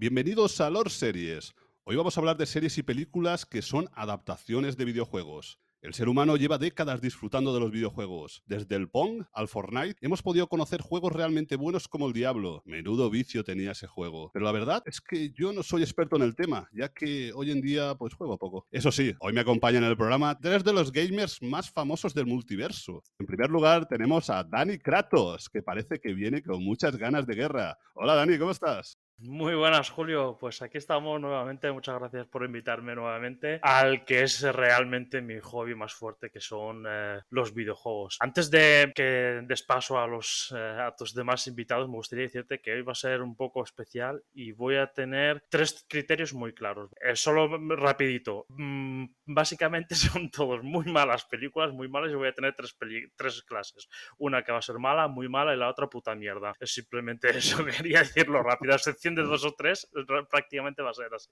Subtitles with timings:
[0.00, 1.54] Bienvenidos a Lore Series.
[1.84, 5.60] Hoy vamos a hablar de series y películas que son adaptaciones de videojuegos.
[5.82, 8.42] El ser humano lleva décadas disfrutando de los videojuegos.
[8.46, 12.62] Desde el Pong al Fortnite hemos podido conocer juegos realmente buenos como el Diablo.
[12.64, 14.30] Menudo vicio tenía ese juego.
[14.32, 17.50] Pero la verdad es que yo no soy experto en el tema, ya que hoy
[17.50, 18.66] en día pues juego poco.
[18.70, 22.24] Eso sí, hoy me acompañan en el programa tres de los gamers más famosos del
[22.24, 23.02] multiverso.
[23.18, 27.34] En primer lugar tenemos a Dani Kratos, que parece que viene con muchas ganas de
[27.34, 27.76] guerra.
[27.94, 28.98] Hola Dani, ¿cómo estás?
[29.22, 30.38] Muy buenas, Julio.
[30.40, 31.70] Pues aquí estamos nuevamente.
[31.70, 36.86] Muchas gracias por invitarme nuevamente al que es realmente mi hobby más fuerte, que son
[36.88, 38.16] eh, los videojuegos.
[38.20, 42.62] Antes de que des paso a los eh, a tus demás invitados, me gustaría decirte
[42.62, 46.54] que hoy va a ser un poco especial y voy a tener tres criterios muy
[46.54, 46.90] claros.
[47.02, 48.46] Eh, solo rapidito.
[48.48, 52.74] Mm, básicamente son todos muy malas películas, muy malas, y voy a tener tres,
[53.16, 53.86] tres clases.
[54.16, 56.54] Una que va a ser mala, muy mala, y la otra puta mierda.
[56.58, 58.74] Es simplemente eso, quería decirlo rápido.
[58.74, 58.78] A
[59.14, 59.88] de dos o tres,
[60.30, 61.30] prácticamente va a ser así.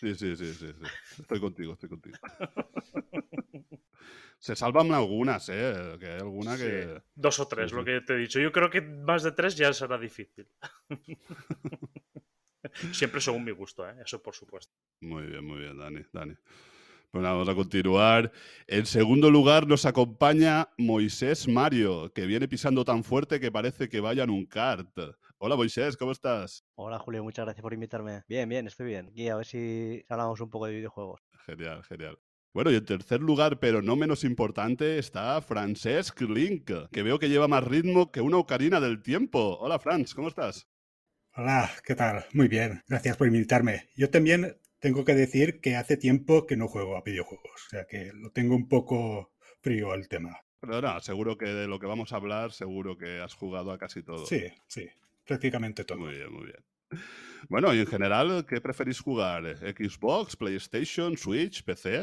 [0.00, 0.72] Sí, sí, sí, sí,
[1.18, 2.16] Estoy contigo, estoy contigo.
[4.38, 5.96] Se salvan algunas, ¿eh?
[5.98, 7.02] Que hay alguna que...
[7.14, 8.38] Dos o tres, lo que te he dicho.
[8.38, 10.48] Yo creo que más de tres ya será difícil.
[12.92, 13.96] Siempre según mi gusto, ¿eh?
[14.04, 14.72] Eso por supuesto.
[15.00, 16.34] Muy bien, muy bien, Dani, Dani.
[17.12, 18.30] Bueno, vamos a continuar.
[18.66, 24.00] En segundo lugar nos acompaña Moisés Mario, que viene pisando tan fuerte que parece que
[24.00, 24.90] vaya en un kart.
[25.40, 26.64] Hola Moisés, ¿cómo estás?
[26.74, 28.24] Hola Julio, muchas gracias por invitarme.
[28.26, 29.12] Bien, bien, estoy bien.
[29.14, 31.20] Y a ver si hablamos un poco de videojuegos.
[31.46, 32.18] Genial, genial.
[32.52, 37.28] Bueno, y en tercer lugar, pero no menos importante, está Francesc Link, que veo que
[37.28, 39.56] lleva más ritmo que una ocarina del tiempo.
[39.60, 40.66] Hola Franz, ¿cómo estás?
[41.36, 42.26] Hola, ¿qué tal?
[42.32, 43.90] Muy bien, gracias por invitarme.
[43.94, 47.86] Yo también tengo que decir que hace tiempo que no juego a videojuegos, o sea
[47.88, 50.40] que lo tengo un poco frío al tema.
[50.58, 53.78] Pero no, seguro que de lo que vamos a hablar, seguro que has jugado a
[53.78, 54.26] casi todo.
[54.26, 54.88] Sí, sí,
[55.28, 55.98] prácticamente todo.
[55.98, 56.64] Muy bien, muy bien.
[57.48, 59.44] Bueno, y en general, ¿qué preferís jugar?
[59.58, 62.02] ¿Xbox, PlayStation, Switch, PC?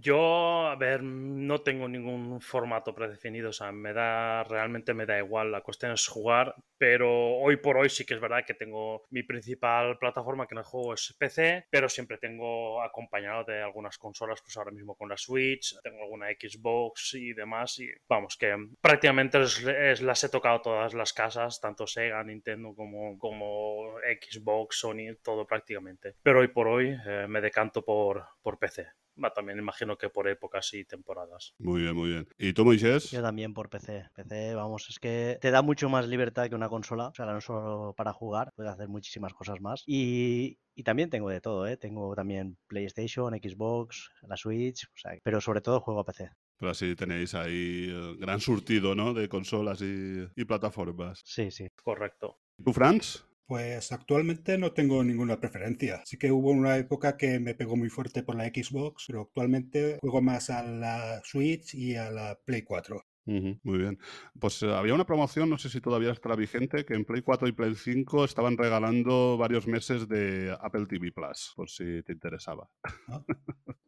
[0.00, 5.18] Yo, a ver, no tengo ningún formato predefinido, o sea, me da, realmente me da
[5.18, 9.04] igual, la cuestión es jugar, pero hoy por hoy sí que es verdad que tengo
[9.10, 14.40] mi principal plataforma que no juego es PC, pero siempre tengo acompañado de algunas consolas,
[14.42, 19.38] pues ahora mismo con la Switch, tengo alguna Xbox y demás, y vamos, que prácticamente
[19.38, 26.14] las he tocado todas las casas, tanto Sega, Nintendo como, como Xbox, Sony, todo prácticamente,
[26.22, 28.95] pero hoy por hoy eh, me decanto por, por PC
[29.34, 31.54] también imagino que por épocas y temporadas.
[31.58, 32.28] Muy bien, muy bien.
[32.38, 33.10] ¿Y tú, Moisés?
[33.10, 34.10] Yo también por PC.
[34.14, 37.08] PC, vamos, es que te da mucho más libertad que una consola.
[37.08, 39.82] O sea, no solo para jugar, puedes hacer muchísimas cosas más.
[39.86, 41.76] Y, y también tengo de todo, ¿eh?
[41.76, 46.30] Tengo también PlayStation, Xbox, la Switch, o sea, pero sobre todo juego a PC.
[46.58, 49.12] Pero así tenéis ahí eh, gran surtido, ¿no?
[49.12, 51.22] De consolas y, y plataformas.
[51.24, 51.68] Sí, sí.
[51.82, 52.38] Correcto.
[52.64, 53.26] ¿Tú, Franz?
[53.46, 56.02] Pues actualmente no tengo ninguna preferencia.
[56.04, 59.98] Sí que hubo una época que me pegó muy fuerte por la Xbox, pero actualmente
[60.00, 63.04] juego más a la Switch y a la Play 4.
[63.26, 63.98] muy bien.
[64.38, 67.48] Pues eh, había una promoción, no sé si todavía estará vigente, que en Play 4
[67.48, 72.68] y Play 5 estaban regalando varios meses de Apple TV Plus, por si te interesaba.
[73.08, 73.22] Ah,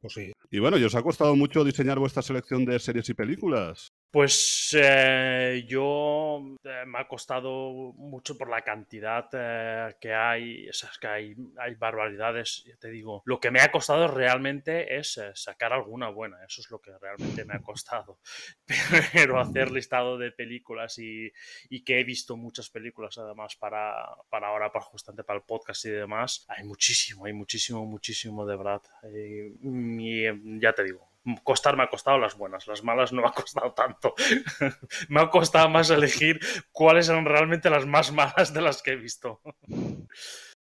[0.00, 0.32] pues sí.
[0.50, 3.92] Y bueno, ¿y os ha costado mucho diseñar vuestra selección de series y películas?
[4.10, 10.96] Pues eh, yo eh, me ha costado mucho por la cantidad eh, que hay, esas
[10.96, 13.22] que hay, hay barbaridades, ya te digo.
[13.26, 17.44] Lo que me ha costado realmente es sacar alguna buena, eso es lo que realmente
[17.44, 18.18] me ha costado.
[19.12, 21.30] Pero hacer listado de películas y,
[21.84, 23.94] que he visto muchas películas además para,
[24.30, 28.56] para ahora, para justamente para el podcast y demás, hay muchísimo, hay muchísimo, muchísimo de
[28.56, 28.82] verdad.
[29.12, 31.07] y ya te digo,
[31.42, 34.14] costar me ha costado las buenas, las malas no me ha costado tanto.
[35.08, 36.40] me ha costado más elegir
[36.72, 39.40] cuáles son realmente las más malas de las que he visto.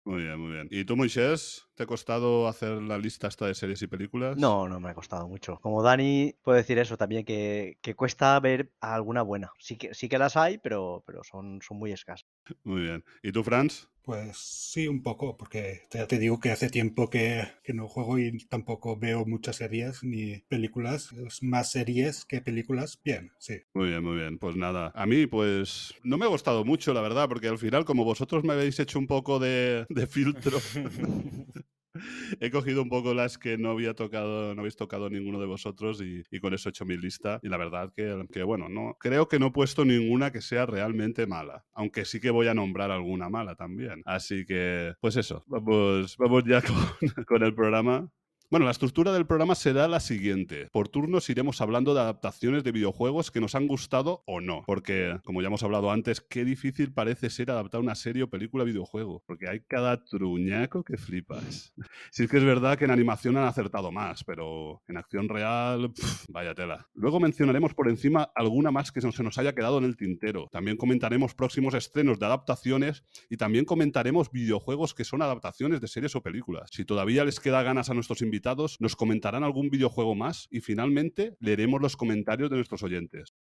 [0.04, 0.68] Muy bien, muy bien.
[0.70, 1.65] ¿Y tú, Moisés?
[1.76, 4.38] ¿Te ha costado hacer la lista esta de series y películas?
[4.38, 5.58] No, no me ha costado mucho.
[5.60, 9.52] Como Dani, puedo decir eso también, que, cuesta ver alguna buena.
[9.58, 12.26] Sí que, sí que las hay, pero, pero son, son muy escasas.
[12.64, 13.04] Muy bien.
[13.22, 13.90] ¿Y tú, Franz?
[14.06, 18.20] Pues sí, un poco, porque ya te digo que hace tiempo que, que, no juego
[18.20, 21.12] y tampoco veo muchas series ni películas.
[21.12, 23.00] Es más series que películas.
[23.04, 23.58] Bien, sí.
[23.74, 24.38] Muy bien, muy bien.
[24.38, 27.84] Pues nada, a mí pues no me ha gustado mucho, la verdad, porque al final,
[27.84, 30.56] como vosotros me habéis hecho un poco de, de filtro,
[32.40, 36.00] he cogido un poco las que no había tocado, no habéis tocado ninguno de vosotros
[36.02, 37.40] y, con eso he hecho mi lista.
[37.42, 40.66] Y la verdad que, que, bueno, no creo que no he puesto ninguna que sea
[40.66, 44.02] realmente mala, aunque sí que voy a nombrar alguna mala también.
[44.04, 46.62] Así que, pues eso, vamos, vamos ya
[47.16, 48.08] con, con el programa.
[48.48, 50.68] Bueno, la estructura del programa será la siguiente.
[50.70, 54.62] Por turnos iremos hablando de adaptaciones de videojuegos que nos han gustado o no.
[54.66, 58.62] Porque, como ya hemos hablado antes, qué difícil parece ser adaptar una serie o película
[58.62, 59.24] a videojuego.
[59.26, 61.74] Porque hay cada truñaco que flipas.
[62.12, 65.92] sí es que es verdad que en animación han acertado más, pero en acción real,
[66.28, 66.86] vaya tela.
[66.94, 70.46] Luego mencionaremos por encima alguna más que se nos haya quedado en el tintero.
[70.52, 76.14] También comentaremos próximos estrenos de adaptaciones y también comentaremos videojuegos que son adaptaciones de series
[76.14, 76.70] o películas.
[76.72, 78.35] Si todavía les queda ganas a nuestros invitados,
[78.80, 83.34] nos comentarán algún videojuego más y finalmente leeremos los comentarios de nuestros oyentes.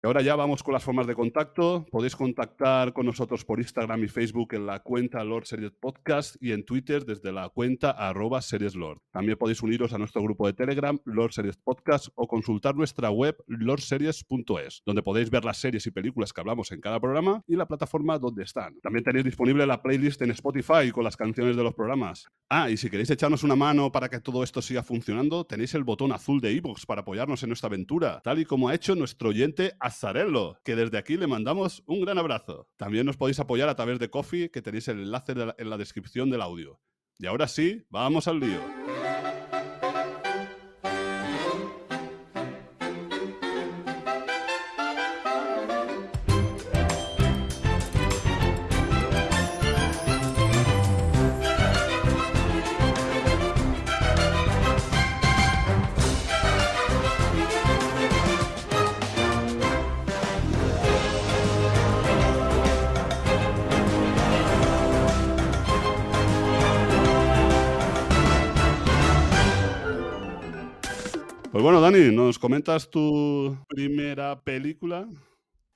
[0.00, 1.84] Ahora ya vamos con las formas de contacto.
[1.90, 6.52] Podéis contactar con nosotros por Instagram y Facebook en la cuenta Lord Series Podcast y
[6.52, 9.00] en Twitter desde la cuenta arroba Series Lord.
[9.10, 13.42] También podéis uniros a nuestro grupo de Telegram Lord Series Podcast o consultar nuestra web
[13.48, 17.66] lordseries.es, donde podéis ver las series y películas que hablamos en cada programa y la
[17.66, 18.78] plataforma donde están.
[18.80, 22.28] También tenéis disponible la playlist en Spotify con las canciones de los programas.
[22.48, 25.82] Ah, y si queréis echarnos una mano para que todo esto siga funcionando, tenéis el
[25.82, 29.30] botón azul de iVoox para apoyarnos en nuestra aventura, tal y como ha hecho nuestro
[29.30, 32.68] oyente Azarello, que desde aquí le mandamos un gran abrazo.
[32.76, 36.30] También nos podéis apoyar a través de Coffee, que tenéis el enlace en la descripción
[36.30, 36.80] del audio.
[37.18, 38.87] Y ahora sí, vamos al lío.
[71.98, 75.08] Dani, ¿nos comentas tu primera película?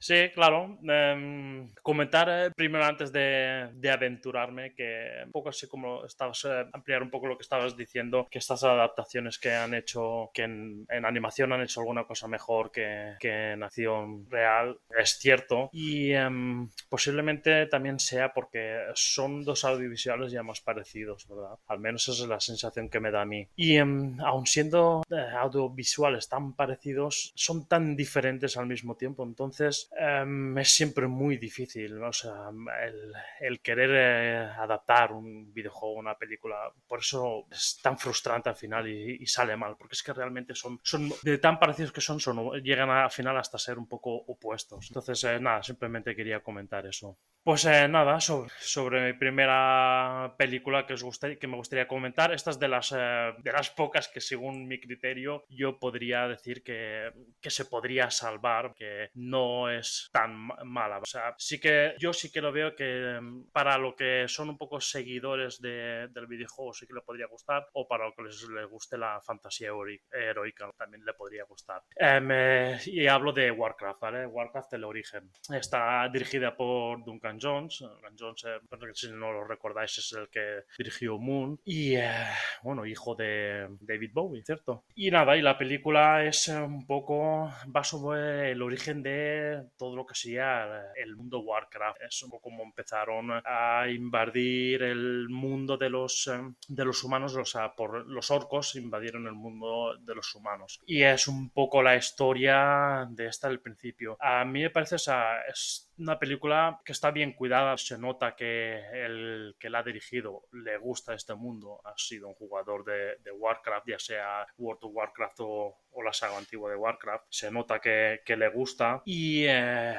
[0.02, 0.78] Sí, claro.
[0.82, 6.66] Em, comentar eh, primero antes de, de, aventurarme que un poco así como estabas, eh,
[6.72, 10.86] ampliar un poco lo que estabas diciendo, que estas adaptaciones que han hecho, que en,
[11.04, 15.70] animación han hecho alguna cosa mejor que, que, en acción real, es cierto.
[15.72, 21.56] Y em, posiblemente también sea porque son dos audiovisuales ya más parecidos, ¿verdad?
[21.68, 23.46] Al menos esa es la sensación que me da a mí.
[23.54, 29.22] Y em, aun siendo eh, audiovisuales tan parecidos, son tan diferentes al mismo tiempo.
[29.22, 32.50] Entonces, Um, es siempre muy difícil, o sea,
[32.82, 38.56] el, el querer eh, adaptar un videojuego, una película, por eso es tan frustrante al
[38.56, 42.00] final y, y, sale mal, porque es que realmente son, son de tan parecidos que
[42.00, 44.86] son, son llegan al final hasta ser un poco opuestos.
[44.88, 47.18] Entonces, eh, nada, simplemente quería comentar eso.
[47.44, 52.32] Pues eh, nada, sobre, sobre, mi primera película que, os gustaría, que me gustaría comentar.
[52.32, 56.62] Esta es de las, eh, de las pocas que según mi criterio yo podría decir
[56.62, 57.10] que,
[57.40, 59.81] que, se podría salvar, que no es
[60.12, 60.98] tan mala.
[60.98, 64.50] O sea, sí que yo sí que lo veo que mm, para lo que son
[64.50, 68.22] un poco seguidores de, del videojuego sí que le podría gustar, o para lo que
[68.22, 69.72] les, les guste la fantasía
[70.12, 71.82] heroica también le podría gustar.
[71.96, 74.26] Eh, y hablo de Warcraft, ¿vale?
[74.26, 75.30] Warcraft, el origen.
[75.50, 77.80] Está dirigida por Duncan Jones.
[77.80, 81.60] Duncan Jones, eh, si no lo recordáis, es el que dirigió Moon.
[81.64, 82.26] Y, eh,
[82.62, 84.84] bueno, hijo de David Bowie, ¿cierto?
[84.94, 90.06] Y nada, y la película es un poco, va sobre el origen de todo lo
[90.06, 92.02] que sería el mundo Warcraft.
[92.02, 97.36] Es un poco como empezaron a invadir el mundo de los, eh, de los humanos,
[97.36, 100.80] o sea, por los orcos invadieron el mundo de los humanos.
[100.86, 104.16] Y es un poco la historia de esta del principio.
[104.20, 108.34] A mí me parece, o sea, es una película que está bien cuidada, se nota
[108.34, 113.32] que el que la ha dirigido le gusta este mundo, ha sido un jugador de,
[113.32, 118.22] Warcraft, ya sea World of Warcraft o, la saga antigua de Warcraft, se nota que,
[118.24, 119.50] que le gusta y eh,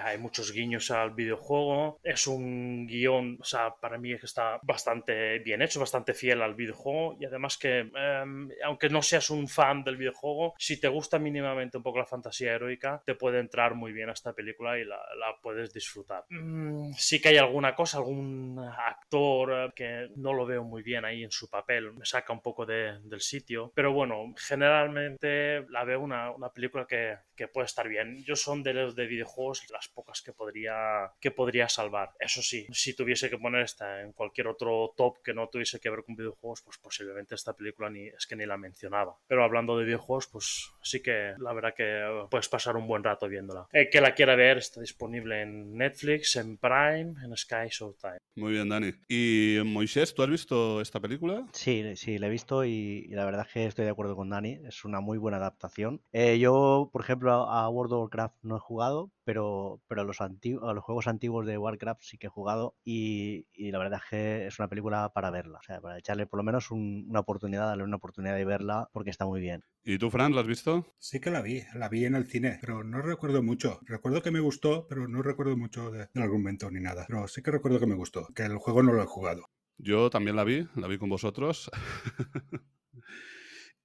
[0.04, 5.62] hay muchos guiños al videojuego, es un guion, o sea, para mí está bastante bien
[5.62, 7.16] hecho, bastante fiel al videojuego.
[7.20, 8.24] Y además que, eh,
[8.66, 12.54] aunque no seas un fan del videojuego, si te gusta mínimamente un poco la fantasía
[12.54, 16.26] heroica, te puede entrar muy bien a esta película y la, la puedes disfrutar disfrutar.
[16.30, 21.06] Mm, sí que hay alguna cosa, algún actor eh, que no lo veo muy bien
[21.06, 25.84] ahí en su papel, me saca un poco de, del sitio, pero bueno, generalmente la
[25.84, 27.18] veo una, película que,
[27.52, 28.24] puede estar bien.
[28.24, 32.12] Yo son de los de videojuegos las pocas que podría, que podría salvar.
[32.18, 35.90] Eso sí, si tuviese que poner esta en cualquier otro top que no tuviese que
[35.90, 39.18] ver con videojuegos, pues posiblemente esta película ni, es que ni la mencionaba.
[39.28, 43.28] Pero hablando de videojuegos, pues sí que la verdad que puedes pasar un buen rato
[43.28, 43.68] viéndola.
[43.74, 48.18] El que la quiera ver está disponible en en Netflix, en Prime, en Sky Showtime.
[48.36, 48.92] Muy bien, Dani.
[49.08, 51.46] Y Moisés, ¿tú has visto esta película?
[51.52, 54.30] Sí, sí, la he visto y, y la verdad es que estoy de acuerdo con
[54.30, 54.60] Dani.
[54.68, 56.02] Es una muy buena adaptación.
[56.14, 60.22] Eh, yo, por ejemplo, a World of Warcraft no he jugado, pero, pero a, los
[60.22, 64.00] antiguos, a los juegos antiguos de Warcraft sí que he jugado y, y la verdad
[64.04, 65.60] es que es una película para verla.
[65.60, 68.90] O sea, para echarle por lo menos un- una oportunidad, darle una oportunidad de verla
[68.94, 69.64] porque está muy bien.
[69.86, 70.86] ¿Y tú, Fran, la has visto?
[71.00, 73.80] Sí que la vi, la vi en el cine, pero no recuerdo mucho.
[73.86, 77.06] Recuerdo que me gustó, pero no recuerdo mucho de- del argumento ni nada.
[77.08, 79.50] Pero sí que recuerdo que me gustó, que el juego no lo he jugado.
[79.78, 81.70] Yo también la vi, la vi con vosotros.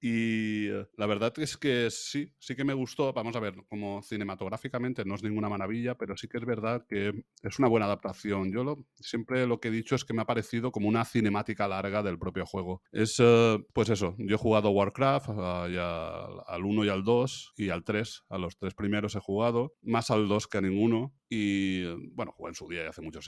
[0.01, 3.11] Y eh, la verdad es que sí, sí que me gustó.
[3.13, 7.13] Vamos a ver, como cinematográficamente no es ninguna maravilla, pero sí que es verdad que
[7.43, 8.51] es una buena adaptación.
[8.51, 11.67] Yo lo- siempre lo que he dicho es que me ha parecido como una cinemática
[11.67, 12.81] larga del propio juego.
[12.91, 17.53] Es, eh, pues eso, yo he jugado Warcraft ah, al- al 1 y al 2
[17.57, 18.23] y al 3.
[18.29, 21.13] A los tres primeros he jugado, más al 2 que a ninguno.
[21.31, 23.19] Y eh, bueno, jugué en su día y hace mucho,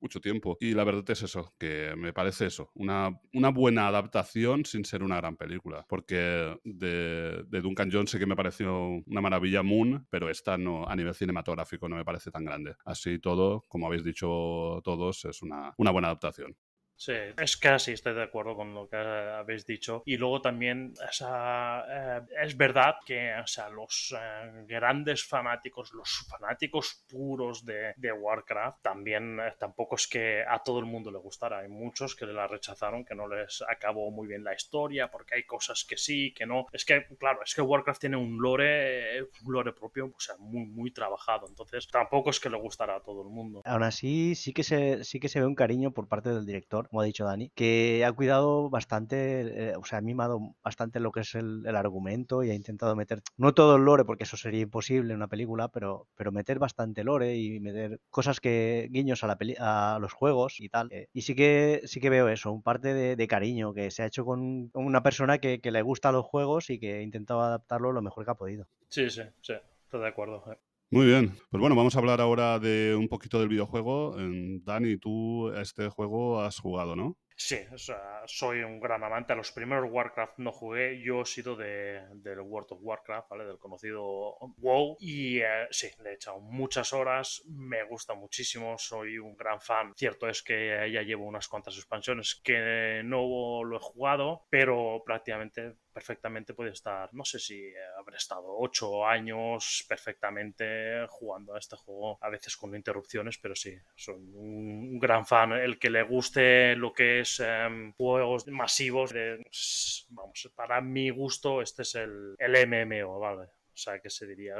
[0.00, 0.56] mucho tiempo.
[0.60, 5.02] Y la verdad es eso, que me parece eso, una, una buena adaptación sin ser
[5.02, 5.84] una gran película.
[5.88, 10.88] Porque de, de Duncan Jones sí que me pareció una maravilla Moon, pero esta no,
[10.88, 12.76] a nivel cinematográfico no me parece tan grande.
[12.84, 16.56] Así todo, como habéis dicho todos, es una, una buena adaptación.
[16.98, 20.02] Sí, es casi, estoy de acuerdo con lo que habéis dicho.
[20.04, 27.04] Y luego también, eh, es verdad que o sea, los eh, grandes fanáticos, los fanáticos
[27.08, 31.60] puros de, de Warcraft, también eh, tampoco es que a todo el mundo le gustara.
[31.60, 35.44] Hay muchos que la rechazaron, que no les acabó muy bien la historia, porque hay
[35.44, 36.66] cosas que sí, que no.
[36.72, 40.36] Es que, claro, es que Warcraft tiene un lore, eh, un lore propio, o sea,
[40.38, 41.46] muy, muy trabajado.
[41.48, 43.62] Entonces, tampoco es que le gustara a todo el mundo.
[43.64, 46.87] Aún así, sí que se, sí que se ve un cariño por parte del director,
[46.88, 51.12] como ha dicho Dani, que ha cuidado bastante, eh, o sea, ha mimado bastante lo
[51.12, 54.62] que es el, argumento y ha intentado meter, no todo el lore, porque eso sería
[54.62, 59.28] imposible en una película, pero, pero meter bastante lore y meter cosas que, guiños a,
[59.28, 60.88] la peli- a los juegos y tal.
[60.92, 64.06] eh, y sí que, sí que veo eso, un parte de, cariño que se ha
[64.06, 67.92] hecho con una persona que, que le gusta los juegos y que ha intentado adaptarlo
[67.92, 68.66] lo mejor que ha podido.
[68.88, 69.52] Sí, sí, sí,
[69.84, 70.42] estoy de acuerdo.
[70.50, 70.56] eh.
[70.90, 74.16] Muy bien, pues bueno, vamos a hablar ahora de un poquito del videojuego.
[74.62, 77.18] Dani, tú este juego has jugado, ¿no?
[77.40, 79.32] Sí, o sea, soy un gran amante.
[79.32, 81.00] A los primeros Warcraft no jugué.
[81.00, 83.44] Yo he sido de, del World of Warcraft, ¿vale?
[83.44, 84.96] Del conocido WoW.
[84.98, 87.44] Y eh, sí, le he echado muchas horas.
[87.46, 88.76] Me gusta muchísimo.
[88.76, 89.92] Soy un gran fan.
[89.94, 95.76] Cierto es que ya llevo unas cuantas expansiones que no lo he jugado, pero prácticamente
[95.98, 101.74] perfectamente puede estar, no sé si eh, habré estado ocho años perfectamente jugando a este
[101.74, 105.52] juego, a veces con interrupciones, pero sí, soy un, gran fan.
[105.54, 111.10] El que le guste lo que es em, juegos masivos, de, pues, vamos, para mi
[111.10, 113.48] gusto, este es el, el MMO, ¿vale?
[113.78, 114.56] O sea, que se diría,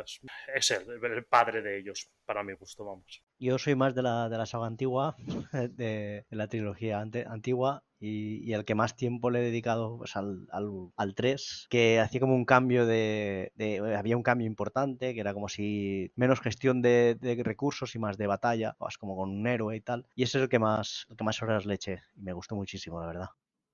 [0.54, 3.20] es, el padre de ellos, para mi gusto, vamos.
[3.40, 5.16] Yo soy más de la, de la saga antigua,
[5.72, 10.46] de, la trilogía ante- antigua, y, el que más tiempo le he dedicado pues, al,
[10.52, 13.50] al, al 3, que hacía como un cambio de,
[13.98, 18.18] Había un cambio importante, que era como si menos gestión de, de recursos y más
[18.18, 20.06] de batalla, vas como con un héroe y tal.
[20.14, 22.54] Y ese es el que más, el que más horas le eché, y me gustó
[22.54, 23.30] muchísimo, la verdad.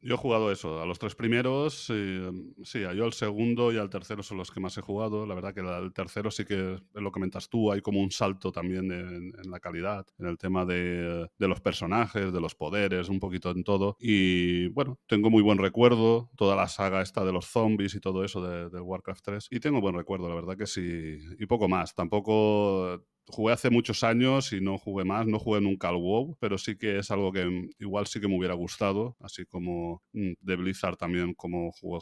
[0.06, 2.30] Yo he jugado eso, a los tres primeros, eh,
[2.62, 5.24] sí, yo al segundo y al tercero son los que más he jugado.
[5.24, 8.86] La verdad que el tercero sí que lo comentas tú, hay como un salto también
[8.88, 13.08] de- en, en la calidad, en el tema de, de los personajes, de los poderes,
[13.08, 13.96] un poquito en todo.
[13.98, 18.24] Y bueno, tengo muy buen recuerdo, toda la saga esta de los zombies y todo
[18.24, 19.48] eso de, del Warcraft 3.
[19.50, 21.94] Y tengo buen recuerdo, la verdad que sí, y poco más.
[21.94, 26.58] Tampoco jugué hace muchos años y no jugué más, no jugué nunca al WoW, pero
[26.58, 30.56] sí que es algo que igual sí que me hubiera gustado, así como mm, de
[30.56, 32.00] Blizzard también, como jugué,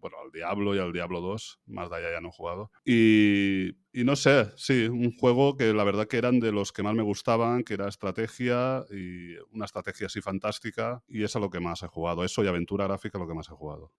[0.00, 2.70] bueno, al Diablo y al Diablo 2, más de allá ya no he jugado.
[2.84, 6.94] Y, no sé, sí, un juego que la verdad que eran de los que más
[6.94, 11.60] me gustaban, que era estrategia y una estrategia así fantástica, y es a lo que
[11.60, 13.92] más he jugado, eso y aventura gráfica lo que más he jugado.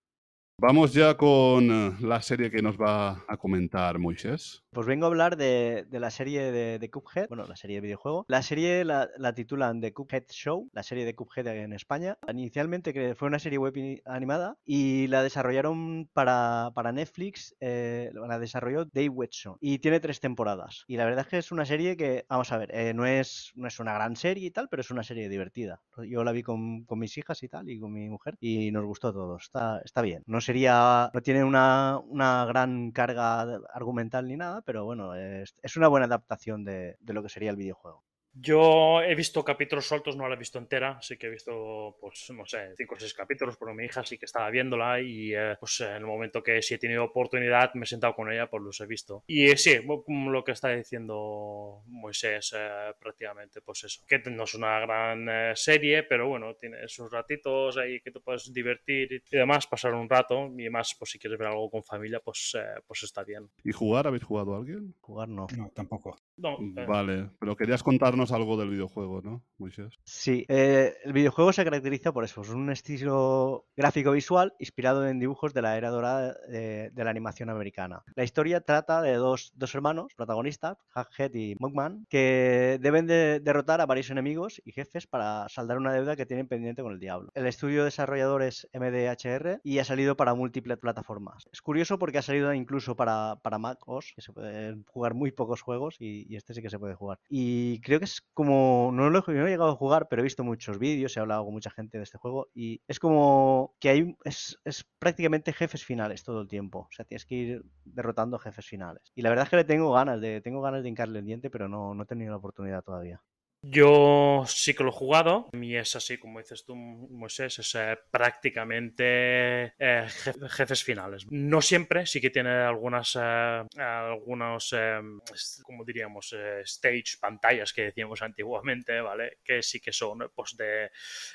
[0.62, 4.62] Vamos ya con eh, la serie que nos va a comentar Moisés.
[4.72, 7.82] Pues vengo a hablar de, de la serie de, de Cuphead, bueno, la serie de
[7.82, 8.26] videojuego.
[8.28, 12.18] La serie la, la titulan The Cuphead Show, la serie de Cuphead en España.
[12.28, 13.74] Inicialmente fue una serie web
[14.06, 20.20] animada y la desarrollaron para, para Netflix, eh, la desarrolló Dave Watson y tiene tres
[20.20, 20.84] temporadas.
[20.88, 23.52] Y la verdad es que es una serie que, vamos a ver, eh, no, es,
[23.56, 25.82] no es una gran serie y tal, pero es una serie divertida.
[26.08, 28.86] Yo la vi con, con mis hijas y tal, y con mi mujer, y nos
[28.86, 29.38] gustó todo.
[29.38, 30.22] Está, está bien.
[30.28, 33.42] No sería, no tiene una, una gran carga
[33.74, 37.58] argumental ni nada, pero bueno, es, una buena adaptación de, de lo que sería el
[37.58, 38.04] videojuego.
[38.34, 42.32] Yo he visto capítulos sueltos, no la he visto entera, sí que he visto, pues,
[42.36, 45.56] no sé, cinco o seis capítulos, porque mi hija sí que estaba viéndola y, eh,
[45.60, 48.64] pues, en el momento que sí he tenido oportunidad, me he sentado con ella, pues
[48.64, 49.24] los he visto.
[49.28, 54.54] Y eh, sí, lo que está diciendo Moisés, eh, prácticamente, pues eso, que no es
[54.54, 59.38] una gran eh, serie, pero bueno, tiene sus ratitos ahí que te puedes divertir y
[59.38, 62.82] demás, pasar un rato, y más, pues si quieres ver algo con familia, pues, eh,
[62.86, 63.50] pues está bien.
[63.64, 64.08] ¿Y jugar?
[64.08, 64.94] ¿Habéis jugado a alguien?
[65.02, 65.48] Jugar no.
[65.58, 66.18] No, tampoco.
[66.38, 67.84] No, eh, Vale, pero querías
[68.20, 69.94] contarnos algo del videojuego, ¿no, Moisés?
[70.04, 75.20] Sí, eh, el videojuego se caracteriza por eso, es un estilo gráfico visual inspirado en
[75.20, 78.04] dibujos de la era dorada de, de la animación americana.
[78.16, 83.82] La historia trata de dos, dos hermanos protagonistas, Hughead y Mugman, que deben de derrotar
[83.82, 87.32] a varios enemigos y jefes para saldar una deuda que tienen pendiente con el diablo.
[87.36, 91.48] El estudio desarrollador es MDHR y ha salido para múltiples plataformas.
[91.52, 95.32] Es curioso porque ha salido incluso para, para Mac OS, que se pueden jugar muy
[95.32, 97.20] pocos juegos y, y este sí que se puede jugar.
[97.30, 100.80] Y creo que es como, no lo he, llegado a jugar, pero he visto muchos
[100.80, 104.60] vídeos, he hablado con mucha gente de este juego y es como que hay, es,
[104.66, 106.80] es prácticamente jefes finales todo el tiempo.
[106.80, 109.12] O sea, tienes que ir derrotando jefes finales.
[109.16, 111.50] Y la verdad es que le tengo ganas de, tengo ganas de hincarle el diente,
[111.50, 113.22] pero no, no he tenido la oportunidad todavía.
[113.62, 117.98] Yo sí que lo he jugado y es así, como dices tú, Moisés, es eh,
[118.10, 121.26] prácticamente eh, jef- jefes finales.
[121.30, 128.22] No siempre, sí que tiene algunas, eh, algunos, es- como diríamos, stage, pantallas que decíamos
[128.22, 129.40] antiguamente, ¿vale?
[129.44, 130.56] Que sí que son pues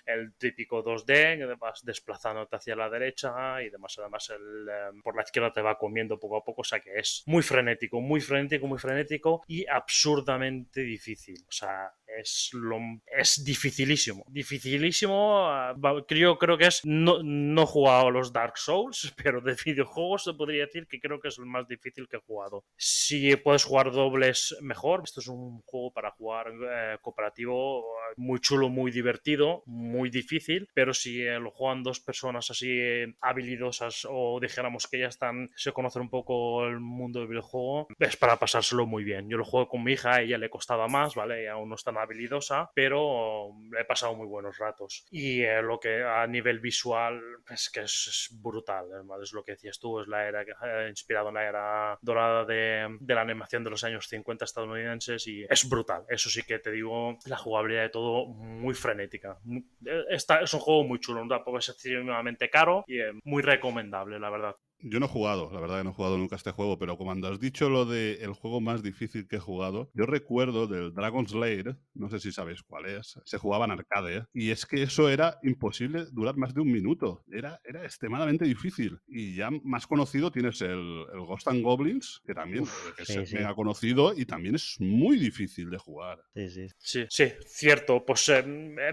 [0.07, 3.97] el típico 2D, que vas desplazándote hacia la derecha y demás.
[3.99, 6.99] Además, el, eh, por la izquierda te va comiendo poco a poco, o sea que
[6.99, 11.37] es muy frenético, muy frenético, muy frenético y absurdamente difícil.
[11.49, 14.25] O sea, es, lo, es dificilísimo.
[14.29, 15.49] Dificilísimo.
[15.49, 15.75] ah,
[16.09, 16.81] Yo creo que es.
[16.85, 21.21] No, no he jugado los Dark Souls, pero de videojuegos te podría decir que creo
[21.21, 22.65] que es el más difícil que he jugado.
[22.77, 25.03] Si puedes jugar dobles, mejor.
[25.05, 27.85] Esto es un juego para jugar eh, cooperativo
[28.17, 30.69] muy chulo, muy divertido, muy difícil.
[30.75, 35.51] Pero si eh, lo juegan dos personas así eh, habilidosas o dijéramos que ya están,
[35.57, 39.29] se conocen un poco el mundo del videojuego, es para pasárselo muy bien.
[39.29, 41.43] Yo lo juego con mi hija, a ella le costaba más, ¿vale?
[41.43, 45.07] Ella aún no es tan habilidosa, pero he pasado muy buenos ratos.
[45.11, 48.87] Y eh, lo que a nivel visual es que es, brutal,
[49.23, 52.97] es lo que decías tú, es la era eh, inspirado en la era dorada de,
[53.01, 56.05] de la animación de los años 50 estadounidenses y es brutal.
[56.09, 59.39] Eso sí que te digo, la jugabilidad de todo muy frenética.
[59.85, 64.19] Eh, Está, es un juego muy chulo, tampoco es excesivamente caro y eh, muy recomendable,
[64.19, 64.57] la verdad.
[64.87, 67.29] Yo no he jugado, la verdad que no he jugado nunca este juego, pero cuando
[67.29, 71.35] has dicho lo de el juego más difícil que he jugado, yo recuerdo del Dragon's
[71.35, 74.25] Lair, no sé si sabéis cuál es, se jugaba en arcade, ¿eh?
[74.33, 78.99] y es que eso era imposible durar más de un minuto, era, era extremadamente difícil.
[79.07, 83.05] Y ya más conocido tienes el, el Ghost and Goblins, que también Uf, eh, que
[83.05, 83.37] sí, es sí.
[83.37, 86.23] mega conocido y también es muy difícil de jugar.
[86.35, 86.67] Sí, sí.
[86.79, 88.05] Sí, sí, cierto.
[88.05, 88.45] Pues eh,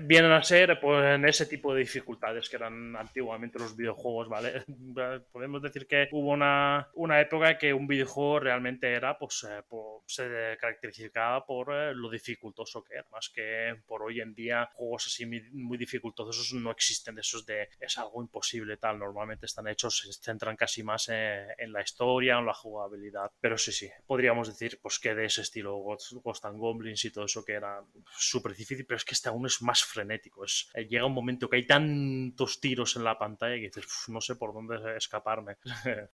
[0.03, 4.63] vienen a ser pues, en ese tipo de dificultades que eran antiguamente los videojuegos, ¿vale?
[5.31, 9.61] Podemos decir que hubo una, una época que un videojuego realmente era, pues, eh,
[10.05, 15.07] se caracterizaba por eh, lo dificultoso que era, más que por hoy en día juegos
[15.07, 19.97] así muy, dificultosos no existen, de esos de es algo imposible tal, normalmente están hechos,
[19.99, 24.47] se centran casi más eh, en la historia, en la jugabilidad, pero sí, sí, podríamos
[24.47, 27.81] decir pues que de ese estilo Ghost, Ghost and Goblins y todo eso que era
[28.17, 31.49] súper difícil, pero es que este aún es más frenético, es, eh, llega un momento
[31.49, 35.57] que hay tantos tiros en la pantalla que dices, "Uf, no sé por dónde escaparme.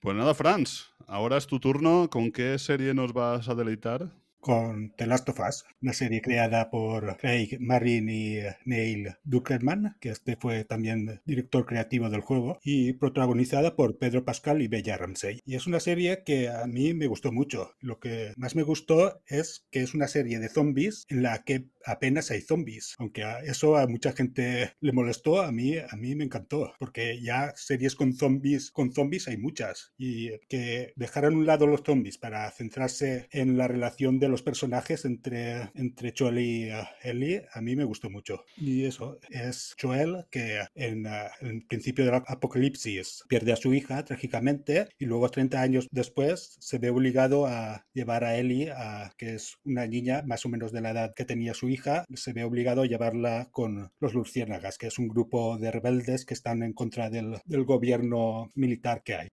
[0.00, 2.08] Pues nada, Franz, ahora es tu turno.
[2.08, 4.10] ¿Con qué serie nos vas a deleitar?
[4.40, 9.96] Con The Last of Us, una serie creada por Craig Marin y eh, Neil Druckmann,
[10.00, 14.96] que este fue también director creativo del juego, y protagonizada por Pedro Pascal y Bella
[14.96, 15.40] Ramsey.
[15.44, 17.74] Y es una serie que a mí me gustó mucho.
[17.80, 21.66] Lo que más me gustó es que es una serie de zombies en la que
[21.84, 26.14] apenas hay zombies, aunque a eso a mucha gente le molestó, a mí a mí
[26.14, 31.36] me encantó, porque ya series con zombies con zombies hay muchas y que dejaran a
[31.36, 36.38] un lado los zombies para centrarse en la relación de los personajes entre, entre Joel
[36.38, 38.44] y uh, Ellie, a mí me gustó mucho.
[38.56, 44.04] Y eso, es Joel que en, en el principio del apocalipsis pierde a su hija
[44.04, 48.72] trágicamente y luego 30 años después se ve obligado a llevar a Ellie,
[49.16, 52.32] que es una niña más o menos de la edad que tenía su hija, se
[52.32, 56.62] ve obligado a llevarla con los Luciérnagas, que es un grupo de rebeldes que están
[56.62, 59.28] en contra del, del gobierno militar que hay.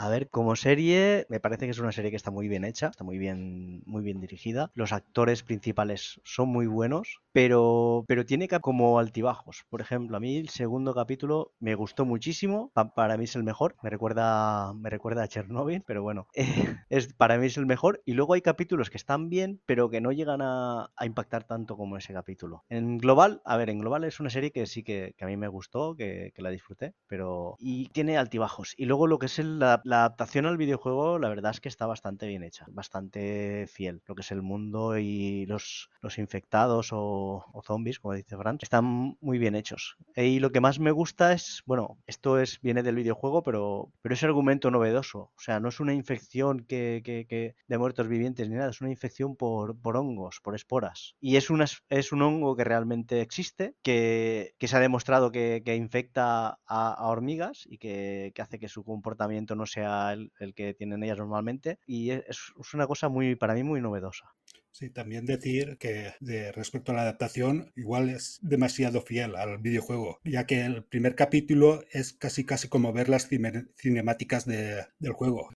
[0.00, 2.86] A ver, como serie, me parece que es una serie que está muy bien hecha,
[2.86, 4.70] está muy bien, muy bien dirigida.
[4.74, 9.64] Los actores principales son muy buenos, pero, pero tiene como altibajos.
[9.68, 12.70] Por ejemplo, a mí el segundo capítulo me gustó muchísimo.
[12.94, 13.74] para mí es el mejor.
[13.82, 16.28] Me recuerda, me recuerda a Chernobyl, pero bueno,
[16.90, 18.00] es, para mí es el mejor.
[18.06, 21.96] Y luego hay capítulos que están bien, pero que no llegan a, impactar tanto como
[21.96, 22.64] ese capítulo.
[22.68, 25.48] En global, a ver, en global es una serie que sí que, a mí me
[25.48, 27.56] gustó, que, la disfruté, pero.
[27.58, 28.74] Y tiene altibajos.
[28.76, 32.26] Y luego lo que es la, adaptación al videojuego, la verdad es que está bastante
[32.26, 34.02] bien hecha, bastante fiel.
[34.06, 39.16] Lo que es el mundo y los, los infectados o, zombies, como dice Fran, están
[39.20, 39.96] muy bien hechos.
[40.16, 44.14] Y lo que más me gusta es, bueno, esto es viene del videojuego, pero, pero
[44.14, 45.32] es argumento novedoso.
[45.36, 48.90] O sea, no es una infección que, que, de muertos vivientes ni nada, es una
[48.90, 51.14] infección por, por hongos, por esporas.
[51.20, 55.62] Y es, una, es un hongo que realmente existe, que, que se ha demostrado que,
[55.76, 61.02] infecta a, hormigas y que, hace que su comportamiento no sea el, el que tienen
[61.02, 61.78] ellas normalmente.
[61.86, 64.34] Y es, es una cosa muy, para mí, muy novedosa.
[64.70, 70.20] Sí, también decir que de respecto a la adaptación, igual es demasiado fiel al videojuego,
[70.24, 75.50] ya que el primer capítulo es casi casi como ver las cinemáticas de, del juego.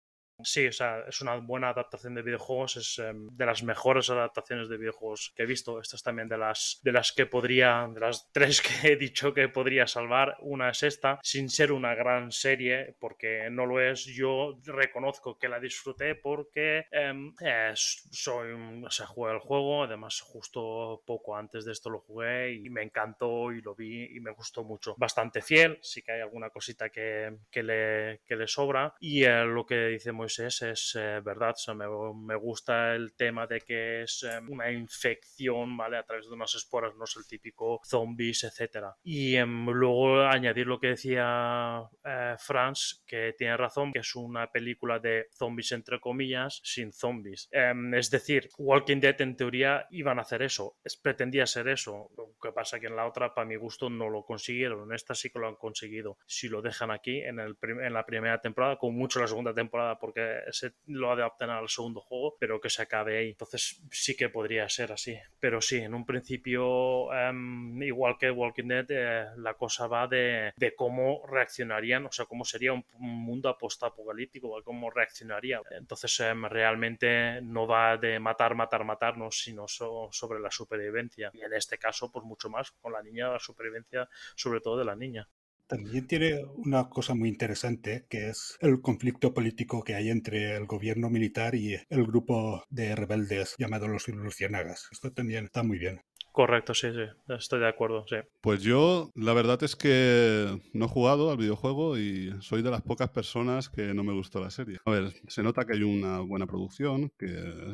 [0.45, 4.69] Sí, o sea, es una buena adaptación de videojuegos, es em, de las mejores adaptaciones
[4.69, 5.81] de videojuegos que he visto.
[5.81, 9.35] Esta es también de las, de las que podría, de las tres que he dicho
[9.35, 10.37] que podría salvar.
[10.41, 14.05] Una es esta, sin ser una gran serie, porque no lo es.
[14.05, 17.35] Yo reconozco que la disfruté porque em,
[17.75, 18.53] soy
[18.85, 22.83] o sea, jugué el juego, además justo poco antes de esto lo jugué y me
[22.83, 24.95] encantó y lo vi y me gustó mucho.
[24.97, 29.45] Bastante fiel, sí que hay alguna cosita que, que, le, que le sobra y eh,
[29.45, 31.55] lo que dice es eh, verdad.
[31.75, 35.97] me, gusta el tema de que es em, una infección, ¿vale?
[35.97, 38.95] A través de unas esporas, no es el típico zombies, etcétera.
[39.03, 44.51] Y em, luego añadir lo que decía eh, Franz, que tiene razón, que es una
[44.51, 47.49] película de zombies entre comillas, sin zombies.
[47.51, 52.11] Em, es decir, Walking Dead en teoría iban a hacer eso, es, pretendía ser eso.
[52.17, 54.89] Lo que pasa que en la otra, para mi gusto, no lo consiguieron.
[54.89, 56.19] En esta sí que lo han conseguido.
[56.27, 59.99] Si lo dejan aquí, en, el en la primera temporada, con mucho la segunda temporada,
[59.99, 63.31] porque se lo adapten al segundo juego, pero que se acabe ahí.
[63.31, 65.19] Entonces sí que podría ser así.
[65.41, 70.53] Pero sí, en un principio, em, igual que Walking Dead, eh, la cosa va de,
[70.77, 75.61] cómo reaccionarían, o sea, cómo sería un, mundo post-apocalíptico, cómo reaccionaría.
[75.71, 81.31] Entonces em, realmente no va de matar, matar, matarnos, sino sobre la supervivencia.
[81.33, 84.85] Y en este caso, pues mucho más con la niña, la supervivencia sobre todo de
[84.85, 85.29] la niña.
[85.73, 90.67] También tiene una cosa muy interesante, que es el conflicto político que hay entre el
[90.67, 94.89] gobierno militar y el grupo de rebeldes llamado los Lucianagas.
[94.93, 96.03] Esto también está muy bien.
[96.33, 98.17] Correcto, sí, sí, estoy de acuerdo, sí.
[98.41, 102.81] Pues yo, la verdad es que no he jugado al videojuego y soy de las
[102.81, 104.79] pocas personas que no me gustó la serie.
[104.87, 107.27] A ver, se nota que hay una buena producción, que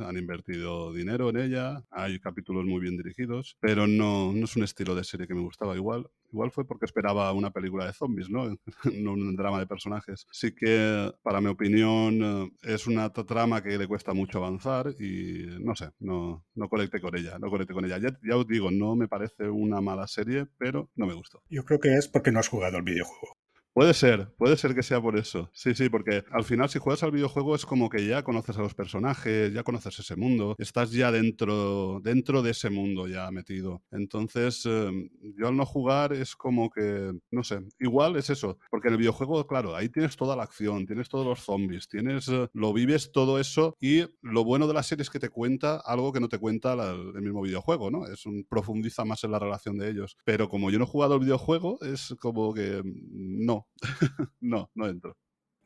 [0.05, 4.64] han invertido dinero en ella, hay capítulos muy bien dirigidos, pero no, no es un
[4.64, 6.11] estilo de serie que me gustaba igual.
[6.31, 8.55] Igual fue porque esperaba una película de zombies, ¿no?
[8.94, 10.27] no un drama de personajes.
[10.31, 15.75] Sí que, para mi opinión, es una trama que le cuesta mucho avanzar y no
[15.75, 17.99] sé, no, no conecté con ella, no conecté con ella.
[17.99, 21.42] Ya, ya digo, no me parece una mala serie, pero no me gustó.
[21.48, 23.38] Yo creo que es porque no has jugado el videojuego.
[23.72, 25.50] Puede ser, puede ser que sea por eso.
[25.52, 28.62] Sí, sí, porque al final si juegas al videojuego es como que ya conoces a
[28.62, 33.85] los personajes, ya conoces ese mundo, estás ya dentro, dentro de ese mundo ya metido.
[33.92, 38.88] Entonces, em, yo al no jugar es como que, no sé, igual es eso, porque
[38.88, 42.48] en el videojuego, claro, ahí tienes toda la acción, tienes todos los zombies, tienes, eh,
[42.54, 46.12] lo vives todo eso y lo bueno de la serie es que te cuenta algo
[46.12, 48.07] que no te cuenta el mismo videojuego, ¿no?
[48.09, 50.16] Es un, profundiza más en la relación de ellos.
[50.24, 53.66] Pero como yo no he jugado el videojuego, es como que mm, no,
[54.40, 55.16] no, no entro.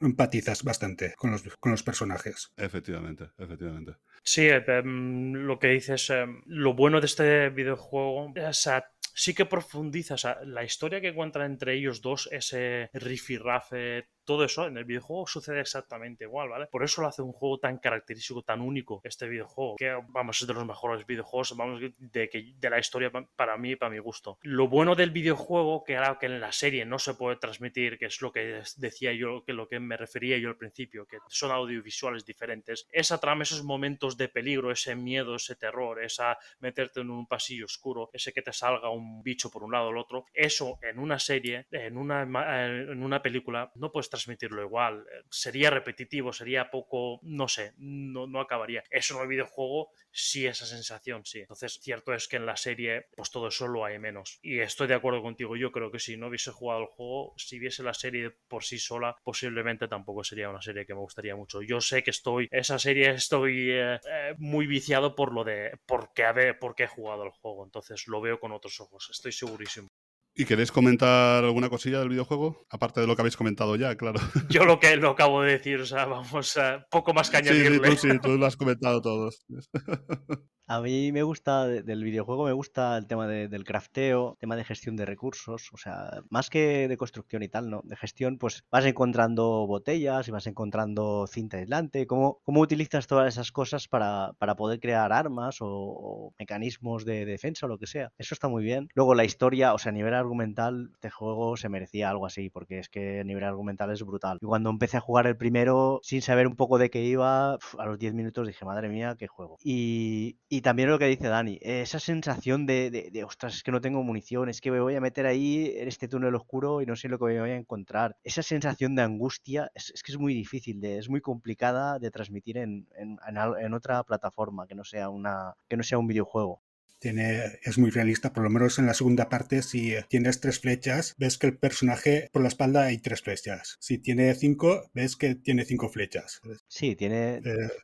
[0.01, 2.53] Empatizas bastante con los, con los personajes.
[2.57, 3.97] Efectivamente, efectivamente.
[4.23, 8.69] Sí, eh, em, lo que dices, em, lo bueno de este videojuego es
[9.15, 14.77] sí que profundiza, la historia que encuentra entre ellos dos, ese rifirrafe todo eso en
[14.77, 16.67] el videojuego sucede exactamente igual, ¿vale?
[16.67, 20.47] Por eso lo hace un juego tan característico, tan único, este videojuego, que vamos, es
[20.47, 24.39] de los mejores videojuegos, vamos, de, de la historia para mí, para mi gusto.
[24.43, 28.07] Lo bueno del videojuego, que era que en la serie no se puede transmitir, que
[28.07, 31.51] es lo que decía yo, que lo que me refería yo al principio, que son
[31.51, 37.11] audiovisuales diferentes, esa trama, esos momentos de peligro, ese miedo, ese terror, esa meterte en
[37.11, 40.27] un pasillo oscuro, ese que te salga un bicho por un lado o el otro,
[40.33, 45.07] eso en una serie, en una, en una película, no puedes transmitirlo igual.
[45.31, 48.85] Sería repetitivo, sería poco, no sé, no, no acabaría.
[48.91, 51.41] Eso en el videojuego sí esa sensación, sí.
[51.41, 54.39] Entonces, cierto es que en la serie, pues todo eso lo hay menos.
[54.43, 55.57] Y estoy de acuerdo contigo.
[55.57, 58.79] Yo creo que si no hubiese jugado el juego, si viese la serie por sí
[58.79, 61.63] sola, posiblemente tampoco sería una serie que me gustaría mucho.
[61.63, 66.25] Yo sé que estoy, esa serie estoy eh, eh, muy viciado por lo de, porque,
[66.25, 67.65] a ver, porque he jugado el juego.
[67.65, 69.09] Entonces lo veo con otros ojos.
[69.11, 69.89] Estoy segurísimo.
[70.35, 72.67] ¿Y queréis comentar alguna cosilla del videojuego?
[72.71, 74.19] Aparte de lo que habéis comentado ya, claro.
[74.49, 77.97] Yo lo que lo acabo de decir, o sea, vamos, a poco más que añadirle.
[77.97, 79.45] Sí, sí, tú, lo has comentado todos.
[80.73, 84.97] A mí me gusta, del videojuego me gusta el tema del crafteo, tema de gestión
[84.97, 87.83] de recursos, o sea, más que de construcción y tal, ¿no?
[87.85, 93.35] De gestión, pues vas encontrando botellas y vas encontrando cinta aislante, cómo, cómo utilizas todas
[93.35, 98.11] esas cosas para, para poder crear armas o, mecanismos de, defensa o lo que sea.
[98.17, 98.89] Eso está muy bien.
[98.95, 102.79] Luego la historia, o sea, a nivel argumental, este juego se merecía algo así, porque
[102.79, 104.39] es que a nivel argumental es brutal.
[104.41, 107.85] Y cuando empecé a jugar el primero, sin saber un poco de qué iba, a
[107.85, 109.59] los 10 minutos dije, madre mía, qué juego.
[109.63, 113.81] Y, y también lo que dice Dani, esa sensación de, de, ostras, es que no
[113.81, 116.97] tengo munición, es que me voy a meter ahí en este túnel oscuro y no
[116.97, 118.17] sé lo que me voy a encontrar.
[118.25, 122.59] Esa sensación de angustia es, que es muy difícil, de, es muy complicada de transmitir
[122.59, 126.63] en, en, en, otra plataforma que no sea una que no sea un videojuego
[127.03, 131.39] es muy realista, por lo menos en la segunda parte, si tienes tres flechas, ves
[131.39, 133.77] que el personaje por la espalda hay tres flechas.
[133.81, 136.41] Si tiene cinco, ves que tiene cinco flechas.
[136.69, 137.41] Sí, tiene...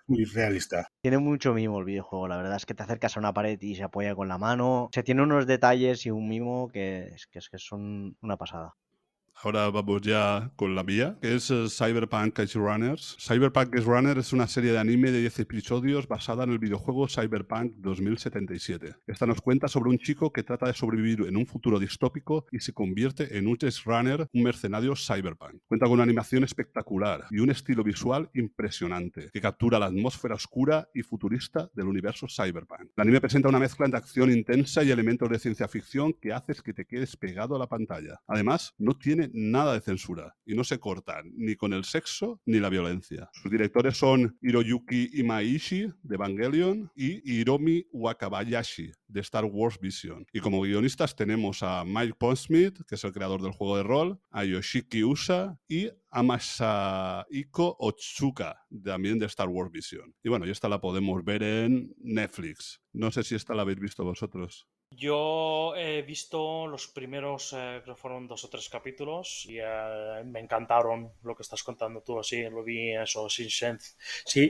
[0.07, 0.89] muy realista.
[1.01, 3.75] Tiene mucho mimo el videojuego, la verdad es que te acercas a una pared y
[3.75, 4.85] se apoya con la mano.
[4.85, 8.75] O sea, tiene unos detalles y un mimo que, que, que son una pasada.
[9.45, 13.17] Ahora vamos ya con la mía, que es eh, Cyberpunk Edge Runners.
[13.21, 17.07] Cyberpunk Edge Runners es una serie de anime de 10 episodios basada en el videojuego
[17.07, 18.97] Cyberpunk 2077.
[19.07, 22.59] Esta nos cuenta sobre un chico que trata de sobrevivir en un futuro distópico y
[22.59, 25.63] se convierte en un Edge Runner, un mercenario cyberpunk.
[25.69, 30.89] Cuenta con una animación espectacular y un estilo visual impresionante, que captura la atmósfera oscura
[30.93, 32.91] y futurista del universo cyberpunk.
[32.97, 36.61] El anime presenta una mezcla de acción intensa y elementos de ciencia ficción que haces
[36.61, 38.21] que te quedes pegado a la pantalla.
[38.27, 42.61] Además, no tiene nada de censura y no se cortan ni con el sexo ni
[42.61, 43.31] la violencia.
[43.33, 50.27] Sus directores son Hiroyuki Imaishi de Evangelion y Hiromi Wakabayashi de Star Wars Vision.
[50.33, 54.21] Y como guionistas tenemos a Mike Pondsmith, que es el creador del juego de rol,
[54.31, 60.15] a Yoshiki Usa y a Masahiko Otsuka, también de Star Wars Vision.
[60.23, 62.81] Y bueno, y esta la podemos ver en Netflix.
[62.93, 64.69] No sé si esta la habéis visto vosotros.
[64.91, 70.23] Yo he visto los primeros, eh, creo que fueron dos o tres capítulos y eh,
[70.25, 73.49] me encantaron lo que estás contando tú, así lo vi eso sin,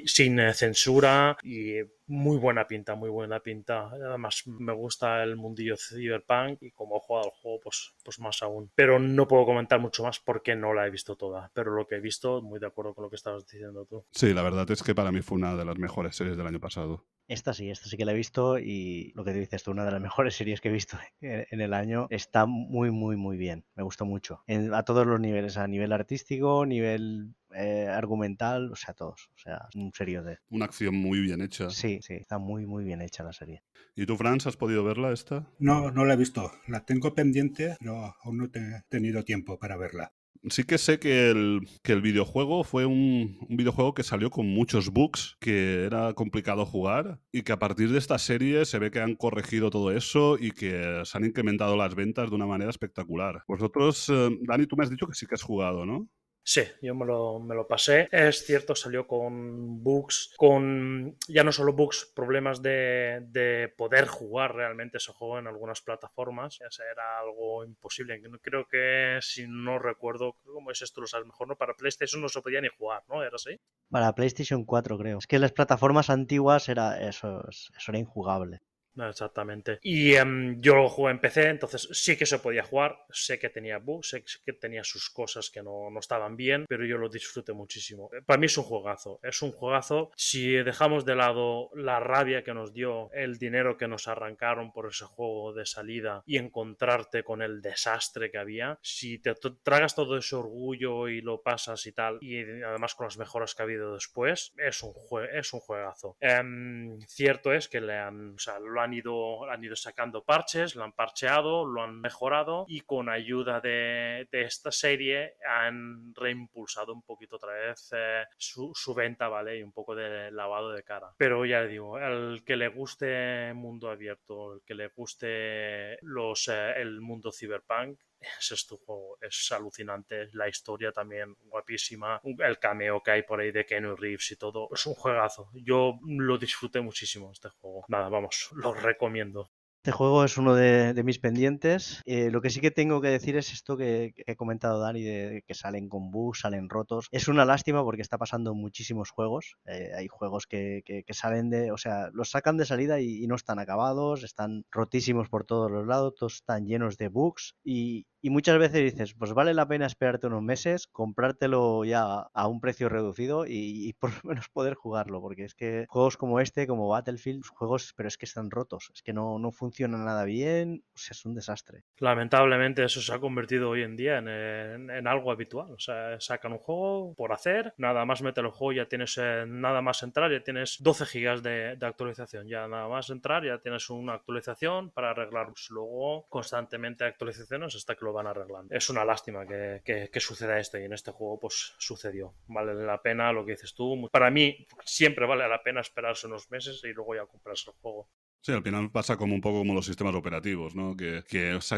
[0.06, 3.88] sin eh, censura y muy buena pinta, muy buena pinta.
[3.88, 8.42] Además me gusta el mundillo cyberpunk y como he jugado el juego, pues, pues más
[8.42, 8.70] aún.
[8.74, 11.96] Pero no puedo comentar mucho más porque no la he visto toda, pero lo que
[11.96, 14.04] he visto, muy de acuerdo con lo que estabas diciendo tú.
[14.12, 16.60] Sí, la verdad es que para mí fue una de las mejores series del año
[16.60, 17.04] pasado.
[17.26, 19.84] Esta sí, esta sí que la he visto y lo que te dices tú, una
[19.84, 23.64] de las mejores series que he visto en el año, está muy, muy, muy bien.
[23.74, 24.42] Me gustó mucho.
[24.72, 29.30] a todos los niveles, a nivel artístico, nivel eh, argumental, o sea, todos.
[29.34, 30.38] O sea, un serio de.
[30.50, 31.70] Una acción muy bien hecha.
[31.70, 33.62] Sí, sí, está muy, muy bien hecha la serie.
[33.94, 35.48] ¿Y tú, Franz, has podido verla esta?
[35.58, 36.52] No, no la he visto.
[36.66, 40.12] La tengo pendiente, pero aún no he tenido tiempo para verla
[40.48, 44.90] sí que sé que el, que el videojuego fue un, videojuego que salió con muchos
[44.90, 49.00] bugs, que era complicado jugar y que a partir de esta serie se ve que
[49.00, 53.42] han corregido todo eso y que se han incrementado las ventas de una manera espectacular.
[53.46, 56.08] Vosotros, eh, Dani, tú me has dicho que sí que has jugado, ¿no?
[56.42, 58.08] Sí, yo me lo, me lo, pasé.
[58.10, 64.54] Es cierto, salió con bugs, con ya no solo bugs, problemas de, de, poder jugar
[64.54, 66.58] realmente ese juego en algunas plataformas.
[66.58, 68.20] Ya era algo imposible.
[68.40, 71.02] Creo que, si no recuerdo, ¿cómo es esto?
[71.02, 71.56] Lo sabes mejor, ¿no?
[71.56, 73.22] Para PlayStation no se podía ni jugar, ¿no?
[73.22, 73.60] ¿Era así?
[73.90, 75.18] Para PlayStation 4, creo.
[75.18, 78.60] Es que las plataformas antiguas era eso, eso era injugable.
[79.06, 79.78] Exactamente.
[79.82, 83.04] Y em, yo jugué en PC, entonces sí que se podía jugar.
[83.10, 86.84] Sé que tenía bugs, sé que tenía sus cosas que no, no, estaban bien, pero
[86.84, 88.10] yo lo disfruté muchísimo.
[88.26, 89.20] Para mí es un juegazo.
[89.22, 90.10] Es un juegazo.
[90.16, 94.88] Si dejamos de lado la rabia que nos dio, el dinero que nos arrancaron por
[94.88, 100.16] ese juego de salida y encontrarte con el desastre que había, si te tragas todo
[100.16, 103.94] ese orgullo y lo pasas y tal, y además con las mejoras que ha habido
[103.94, 104.92] después, es un,
[105.32, 106.16] es un juegazo.
[106.20, 110.92] Em, cierto es que le lo han han ido, han ido sacando parches, lo han
[110.92, 117.52] parcheado, lo han mejorado y con ayuda de, esta serie han reimpulsado un poquito otra
[117.52, 119.58] vez eh, su, venta, ¿vale?
[119.58, 121.12] Y un poco de lavado de cara.
[121.18, 126.48] Pero ya le digo, el que le guste mundo abierto, el que le guste los,
[126.48, 129.18] eh, el mundo cyberpunk, es este juego.
[129.20, 130.28] Es alucinante.
[130.32, 132.20] La historia también guapísima.
[132.24, 134.68] El cameo que hay por ahí de Keanu Reeves y todo.
[134.72, 135.50] Es un juegazo.
[135.54, 137.84] Yo lo disfruté muchísimo este juego.
[137.88, 139.50] Nada, vamos, lo recomiendo.
[139.78, 142.02] Este juego es uno de, mis pendientes.
[142.04, 145.44] Eh, lo que sí que tengo que decir es esto que, he comentado Dani, de
[145.46, 147.06] que salen con bugs, salen rotos.
[147.12, 149.56] Es una lástima porque está pasando muchísimos juegos.
[149.66, 153.60] Eh, hay juegos que, salen de, o sea, los sacan de salida y, no están
[153.60, 158.58] acabados, están rotísimos por todos los lados, todos están llenos de bugs y, y muchas
[158.58, 163.44] veces dices, pues vale la pena esperarte unos meses, comprártelo ya a un precio reducido
[163.46, 167.92] y, por lo menos poder jugarlo, porque es que juegos como este, como Battlefield, juegos,
[167.96, 171.24] pero es que están rotos, es que no, no funcionan nada bien, o sea, es
[171.24, 171.84] un desastre.
[171.98, 176.58] Lamentablemente eso se ha convertido hoy en día en, algo habitual, o sea, sacan un
[176.58, 180.42] juego por hacer, nada más meter el juego, ya tienes eh, nada más entrar, ya
[180.42, 185.10] tienes 12 gigas de, de, actualización, ya nada más entrar, ya tienes una actualización para
[185.10, 188.74] arreglar, luego constantemente actualizaciones hasta que van arreglando.
[188.74, 192.34] Es una lástima que, que, suceda esto y en este juego pues sucedió.
[192.46, 194.08] Vale la pena lo que dices tú.
[194.10, 198.08] Para mí siempre vale la pena esperarse unos meses y luego ya comprarse el juego.
[198.40, 200.96] Sí, al final pasa como un poco como los sistemas operativos, ¿no?
[200.96, 201.22] Que,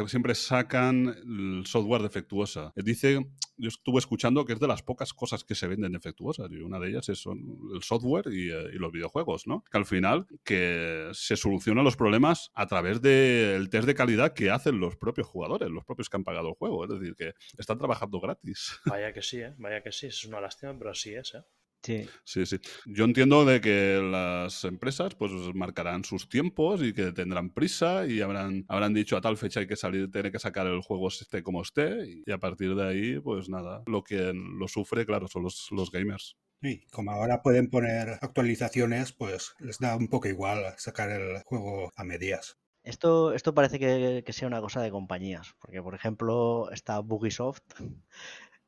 [0.07, 2.73] siempre sacan el software defectuosa.
[2.77, 6.57] Dice, yo estuve escuchando que es de las pocas cosas que se venden defectuosas y
[6.57, 9.65] una de ellas es el software y, eh, y, los videojuegos, ¿no?
[9.71, 14.51] Que al final que se solucionan los problemas a través del test de calidad que
[14.51, 16.85] hacen los propios jugadores, los propios que han pagado el juego.
[16.85, 18.79] Es decir, que están trabajando gratis.
[18.87, 19.55] Vaya que sí, ¿eh?
[19.59, 20.07] Vaya que sí.
[20.07, 21.43] Es una lástima, pero así es, ¿eh?
[21.83, 22.07] Sí.
[22.25, 22.59] sí, sí.
[22.87, 28.21] Yo entiendo de que las empresas pues marcarán sus tiempos y que tendrán prisa y
[28.21, 31.43] habrán, habrán dicho a tal fecha hay que salir, tiene que sacar el juego esté
[31.43, 35.45] como esté y a partir de ahí pues nada, lo que lo sufre claro son
[35.45, 36.37] los, los gamers.
[36.63, 41.91] Sí, como ahora pueden poner actualizaciones, pues les da un poco igual sacar el juego
[41.97, 42.59] a medias.
[42.83, 47.63] Esto, esto parece que, que, sea una cosa de compañías, porque por ejemplo está Bugisoft,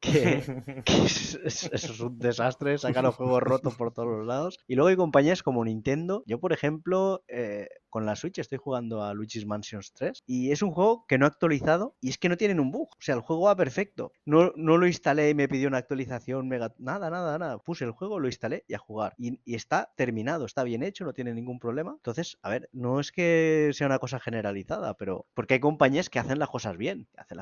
[0.84, 4.58] que, es, eso es un desastre, sacar los juegos rotos por todos los lados.
[4.66, 6.24] Y luego hay compañías como Nintendo.
[6.26, 10.62] Yo, por ejemplo, eh, con la Switch estoy jugando a Luigi's Mansions 3 y es
[10.62, 12.88] un juego que no he actualizado y es que no tienen un bug.
[12.90, 14.12] O sea, el juego va perfecto.
[14.24, 16.74] No, no lo instalé y me pidió una actualización mega...
[16.78, 17.58] Nada, nada, nada.
[17.58, 19.14] Puse el juego, lo instalé y a jugar.
[19.18, 21.92] Y, está terminado, está bien hecho, no tiene ningún problema.
[21.92, 26.18] Entonces, a ver, no es que sea una cosa generalizada, pero porque hay compañías que
[26.18, 27.08] hacen las cosas bien.
[27.18, 27.38] Hacen,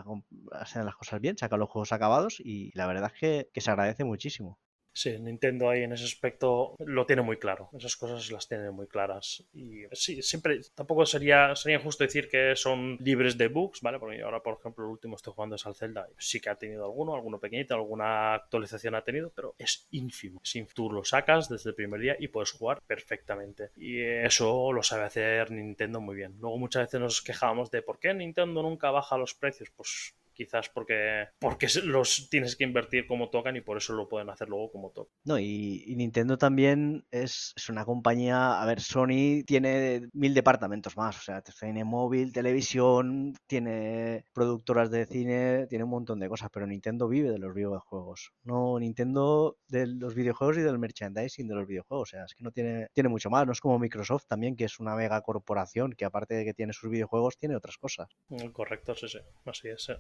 [0.50, 4.02] hacen las cosas bien, sacan los juegos acabados y la verdad es que se agradece
[4.02, 4.58] muchísimo.
[5.00, 7.70] Sí, Nintendo ahí en ese aspecto lo tiene muy claro.
[7.72, 9.42] Esas cosas las tiene muy claras.
[9.54, 13.98] Y sí, siempre, tampoco sería, sería injusto decir que son libres de bugs, ¿vale?
[13.98, 16.06] Porque ahora, por ejemplo, el último estoy jugando es al Zelda.
[16.18, 20.42] Sí que ha tenido alguno, alguno pequeñito, alguna actualización ha tenido, pero es ínfimo.
[20.44, 23.70] Sin tú lo sacas desde el primer día y puedes jugar perfectamente.
[23.78, 26.36] Y eso lo sabe hacer Nintendo muy bien.
[26.40, 29.70] Luego muchas veces nos quejamos de por qué Nintendo nunca baja los precios.
[29.74, 34.30] Pues quizás porque, porque los tienes que invertir como tocan y por eso lo pueden
[34.30, 35.12] hacer luego como tocan.
[35.22, 41.20] No, y, Nintendo también es, una compañía, a ver, Sony tiene mil departamentos más, o
[41.20, 47.06] sea, tiene móvil, televisión, tiene productoras de cine, tiene un montón de cosas, pero Nintendo
[47.06, 48.32] vive de los videojuegos.
[48.42, 52.44] No, Nintendo de los videojuegos y del merchandising de los videojuegos, o sea, es que
[52.44, 55.92] no tiene, tiene mucho más, no es como Microsoft también, que es una mega corporación
[55.92, 58.08] que aparte de que tiene sus videojuegos, tiene otras cosas.
[58.28, 59.90] Mm, correcto, sí, sí, así es.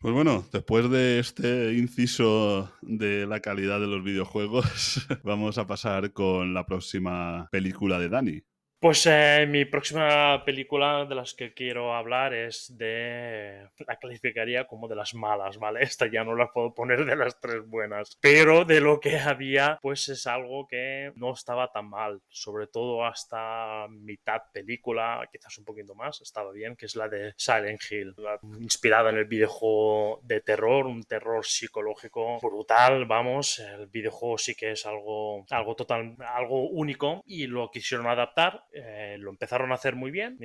[0.00, 4.64] Pues bueno, después de este inciso de la calidad de los videojuegos,
[5.24, 8.42] vamos a pasar con la próxima película de Dani.
[8.80, 13.68] Pues eh, mi próxima película de las que quiero hablar es de...
[13.84, 15.82] La calificaría como de las malas, ¿vale?
[15.82, 18.16] Esta ya no la puedo poner de las tres buenas.
[18.20, 22.22] Pero de lo que había, pues es algo que no estaba tan mal.
[22.28, 27.34] Sobre todo hasta mitad película, quizás un poquito más, estaba bien, que es la de
[27.36, 28.14] Silent Hill.
[28.60, 33.58] inspirada en el videojuego de terror, un terror psicológico brutal, vamos.
[33.58, 39.16] El videojuego sí que es algo, algo total, algo único y lo quisieron adaptar eh,
[39.18, 40.38] lo empezaron a hacer muy bien.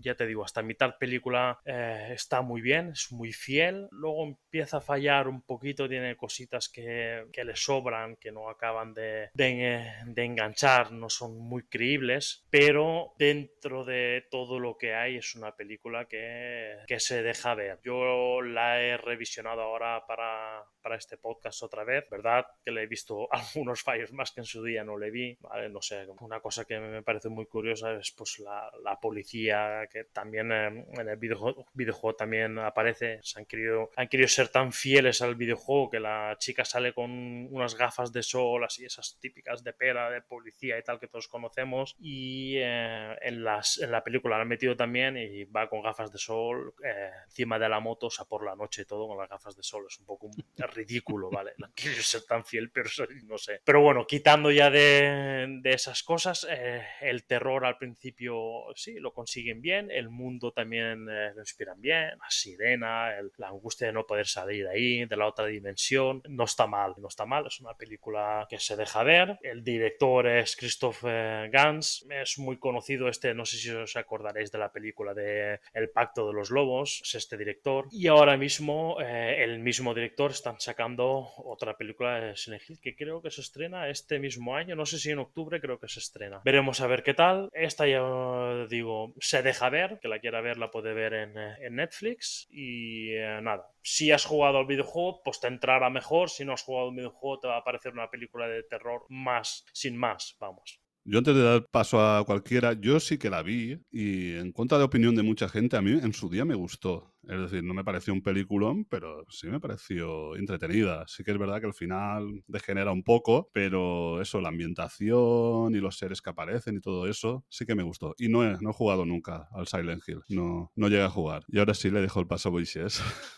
[0.00, 3.88] Ya te digo, hasta mitad película eh, está muy bien, es muy fiel.
[3.90, 8.94] Luego empieza a fallar un poquito, tiene cositas que, que le sobran, que no acaban
[8.94, 12.44] de, de, de, enganchar, no son muy creíbles.
[12.50, 17.80] Pero dentro de todo lo que hay, es una película que, que se deja ver.
[17.84, 22.04] Yo la he revisionado ahora para, para este podcast otra vez.
[22.10, 22.46] ¿Verdad?
[22.64, 25.36] Que le he visto algunos fallos más que en su día no le vi.
[25.40, 25.68] ¿vale?
[25.68, 29.86] No sé, una cosa que me me parece muy curiosa es pues la, la policía
[29.92, 33.20] que también eh, en el videojuego, videojuego, también aparece.
[33.22, 37.10] Se han querido, han querido ser tan fieles al videojuego que la chica sale con
[37.50, 41.28] unas gafas de sol, así esas típicas de pera, de policía y tal que todos
[41.28, 41.94] conocemos.
[41.98, 46.10] Y eh, en, las, en la película la han metido también y va con gafas
[46.12, 49.18] de sol eh, encima de la moto, o sea, por la noche y todo con
[49.18, 49.84] las gafas de sol.
[49.88, 51.52] Es un poco ridículo, ¿vale?
[51.58, 52.88] No quiero ser tan fiel, pero
[53.24, 53.60] no sé.
[53.64, 58.36] Pero bueno, quitando ya de, de esas cosas, eh, el terror al principio
[58.74, 63.48] sí, lo consiguen bien, el mundo también eh, lo inspiran bien, la sirena, el, la
[63.48, 67.08] angustia de no poder salir de ahí, de la otra dimensión, no está mal, no
[67.08, 69.38] está mal, es una película que se deja ver.
[69.42, 74.50] El director es Christoph eh, Gans, es muy conocido este, no sé si os acordaréis
[74.50, 77.86] de la película de El Pacto de los Lobos, es este director.
[77.90, 82.96] Y ahora mismo eh, el mismo director están sacando otra película de Silent Hill que
[82.96, 86.00] creo que se estrena este mismo año, no sé si en octubre creo que se
[86.00, 86.40] estrena.
[86.44, 87.50] Veremos a ver qué tal.
[87.52, 91.56] Esta ya digo, se deja ver, que la quiera ver la puede ver en, eh,
[91.60, 93.70] en Netflix y eh, nada.
[93.82, 96.30] Si has jugado al videojuego, pues te entrará mejor.
[96.30, 99.64] Si no has jugado al videojuego, te va a parecer una película de terror más,
[99.72, 100.80] sin más, vamos.
[101.08, 104.76] Yo antes de dar paso a cualquiera, yo sí que la vi y en contra
[104.76, 107.14] de opinión de mucha gente, a mí en su día me gustó.
[107.22, 111.04] Es decir, no me pareció un peliculón, pero sí me pareció entretenida.
[111.06, 115.78] Sí que es verdad que al final degenera un poco, pero eso, la ambientación y
[115.78, 118.14] los seres que aparecen y todo eso, sí que me gustó.
[118.18, 121.44] Y no he, no he jugado nunca al Silent Hill, no, no llegué a jugar.
[121.46, 123.00] Y ahora sí le dejo el paso a Moisés.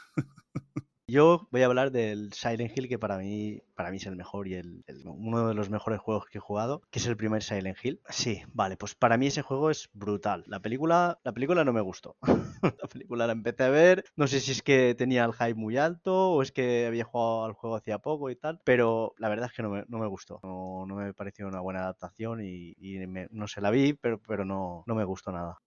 [1.10, 4.46] Yo voy a hablar del Silent Hill, que para mí, para mí es el mejor
[4.46, 7.78] y el, uno de los mejores juegos que he jugado, que es el primer Silent
[7.82, 8.00] Hill.
[8.10, 10.44] Sí, vale, pues para mí ese juego es brutal.
[10.46, 12.16] La película, la película no me gustó.
[12.62, 15.78] la película la empecé a ver, no sé si es que tenía el hype muy
[15.78, 19.46] alto o es que había jugado al juego hacía poco y tal, pero la verdad
[19.46, 20.40] es que no me, no me gustó.
[20.42, 24.20] No, no me pareció una buena adaptación y, y me- no se la vi, pero,
[24.20, 25.58] pero no, no me gustó nada.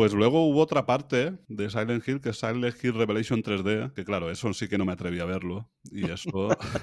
[0.00, 4.02] Pues luego hubo otra parte de Silent Hill, que es Silent Hill Revelation 3D, que
[4.02, 5.70] claro, eso sí que no me atreví a verlo.
[5.92, 6.48] Y eso,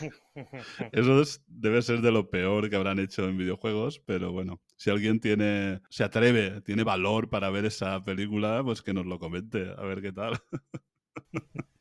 [0.92, 4.88] eso es- debe ser de lo peor que habrán hecho en videojuegos, pero bueno, si
[4.88, 9.70] alguien tiene, se atreve, tiene valor para ver esa película, pues que nos lo comente,
[9.76, 10.40] a ver qué tal.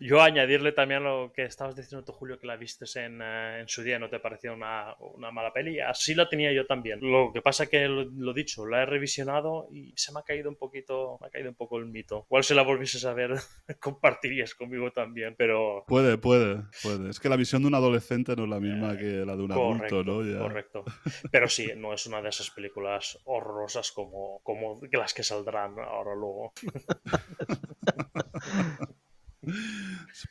[0.00, 3.68] Yo añadirle también lo que estabas diciendo tú, Julio, que la vistes en, eh, en
[3.68, 5.78] su día, no te pareció una, una mala peli.
[5.80, 6.98] Así la tenía yo también.
[7.02, 10.48] Lo que pasa que, lo, lo dicho, la he revisionado y se me ha caído
[10.48, 12.24] un poquito, me ha caído un poco el mito.
[12.28, 13.34] Igual si la volvieses a ver,
[13.80, 15.84] compartirías conmigo también, pero...
[15.86, 17.10] Puede, puede, puede.
[17.10, 19.42] Es que la visión de un adolescente no es la misma Eh, que la de
[19.42, 20.32] un Correcto, adulto, ¿no?
[20.32, 20.38] Ya.
[20.38, 20.84] correcto.
[21.30, 26.14] Pero sí, no es una de esas películas horrorosas como, como las que saldrán ahora
[26.14, 26.52] luego.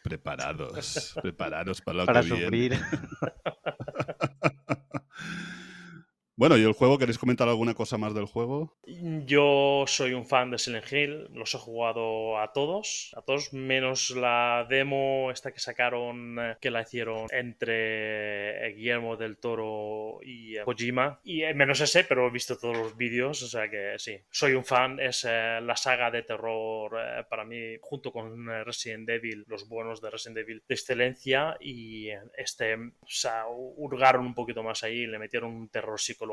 [0.03, 2.79] Preparados, preparados para lo Para que viene.
[6.41, 6.97] Bueno, ¿y el juego?
[6.97, 8.75] ¿Queréis comentar alguna cosa más del juego?
[9.27, 14.09] Yo soy un fan de Silent Hill, los he jugado a todos, a todos menos
[14.09, 20.57] la demo esta que sacaron, eh, que la hicieron entre eh, Guillermo del Toro y
[20.57, 24.17] eh, Kojima, y menos ese, pero he visto todos los vídeos, o sea que sí,
[24.31, 26.91] soy un fan, es la saga de terror
[27.29, 32.73] para mí, junto con Resident Evil, los buenos de Resident Evil, de excelencia, y este,
[32.73, 36.30] o sea, hurgaron un poquito más ahí, le metieron un terror psicológico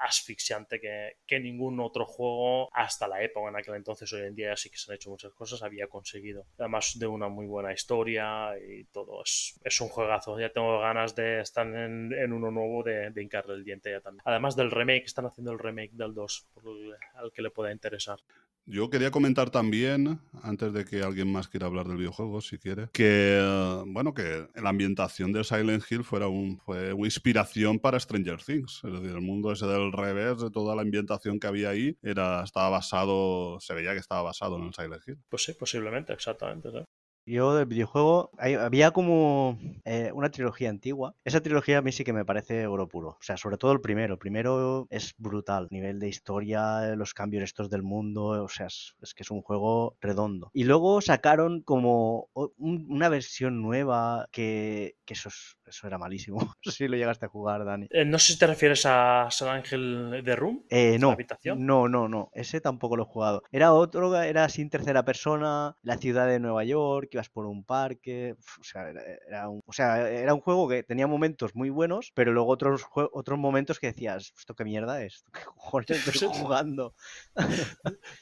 [0.00, 4.70] asfixiante que, ningún otro juego hasta la época en aquel entonces, hoy en día sí
[4.70, 6.46] que se han hecho muchas cosas, había conseguido.
[6.58, 10.38] Además de una muy buena historia y todo, es, es un juegazo.
[10.38, 14.22] Ya tengo ganas de estar en, uno nuevo, de, de hincarle el diente ya también.
[14.24, 17.72] Además del remake, están haciendo el remake del 2, por el- al que le pueda
[17.72, 18.18] interesar.
[18.66, 22.88] Yo quería comentar también, antes de que alguien más quiera hablar del videojuego, si quiere,
[22.92, 23.38] que
[23.86, 28.80] bueno, que la ambientación de Silent Hill fuera un, fue una inspiración para Stranger Things.
[28.82, 32.42] Es decir, el mundo ese del revés, de toda la ambientación que había ahí, era,
[32.42, 35.18] estaba basado, se veía que estaba basado en el Silent Hill.
[35.28, 36.70] Pues sí, posiblemente, exactamente.
[36.70, 36.78] ¿sí?
[37.26, 41.14] Yo del videojuego, había como eh, una trilogía antigua.
[41.24, 43.08] Esa trilogía a mí sí que me parece oro puro.
[43.10, 44.12] O sea, sobre todo el primero.
[44.14, 45.66] El primero es brutal.
[45.70, 48.24] Nivel de historia, los cambios estos del mundo.
[48.44, 50.50] O sea, es, que es un juego redondo.
[50.52, 56.38] Y luego sacaron como una versión nueva que, que eso, es- eso era malísimo.
[56.64, 57.86] Si lo llegaste a jugar, Dani.
[57.90, 60.64] Eh, no sé si te refieres a San Ángel de Room.
[60.68, 61.64] Eh, ¿La no, habitación?
[61.64, 63.42] no, no, no, ese tampoco lo he jugado.
[63.52, 68.34] Era otro, era sin tercera persona, la ciudad de Nueva York, ibas por un parque,
[68.38, 68.90] uf, o sea,
[69.28, 72.86] era, un, o sea, era un juego que tenía momentos muy buenos, pero luego otros,
[72.94, 75.24] otros momentos que decías, ¿esto qué mierda es?
[75.32, 76.94] ¿Qué cojones estoy jugando?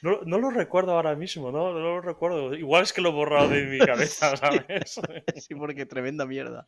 [0.01, 1.73] No, no lo recuerdo ahora mismo, ¿no?
[1.73, 2.53] No lo recuerdo.
[2.53, 4.99] Igual es que lo he borrado de mi cabeza, ¿sabes?
[5.37, 6.67] Sí, porque tremenda mierda.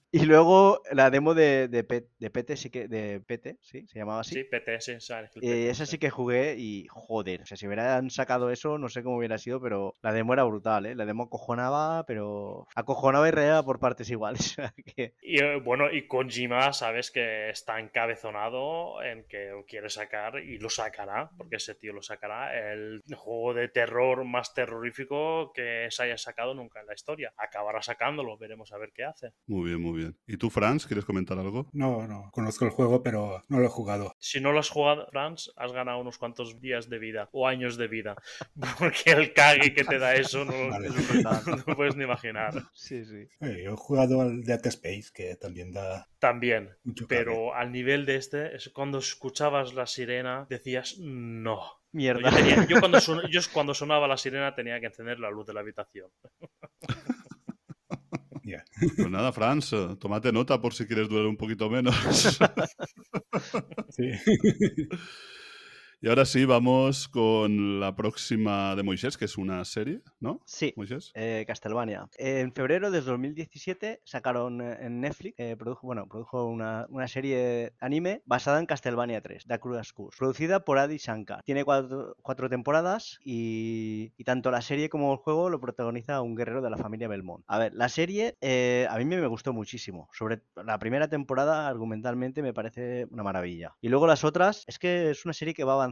[0.13, 3.99] Y luego la demo de, de, P- de PT, sí que, de PT, sí, se
[3.99, 4.35] llamaba así.
[4.35, 7.65] Sí, PT, sí, Silent Hill Eh, esa sí que jugué y joder, o sea, si
[7.65, 10.95] hubieran sacado eso, no sé cómo hubiera sido, pero la demo era brutal, ¿eh?
[10.95, 14.55] La demo acojonaba, pero acojonaba y reía por partes iguales.
[14.95, 20.39] que- Y eh, bueno, y Kojima, sabes que está encabezonado en que lo quiere sacar
[20.39, 25.87] y lo sacará, porque ese tío lo sacará, el juego de terror más terrorífico que
[25.91, 27.33] se haya sacado nunca en la historia.
[27.37, 29.31] Acabará sacándolo, veremos a ver qué hace.
[29.47, 30.00] Muy bien, muy bien.
[30.27, 31.67] ¿Y tú, Franz, quieres comentar algo?
[31.73, 34.15] No, no, conozco el juego, pero no lo he jugado.
[34.19, 37.77] Si no lo has jugado, Franz, has ganado unos cuantos días de vida o años
[37.77, 38.15] de vida,
[38.79, 40.89] porque el cague que te da eso no, Vale.
[41.45, 42.53] no lo puedes ni imaginar.
[42.73, 43.27] Sí, sí.
[43.41, 47.23] Eh, yo he jugado al Dead Space, que también da También, mucho cague.
[47.23, 51.61] pero al nivel de este, es cuando escuchabas la sirena, decías, no.
[51.93, 52.29] Mierda.
[52.29, 55.45] Yo, tenía- yo cuando son- yo cuando sonaba la sirena tenía que encender la luz
[55.45, 56.09] de la habitación.
[58.95, 61.95] Pues nada, Franz, eh, tómate nota por si quieres durar un poquito menos.
[63.89, 64.11] Sí.
[66.01, 70.41] y ahora sí, vamos con la próxima de Moisés, que es una serie, ¿no?
[70.45, 70.73] Sí.
[70.75, 71.11] Moisés.
[71.13, 72.09] Eh, Castlevania.
[72.17, 77.73] En febrero de 2017 sacaron eh, en Netflix, eh, produjo, bueno, produjo una, una serie
[77.79, 81.43] anime basada en Castlevania 3, The Cruel's Curse, producida por Adi Shankar.
[81.43, 86.35] Tiene cuatro, cuatro temporadas y, y tanto la serie como el juego lo protagoniza un
[86.35, 87.43] guerrero de la familia Belmont.
[87.47, 90.09] A ver, la serie eh, a mí me gustó muchísimo.
[90.13, 93.75] Sobre la primera temporada, argumentalmente, me parece una maravilla.
[93.81, 95.90] Y luego las otras, es que es una serie que va avanzando,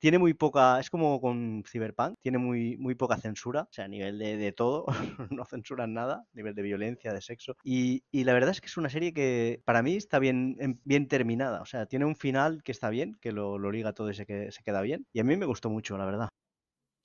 [0.00, 3.88] tiene muy poca, es como con Cyberpunk, tiene muy, muy poca censura, o sea, a
[3.88, 4.86] nivel de, de todo,
[5.30, 7.56] no censuran nada, a nivel de violencia, de sexo.
[7.62, 10.80] Y, y la verdad es que es una serie que para mí está bien, em-
[10.84, 14.10] bien terminada, o sea, tiene un final que está bien, que lo, lo liga todo
[14.10, 15.06] y se, que, se queda bien.
[15.12, 16.28] Y a mí me gustó mucho, la verdad.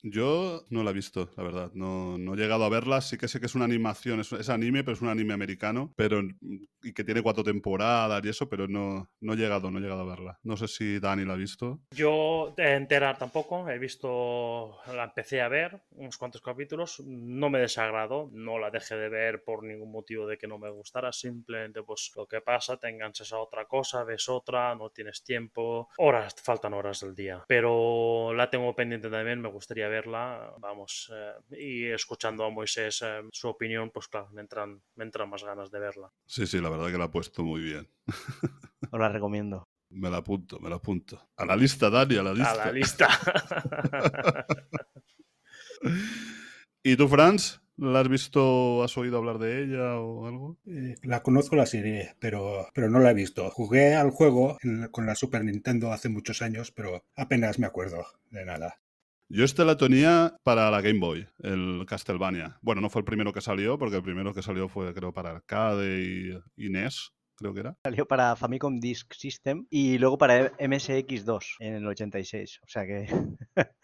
[0.02, 1.70] Yo no la he visto, la verdad.
[1.74, 3.00] No, no he llegado a verla.
[3.00, 6.22] Sí que sé que es una animación, es, anime, pero es un anime americano, pero
[6.82, 10.02] y que tiene cuatro temporadas y eso, pero no, no he llegado, no he llegado
[10.02, 10.38] a verla.
[10.44, 11.80] No sé si Dani la ha visto.
[11.90, 17.58] Yo de enterar tampoco, he visto, la empecé a ver unos cuantos capítulos, no me
[17.58, 21.82] desagradó, no la dejé de ver por ningún motivo de que no me gustara, simplemente
[21.82, 26.34] pues lo que pasa, te enganchas a otra cosa, ves otra, no tienes tiempo, horas,
[26.42, 31.86] faltan horas del día, pero la tengo pendiente también, me gustaría verla, vamos, eh, y
[31.86, 35.78] escuchando a Moisés eh, su opinión, pues claro, me entran, me entran más ganas de
[35.80, 36.10] verla.
[36.26, 37.88] Sí, sí, la verdad que la ha puesto muy bien.
[38.92, 39.64] Os la recomiendo.
[39.90, 41.28] Me la apunto, me la apunto.
[41.36, 42.50] A la lista, Dani, a la lista.
[42.52, 43.08] A la lista.
[46.82, 47.60] ¿Y tú, Franz?
[47.78, 50.56] ¿La has visto, has oído hablar de ella o algo?
[50.66, 53.50] Eh, La conozco la serie, pero, pero no la he visto.
[53.50, 58.06] Jugué al juego en- con la Super Nintendo hace muchos años, pero apenas me acuerdo
[58.30, 58.80] de nada.
[59.28, 62.58] Yo este la tenía para la Game Boy, el Castlevania.
[62.62, 65.30] Bueno, no fue el primero que salió, porque el primero que salió fue, creo, para
[65.30, 67.76] arcade y, y NES, creo que era.
[67.82, 72.60] Salió para Famicom Disk System y luego para MSX2 en el 86.
[72.62, 73.06] O sea que,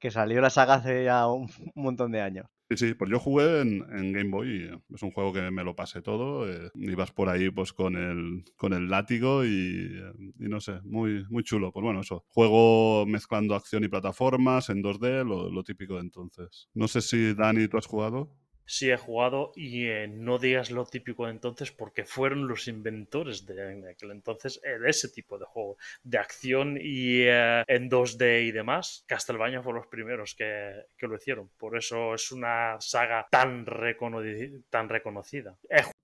[0.00, 2.46] que salió la saga hace ya un, un montón de años.
[2.70, 5.74] Sí, sí, pues yo jugué en, Game Boy eh, es un juego que me lo
[5.74, 6.48] pasé todo.
[6.48, 9.48] eh, ibas por ahí pues con el, con el látigo y,
[9.92, 11.72] eh, y no sé, muy, muy chulo.
[11.72, 12.24] Pues bueno, eso.
[12.28, 16.68] Juego mezclando acción y plataformas en 2D, lo, lo típico de entonces.
[16.72, 18.36] No sé si Dani, ¿tú has jugado?
[18.72, 23.44] Sí he jugado y eh, no digas lo típico de entonces porque fueron los inventores
[23.44, 27.90] de en aquel entonces eh, de ese tipo de juego de acción y eh, en
[27.90, 29.02] 2D y demás.
[29.08, 31.50] Castlevania fue los primeros que, que lo hicieron.
[31.58, 35.56] Por eso es una saga tan, reconoci- tan reconocida.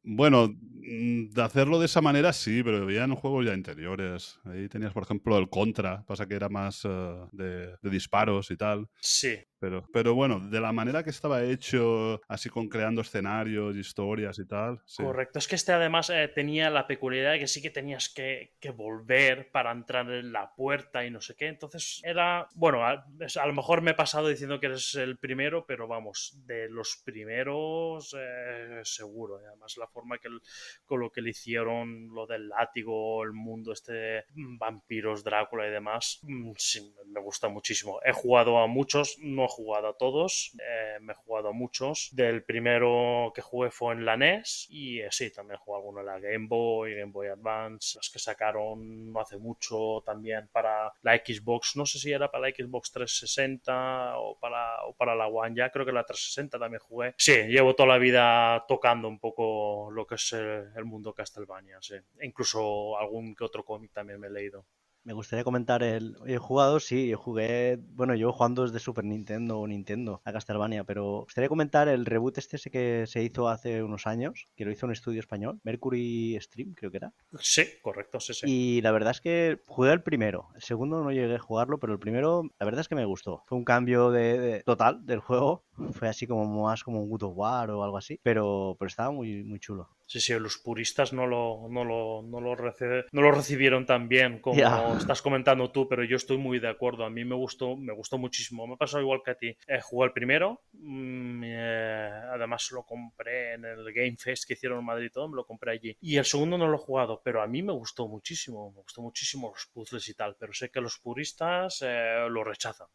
[0.02, 4.40] Bueno, de hacerlo de esa manera sí, pero había en juegos ya anteriores.
[4.44, 6.88] Ahí tenías, por ejemplo, el Contra, pasa que era más eh,
[7.32, 8.88] de, de disparos y tal.
[9.00, 14.38] Sí, Pero, pero bueno, de la manera que estaba hecho, así con creando escenarios, historias
[14.38, 14.80] y tal.
[14.96, 15.38] correcto.
[15.38, 19.50] Es que este además eh, tenía la peculiaridad de que sí que tenías que, volver
[19.52, 21.46] para entrar en la puerta y no sé qué.
[21.46, 23.06] Entonces era, bueno, a,
[23.46, 28.14] lo mejor me he pasado diciendo que eres el primero, pero vamos, de los primeros
[28.18, 29.38] eh, seguro.
[29.38, 30.42] Además la forma que el-
[30.84, 36.18] con lo que le hicieron, lo del látigo, el mundo este vampiros, Drácula y demás,
[36.22, 38.00] mm, sí, me gusta muchísimo.
[38.04, 42.10] He jugado a muchos, no he jugado a todos, eh, me he jugado a muchos.
[42.12, 46.06] Del primero que jugué fue en la NES y eh, sí, también jugado alguno en
[46.06, 51.16] la Game Boy, Game Boy Advance, los que sacaron no hace mucho también para la
[51.16, 55.56] Xbox, no sé si era para la Xbox 360 o para, o para la One,
[55.56, 57.14] ya creo que la 360 también jugué.
[57.16, 61.96] Sí, llevo toda la vida tocando un poco lo que es el, mundo Castlevania, sí.
[62.22, 64.66] Incluso algún que otro cómic también me he leído.
[65.06, 66.16] Me gustaría comentar el.
[66.26, 67.78] He jugado, sí, jugué.
[67.94, 72.04] Bueno, yo jugando desde Super Nintendo o Nintendo a Castlevania, pero me gustaría comentar el
[72.04, 76.36] reboot este que se hizo hace unos años, que lo hizo un estudio español, Mercury
[76.40, 77.12] Stream, creo que era.
[77.38, 78.46] Sí, correcto, sí, sí.
[78.48, 80.48] Y la verdad es que jugué el primero.
[80.56, 83.44] El segundo no llegué a jugarlo, pero el primero, la verdad es que me gustó.
[83.46, 85.62] Fue un cambio de, total del juego.
[85.92, 89.12] Fue así como más como un God of War o algo así, pero, pero estaba
[89.12, 89.95] muy, muy chulo.
[90.06, 94.40] Sí, sí, los puristas no lo, no lo, no lo, no lo recibieron tan bien
[94.40, 97.04] como estás comentando tú, pero yo estoy muy de acuerdo.
[97.04, 98.66] A mí me gustó, me gustó muchísimo.
[98.66, 99.56] Me ha pasado igual que a ti.
[99.66, 104.78] Eh, jugué el primero, mm, eh, además lo compré en el Game Fest que hicieron
[104.78, 105.96] en Madrid y todo, me lo compré allí.
[106.00, 109.02] Y el segundo no lo he jugado, pero a mí me gustó muchísimo, me gustó
[109.02, 112.86] muchísimo los puzzles y tal, pero sé que los puristas eh, lo rechazan.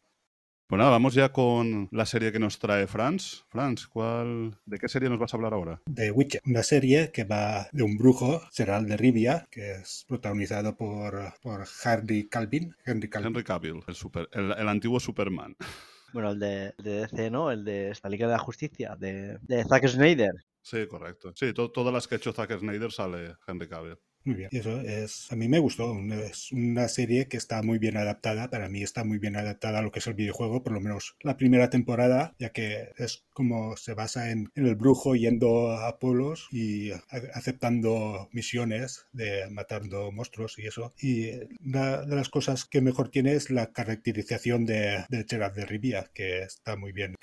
[0.72, 3.44] Pues nada, vamos ya con la serie que nos trae Franz.
[3.50, 5.82] Franz, ¿cuál, ¿de qué serie nos vas a hablar ahora?
[5.84, 10.74] De Witcher, una serie que va de un brujo, Gerald de Rivia, que es protagonizado
[10.74, 12.74] por, por Henry Calvin.
[12.86, 13.10] Henry,
[13.44, 15.54] Cavill, el, super, el, antiguo Superman.
[16.14, 17.50] Bueno, el de, DC, ¿no?
[17.50, 20.32] El de la Liga de la Justicia, de, de Zack Snyder.
[20.62, 21.32] Sí, correcto.
[21.34, 23.98] Sí, todas las que ha hecho Zack Snyder sale Henry Cavill.
[24.24, 24.48] Muy bien.
[24.52, 25.98] Y eso es, a mí me gustó.
[26.24, 28.50] Es una serie que está muy bien adaptada.
[28.50, 31.16] Para mí está muy bien adaptada a lo que es el videojuego, por lo menos
[31.22, 36.48] la primera temporada, ya que es como se basa en, el brujo yendo a pueblos
[36.50, 36.90] y
[37.34, 40.92] aceptando misiones de matando monstruos y eso.
[41.00, 41.30] Y
[41.64, 46.10] una de las cosas que mejor tiene es la caracterización de, de Gerard de Rivia,
[46.14, 47.16] que está muy bien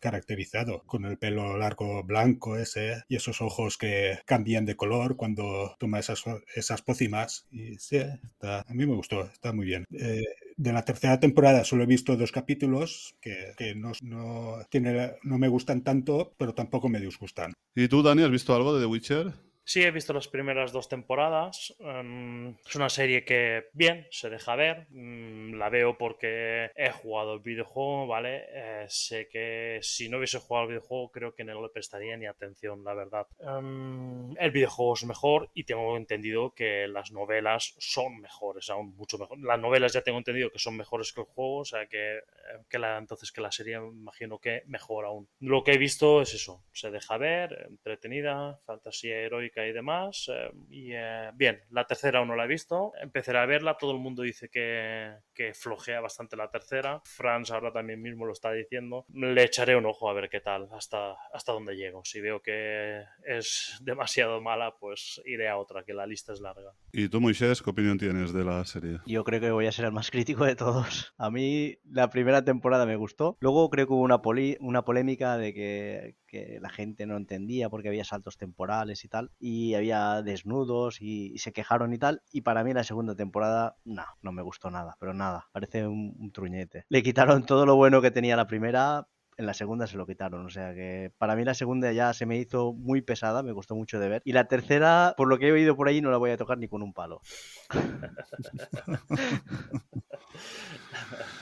[0.00, 5.76] caracterizado, con el pelo largo blanco ese y esos ojos que cambian de color cuando
[5.78, 6.21] toma esas
[6.54, 7.46] esas pócimas.
[7.50, 7.98] Y sí,
[8.40, 9.84] a mí me gustó, está muy bien.
[9.92, 10.22] Eh,
[10.56, 15.38] de la tercera temporada solo he visto dos capítulos que, que no, no, tiene, no
[15.38, 17.52] me gustan tanto, pero tampoco me disgustan.
[17.74, 19.32] ¿Y tú, Dani, has visto algo de The Witcher?
[19.64, 21.74] Sí, he visto las primeras dos temporadas.
[21.78, 24.86] Em, es una serie que, bien, se deja ver.
[24.90, 28.44] Mm, la veo porque he jugado el videojuego, ¿vale?
[28.48, 32.26] Eh, sé que si no hubiese jugado el videojuego, creo que no le prestaría ni
[32.26, 33.26] atención, la verdad.
[33.38, 39.16] Em, el videojuego es mejor y tengo entendido que las novelas son mejores, aún mucho
[39.16, 39.38] mejor.
[39.40, 42.22] Las novelas ya tengo entendido que son mejores que el juego, o sea que, eh,
[42.68, 45.28] que la, entonces que la serie, imagino que mejor aún.
[45.38, 50.30] Lo que he visto es eso: se deja ver, entretenida, fantasía heroica y demás.
[50.32, 52.92] Eh, y eh, bien, la tercera aún no la he visto.
[53.00, 53.76] Empezaré a verla.
[53.76, 57.00] Todo el mundo dice que, que flojea bastante la tercera.
[57.04, 59.04] Franz ahora también mismo lo está diciendo.
[59.12, 62.02] Le echaré un ojo a ver qué tal, hasta, hasta dónde llego.
[62.04, 66.72] Si veo que es demasiado mala, pues iré a otra, que la lista es larga.
[66.92, 68.98] ¿Y tú, Moisés, qué opinión tienes de la serie?
[69.06, 71.12] Yo creo que voy a ser el más crítico de todos.
[71.18, 73.36] A mí la primera temporada me gustó.
[73.40, 74.20] Luego creo que hubo una,
[74.60, 79.30] una polémica de que, que la gente no entendía porque había saltos temporales y tal
[79.38, 82.22] y había desnudos y, se quejaron y tal.
[82.32, 86.32] Y para mí la segunda temporada, no, no me gustó nada, pero nada, parece un,
[86.32, 86.86] truñete.
[86.88, 90.46] Le quitaron todo lo bueno que tenía la primera, en la segunda se lo quitaron.
[90.46, 93.74] O sea que para mí la segunda ya se me hizo muy pesada, me gustó
[93.74, 94.22] mucho de ver.
[94.24, 96.56] Y la tercera, por lo que he oído por ahí, no la voy a tocar
[96.56, 97.20] ni con un palo.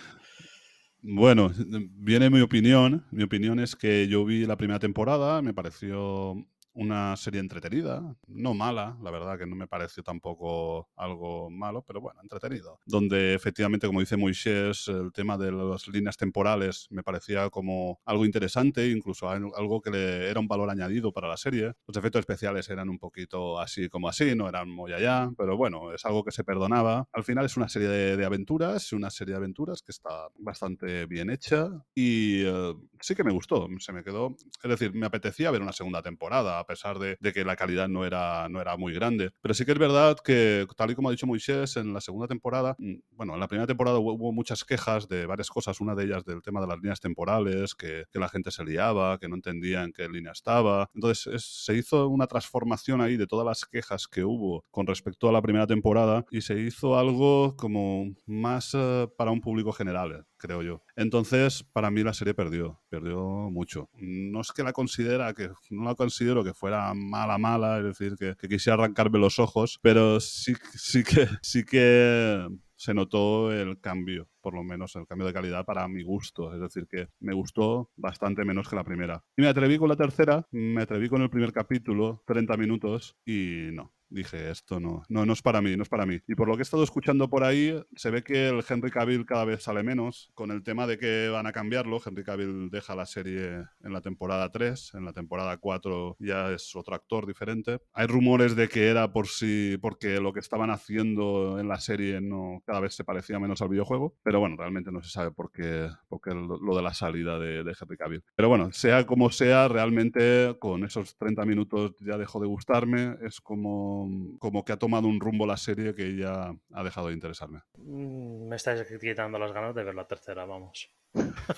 [1.02, 1.50] Bueno,
[1.96, 3.06] viene mi opinión.
[3.10, 6.46] Mi opinión es que yo vi la primera temporada, me pareció
[6.80, 12.00] una serie entretenida, no mala, la verdad que no me pareció tampoco algo malo, pero
[12.00, 12.80] bueno, entretenido.
[12.86, 18.24] Donde efectivamente, como dice Moisés, el tema de las líneas temporales me parecía como algo
[18.24, 21.74] interesante, incluso algo que le era un valor añadido para la serie.
[21.86, 25.92] Los efectos especiales eran un poquito así como así, no eran muy allá, pero bueno,
[25.92, 27.08] es algo que se perdonaba.
[27.12, 31.28] Al final es una serie de, aventuras, una serie de aventuras que está bastante bien
[31.28, 35.60] hecha y eh, sí que me gustó, se me quedó, es decir, me apetecía ver
[35.60, 39.30] una segunda temporada pesar de, que la calidad no era, no era muy grande.
[39.40, 42.26] Pero sí que es verdad que, tal y como ha dicho Moisés, en la segunda
[42.26, 46.04] temporada, mm, bueno, en la primera temporada hubo, muchas quejas de varias cosas, una de
[46.04, 49.82] ellas del tema de las líneas temporales, que, la gente se liaba, que no entendía
[49.82, 50.90] en qué línea estaba.
[50.94, 55.32] Entonces se hizo una transformación ahí de todas las quejas que hubo con respecto a
[55.32, 60.62] la primera temporada y se hizo algo como más eh, para un público general creo
[60.62, 60.82] yo.
[61.00, 63.18] Entonces, para mí la serie perdió, perdió
[63.50, 63.88] mucho.
[63.94, 68.16] No es que la considera, que no la considero que fuera mala, mala, es decir,
[68.18, 72.46] que, quisiera arrancarme los ojos, pero sí, sí que, sí que
[72.76, 76.52] se notó el cambio, por lo menos el cambio de calidad para mi gusto.
[76.52, 79.24] Es decir, que me gustó bastante menos que la primera.
[79.38, 83.70] Y me atreví con la tercera, me atreví con el primer capítulo, 30 minutos, y
[83.72, 86.20] no dije, esto no, no, no es para mí, no es para mí.
[86.26, 89.26] Y por lo que he estado escuchando por ahí, se ve que el Henry Cavill
[89.26, 92.00] cada vez sale menos, con el tema de que van a cambiarlo.
[92.04, 96.74] Henry Cavill deja la serie en la temporada 3, en la temporada 4 ya es
[96.74, 97.78] otro actor diferente.
[97.92, 102.20] Hay rumores de que era por si, porque lo que estaban haciendo en la serie
[102.20, 105.52] no cada vez se parecía menos al videojuego, pero bueno, realmente no se sabe por
[105.52, 108.24] qué, por qué lo de la salida de, de Henry Cavill.
[108.34, 113.40] Pero bueno, sea como sea, realmente con esos 30 minutos ya dejó de gustarme, es
[113.40, 113.99] como
[114.38, 117.60] como, que ha tomado un rumbo la serie que ya ha dejado de interesarme.
[117.78, 120.90] Mm, me estáis quitando las ganas de ver la tercera, vamos.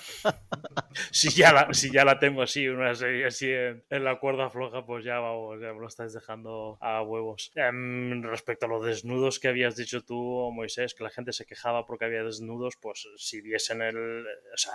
[1.11, 4.85] si, ya la, si ya la tengo así, una serie así en, la cuerda floja,
[4.85, 7.51] pues ya vamos, ya me lo estáis dejando a huevos.
[7.55, 11.85] Em, respecto a los desnudos que habías dicho tú, Moisés, que la gente se quejaba
[11.85, 14.73] porque había desnudos, pues si viesen el, o sea,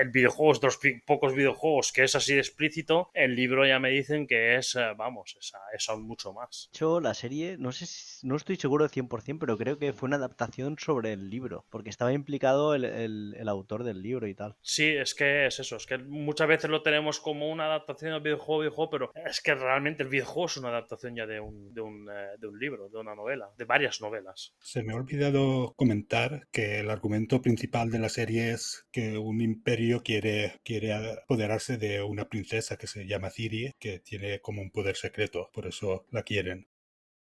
[0.00, 3.90] el videojuego, de los pocos videojuegos que es así de explícito, el libro ya me
[3.90, 6.70] dicen que es, eh, vamos, es, es aún mucho más.
[6.72, 7.86] Yo la serie, no sé
[8.22, 11.90] no estoy seguro de 100%, pero creo que fue una adaptación sobre el libro, porque
[11.90, 14.56] estaba implicado el, el autor del libro y tal.
[14.60, 18.22] Sí, es que es eso, es que muchas veces lo tenemos como una adaptación del
[18.22, 21.80] videojuego, videojuego, pero es que realmente el videojuego es una adaptación ya de un, de
[21.80, 24.54] un, eh, de un libro, de una novela, de varias novelas.
[24.60, 29.40] Se me ha olvidado comentar que el argumento principal de la serie es que un
[29.40, 34.70] imperio quiere, quiere apoderarse de una princesa que se llama Ciri, que tiene como un
[34.70, 36.66] poder secreto, por eso la quieren.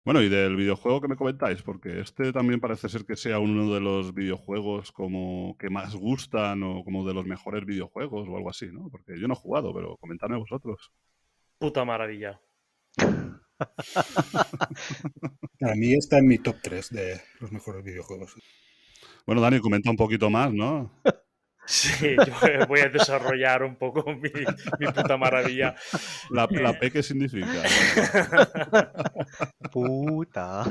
[0.05, 3.73] Bueno, y del videojuego que me comentáis, porque este también parece ser que sea uno
[3.73, 8.49] de los videojuegos como que más gustan o como de los mejores videojuegos o algo
[8.49, 8.89] así, ¿no?
[8.89, 10.91] Porque yo no he jugado, pero comentadme vosotros.
[11.57, 12.39] Puta maravilla.
[15.59, 18.33] Para mí está en mi top 3 de los mejores videojuegos.
[19.25, 20.91] Bueno, Dani, comenta un poquito más, ¿no?
[21.69, 22.33] Sí, yo
[22.67, 24.31] voy a desarrollar un poco mi,
[24.91, 25.75] puta maravilla.
[26.31, 27.47] La, la P, ¿qué significa?
[29.71, 30.65] Puta.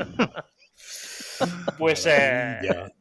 [1.78, 2.58] Pues, eh,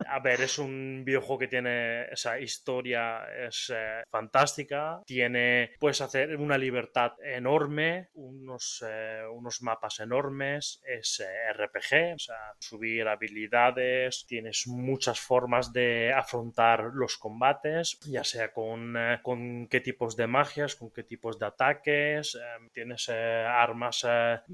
[0.07, 6.35] a ver, es un videojuego que tiene esa historia, es eh, fantástica, tiene, puedes hacer
[6.37, 11.23] una libertad enorme, unos, eh, unos mapas enormes, es
[11.53, 18.95] RPG, o sea, subir habilidades, tienes muchas formas de afrontar los combates, ya sea con,
[19.23, 22.37] con qué tipos de magias, con qué tipos de ataques,
[22.73, 24.05] tienes armas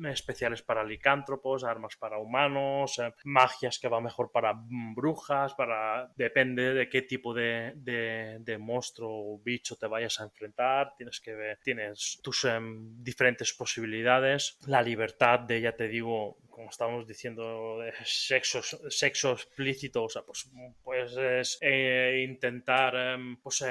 [0.09, 4.53] especiales para licántropos, armas para humanos, magias que va mejor para
[4.95, 10.93] brujas, para depende de qué tipo de, de, monstruo o bicho te vayas a enfrentar,
[10.95, 16.69] tienes que ver, tienes tus em, diferentes posibilidades, la libertad de, ya te digo, como
[16.69, 20.49] estábamos diciendo, de sexo, sexo explícito, o sea, pues
[20.83, 23.63] puedes eh, intentar em, pues,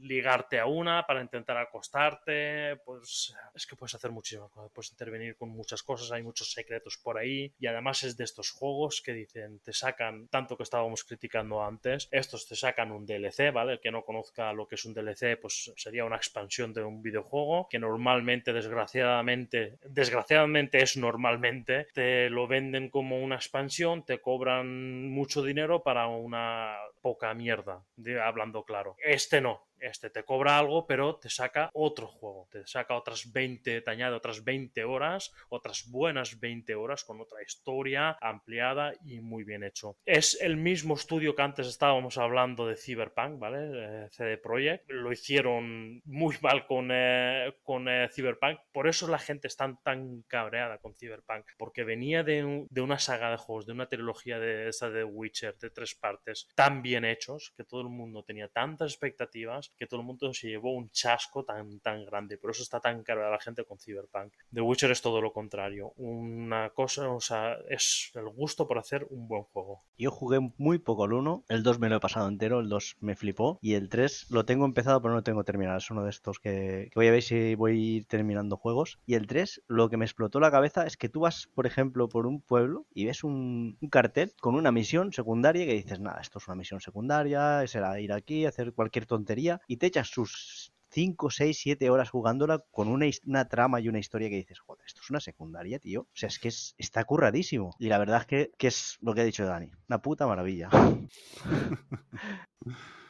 [0.00, 5.36] ligarte a una para intentar acostarte, pues es que puedes hacer muchísimas cosas, puedes intervenir
[5.36, 9.14] con muchas cosas, hay muchos secretos por ahí y además es de estos juegos que
[9.14, 13.72] dicen, te sacan, tanto que estábamos criticando antes, estos te sacan un DLC, ¿vale?
[13.72, 17.02] El que no conozca lo que es un DLC, pues sería una expansión de un
[17.02, 21.88] videojuego que normalmente, desgraciadamente, desgraciadamente es normalmente,
[22.30, 27.84] lo venden como una expansión, te cobran mucho dinero para una poca mierda,
[28.24, 28.96] hablando claro.
[29.02, 33.80] Este no, este te cobra algo, pero te saca otro juego, te saca otras 20,
[33.80, 39.44] te añade otras 20 horas, otras buenas 20 horas con otra historia ampliada y muy
[39.44, 39.96] bien hecho.
[40.04, 44.08] Es el mismo estudio que antes estábamos hablando de Cyberpunk, ¿vale?
[44.10, 44.90] CD Projekt.
[44.90, 50.22] Lo hicieron muy mal con, eh, con eh, Cyberpunk, por eso la gente está tan
[50.22, 54.68] cabreada con Cyberpunk, porque venía de, de una saga de juegos, de una trilogía de
[54.68, 58.92] esa de Witcher, de tres partes, tan bien hechos, que todo el mundo tenía tantas
[58.92, 62.38] expectativas que todo el mundo se llevó un chasco tan, tan grande.
[62.38, 64.32] Por eso está tan caro a la gente con Cyberpunk.
[64.52, 65.92] The Witcher es todo lo contrario.
[65.96, 69.82] Una cosa, o sea, es el gusto por hacer un buen juego.
[69.98, 72.96] Yo jugué muy poco el 1, el 2 me lo he pasado entero, el 2
[73.00, 75.78] me flipó y el 3 lo tengo empezado pero no lo tengo terminado.
[75.78, 78.98] Es uno de estos que, voy a ver si voy a ir terminando juegos.
[79.06, 82.08] Y el 3, lo que me explotó la cabeza es que tú vas, por ejemplo,
[82.08, 86.20] por un pueblo y ves un, un cartel con una misión secundaria que dices, nada,
[86.20, 90.72] esto es una misión secundaria, será ir aquí, hacer cualquier tontería y te echas sus
[90.90, 94.84] 5, 6, 7 horas jugándola con una, una, trama y una historia que dices, joder,
[94.86, 96.02] esto es una secundaria, tío.
[96.02, 97.74] O sea, es que es, está curradísimo.
[97.78, 100.68] Y la verdad es que, que es lo que ha dicho Dani, una puta maravilla.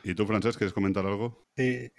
[0.05, 1.47] ¿Y tú, Francesc, quieres comentar algo?
[1.57, 1.91] Sí,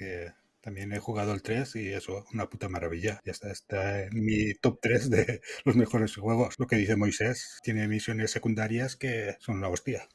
[0.61, 3.21] también he jugado el 3 y eso, una puta maravilla.
[3.25, 6.55] Ya está, está en mi top 3 de los mejores juegos.
[6.57, 10.07] Lo que dice Moisés, tiene misiones secundarias que son la hostia.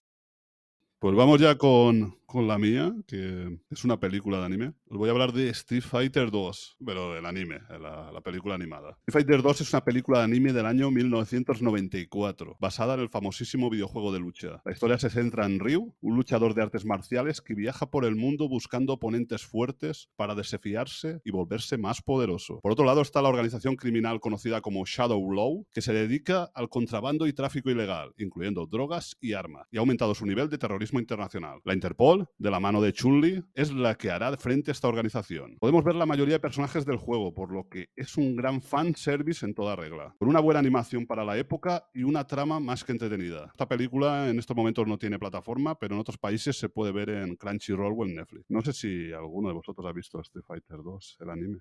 [1.00, 4.74] Pues vamos ya con con la mía, que es una película de anime.
[4.90, 8.98] Os voy a hablar de Street Fighter 2, pero del anime, la, la película animada.
[9.06, 13.70] Street Fighter 2 es una película de anime del año 1994, basada en el famosísimo
[13.70, 14.60] videojuego de lucha.
[14.66, 18.14] La historia se centra en Ryu, un luchador de artes marciales que viaja por el
[18.14, 22.60] mundo buscando oponentes fuertes para desafiarse y volverse más poderoso.
[22.60, 26.68] Por otro lado está la organización criminal conocida como Shadow Law, que se dedica al
[26.68, 30.87] contrabando y tráfico ilegal, incluyendo drogas y armas, y ha aumentado su nivel de terrorismo
[30.96, 31.60] internacional.
[31.64, 35.56] La Interpol, de la mano de Chun-Li, es la que hará frente a esta organización.
[35.60, 38.94] Podemos ver la mayoría de personajes del juego, por lo que es un gran fan
[38.94, 42.84] service en toda regla, con una buena animación para la época y una trama más
[42.84, 43.48] que entretenida.
[43.50, 47.10] Esta película en estos momentos no tiene plataforma, pero en otros países se puede ver
[47.10, 48.44] en Crunchyroll o en Netflix.
[48.48, 51.58] No sé si alguno de vosotros ha visto Street Fighter 2, el anime.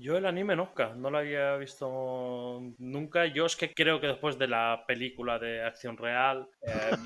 [0.00, 3.26] Yo el anime nunca, no lo había visto nunca.
[3.26, 6.96] Yo es que creo que después de la película de acción real eh,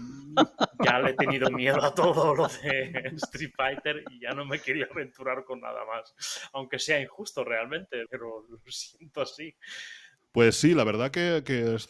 [0.84, 4.60] ya le he tenido miedo a todo lo de Street Fighter y ya no me
[4.60, 6.14] quería aventurar con nada más.
[6.52, 9.56] Aunque sea injusto realmente, pero lo siento así.
[10.32, 11.42] Pues sí, la verdad que,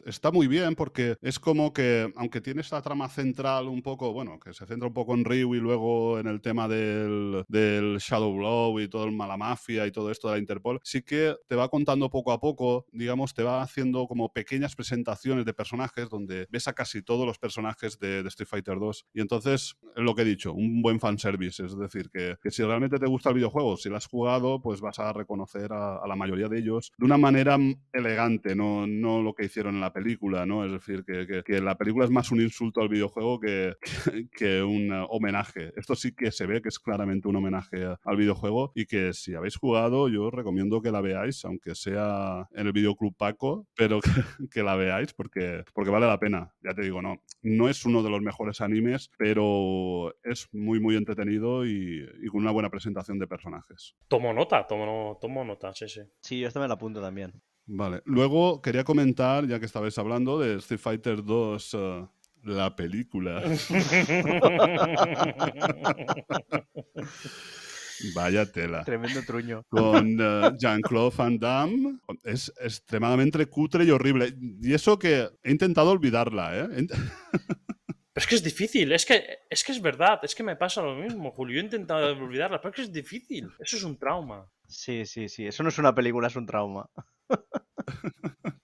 [0.05, 4.41] está muy bien porque es como que, aunque tiene esta trama central un poco, bueno,
[4.41, 7.45] que se centra un poco en Ryu y luego en el tema del,
[8.01, 11.37] Shadow Blow y todo el mala mafia y todo esto de la Interpol, sí que
[11.47, 16.09] te va contando poco a poco, digamos, te va haciendo como pequeñas presentaciones de personajes
[16.09, 19.07] donde ves a casi todos los personajes de, Street Fighter 2.
[19.15, 22.65] Y entonces, es lo que he dicho, un buen fanservice, es decir, que, que, si
[22.65, 26.17] realmente te gusta el videojuego, si lo has jugado, pues vas a reconocer a la
[26.17, 27.57] mayoría de ellos de una manera
[27.93, 30.65] elegante no, no lo que hicieron en la película, ¿no?
[30.65, 33.75] Es decir, que, que, que la película es más un insulto al videojuego que,
[34.37, 35.73] que, un homenaje.
[35.77, 39.35] Esto sí que se ve que es claramente un homenaje al videojuego y que si
[39.35, 44.01] habéis jugado, yo os recomiendo que la veáis, aunque sea en el videoclub Paco, pero
[44.51, 46.53] que, la veáis porque, porque vale la pena.
[46.63, 50.97] Ya te digo, no, no es uno de los mejores animes, pero es muy, muy
[50.97, 53.97] entretenido y, y con una buena presentación de personajes.
[54.09, 56.03] Tomo nota, tomo, tomo nota, sí, sí.
[56.21, 57.33] Sí, yo esto me lo apunto también.
[57.67, 58.03] Vale.
[58.05, 62.09] Luego quería comentar, ya que estabais hablando de Street Fighter 2, uh,
[62.45, 63.43] la película.
[68.15, 68.85] Vaya tela.
[68.85, 69.65] Tremendo truño.
[69.69, 71.99] Con uh, Jean-Claude Van Damme.
[72.25, 74.35] Es extremadamente cutre y horrible.
[74.61, 76.69] Y eso que he intentado olvidarla, ¿eh?
[78.15, 80.83] Pero es que es difícil, es que, es que es verdad, es que me pasa
[80.83, 81.55] lo mismo, Julio.
[81.55, 83.49] Yo he intentado olvidarla, pero es que es difícil.
[83.59, 84.47] Eso es un trauma.
[84.69, 85.47] Sí, sí, sí.
[85.47, 86.91] Eso no es una película, es un trauma.
[87.29, 88.55] 哈哈哈哈哈哈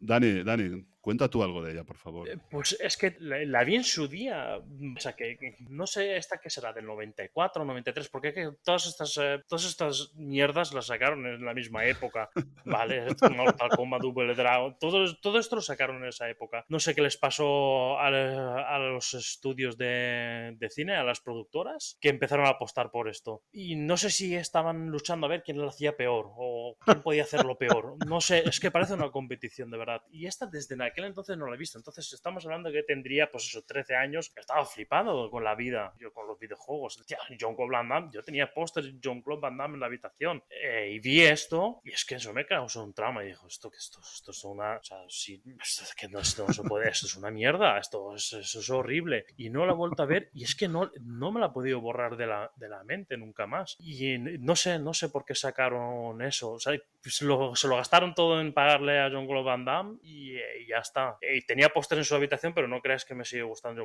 [0.00, 2.28] 那你那你 cuenta tú algo de ella, por favor.
[2.50, 6.18] Pues es que la, la, vi en su día, o sea, que, que no sé
[6.18, 10.74] esta que será del 94 o 93, porque que todas estas, eh, todas estas mierdas
[10.74, 12.28] las sacaron en la misma época,
[12.66, 13.06] ¿vale?
[13.34, 16.66] Mortal Kombat, Double Dragon, todo, todo esto lo sacaron en esa época.
[16.68, 21.96] No sé qué les pasó a, a los estudios de, de, cine, a las productoras,
[22.02, 23.44] que empezaron a apostar por esto.
[23.50, 27.22] Y no sé si estaban luchando a ver quién lo hacía peor o quién podía
[27.22, 27.96] hacerlo peor.
[28.06, 30.02] No sé, es que parece una competición de verdad.
[30.10, 31.78] Y esta desde aquel entonces no la he visto.
[31.78, 34.32] Entonces estamos hablando de que tendría, pues eso, 13 años.
[34.36, 37.02] Estaba flipado con la vida, yo con los videojuegos.
[37.06, 40.42] Tía, John Claude Van Damme, yo tenía póster John Claude Van Damme en la habitación.
[40.50, 43.24] Eh, y vi esto, y es que eso me causó un trauma.
[43.24, 44.76] Y dijo, esto, esto, esto es una...
[44.76, 48.14] O sea, sí, esto, que no, esto no se puede, esto es una mierda, esto
[48.14, 49.26] es, eso es horrible.
[49.36, 51.50] Y no la he vuelto a ver, y es que no, no me la he
[51.50, 53.76] podido borrar de la, de la mente nunca más.
[53.78, 56.52] Y no sé, no sé por qué sacaron eso.
[56.52, 59.98] O sea, se lo, se lo gastaron todo en pagarle a John Claude Van Damme
[60.02, 61.18] y, y ya está.
[61.20, 63.84] Y tenía póster en su habitación, pero no creas que me sigue gustando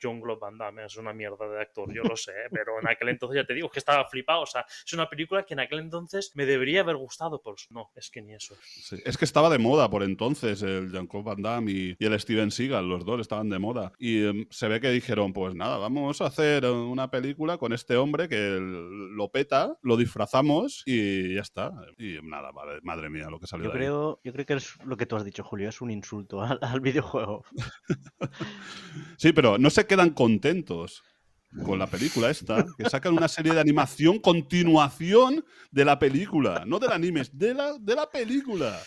[0.00, 0.84] John Claude Van Damme.
[0.84, 3.70] Es una mierda de actor, yo lo sé, pero en aquel entonces ya te digo
[3.70, 4.42] que estaba flipado.
[4.42, 7.90] O sea, es una película que en aquel entonces me debería haber gustado, pero no,
[7.94, 8.56] es que ni eso.
[8.60, 12.06] Sí, es que estaba de moda por entonces el John Claude Van Damme y, y,
[12.06, 13.92] el Steven Seagal, los dos estaban de moda.
[13.98, 17.96] Y um, se ve que dijeron, pues nada, vamos a hacer una película con este
[17.96, 21.72] hombre que lo peta, lo disfrazamos y ya está.
[21.98, 24.20] Y nada, madre, madre mía, lo que salió yo de creo, ahí.
[24.24, 26.80] Yo creo que es lo que tú has dicho, Julio, es un insulto al, al
[26.80, 27.44] videojuego.
[29.16, 31.02] sí, pero no se quedan contentos
[31.62, 36.78] con la película esta, que sacan una serie de animación continuación de la película, no
[36.78, 38.80] del anime, de la, de la película.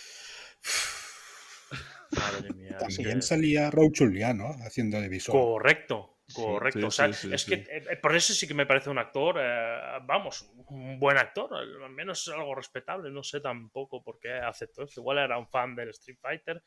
[2.12, 2.78] Madre mía.
[2.78, 3.22] También que...
[3.22, 4.56] salía Raúl Juliá, ¿no?
[4.66, 5.34] Haciendo de visor.
[5.34, 6.17] Correcto.
[6.34, 7.52] Correcto, Sí, o sea, sí, sí, es sí.
[7.52, 11.54] que eh, por eso sí que me parece un actor, eh, vamos, un buen actor,
[11.56, 15.76] al menos algo respetable, no sé tampoco por qué aceptó eso, igual era un fan
[15.76, 16.62] del Street Fighter,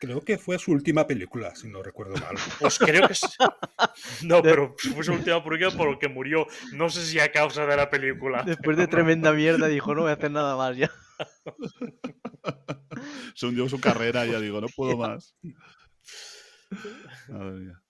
[0.00, 2.34] Creo que fue su última película, si no recuerdo mal.
[2.60, 3.26] pues creo que sí.
[4.24, 7.66] No, pero fue su última película por lo que murió, no sé si a causa
[7.66, 8.42] de la película.
[8.42, 10.90] Después de tremenda mierda dijo, no voy a hacer nada más ya.
[13.34, 15.36] Se hundió su carrera ya digo, no puedo más.
[17.28, 17.81] Madre mía.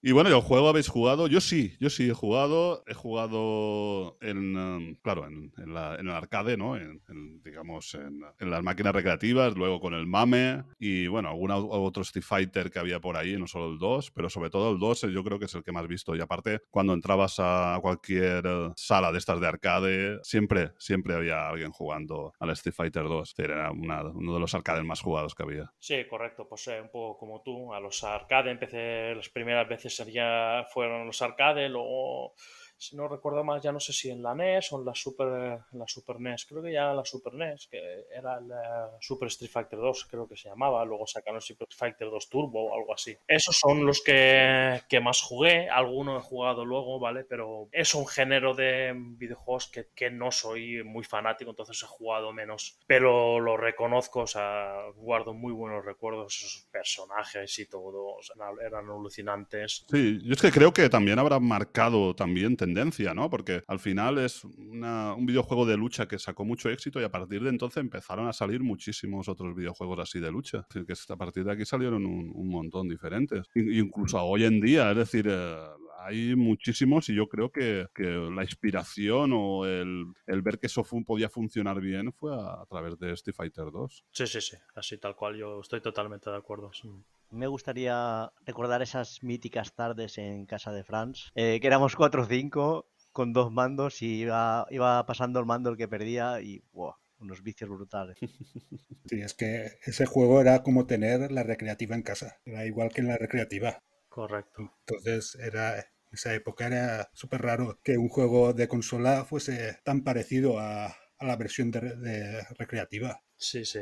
[0.00, 1.26] Y bueno, el juego habéis jugado.
[1.26, 2.84] Yo sí, yo sí he jugado.
[2.86, 6.76] He jugado en, um, claro, en, en la- el arcade, ¿no?
[6.76, 12.02] En, en, digamos, en, las máquinas recreativas, luego con el MAME y bueno, algún otro
[12.02, 15.02] Street Fighter que había por ahí, no solo el 2, pero sobre todo el 2
[15.04, 16.14] eh, yo creo que es el que más visto.
[16.14, 18.44] Y aparte, cuando entrabas a cualquier
[18.76, 23.30] sala de estas de arcade, siempre, siempre había alguien jugando al Street Fighter 2.
[23.30, 25.72] Es decir, Era una- uno de los arcades más jugados que había.
[25.80, 29.87] Sí, correcto, pues eh, un poco como tú, a los arcade empecé, las primeras veces
[29.90, 32.34] sería, fueron los arcade, luego,
[32.78, 35.60] si no recuerdo más, ya no sé si en la NES o en la Super,
[35.72, 39.50] en la Super NES, creo que ya la Super NES, que era la Super Street
[39.50, 43.16] Fighter 2, creo que se llamaba, luego sacaron Super Fighter 2 Turbo o algo así.
[43.26, 47.24] Esos son los que, que más jugué, algunos he jugado luego, ¿vale?
[47.24, 52.32] Pero es un género de videojuegos que, que no soy muy fanático, entonces he jugado
[52.32, 58.22] menos, pero lo reconozco, o sea, guardo muy buenos recuerdos, esos personajes y todo, o
[58.22, 59.84] sea, eran alucinantes.
[59.90, 63.30] Sí, yo es que creo que también habrá marcado también tendencia, ¿no?
[63.30, 67.10] Porque al final es una- un videojuego de lucha que sacó mucho éxito y a
[67.10, 70.58] partir de entonces empezaron a salir muchísimos otros videojuegos así de lucha.
[70.68, 73.46] Es decir, que a partir de aquí salieron un, montón diferentes.
[73.54, 75.56] Incluso hoy en día, es decir, eh,
[75.98, 80.84] hay muchísimos y yo creo que, que la inspiración o el, el ver que eso
[81.04, 84.04] podía funcionar bien fue a, a través de Street Fighter 2.
[84.12, 86.72] Sí, sí, sí, así tal cual, yo estoy totalmente de acuerdo.
[86.72, 86.88] sí.
[87.30, 92.24] Me gustaría recordar esas míticas tardes en casa de Franz, eh, que éramos 4 o
[92.24, 96.94] 5 con dos mandos y iba, iba pasando el mando el que perdía y ¡buah!
[97.20, 98.16] unos vicios brutales.
[99.08, 102.36] Sí, es que ese juego era como tener la recreativa en casa.
[102.44, 103.82] Era igual que en la recreativa.
[104.18, 104.72] Correcto.
[104.86, 110.58] Entonces era esa época era súper raro que un juego de consola fuese tan parecido
[110.58, 113.22] a, a la versión de, de recreativa.
[113.40, 113.78] Sí, sí,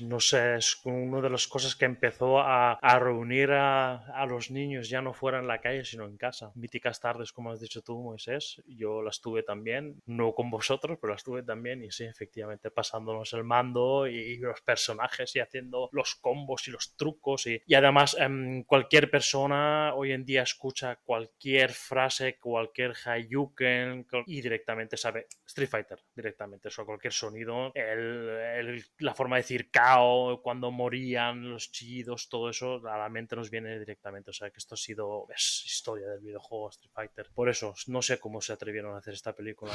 [0.00, 5.00] no sé, es una de las cosas que empezó a, reunir a, los niños, ya
[5.00, 6.50] no fuera en la calle, sino en casa.
[6.56, 11.12] Míticas tardes, como has dicho tú, Moisés, yo las tuve también, no con vosotros, pero
[11.12, 16.16] las tuve también, y sí, efectivamente, pasándonos el mando y, los personajes y haciendo los
[16.16, 17.46] combos y los trucos.
[17.46, 24.40] Y, y además, em, cualquier persona hoy en día escucha cualquier frase, cualquier Hayuken, y
[24.40, 30.70] directamente sabe Street Fighter, directamente, o cualquier sonido, el- la forma de decir KO, cuando
[30.70, 34.30] morían, los chillidos, todo eso a la mente nos viene directamente.
[34.30, 37.28] O sea que esto ha sido es historia del videojuego Street Fighter.
[37.34, 39.72] Por eso, no sé cómo se atrevieron a hacer esta película.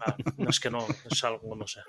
[0.00, 0.78] Ah, No es que no,
[1.10, 1.80] es algo, no sé.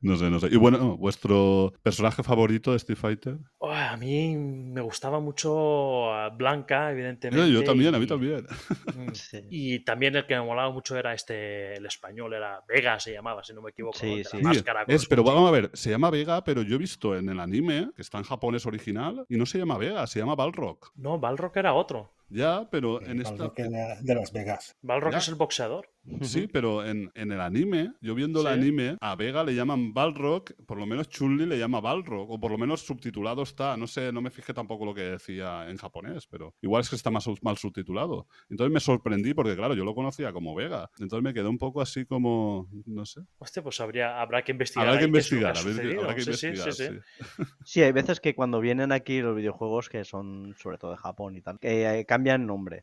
[0.00, 0.48] No sé, no sé.
[0.50, 3.38] Y bueno, ¿vuestro personaje favorito de Street Fighter?
[3.58, 7.50] Oh, a mí me gustaba mucho ah, Blanca, evidentemente.
[7.52, 8.46] Yo, yo también, a mí y- también.
[8.94, 9.12] Mm.
[9.14, 9.46] Sí.
[9.50, 13.42] Y también el que me molaba mucho era este, el español, era Vega, se llamaba,
[13.44, 13.98] si no me equivoco.
[13.98, 14.38] Sí, sí.
[14.42, 17.40] Máscara es, pero vamos a ver, se llama Vega, pero yo he visto en el
[17.40, 20.78] anime, que está en japonés original, y no se llama Vega, se llama Balrog.
[20.96, 22.10] No, Balrog era otro.
[22.30, 23.52] Ya, pero en esta...
[23.52, 24.76] que de Las Vegas.
[24.82, 25.18] Balrog Ya.
[25.18, 25.88] es el boxeador.
[26.22, 28.52] Sí, pero en, en el anime, yo viendo el Sí.
[28.52, 32.50] anime, a Vega le llaman Balrog, por lo menos Chun-Li le llama Balrog, o por
[32.50, 33.76] lo menos subtitulado está.
[33.76, 36.96] No sé, no me fijé tampoco lo que decía en japonés, pero igual es que
[36.96, 38.26] está más mal subtitulado.
[38.48, 40.90] Entonces me sorprendí porque, claro, yo lo conocía como Vega.
[40.98, 43.20] Entonces me quedé un poco así como, no sé.
[43.38, 44.88] Hostia, pues habría, habrá que investigar.
[44.88, 46.00] Habrá que investigar, sucedido.
[46.00, 46.72] habrá que Sí, sí, investigar.
[46.74, 47.34] sí, sí.
[47.36, 47.42] sí.
[47.64, 51.36] Sí, hay veces que cuando vienen aquí los videojuegos, que son sobre todo de Japón
[51.36, 52.06] y tal, que eh,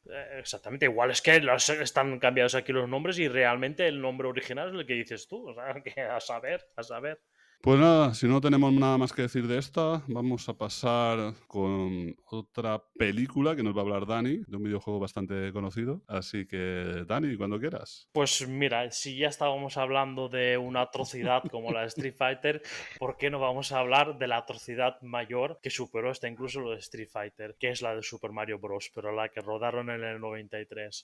[0.06, 4.28] Eh, Exactamente, igual es que los, están cambiados aquí los nombres y realmente el nombre
[4.28, 5.50] original es el que dices tú.
[5.50, 7.20] O sea, que a saber, a saber.
[7.60, 12.16] Pues nada, si no tenemos nada más que decir de esta, vamos a pasar con
[12.26, 16.04] otra película que nos va a hablar Dani, de un videojuego bastante conocido.
[16.08, 18.10] Así que, Dani, cuando quieras.
[18.14, 22.62] Pues mira, si ya estábamos hablando de una atrocidad como la de Street Fighter,
[23.00, 26.72] ¿por qué no vamos a hablar de la atrocidad mayor que superó hasta incluso lo
[26.72, 30.04] de Street Fighter, que es la de Super Mario Bros., pero la que rodaron en
[30.04, 31.04] el 93?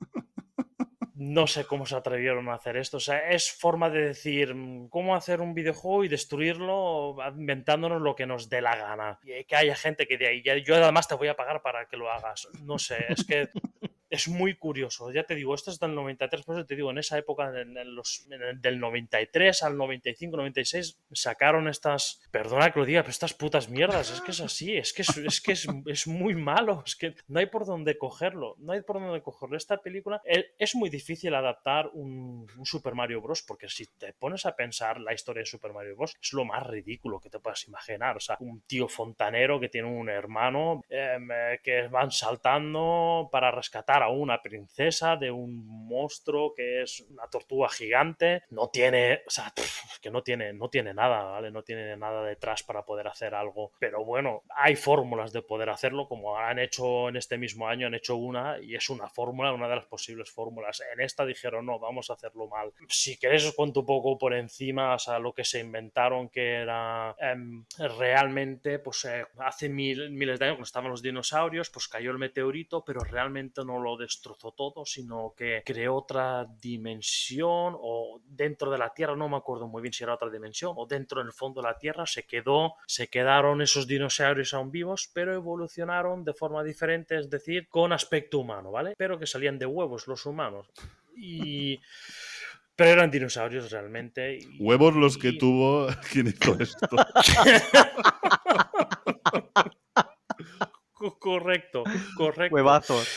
[1.18, 2.98] No sé cómo se atrevieron a hacer esto.
[2.98, 8.14] O sea, es forma de decir mm, cómo hacer un videojuego y destruirlo inventándonos lo
[8.14, 9.18] que nos dé la gana.
[9.24, 11.86] Y que haya gente que de ahí, "Ya- yo además te voy a pagar para
[11.86, 12.48] que lo hagas.
[12.62, 13.48] No sé, es que
[14.10, 15.10] es muy curioso.
[15.12, 17.94] Ya te digo, esto es del 93, por eso te digo, en esa época, en,
[17.94, 18.26] los,
[18.60, 24.10] del 93 al 95, 96, sacaron estas, perdona que lo diga, pero estas putas mierdas.
[24.10, 27.40] Es que es así, es que es, que es, es muy malo, es que no
[27.40, 29.56] hay por dónde cogerlo, no hay por dónde cogerlo.
[29.56, 33.42] Esta película eh, es muy difícil adaptar un, un Super Mario Bros.
[33.42, 36.16] porque si te pones a pensar la historia de Super Mario Bros.
[36.20, 38.16] es lo más ridículo que te puedas imaginar.
[38.16, 43.50] O sea, un tío fontanero que tiene un hermano em, eh, que van saltando para
[43.50, 48.42] rescatar rescatar a una princesa de un monstruo que es una tortuga gigante.
[48.50, 49.52] No tiene, o sea,
[50.00, 51.50] que no tiene, no tiene nada, ¿vale?
[51.50, 53.72] No tiene nada detrás para poder hacer algo.
[53.78, 57.94] Pero bueno, hay fórmulas de poder hacerlo, como han hecho en este mismo año, han
[57.94, 60.82] hecho una y es una fórmula, una de las posibles fórmulas.
[60.92, 62.72] En esta dijeron, no, vamos a hacerlo mal.
[62.88, 66.62] Si queréis os cuento un poco por encima, o sea, lo que se inventaron que
[66.62, 67.64] era em,
[67.98, 72.18] realmente, pues eh, hace mil, miles de años, cuando estaban los dinosaurios, pues cayó el
[72.18, 78.78] meteorito, pero realmente no lo destrozó todo, sino que creó otra dimensión o dentro de
[78.78, 81.34] la Tierra, no me acuerdo muy bien si era otra dimensión, o dentro en el
[81.34, 86.32] fondo de la Tierra se quedó, se quedaron esos dinosaurios aún vivos, pero evolucionaron de
[86.32, 88.94] forma diferente, es decir, con aspecto humano, ¿vale?
[88.96, 90.68] Pero que salían de huevos los humanos.
[91.14, 91.80] Y...
[92.76, 94.38] Pero eran dinosaurios realmente.
[94.60, 96.88] Huevos los que tuvo quien hizo esto.
[101.18, 101.84] correcto,
[102.16, 102.54] correcto.
[102.54, 103.08] Huevazos.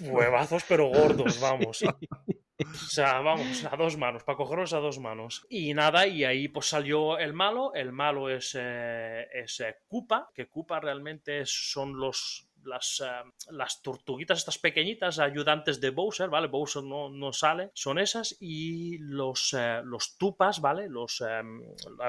[0.00, 1.82] Huevazos, pero gordos, vamos.
[1.82, 5.46] O sea, vamos, a dos manos, para cogerlos a dos manos.
[5.48, 7.72] Y nada, y ahí pues salió el malo.
[7.74, 13.82] El malo es, eh, es eh, Koopa, que Koopa realmente son los las, eh, las
[13.82, 16.48] tortuguitas estas pequeñitas, ayudantes de Bowser, ¿vale?
[16.48, 20.88] Bowser no, no sale, son esas y los, eh, los tupas, ¿vale?
[20.88, 21.42] Los, eh,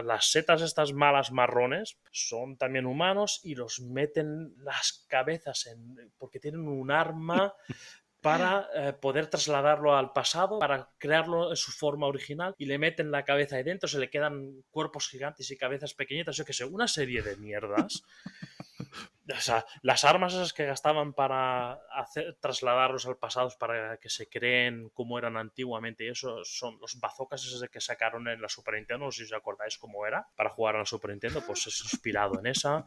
[0.04, 6.12] las setas estas malas marrones son también humanos y los meten las cabezas en...
[6.18, 7.54] porque tienen un arma
[8.22, 8.68] para
[9.00, 13.56] poder trasladarlo al pasado, para crearlo en su forma original y le meten la cabeza
[13.56, 17.22] ahí dentro, se le quedan cuerpos gigantes y cabezas pequeñitas, yo que sé, una serie
[17.22, 18.04] de mierdas
[19.36, 24.30] o sea, las armas esas que gastaban para hacer, trasladarlos al pasado para que se
[24.30, 28.76] creen como eran antiguamente, y eso son los bazocas esos que sacaron en la Super
[28.76, 31.68] Nintendo, no sé si os acordáis cómo era, para jugar a la Super Nintendo, pues
[31.68, 32.86] es inspirado en esa.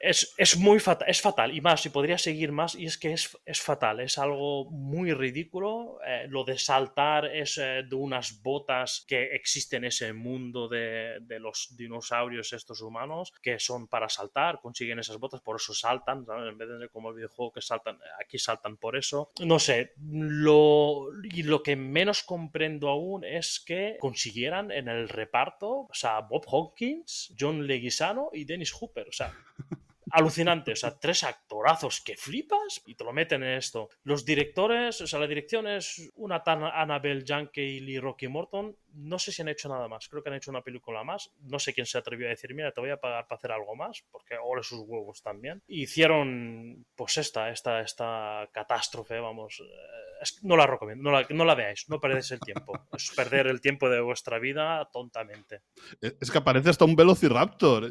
[0.00, 3.12] Es, es, muy fatal, es fatal, y más, y podría seguir más, y es que
[3.12, 5.98] es, es fatal, es algo muy ridículo.
[6.06, 11.18] Eh, lo de saltar es eh, de unas botas que existen en ese mundo de,
[11.20, 16.26] de los dinosaurios estos humanos, que son para saltar, consiguen esas botas, por eso saltan,
[16.28, 19.30] en vez de como el videojuego que saltan, aquí saltan por eso.
[19.40, 25.68] No sé, lo, y lo que menos comprendo aún es que consiguieran en el reparto,
[25.68, 29.32] o sea, Bob Hawkins, John Leguizano y Dennis Hooper, o sea,
[30.16, 30.72] alucinante.
[30.72, 33.90] O sea, tres actorazos que flipas y te lo meten en esto.
[34.02, 38.74] Los directores, o sea, la dirección es una tan Annabelle Janke y Lee Rocky Morton.
[38.94, 40.08] No sé si han hecho nada más.
[40.08, 41.30] Creo que han hecho una película más.
[41.40, 43.76] No sé quién se atrevió a decir, mira, te voy a pagar para hacer algo
[43.76, 45.62] más, porque ole sus huevos también.
[45.68, 49.60] hicieron, pues esta, esta, esta catástrofe, vamos.
[49.60, 52.72] Eh, no la recomiendo, no la, no la veáis, no perdéis el tiempo.
[52.96, 55.60] Es perder el tiempo de vuestra vida tontamente.
[56.00, 57.90] Es que aparece hasta un Velociraptor.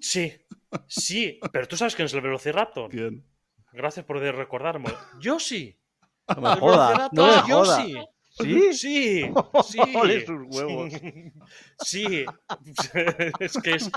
[0.00, 0.32] Sí,
[0.86, 2.90] Sí, pero tú sabes quién es el Velociraptor.
[2.90, 3.24] ¿Quién?
[3.72, 4.90] Gracias por recordarme.
[5.20, 5.78] Yo sí.
[6.34, 7.84] No me joda, no me yo joda.
[7.84, 7.96] sí.
[8.30, 8.72] ¿Sí?
[8.72, 9.22] Sí,
[9.64, 10.26] sí.
[10.26, 10.92] Sus huevos.
[11.84, 12.24] Sí.
[13.40, 13.90] es que es.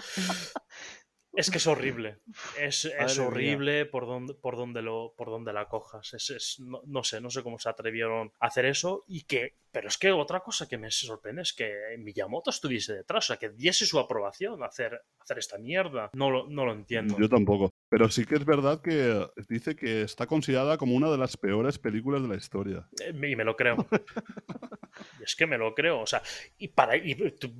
[1.33, 2.19] Es que es horrible.
[2.59, 6.13] Es, es horrible por donde, por, donde lo, por donde la cojas.
[6.13, 9.05] Es, es- no, no sé, no sé cómo se atrevieron a hacer eso.
[9.07, 9.55] Y que.
[9.71, 13.25] Pero es que otra cosa que me sorprende es que Miyamoto estuviese detrás.
[13.25, 16.09] O sea, que diese su aprobación a hacer, hacer esta mierda.
[16.13, 17.17] No lo, no lo entiendo.
[17.17, 17.69] Yo tampoco.
[17.89, 21.79] Pero sí que es verdad que dice que está considerada como una de las peores
[21.79, 22.89] películas de la historia.
[23.01, 23.77] Eh, Y me lo creo.
[25.23, 26.01] Es que me lo creo.
[26.01, 26.21] O sea,
[26.57, 27.15] y para y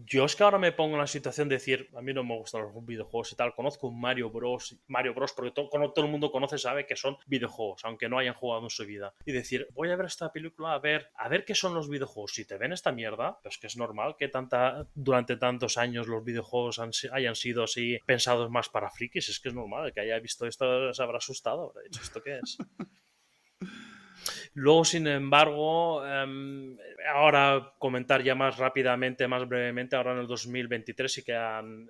[0.06, 2.38] yo es que ahora me pongo en la situación de decir, a mí no me
[2.38, 3.54] gustan los videojuegos y tal.
[3.54, 4.78] Conozco un Mario Bros.
[4.88, 5.34] Mario Bros.
[5.34, 8.64] porque to- cono- todo el mundo conoce, sabe que son videojuegos, aunque no hayan jugado
[8.64, 9.14] en su vida.
[9.26, 12.34] Y decir, voy a ver esta película, a ver, a ver qué son los videojuegos.
[12.34, 16.24] Si te ven esta mierda, pues que es normal que tanta, durante tantos años los
[16.24, 19.30] videojuegos han hayan sido así pensados más para frikis.
[19.30, 21.70] Es que es normal, que haya visto esto se habrá asustado.
[21.70, 22.58] Habrá dicho, ¿esto qué es?
[24.54, 26.78] Luego, sin embargo, em,
[27.14, 31.38] ahora comentar ya más rápidamente, más brevemente, ahora en el 2023 sí que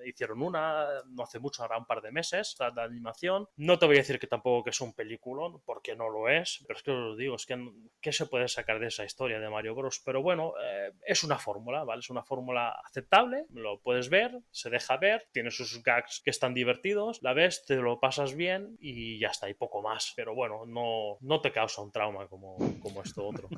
[0.05, 3.47] hicieron una, no hace mucho, ahora un par de meses, la animación.
[3.57, 6.63] No te voy a decir que tampoco que es un peliculón, porque no lo es,
[6.67, 9.49] pero es que os digo, es que ¿qué se puede sacar de esa historia de
[9.49, 10.01] Mario Bros?
[10.05, 11.99] Pero bueno, eh, es una fórmula, ¿vale?
[11.99, 16.53] Es una fórmula aceptable, lo puedes ver, se deja ver, tiene sus gags que están
[16.53, 20.13] divertidos, la ves, te lo pasas bien y ya está, y poco más.
[20.15, 22.50] Pero bueno, no, no te causa un trauma como,
[22.81, 23.49] como esto otro.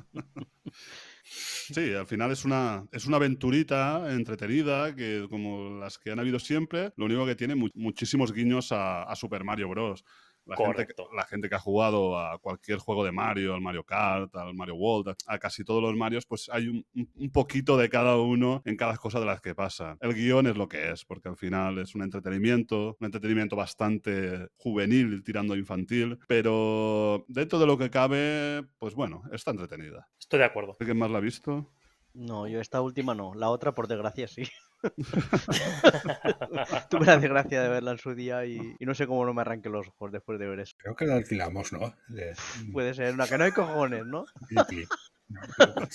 [1.24, 6.38] Sí, al final es una, es una aventurita entretenida, que como las que han habido
[6.38, 10.04] siempre, lo único que tiene mu- muchísimos guiños a Super Mario Bros.
[10.46, 11.08] La gente, Correcto.
[11.14, 14.74] la gente que ha jugado a cualquier juego de Mario, al Mario Kart, al Mario
[14.74, 16.84] World, a, a casi todos los Marios, pues hay un,
[17.32, 19.96] poquito de cada uno en cada cosa de las que pasa.
[20.00, 24.48] El guion es lo que es, porque al final es un entretenimiento, un entretenimiento bastante
[24.56, 30.08] juvenil, tirando infantil, pero dentro de lo que cabe, pues bueno, está entretenida.
[30.18, 30.76] Estoy de acuerdo.
[30.78, 31.72] ¿Alguien más la ha visto?
[32.12, 33.34] No, yo esta última no.
[33.34, 34.44] La otra, por desgracia, sí.
[36.90, 39.40] Tuve la desgracia de verla en su día y, y no sé cómo no me
[39.42, 40.74] arranqué los ojos después de ver eso.
[40.78, 41.94] Creo que la alquilamos, ¿no?
[42.08, 42.34] De-
[42.72, 44.24] Puede ser una que no hay cojones, ¿no?
[44.68, 44.84] sí.
[45.26, 45.40] No,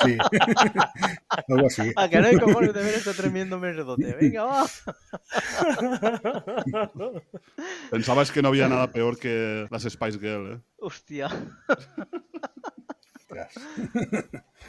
[0.04, 0.18] sí.
[1.48, 1.94] Algo así.
[1.96, 4.16] Ah, que no hay cojones de ver este tremendo mesodote.
[4.20, 4.66] Venga, va.
[7.92, 10.60] Pensabas que no había nada peor que las Spice Girl, ¿eh?
[10.80, 11.30] Hostia.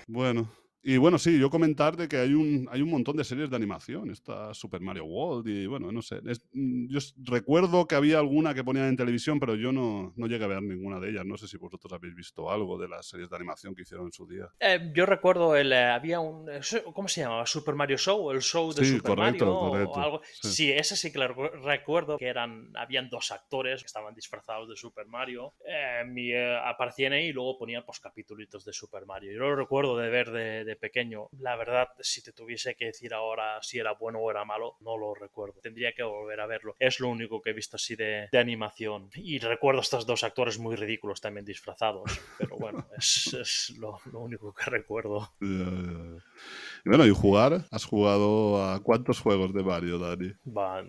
[0.07, 0.51] Bueno.
[0.83, 3.57] Y bueno, sí, yo comentar de que hay un, hay un montón de series de
[3.57, 4.11] animación.
[4.11, 6.21] Está Super Mario World y bueno, no sé.
[6.27, 10.27] es- mm, yo recuerdo que había alguna que ponían en televisión, pero yo no, no
[10.27, 11.27] llegué a ver ninguna de ellas.
[11.27, 14.13] No sé si vosotros habéis visto algo de las series de animación que hicieron en
[14.13, 14.49] su día.
[14.59, 16.49] Eh, yo recuerdo, el, eh, había un...
[16.51, 16.61] eh,
[16.95, 17.45] ¿Cómo se llamaba?
[17.47, 18.31] ¿Super Mario Show?
[18.31, 19.59] ¿El show de Sí, Super correcto, Mario?
[19.59, 20.21] o correcto, algo?
[20.25, 20.49] sí.
[20.51, 20.73] Sí.
[20.73, 22.73] ese sí que lo recu- recuerdo, que eran...
[22.75, 25.53] Habían dos actores que estaban disfrazados de Super Mario.
[25.67, 29.33] eh, mi, eh, aparecían ahí y luego ponían pues capítulos de Super Mario.
[29.33, 31.29] Yo lo recuerdo de ver de, de pequeño.
[31.39, 34.97] La verdad, si te tuviese que decir ahora si era bueno o era malo, no
[34.97, 35.61] lo recuerdo.
[35.61, 36.77] Tendría que volver a verlo.
[36.79, 39.11] Es lo único que he visto así de, animación.
[39.15, 42.21] Y recuerdo estos dos actores muy ridículos también disfrazados.
[42.39, 45.33] Pero bueno, es, lo único que recuerdo.
[46.85, 47.65] Y bueno, y jugar.
[47.71, 50.33] ¿Has jugado a cuántos juegos de Mario, Dani?
[50.45, 50.89] Van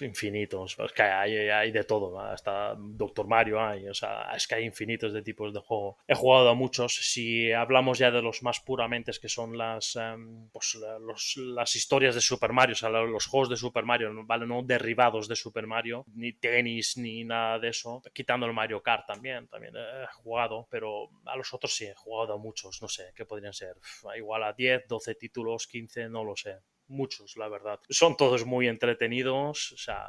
[0.00, 0.76] infinitos.
[0.78, 2.18] Es que hay, hay de todo.
[2.20, 3.88] Hasta Doctor Mario hay.
[3.88, 5.98] O sea, es que hay infinitos de tipos de juego.
[6.06, 6.94] He jugado a muchos.
[6.94, 12.14] Si hablamos ya de los más puramente que son las, em, pues, los- las historias
[12.14, 14.10] de Super Mario, o sea, lo- los juegos de Super Mario.
[14.26, 14.46] ¿vale?
[14.46, 18.02] No derivados de Super Mario, ni tenis, ni nada de eso.
[18.12, 19.46] Quitando el Mario Kart también.
[19.48, 22.80] También he jugado, pero a los otros sí he jugado a muchos.
[22.82, 23.76] No sé, ¿qué podrían ser?
[24.16, 26.58] Igual a 10, 12 títulos, 15, no lo sé
[26.88, 27.80] muchos, la verdad.
[27.88, 30.08] Son todos muy entretenidos, o sea,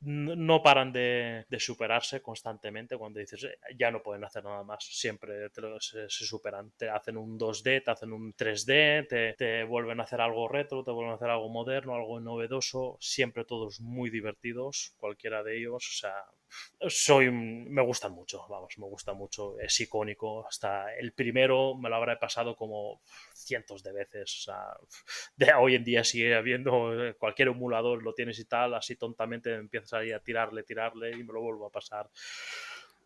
[0.00, 5.48] no paran de, superarse constantemente cuando dices, "Eh, ya no pueden hacer nada más, siempre
[5.80, 6.72] se superan.
[6.76, 10.84] Te hacen un 2D, te hacen un 3D, te, te vuelven a hacer algo retro,
[10.84, 15.86] te vuelven a hacer algo moderno, algo novedoso, siempre todos muy divertidos, cualquiera de ellos,
[15.88, 16.14] o sea,
[16.88, 21.96] soy me gustan mucho, vamos, me gusta mucho, es icónico, hasta el primero me lo
[21.96, 23.02] habré pasado como
[23.34, 24.64] cientos de veces, o sea,
[25.36, 29.54] de hoy en día sigue habiendo eh, cualquier emulador, lo tienes y tal, así tontamente
[29.54, 32.08] empiezas ahí a tirarle, tirarle y me lo vuelvo a pasar.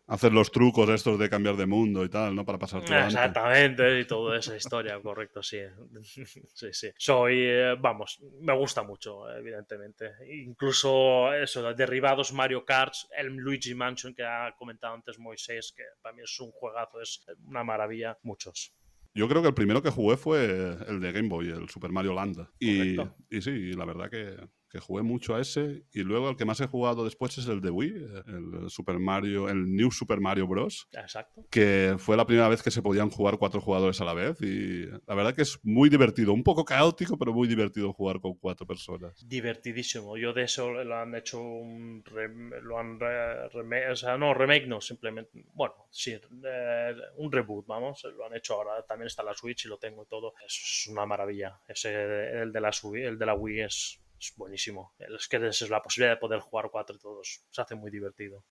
[0.07, 2.45] Hacer los trucos estos de cambiar de mundo y tal, ¿no?
[2.45, 5.59] Para pasar Exactamente, y toda esa historia, correcto, sí.
[6.53, 6.89] Sí, sí.
[6.97, 10.11] Soy, eh, vamos, me gusta mucho, evidentemente.
[10.45, 15.83] Incluso eso, de derivados Mario Kart, el Luigi Mansion que ha comentado antes Moisés, que
[16.01, 18.73] para mí es un juegazo, es una maravilla, muchos.
[19.13, 22.13] Yo creo que el primero que jugué fue el de Game Boy, el Super Mario
[22.13, 22.47] Land.
[22.59, 22.99] Y,
[23.29, 24.35] y sí, la verdad que,
[24.75, 25.83] que jugué mucho a ese.
[25.93, 27.93] Y luego el que más he jugado después es el de Wii,
[28.27, 30.89] el Super Mario, el New Super Mario Bros.
[30.91, 31.45] Exacto.
[31.49, 34.41] Que fue la primera vez que se podían jugar cuatro jugadores a la vez.
[34.41, 38.33] Y la verdad que es muy divertido, un poco caótico, pero muy divertido jugar con
[38.35, 39.25] cuatro personas.
[39.25, 40.17] Divertidísimo.
[40.17, 44.67] Yo de eso lo han hecho un rem- lo han re- o sea, no remake,
[44.67, 48.83] no, simplemente, bueno, sí, eh, un reboot, vamos, lo han hecho ahora.
[48.85, 50.33] También está la Switch y lo tengo todo.
[50.45, 51.61] Es una maravilla.
[51.65, 54.93] Ese, el de la el de la Wii es, es buenísimo.
[54.99, 57.43] Es que es la posibilidad de poder jugar cuatro y todos.
[57.49, 58.43] Se hace muy divertido.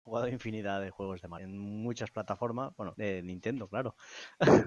[0.00, 2.72] He jugado infinidad de juegos de Mario en muchas plataformas.
[2.74, 3.94] Bueno, de Nintendo, claro.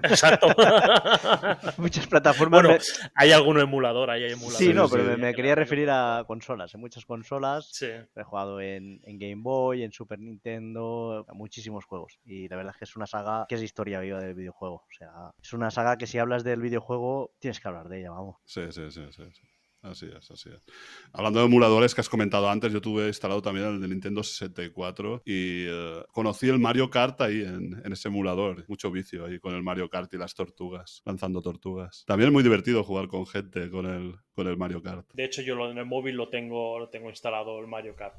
[0.04, 0.46] Exacto.
[1.76, 2.62] muchas plataformas.
[2.62, 4.58] bueno, me- hay algún emulador, ahí hay emuladores.
[4.66, 5.20] Sí, no, pero me, sí.
[5.20, 6.72] me quería referir a consolas.
[6.74, 7.86] En muchas consolas Sí.
[8.14, 12.16] he jugado en, en Game Boy, en Super Nintendo, a muchísimos juegos.
[12.24, 14.76] Y la verdad es que es una saga que es historia viva del videojuego.
[14.76, 15.10] O sea,
[15.42, 18.36] es una saga que si hablas del videojuego tienes que hablar de ella, vamos.
[18.44, 19.24] Sí, sí, sí, sí.
[19.32, 19.42] sí.
[19.84, 20.64] Así es, así es.
[21.12, 25.22] Hablando de emuladores que has comentado antes, yo tuve instalado también el de Nintendo 64
[25.26, 28.64] y eh, conocí el Mario Kart ahí en, en ese emulador.
[28.66, 32.04] Mucho vicio ahí con el Mario Kart y las tortugas, lanzando tortugas.
[32.06, 35.06] También es muy divertido jugar con gente con el, con el Mario Kart.
[35.12, 38.16] De hecho, yo en el móvil lo tengo, lo tengo instalado el Mario Kart.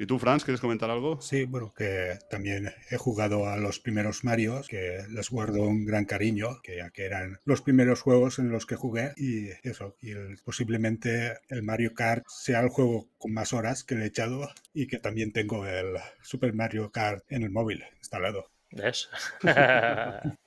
[0.00, 1.20] ¿Y tú, Franz, quieres comentar algo?
[1.20, 6.04] Sí, bueno, que también he jugado a los primeros Marios, que les guardo un gran
[6.04, 10.12] cariño, que ya que eran los primeros juegos en los que jugué y eso, y
[10.12, 14.48] el- posiblemente el Mario Kart sea el juego con más horas que le he echado
[14.72, 18.46] y que también tengo el Super Mario Kart en el móvil instalado.
[18.70, 19.08] ¿Ves?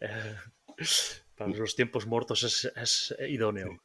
[0.00, 0.34] Eh,
[1.36, 3.82] Para los tiempos muertos es, es idóneo.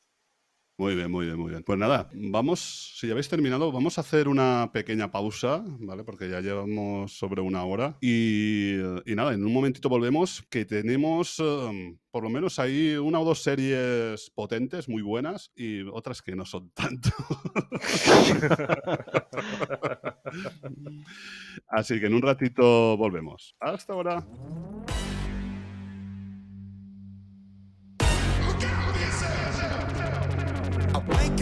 [0.80, 1.64] Muy bien, muy bien, muy bien.
[1.64, 6.04] Pues nada, vamos, si ya habéis terminado, vamos a hacer una pequeña pausa, ¿vale?
[6.04, 7.98] Porque ya llevamos sobre una hora.
[7.99, 8.76] Y,
[9.06, 13.26] y nada, en un momentito volvemos, que tenemos um, por lo menos ahí una o
[13.26, 17.10] dos series potentes, muy buenas, y otras que no son tanto.
[21.70, 23.56] Así que en un ratito volvemos.
[23.60, 24.24] Hasta ahora.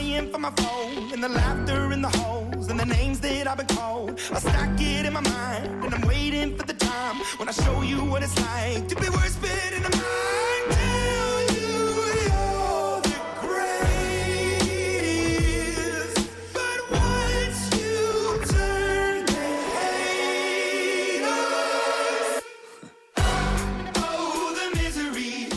[0.00, 1.12] You're for my phone.
[1.12, 4.18] And the laughter in the holes and the names that I've been called.
[4.32, 7.82] I stack it in my mind and I'm waiting for the time when I show
[7.82, 10.70] you what it's like to be worse fit in the mind.
[10.70, 11.70] Tell you
[12.28, 13.14] you're the
[14.82, 16.16] greatest.
[16.54, 18.00] But once you
[18.52, 22.42] turn, they hate us.
[23.96, 25.48] Oh, the misery.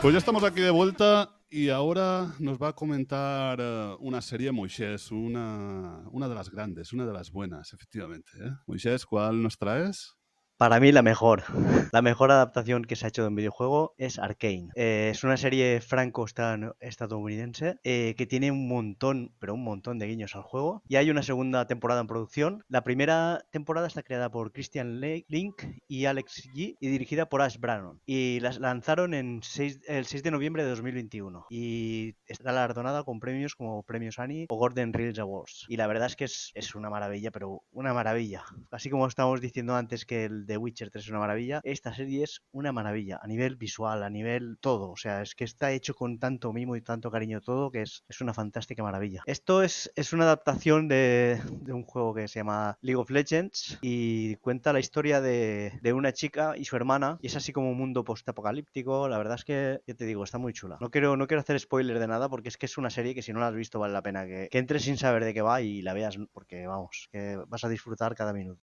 [0.00, 4.50] Pues ya estamos aquí de vuelta y ahora nos va a comentar eh, una serie
[4.50, 8.32] Moisés, una, una de las grandes, una de las buenas, efectivamente.
[8.40, 8.50] ¿eh?
[8.66, 10.16] Moisés, ¿cuál nos traes?
[10.56, 11.42] Para mí la mejor,
[11.90, 14.68] la mejor adaptación que se ha hecho de un videojuego es Arcane.
[14.76, 20.36] Eh, es una serie franco-estadounidense eh, que tiene un montón, pero un montón de guiños
[20.36, 20.84] al juego.
[20.86, 22.62] Y hay una segunda temporada en producción.
[22.68, 27.58] La primera temporada está creada por Christian Link y Alex G y dirigida por Ash
[27.58, 28.00] Brannon.
[28.06, 31.46] Y las lanzaron en 6 el 6 de noviembre de 2021.
[31.50, 35.66] Y está galardonada con premios como Premios Annie o Gordon Reels Awards.
[35.68, 38.44] Y la verdad es que es, es una maravilla, pero una maravilla.
[38.70, 42.24] Así como estábamos diciendo antes que el The Witcher 3 es una maravilla, esta serie
[42.24, 44.90] es una maravilla a nivel visual, a nivel todo.
[44.90, 48.04] O sea, es que está hecho con tanto mimo y tanto cariño todo que es,
[48.08, 49.22] es una fantástica maravilla.
[49.26, 53.78] Esto es, es una adaptación de, de un juego que se llama League of Legends
[53.82, 57.18] y cuenta la historia de, de una chica y su hermana.
[57.20, 59.08] Y es así como un mundo post-apocalíptico.
[59.08, 60.78] La verdad es que, ya te digo, está muy chula.
[60.80, 63.22] No quiero, no quiero hacer spoiler de nada porque es que es una serie que
[63.22, 65.42] si no la has visto vale la pena que, que entres sin saber de qué
[65.42, 68.62] va y la veas porque, vamos, que vas a disfrutar cada minuto.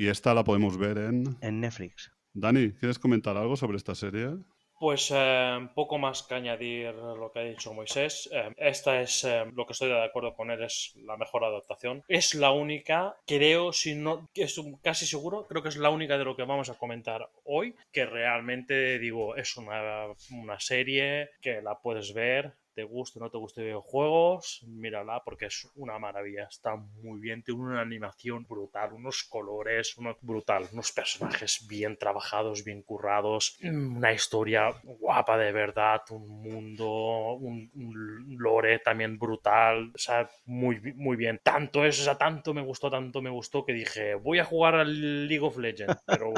[0.00, 1.24] Y esta la podemos ver en...
[1.42, 2.10] En Netflix.
[2.32, 4.30] Dani, ¿quieres comentar algo sobre esta serie?
[4.78, 8.26] Pues eh, poco más que añadir lo que ha dicho Moisés.
[8.32, 12.02] Eh, esta es eh, lo que estoy de acuerdo con él, es la mejor adaptación.
[12.08, 16.16] Es la única, creo, si no, es un- casi seguro, creo que es la única
[16.16, 21.60] de lo que vamos a comentar hoy, que realmente digo, es una, una serie que
[21.60, 22.54] la puedes ver.
[22.74, 26.44] Te guste o no te guste videojuegos, mírala porque es una maravilla.
[26.44, 32.64] Está muy bien, tiene una animación brutal, unos colores, uno, brutal, unos personajes bien trabajados,
[32.64, 39.98] bien currados, una historia guapa de verdad, un mundo, un, un lore también brutal, o
[39.98, 41.40] sea, muy, muy bien.
[41.42, 44.74] Tanto es, o sea, tanto me gustó, tanto me gustó que dije, voy a jugar
[44.74, 46.32] al League of Legends, pero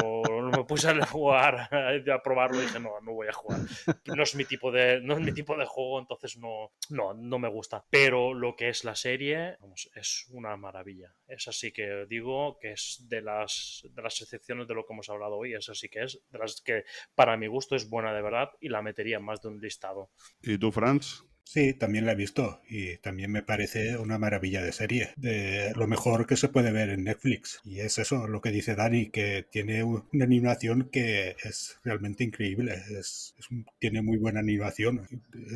[0.66, 1.68] puse a jugar,
[2.12, 3.60] a probarlo y dije, no, no voy a jugar.
[4.06, 7.38] No es mi tipo de, no es mi tipo de juego, entonces no, no, no
[7.38, 7.84] me gusta.
[7.90, 11.14] Pero lo que es la serie, vamos, es una maravilla.
[11.26, 15.08] Es así que digo que es de las, de las excepciones de lo que hemos
[15.08, 16.84] hablado hoy, es así que es de las que
[17.14, 20.10] para mi gusto es buena de verdad y la metería en más de un listado.
[20.42, 21.24] ¿Y tú, Franz?
[21.44, 25.86] Sí, también la he visto y también me parece una maravilla de serie, de lo
[25.86, 27.60] mejor que se puede ver en Netflix.
[27.64, 32.74] Y es eso, lo que dice Dani, que tiene una animación que es realmente increíble,
[32.98, 33.48] es, es
[33.78, 35.06] tiene muy buena animación,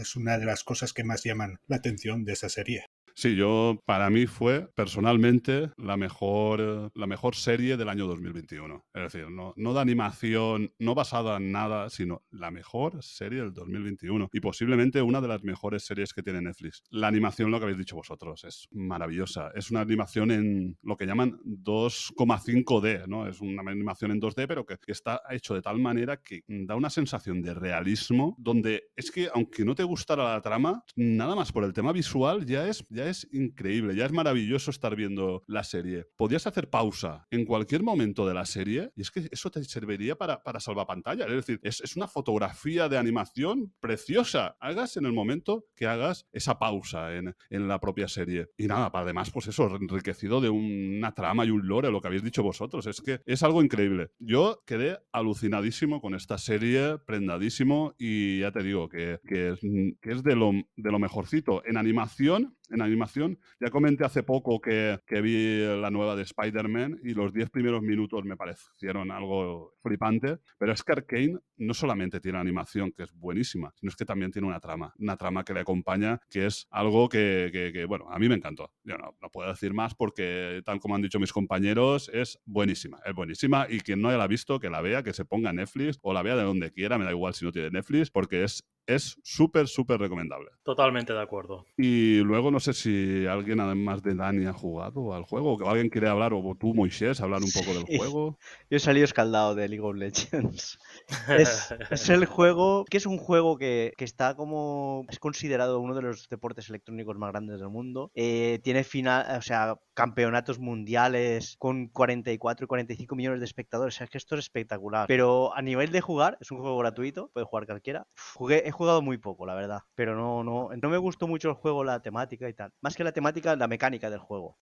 [0.00, 2.84] es una de las cosas que más llaman la atención de esa serie.
[3.18, 8.84] Sí, yo, para mí fue personalmente la mejor, eh, la mejor serie del año 2021.
[8.92, 13.54] Es decir, no, no de animación, no basada en nada, sino la mejor serie del
[13.54, 14.28] 2021.
[14.34, 16.82] Y posiblemente una de las mejores series que tiene Netflix.
[16.90, 19.50] La animación, lo que habéis dicho vosotros, es maravillosa.
[19.54, 23.26] Es una animación en lo que llaman 2,5D, ¿no?
[23.26, 26.90] Es una animación en 2D, pero que está hecho de tal manera que da una
[26.90, 31.64] sensación de realismo, donde es que, aunque no te gustara la trama, nada más por
[31.64, 36.06] el tema visual ya es, ya es increíble, ya es maravilloso estar viendo la serie.
[36.16, 40.16] Podías hacer pausa en cualquier momento de la serie y es que eso te serviría
[40.16, 41.24] para, para salvar pantalla.
[41.26, 44.56] Es decir, es, es una fotografía de animación preciosa.
[44.60, 48.48] Hagas en el momento que hagas esa pausa en, en la propia serie.
[48.56, 52.08] Y nada, para además, pues eso, enriquecido de una trama y un lore, lo que
[52.08, 52.86] habéis dicho vosotros.
[52.86, 54.10] Es que es algo increíble.
[54.18, 59.60] Yo quedé alucinadísimo con esta serie, prendadísimo, y ya te digo que, que es,
[60.00, 61.62] que es de, lo, de lo mejorcito.
[61.64, 63.38] En animación, en animación.
[63.60, 67.82] Ya comenté hace poco que, que vi la nueva de Spider-Man y los 10 primeros
[67.82, 73.12] minutos me parecieron algo flipante, pero es que Arkane no solamente tiene animación, que es
[73.12, 76.66] buenísima, sino es que también tiene una trama, una trama que le acompaña, que es
[76.70, 78.72] algo que, que, que bueno, a mí me encantó.
[78.84, 83.00] Yo no, no, puedo decir más porque, tal como han dicho mis compañeros, es buenísima,
[83.04, 85.98] es buenísima y quien no la ha visto, que la vea, que se ponga Netflix
[86.02, 88.64] o la vea de donde quiera, me da igual si no tiene Netflix, porque es
[88.86, 90.50] es súper, súper recomendable.
[90.62, 91.66] Totalmente de acuerdo.
[91.76, 95.66] Y luego no sé si alguien además de Dani ha jugado al juego, o que
[95.66, 98.38] alguien quiere hablar, o tú, Moisés, hablar un poco del juego.
[98.70, 100.78] Yo he salido escaldado de League of Legends.
[101.46, 105.94] Es, es el juego, que es un juego que, que está como, es considerado uno
[105.94, 108.10] de los deportes electrónicos más grandes del mundo.
[108.14, 113.94] Eh, tiene final, o sea, campeonatos mundiales con 44 y 45 millones de espectadores.
[113.94, 115.06] O sea, es que esto es espectacular.
[115.06, 118.06] Pero a nivel de jugar, es un juego gratuito, puede jugar cualquiera.
[118.34, 119.80] Jugué, he jugado muy poco, la verdad.
[119.94, 122.72] Pero no, no, no me gustó mucho el juego, la temática y tal.
[122.80, 124.58] Más que la temática, la mecánica del juego.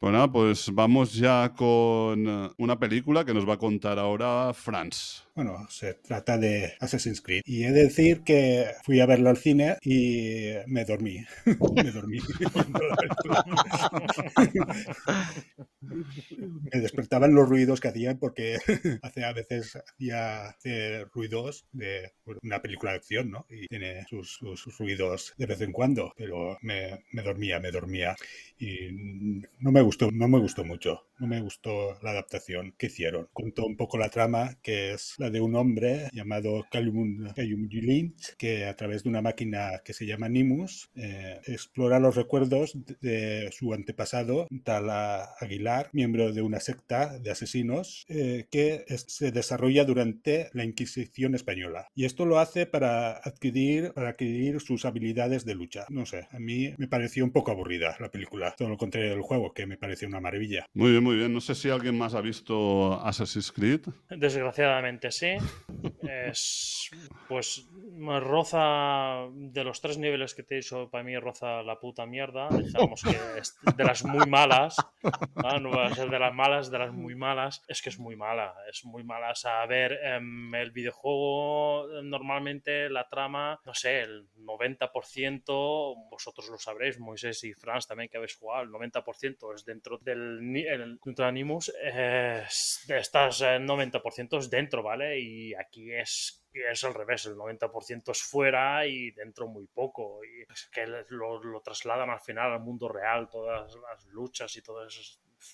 [0.00, 4.50] Pues nada, pues vamos ya con eh, una película que nos va a contar ahora
[4.54, 5.26] Franz.
[5.34, 7.42] Bueno, se trata de Assassin's Creed.
[7.44, 11.24] Y he de decir que fui a verlo al cine y me dormí.
[11.74, 12.18] me dormí.
[16.72, 18.56] me despertaban los ruidos que hacían porque
[19.02, 20.56] hace a veces hacía
[21.12, 22.12] ruidos de
[22.42, 23.46] una película de acción, ¿no?
[23.48, 24.40] Y tiene sus
[24.78, 28.16] ruidos de vez en cuando, pero me, me dormía, me dormía.
[28.58, 31.06] Y no me gustó, no me gustó mucho.
[31.18, 33.28] No me gustó la adaptación que hicieron.
[33.32, 37.26] Contó un poco la trama, que es la de un hombre llamado Callum
[37.70, 42.72] Lynch, que a través de una máquina que se llama Nimus, eh, explora los recuerdos
[43.00, 49.06] de, de su antepasado, Tala Aguilar, miembro de una secta de asesinos, eh, que es-
[49.08, 51.88] se desarrolla durante la Inquisición española.
[51.94, 55.86] Y esto lo hace para adquirir, para adquirir sus habilidades de lucha.
[55.88, 58.54] No sé, a mí me pareció un poco aburrida la película.
[58.56, 60.66] Todo lo contrario del juego, que me pareció una maravilla.
[60.74, 61.32] Muy bien, muy bien.
[61.32, 63.80] No sé si alguien más ha visto Assassin's Creed.
[64.10, 65.36] Desgraciadamente sí.
[66.02, 66.90] Es,
[67.28, 67.66] pues
[68.20, 72.48] roza de los tres niveles que te he dicho, para mí roza la puta mierda.
[72.48, 74.76] Digamos que es de las muy malas.
[75.60, 77.62] No va a ser de las malas, de las muy malas.
[77.68, 78.54] Es que es muy mala.
[78.70, 79.30] Es muy mala.
[79.30, 86.48] O sea, a ver, em, el videojuego, normalmente la trama, no sé, el 90%, vosotros
[86.50, 90.98] lo sabréis, Moisés y Franz también que habéis jugado, el 90% es dentro del el,
[91.04, 94.99] de Animus, eh, es- estás el 90% es dentro, ¿vale?
[95.18, 100.20] Y aquí es, es al revés, el 90% es fuera y dentro muy poco.
[100.24, 104.62] Y es que lo, lo trasladan al final al mundo real, todas las luchas y
[104.62, 105.00] todo eso.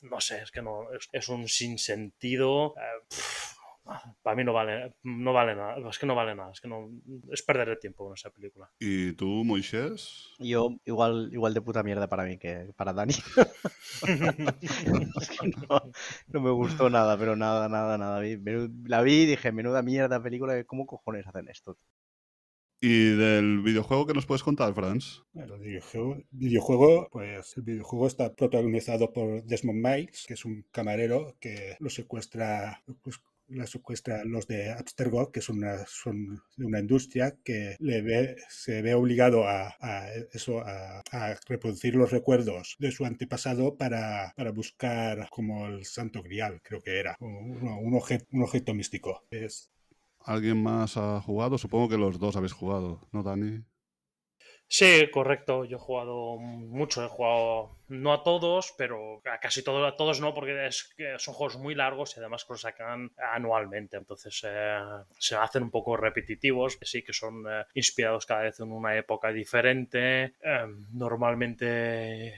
[0.02, 2.74] No sé, es que no, es, es un sinsentido.
[2.76, 3.56] eh, pff,
[4.22, 6.90] para mí no vale, no vale nada, es que no vale nada, es que no,
[7.30, 8.70] es perder el tiempo con esa película.
[8.78, 10.34] ¿Y tú, Moisés?
[10.38, 13.14] Yo igual, igual de puta mierda para mí que para Dani.
[14.02, 15.80] Es que no,
[16.28, 18.20] no me gustó nada, pero nada, nada, nada.
[18.20, 21.78] La vi y dije, menuda mierda película, ¿cómo cojones hacen esto?
[22.80, 25.22] ¿Y del videojuego que nos puedes contar, Franz?
[25.34, 31.36] El videojuego, videojuego, pues el videojuego está protagonizado por Desmond Miles, que es un camarero
[31.40, 35.84] que lo secuestra, pues, la secuestra los de Abstergo, que son una,
[36.58, 39.74] una industria que le ve, se ve obligado a,
[40.32, 41.02] eso, a,
[41.48, 46.98] reproducir los recuerdos de su antepasado para, para buscar como el Santo Grial, creo que
[46.98, 49.24] era, un objeto, un objeto místico.
[49.30, 49.70] Es,
[50.26, 51.56] ¿Alguien más ha jugado?
[51.56, 53.62] Supongo que los dos habéis jugado, ¿no, Dani?
[54.68, 55.64] Sí, correcto.
[55.64, 60.20] Yo he jugado mucho, he jugado no a todos, pero a casi todos, a todos
[60.20, 64.78] no, porque es son juegos muy largos y además que los sacan anualmente, entonces eh,
[65.18, 69.30] se hacen un poco repetitivos, sí que son eh, inspirados cada vez en una época
[69.30, 72.34] diferente, eh, normalmente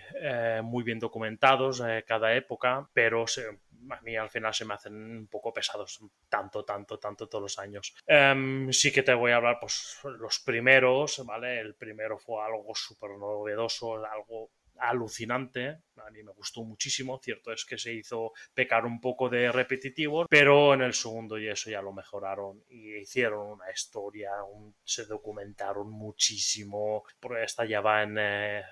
[0.63, 3.43] muy bien documentados cada época, pero se,
[3.91, 7.59] a mí al final se me hacen un poco pesados tanto, tanto, tanto todos los
[7.59, 7.95] años.
[8.07, 11.61] Um, sí que te voy a hablar, pues, los primeros, ¿vale?
[11.61, 17.19] El primero fue algo súper novedoso, algo alucinante a mí me gustó muchísimo.
[17.23, 21.49] Cierto es que se hizo pecar un poco de repetitivo, pero en el segundo y
[21.49, 24.31] eso ya lo mejoraron y hicieron una historia,
[24.85, 28.63] se documentaron muchísimo, porque esta ya va en, eh,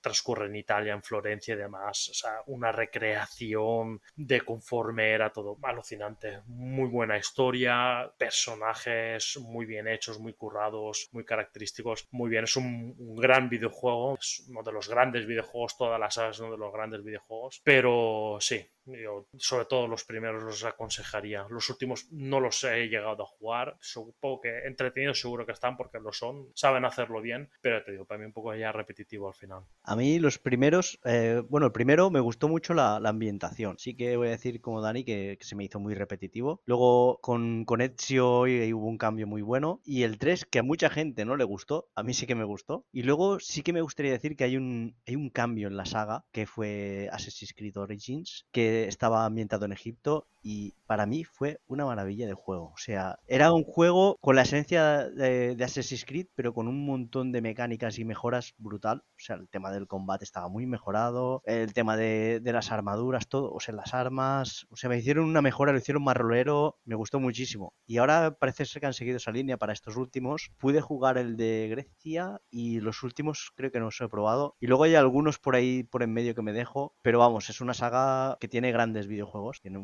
[0.00, 2.08] transcurre en Italia, en Florencia y demás.
[2.10, 6.40] O sea, una recreación de conforme era todo alucinante.
[6.46, 12.44] Muy buena historia, personajes muy bien hechos, muy currados, muy característicos, muy bien.
[12.44, 16.52] Es un, un gran videojuego, es uno de los grandes videojuegos, todas las sagas, uno
[16.52, 17.60] de los grandes videojuegos.
[17.64, 21.46] Pero sí, yo sobre todo los primeros los aconsejaría.
[21.48, 23.76] Los últimos no los he llegado a jugar.
[23.80, 26.48] Supongo que entretenidos seguro que están porque lo son.
[26.54, 29.62] Saben hacerlo bien, pero te digo, para mí un poco ya repetitivo al final.
[29.82, 33.78] A mí los primeros, eh, bueno, el primero me gustó mucho la, ambientación.
[33.78, 36.60] Sí que voy a decir como Dani que, se me hizo muy repetitivo.
[36.64, 39.80] Luego con, con Ezio hubo un cambio muy bueno.
[39.84, 42.44] Y el 3 que a mucha gente no le gustó, a mí sí que me
[42.44, 42.84] gustó.
[42.92, 45.86] Y luego sí que me gustaría decir que hay un, hay un cambio en la
[45.86, 51.58] saga que fue Assassin's Creed Origins, que estaba ambientado en Egipto y para mí fue
[51.66, 52.66] una maravilla de juego.
[52.66, 57.32] O sea, era un juego con la esencia de, Assassin's Creed, pero con un montón
[57.32, 59.02] de mecánicas y mejoras brutal.
[59.08, 63.52] O sea, el tema del combate estaba muy mejorado, el tema de, las armaduras, todo,
[63.52, 66.94] o sea, las armas, o sea, me hicieron una mejora, lo hicieron más rolero, me
[66.94, 67.74] gustó muchísimo.
[67.84, 70.52] Y ahora parece ser que han seguido esa línea para estos últimos.
[70.58, 74.54] Pude jugar el de Grecia y los últimos creo que no los he probado.
[74.60, 77.60] Y luego hay algunos por ahí, por en medio que me dejo, pero vamos, es
[77.60, 79.78] una saga que tiene grandes videojuegos, tiene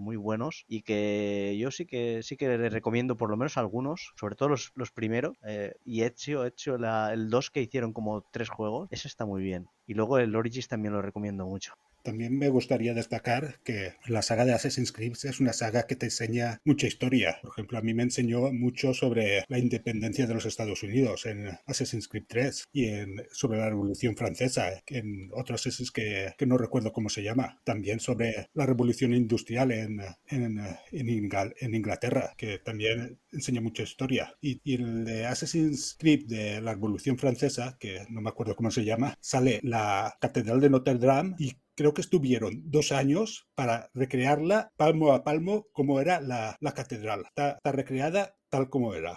[0.00, 4.12] muy buenos y que yo sí que sí que le recomiendo por lo menos algunos,
[4.18, 8.48] sobre todo los, los primeros, eh, y Ezio, hecho el 2 que hicieron como tres
[8.48, 9.68] juegos, ese está muy bien.
[9.86, 11.74] Y luego el Origins también lo recomiendo mucho.
[12.02, 16.06] También me gustaría destacar que la saga de Assassin's Creed es una saga que te
[16.06, 17.38] enseña mucha historia.
[17.42, 21.48] Por ejemplo, a mí me enseñó mucho sobre la independencia de los Estados Unidos en
[21.66, 26.58] Assassin's Creed 3 y en, sobre la Revolución Francesa en otros Assassin's que, que no
[26.58, 27.60] recuerdo cómo se llama.
[27.64, 30.60] También sobre la Revolución Industrial en, en,
[30.92, 34.32] en, Inglaterra, que también enseña mucha historia.
[34.40, 38.70] Y, y, el de Assassin's Creed de la Revolución Francesa, que no me acuerdo cómo
[38.70, 39.75] se llama, sale la
[40.20, 45.66] Catedral de Notre Dame y creo que estuvieron dos años para recrearla palmo a palmo
[45.72, 47.24] como era la, catedral.
[47.26, 49.16] está recreada tal como era.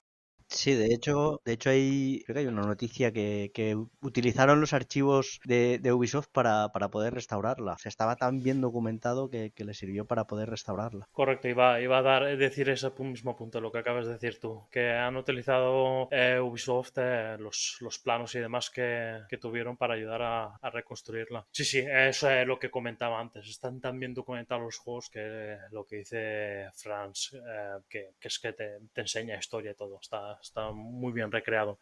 [0.50, 5.40] Sí, de hecho, de hecho hay, creo que hay una noticia que, utilizaron los archivos
[5.46, 7.74] de, Ubisoft para, para, poder restaurarla.
[7.74, 11.08] O sea, estaba tan bien documentado que, que le sirvió para poder restaurarla.
[11.12, 14.68] Correcto, iba, iba a dar, decir ese mismo punto, lo que acabas de decir tú,
[14.72, 19.94] que han utilizado eh, Ubisoft eh, los, los, planos y demás que, que tuvieron para
[19.94, 21.46] ayudar a, reconstruirla.
[21.52, 23.48] Sí, sí, eso es lo que comentaba antes.
[23.48, 28.54] Están tan bien documentados los juegos que lo que dice Franz, eh, que, es que
[28.54, 30.00] te, te enseña historia y todo.
[30.02, 31.80] Está, está muy bien recreado.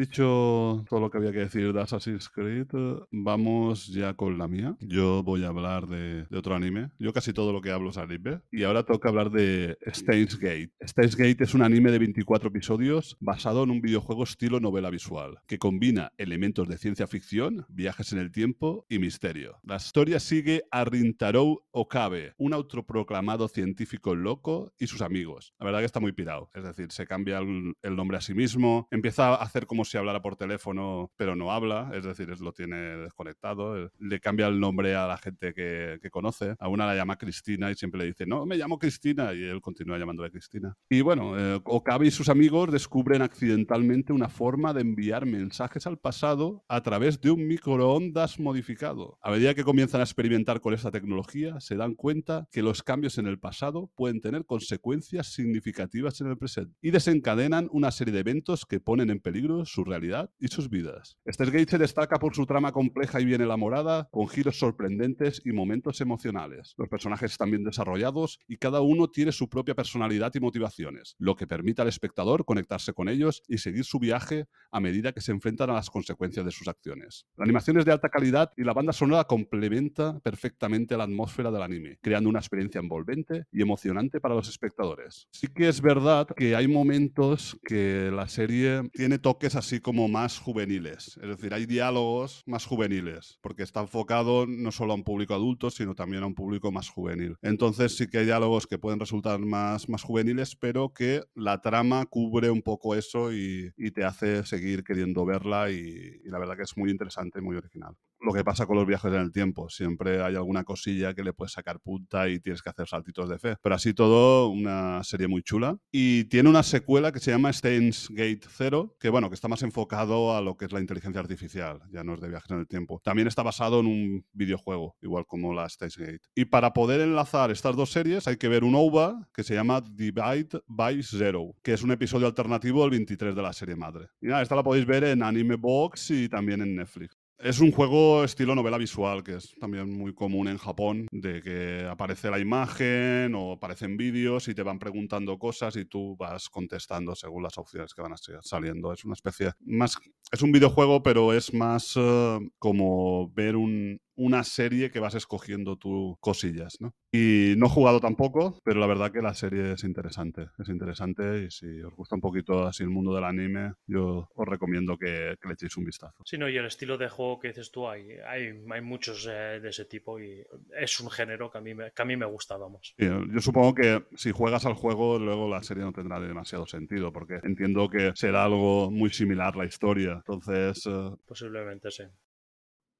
[0.00, 2.68] Dicho todo lo que había que decir de Assassin's Creed,
[3.10, 4.74] vamos ya con la mía.
[4.80, 6.88] Yo voy a hablar de, otro anime.
[6.98, 8.40] Yo casi todo lo que hablo es anime.
[8.50, 10.72] Y ahora toca hablar de Steins Gate.
[10.80, 15.40] Steins Gate es un anime de 24 episodios basado en un videojuego estilo novela visual,
[15.46, 19.60] que combina elementos de ciencia ficción, viajes en el tiempo y misterio.
[19.64, 25.52] La historia sigue a Rintaro Okabe, un autoproclamado científico loco y sus amigos.
[25.58, 26.48] La verdad que está muy pirado.
[26.54, 29.98] Es decir, se cambia el, el nombre a sí mismo, empieza a hacer como si
[29.98, 33.76] hablara por teléfono, pero no habla, es decir, lo tiene desconectado.
[33.76, 36.54] Eh, le cambia el nombre a la gente que, conoce.
[36.58, 39.60] A una la llama Cristina y siempre le dice, no, me llamo Cristina, y él
[39.60, 40.76] continúa llamándole Cristina.
[40.88, 45.98] Y bueno, eh, Okabe y sus amigos descubren accidentalmente una forma de enviar mensajes al
[45.98, 49.18] pasado a través de un microondas modificado.
[49.22, 53.18] A medida que comienzan a experimentar con esta tecnología, se dan cuenta que los cambios
[53.18, 58.20] en el pasado pueden tener consecuencias significativas en el presente y desencadenan una serie de
[58.20, 61.18] eventos que ponen en peligro su realidad y sus vidas.
[61.24, 66.00] Gate se destaca por su trama compleja y bien elaborada, con giros sorprendentes y momentos
[66.00, 66.74] emocionales.
[66.76, 71.36] Los personajes están bien desarrollados y cada uno tiene su propia personalidad y motivaciones, lo
[71.36, 75.32] que permite al espectador conectarse con ellos y seguir su viaje a medida que se
[75.32, 77.26] enfrentan a las consecuencias de sus acciones.
[77.36, 81.62] La animación es de alta calidad y la banda sonora complementa perfectamente la atmósfera del
[81.62, 85.28] anime, creando una experiencia envolvente y emocionante para los espectadores.
[85.32, 90.38] Sí que es verdad que hay momentos que la serie tiene toques así como más
[90.38, 91.18] juveniles.
[91.22, 95.70] Es decir, hay diálogos más juveniles, porque está enfocado no solo a un público adulto,
[95.70, 97.36] sino también a un público más juvenil.
[97.42, 102.06] Entonces sí que hay diálogos que pueden resultar más, más juveniles, pero que la trama
[102.06, 106.62] cubre un poco eso y, te hace seguir queriendo verla y, y la verdad que
[106.62, 109.68] es muy interesante y muy original lo que pasa con los viajes en el tiempo.
[109.70, 113.38] Siempre hay alguna cosilla que le puedes sacar punta y tienes que hacer saltitos de
[113.38, 113.56] fe.
[113.62, 115.78] Pero así todo, una serie muy chula.
[115.90, 119.62] Y tiene una secuela que se llama Steins Gate 0, que bueno, que está más
[119.62, 122.66] enfocado a lo que es la inteligencia artificial, ya no es de viajes en el
[122.66, 123.00] tiempo.
[123.04, 126.20] También está basado en un videojuego, igual como la Gate.
[126.34, 129.80] Y para poder enlazar estas dos series hay que ver un OVA que se llama
[129.80, 134.06] Divide by Zero, que es un episodio alternativo del 23 de la serie madre.
[134.20, 137.19] Y nada, esta la podéis ver en Anime Box y también en Netflix.
[137.42, 141.86] Es un juego estilo novela visual, que es también muy común en Japón, de que
[141.88, 147.14] aparece la imagen o aparecen vídeos y te van preguntando cosas y tú vas contestando
[147.14, 148.92] según las opciones que van a saliendo.
[148.92, 149.96] Es una especie más...
[150.30, 155.76] Es un videojuego, pero es más uh, como ver un, una serie que vas escogiendo
[155.76, 156.94] tú cosillas, ¿no?
[157.10, 160.48] Y no he jugado tampoco, pero la verdad que la serie es interesante.
[160.58, 164.46] Es interesante y si os gusta un poquito así el mundo del anime, yo os
[164.46, 166.22] recomiendo que, le echéis un vistazo.
[166.26, 169.58] Sí, no, y el estilo de juego que dices tú, hay, hay, hay muchos eh,
[169.58, 170.44] de ese tipo y
[170.78, 172.94] es un género que a mí me, que a mí me gusta, vamos.
[172.98, 177.40] yo supongo que si juegas al juego, luego la serie no tendrá demasiado sentido, porque
[177.42, 180.12] entiendo que será algo muy similar la historia.
[180.26, 180.84] Entonces...
[180.84, 181.16] Uh...
[181.26, 182.04] Posiblemente sí.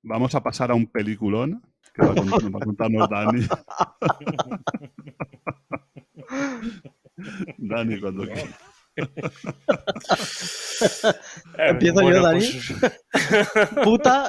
[0.03, 1.63] Vamos a pasar a un peliculón
[1.95, 3.47] que va a, contarnos Dani.
[7.59, 8.49] Dani, cuando quieras.
[11.59, 12.41] Empiezo yo, Dani.
[12.41, 12.73] Pues...
[13.85, 14.29] Puta.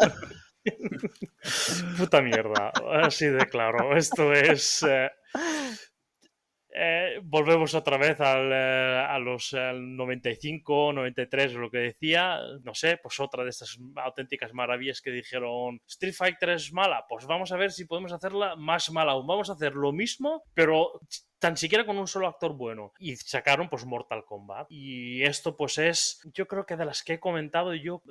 [1.98, 2.72] Puta mierda.
[3.04, 3.96] Así de claro.
[3.96, 4.84] Esto es.
[4.84, 5.10] Eh,
[6.74, 12.40] eh, volvemos otra vez al, eh, a los 95, 93, lo que decía.
[12.64, 17.06] No sé, pues otra de estas auténticas maravillas que dijeron: Street Fighter es mala.
[17.10, 19.28] Pues vamos a ver si podemos hacerla más mala aún.
[19.28, 21.00] Vamos a hacer lo mismo, pero
[21.42, 22.94] tan siquiera con un solo actor bueno.
[23.00, 24.68] Y sacaron pues Mortal Kombat.
[24.70, 28.04] Y esto pues es, yo creo que de las que he comentado yo,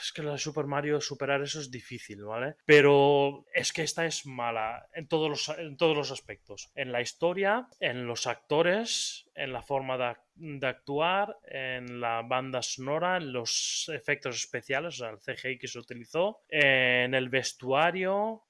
[0.00, 2.56] es que la de Super Mario superar eso es difícil, ¿vale?
[2.66, 6.72] Pero es que esta es mala en todos los, en todos los aspectos.
[6.74, 13.16] En la historia, en los actores, en la forma de, actuar, en la banda sonora,
[13.16, 18.42] en los efectos especiales, o sea, el CGI que se utilizó, en el vestuario,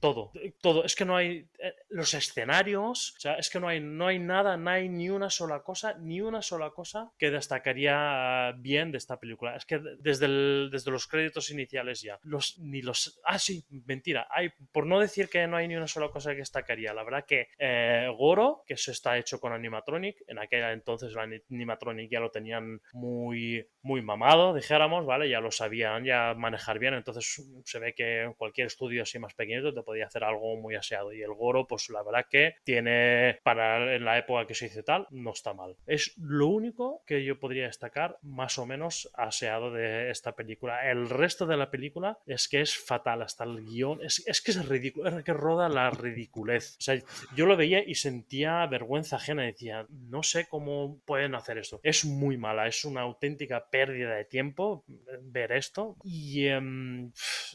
[0.00, 0.84] todo, todo.
[0.84, 4.18] Es que no hay eh, los escenarios, o sea, es que no hay, no hay
[4.18, 8.98] nada, no hay ni una sola cosa, ni una sola cosa que destacaría bien de
[8.98, 9.56] esta película.
[9.56, 13.20] Es que desde, desde los créditos iniciales ya, los, ni los...
[13.24, 16.38] Ah, sí, mentira, hay, por no decir que no hay ni una sola cosa que
[16.38, 21.01] destacaría, la verdad que eh, Goro, que eso está hecho con animatronic, en aquella entonces
[21.10, 25.28] la animatronic ya lo tenían muy, muy mamado, dijéramos, ¿vale?
[25.28, 29.74] Ya lo sabían ya manejar bien, entonces se ve que cualquier estudio así más pequeñito
[29.74, 31.12] te podía hacer algo muy aseado.
[31.12, 34.82] Y el Goro, pues la verdad que tiene, para en la época que se hizo
[34.82, 35.76] tal, no está mal.
[35.86, 40.90] Es lo único que yo podría destacar más o menos aseado de esta película.
[40.90, 44.52] El resto de la película es que es fatal, hasta el guion, es, es que
[44.52, 46.76] es ridículo, es que roda la ridiculez.
[46.78, 46.98] O sea,
[47.34, 51.80] yo lo veía y sentía vergüenza ajena, decía, no sé cómo pueden hacer esto.
[51.82, 55.96] Es muy mala, es una auténtica pérdida de tiempo eh, ver esto.
[56.04, 57.12] Y em,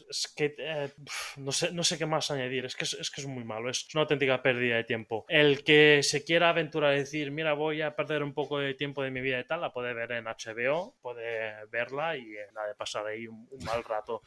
[0.08, 0.90] es que eh,
[1.36, 3.86] no, sé, no sé qué más añadir, es que es, que es muy malo, es
[3.94, 5.24] una auténtica pérdida de tiempo.
[5.28, 9.02] El que se quiera aventurar a decir, mira, voy a perder un poco de tiempo
[9.02, 12.68] de mi vida y tal, la puede ver en HBO, puede verla y eh, nada
[12.68, 14.22] de pasar ahí un, mal rato.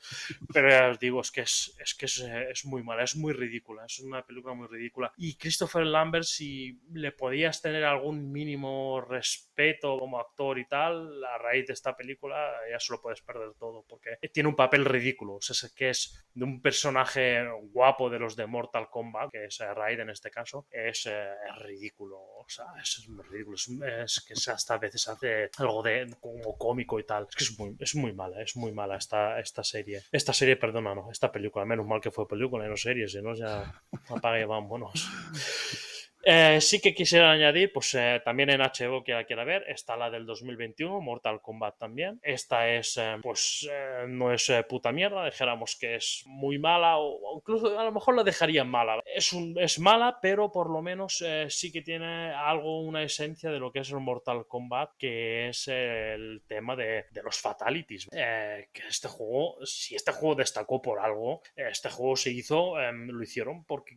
[0.53, 3.33] Pero ya os digo, es que es, es que es, es, muy mala, es muy
[3.33, 5.11] ridícula, es una película muy ridícula.
[5.17, 11.37] Y Christopher Lambert, si le podías tener algún mínimo respeto como actor y tal, a
[11.37, 15.35] raíz de esta película ya se lo puedes perder todo, porque tiene un papel ridículo,
[15.35, 19.59] o sea, que es de un personaje guapo de los de Mortal Kombat, que es
[19.59, 24.77] Raid en este caso, es, eh, ridículo, o sea, es, ridículo, es, que hasta a
[24.77, 28.41] veces hace algo de como cómico y tal, es que es muy, es muy mala,
[28.41, 32.11] es muy mala esta, esta serie, esta serie, perdona, no, esta película, menos mal que
[32.11, 33.83] fue película y no serie, si no ya
[34.41, 35.09] y vámonos.
[36.23, 39.97] Eh, sí que quisiera añadir, pues eh, también en HBO que la quiera ver, está
[39.97, 42.19] la del 2021, Mortal Kombat también.
[42.21, 43.67] Esta es, eh, pues,
[44.07, 48.23] no es puta mierda, dijéramos que es muy mala o, incluso a lo mejor la
[48.23, 49.01] dejaría mala.
[49.05, 53.59] Es, un, es mala, pero por lo menos sí que tiene algo, una esencia de
[53.59, 58.07] lo que es el Mortal Kombat, que es el tema de, de los fatalities.
[58.09, 63.23] que este juego, si este juego destacó por algo, este juego se hizo, em, lo
[63.23, 63.95] hicieron porque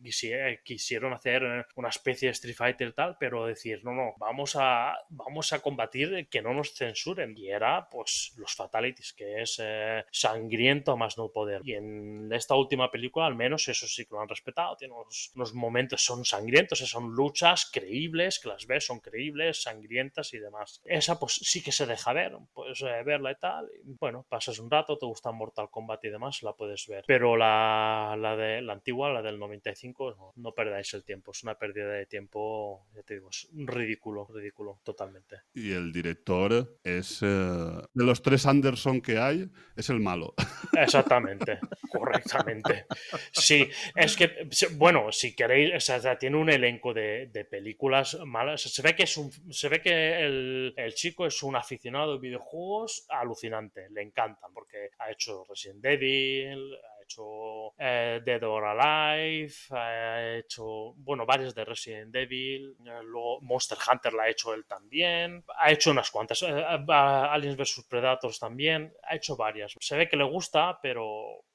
[0.63, 1.43] quisieron hacer
[1.75, 6.27] una especie de Street Fighter tal, pero decir, no, no, vamos a, vamos a combatir
[6.29, 7.37] que no nos censuren.
[7.37, 11.61] Y era, pues, los Fatalities, que es eh, sangriento a más no poder.
[11.63, 14.75] Y en esta última película, al menos, eso sí que lo han respetado.
[14.75, 20.39] Tiene unos, momentos, son sangrientos, son luchas creíbles, que las ves, son creíbles, sangrientas y
[20.39, 20.81] demás.
[20.85, 23.69] Esa, pues, sí que se deja ver, puedes eh, verla y tal.
[23.99, 27.03] bueno, pasas un rato, te gusta Mortal Kombat y demás, la puedes ver.
[27.07, 31.43] Pero la, la de la antigua, la del 95, no, no perdáis el tiempo, es
[31.43, 35.41] una pérdida de de tiempo, ya te digo, es ridículo, ridículo, totalmente.
[35.53, 40.33] Y el director es, eh, de los tres Anderson que hay, es el malo.
[40.73, 41.59] Exactamente,
[41.89, 42.85] correctamente.
[43.31, 48.61] Sí, es que, bueno, si queréis, o sea, tiene un elenco de, de películas malas.
[48.61, 52.19] Se ve que, es un, se ve que el, el chico es un aficionado de
[52.19, 59.53] videojuegos alucinante, le encantan, porque ha hecho Resident Evil, ha hecho eh, Dead or Alive,
[59.71, 64.65] ha hecho, bueno, varios de Resident Evil, eh, luego Monster Hunter la ha hecho él
[64.65, 69.75] también, ha hecho unas cuantas, eh, eh, Aliens vs Predators también, ha hecho varias.
[69.79, 71.45] Se ve que le gusta, pero...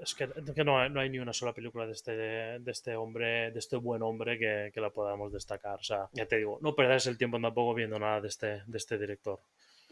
[0.00, 2.94] Es que, que no, hay, no, hay, ni una sola película de este, de este
[2.94, 5.80] hombre, de este buen hombre que, que, la podamos destacar.
[5.80, 8.78] O sea, ya te digo, no perdáis el tiempo tampoco viendo nada de este, de
[8.78, 9.40] este director.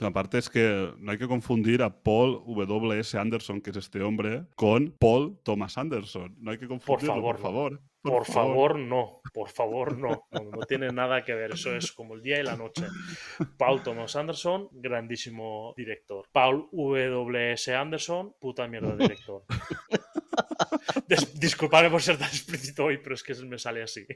[0.01, 3.19] Aparte es que no hay que confundir a Paul W.S.
[3.19, 6.37] Anderson, que es este hombre, con Paul Thomas Anderson.
[6.39, 7.39] No hay que confundirlo, por favor.
[7.39, 8.73] Por favor, por, por favor.
[8.73, 8.79] favor.
[8.79, 9.20] no.
[9.33, 10.27] Por favor, no.
[10.31, 10.45] no.
[10.51, 11.53] No tiene nada que ver.
[11.53, 12.87] Eso es como el día y la noche.
[13.57, 16.27] Paul Thomas Anderson, grandísimo director.
[16.33, 17.75] Paul W.S.
[17.75, 19.45] Anderson, puta mierda de director.
[21.35, 24.07] Disculpadme por ser tan explícito hoy, pero es que me sale así.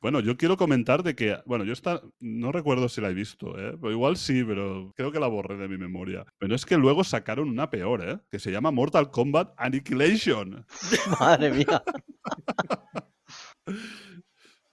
[0.00, 3.58] Bueno, yo quiero comentar de que, bueno, yo esta, no recuerdo si la he visto,
[3.58, 3.76] ¿eh?
[3.80, 6.24] pero igual sí, pero creo que la borré de mi memoria.
[6.38, 8.18] Pero es que luego sacaron una peor, ¿eh?
[8.30, 10.64] que se llama Mortal Kombat Annihilation.
[11.20, 11.82] Madre mía.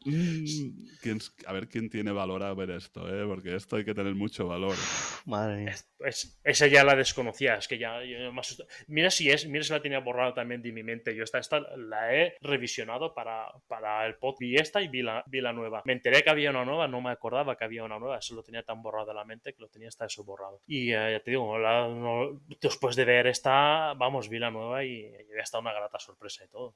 [0.06, 3.26] Mm, ¿Quién, a ver quién tiene valor a ver esto, ¿eh?
[3.26, 4.76] porque esto hay que tener mucho valor.
[5.26, 5.72] Madre mía.
[5.72, 9.64] Es, es, esa ya la desconocía, es que ya, yo más, mira si es, mira
[9.64, 11.16] si la tenía borrada también de mi mente.
[11.16, 15.24] Yo esta, esta la he revisionado para, para el pod y esta y vi la,
[15.28, 15.82] vi la nueva.
[15.86, 18.44] Me enteré que había una nueva, no me acordaba que había una nueva, eso lo
[18.44, 20.62] tenía tan borrado de la mente que lo tenía hasta eso borrado.
[20.68, 24.84] Y uh, ya te digo, la, no, después de ver esta, vamos, vi la nueva
[24.84, 26.76] y, y hasta una grata sorpresa y todo.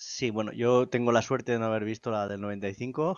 [0.00, 3.16] Sí, bueno, yo tengo la suerte de no haber visto la del 95.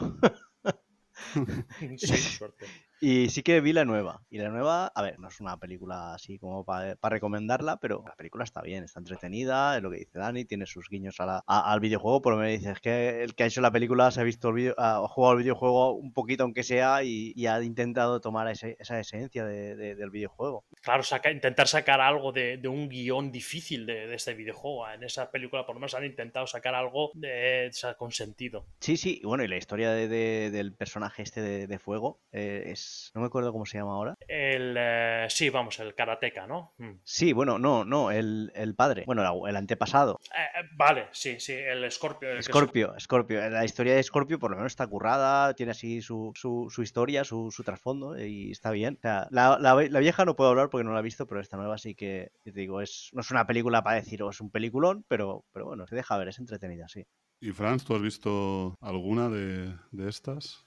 [1.96, 2.66] sí, suerte.
[3.00, 4.22] Y sí que vi la nueva.
[4.30, 8.04] Y la nueva, a ver, no es una película así como para pa recomendarla, pero
[8.06, 11.26] la película está bien, está entretenida, es lo que dice Dani, tiene sus guiños a
[11.26, 14.20] la, a, al videojuego, pero me dices que el que ha hecho la película se
[14.20, 17.62] ha visto el video, ha jugado el videojuego un poquito aunque sea y, y ha
[17.62, 20.64] intentado tomar ese, esa esencia de, de, del videojuego.
[20.82, 24.88] Claro, saca, intentar sacar algo de, de un guion difícil de, este videojuego.
[24.90, 28.66] En esa película por lo menos han intentado sacar algo de, o sea, con sentido.
[28.80, 33.20] Sí, sí, y bueno, y la historia del personaje este de, fuego eh, es no
[33.20, 34.16] me acuerdo cómo se llama ahora.
[34.26, 36.74] El, eh, sí, vamos, el karateka, ¿no?
[36.78, 36.92] Mm.
[37.04, 40.20] Sí, bueno, no, no, el, el padre, bueno, el antepasado.
[40.36, 42.40] Eh, vale, sí, sí, el Scorpio.
[42.42, 43.04] Scorpio, es...
[43.04, 43.48] Scorpio.
[43.50, 47.24] La historia de Scorpio por lo menos está currada, tiene así su, su, su historia,
[47.24, 48.96] su, su, trasfondo y está bien.
[48.98, 51.40] O sea, la, la, la, vieja no puedo hablar porque no la he visto, pero
[51.40, 54.40] esta nueva sí que, te digo, es, no es una película para decir, oh, es
[54.40, 57.06] un peliculón, pero, pero bueno, se deja ver, es entretenida, sí.
[57.40, 60.66] ¿Y Franz, tú has visto alguna de, de estas?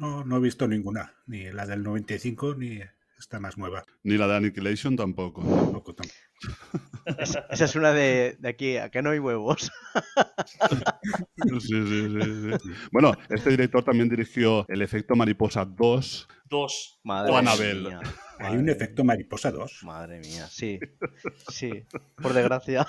[0.00, 2.80] No, no he visto ninguna, ni la del 95 ni
[3.18, 3.84] esta más nueva.
[4.02, 5.42] Ni la de Annihilation tampoco.
[5.42, 6.16] Tampoco, tampoco.
[7.18, 9.70] Es, esa es una de, de aquí, acá no hay huevos.
[11.42, 16.28] Sí, sí, sí, sí, Bueno, este director también dirigió El efecto mariposa 2.
[16.48, 17.00] 2.
[17.04, 17.82] o Anabel.
[17.84, 18.00] Mía.
[18.38, 19.80] ¿Hay un efecto mariposa 2?
[19.84, 20.78] Madre mía, sí.
[21.48, 21.84] Sí,
[22.16, 22.86] por desgracia.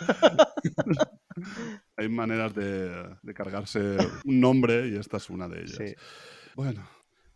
[1.97, 5.77] Hay maneras de, de cargarse un nombre y esta es una de ellas.
[5.77, 5.95] Sí.
[6.55, 6.88] Bueno,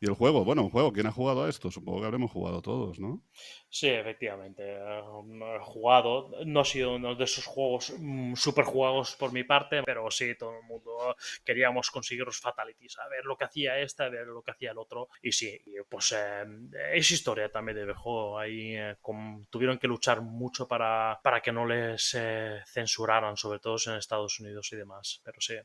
[0.06, 1.72] el juego, bueno, un juego, ¿quién ha jugado a esto?
[1.72, 3.23] Supongo que habremos jugado todos, ¿no?
[3.69, 4.64] Sí, efectivamente.
[4.64, 9.84] He jugado, no ha sido uno de esos juegos mmm, super jugados por mi parte,
[9.84, 14.03] pero sí, todo el mundo queríamos conseguir los fatalities, a ver lo que hacía este,
[14.03, 15.10] a ver lo que hacía el otro.
[15.22, 15.60] Y sí,
[15.90, 16.45] pues eh,
[16.94, 18.40] es historia también del juego.
[18.40, 18.95] Ahí eh,
[19.49, 24.40] tuvieron que luchar mucho para, para que no les eh, censuraran, sobre todo en Estados
[24.40, 25.22] Unidos y demás.
[25.23, 25.56] Pero sí.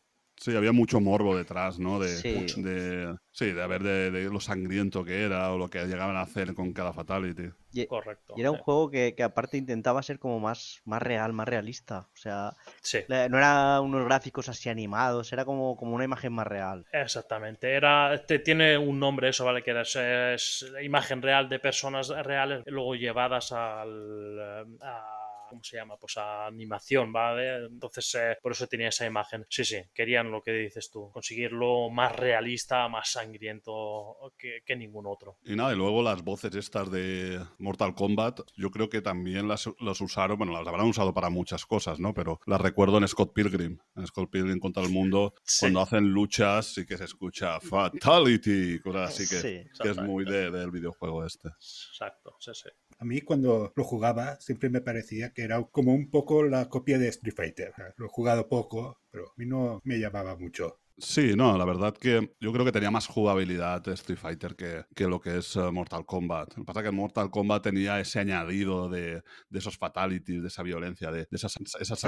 [0.41, 2.01] Sí, había mucho morbo detrás, ¿no?
[2.01, 2.63] De, sí.
[2.63, 6.23] de, sí, de ver de, de, lo sangriento que era o lo que llegaban a
[6.23, 7.51] hacer con cada fatality.
[7.75, 8.33] Y, Correcto.
[8.39, 12.09] Y era un juego que, que, aparte intentaba ser como más, más real, más realista.
[12.15, 13.01] O sea, sí.
[13.09, 16.87] no era unos gráficos así animados, era como, como una imagen más real.
[16.91, 17.75] Exactamente.
[17.75, 19.63] Era, te, tiene un nombre eso, ¿vale?
[19.63, 24.41] Que es, es imagen real de personas reales, luego llevadas al...
[24.81, 25.20] A
[25.51, 25.97] ¿cómo se llama?
[25.97, 27.67] Pues a animación, ¿vale?
[27.67, 29.45] Entonces, eh, por eso tenía esa imagen.
[29.51, 35.07] Sí, sí, querían lo que dices tú, conseguirlo más realista, más sangriento que, que ningún
[35.07, 35.37] otro.
[35.45, 39.69] Y nada, y luego las voces estas de Mortal Kombat, yo creo que también las,
[39.81, 42.15] las usaron, bueno, las habrán usado para muchas cosas, ¿no?
[42.15, 45.61] Pero las recuerdo en Scott Pilgrim, en Scott Pilgrim contra el mundo, sí.
[45.63, 50.25] cuando hacen luchas y que se escucha Fatality, cosas así que, sí, que es muy
[50.25, 51.49] de, del videojuego este.
[51.49, 52.69] Exacto, sí, sí.
[53.01, 56.99] A mí cuando lo jugaba siempre me parecía que era como un poco la copia
[56.99, 57.73] de Street Fighter.
[57.97, 60.81] Lo he jugado poco, pero a mí no me llamaba mucho.
[60.99, 65.09] Sí, no, la verdad que yo creo que tenía más jugabilidad Street Fighter que, que
[65.09, 66.51] lo que es eh, Mortal Kombat.
[66.51, 70.49] Lo que pasa es que Mortal Kombat tenía ese añadido de, de esos fatalities, de
[70.49, 72.05] esa violencia, de, de esas, esas,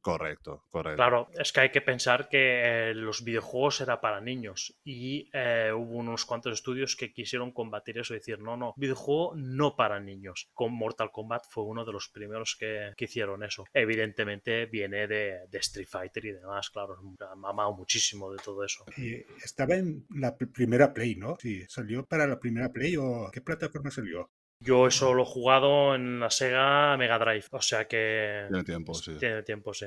[0.00, 0.96] correcto, correcto.
[0.96, 5.72] Claro, es que hay que pensar que eh, los videojuegos era para niños y eh,
[5.74, 9.98] hubo unos cuantos estudios que quisieron combatir eso y decir, no, no, videojuego no para
[10.00, 10.48] niños.
[10.52, 13.64] Con Mortal Kombat fue uno de los primeros que, que hicieron eso.
[13.72, 16.98] Evidentemente viene de, de Street Fighter y demás, claro,
[17.30, 18.84] ha mamado muchísimo de todo eso.
[18.96, 21.36] Y estaba en la pr- primera Play, ¿no?
[21.40, 24.30] Sí, ¿salió para la primera Play o qué plataforma salió?
[24.58, 28.94] Yo eso lo he jugado en la Sega Mega Drive, o sea que Tiene tiempo,
[28.94, 29.16] sí.
[29.18, 29.86] tiene tiempo, sí.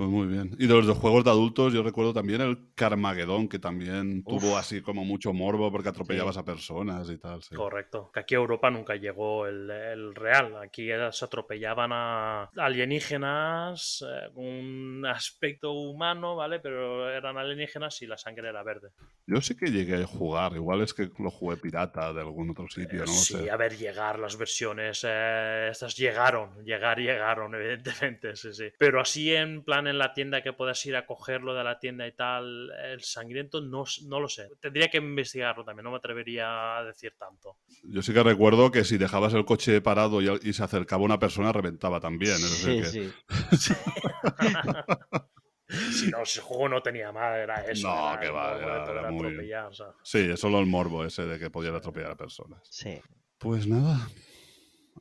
[0.00, 0.56] Pues muy bien.
[0.58, 4.40] Y de los de juegos de adultos, yo recuerdo también el Carmageddon, que también Uf.
[4.42, 6.40] tuvo así como mucho morbo porque atropellabas Sí.
[6.40, 7.42] a personas y tal.
[7.42, 7.54] sí.
[7.54, 8.10] Correcto.
[8.10, 10.56] Que aquí a Europa nunca llegó el, el real.
[10.56, 16.60] Aquí era- se atropellaban a alienígenas eh, un aspecto humano, ¿vale?
[16.60, 18.90] Pero eran alienígenas y la sangre era verde.
[19.26, 22.68] Yo sí que llegué a jugar, igual es que lo jugué pirata de algún otro
[22.68, 23.50] sitio, Eh, no sí, sé.
[23.50, 25.04] a ver, llegar las versiones.
[25.06, 27.54] eh, estas llegaron, llegar, llegaron,
[28.14, 28.68] evidentemente, sí, sí.
[28.78, 32.06] Pero así en plan en la tienda que puedas ir a cogerlo de la tienda
[32.06, 34.48] y tal, el sangriento no, no lo sé.
[34.60, 37.58] Tendría que investigarlo también, no me atrevería a decir tanto.
[37.82, 41.18] Yo sí que recuerdo que si dejabas el coche parado y, y se acercaba una
[41.18, 42.34] persona, reventaba también.
[42.36, 43.00] Es decir, Sí,
[43.50, 43.72] que- sí.
[45.92, 47.86] Si no, el juego no tenía más, era eso.
[47.88, 49.86] No, era que va, era- era muy- atropellar, o sea.
[50.02, 52.60] Sí, es solo el morbo ese de que podían atropellar a personas.
[52.68, 53.00] Sí.
[53.38, 54.08] Pues nada.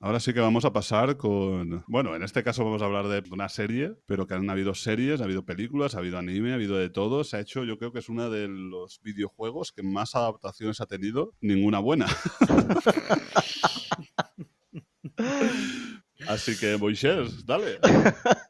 [0.01, 1.83] Ahora sí que vamos a pasar con.
[1.87, 5.19] Bueno, en este caso vamos a hablar de una serie, pero que han habido series,
[5.19, 7.25] ha habido películas, ha habido anime, ha habido de todo.
[7.25, 10.85] Se ha hecho, yo creo que es uno de los videojuegos que más adaptaciones ha
[10.85, 12.07] tenido, ninguna buena.
[16.29, 17.79] Así que, Moisés, dale.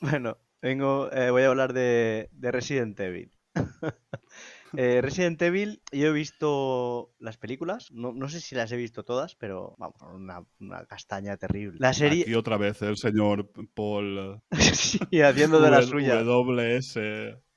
[0.00, 3.32] Bueno, vengo, eh, voy a hablar de, de Resident Evil.
[4.76, 9.04] Eh, Resident Evil, yo he visto las películas, no, no sé si las he visto
[9.04, 11.78] todas, pero vamos, una, una castaña terrible.
[11.80, 14.40] La serie, Aquí otra vez el señor Paul
[14.74, 16.22] sí, haciendo de la W- suya.
[16.22, 17.00] WS.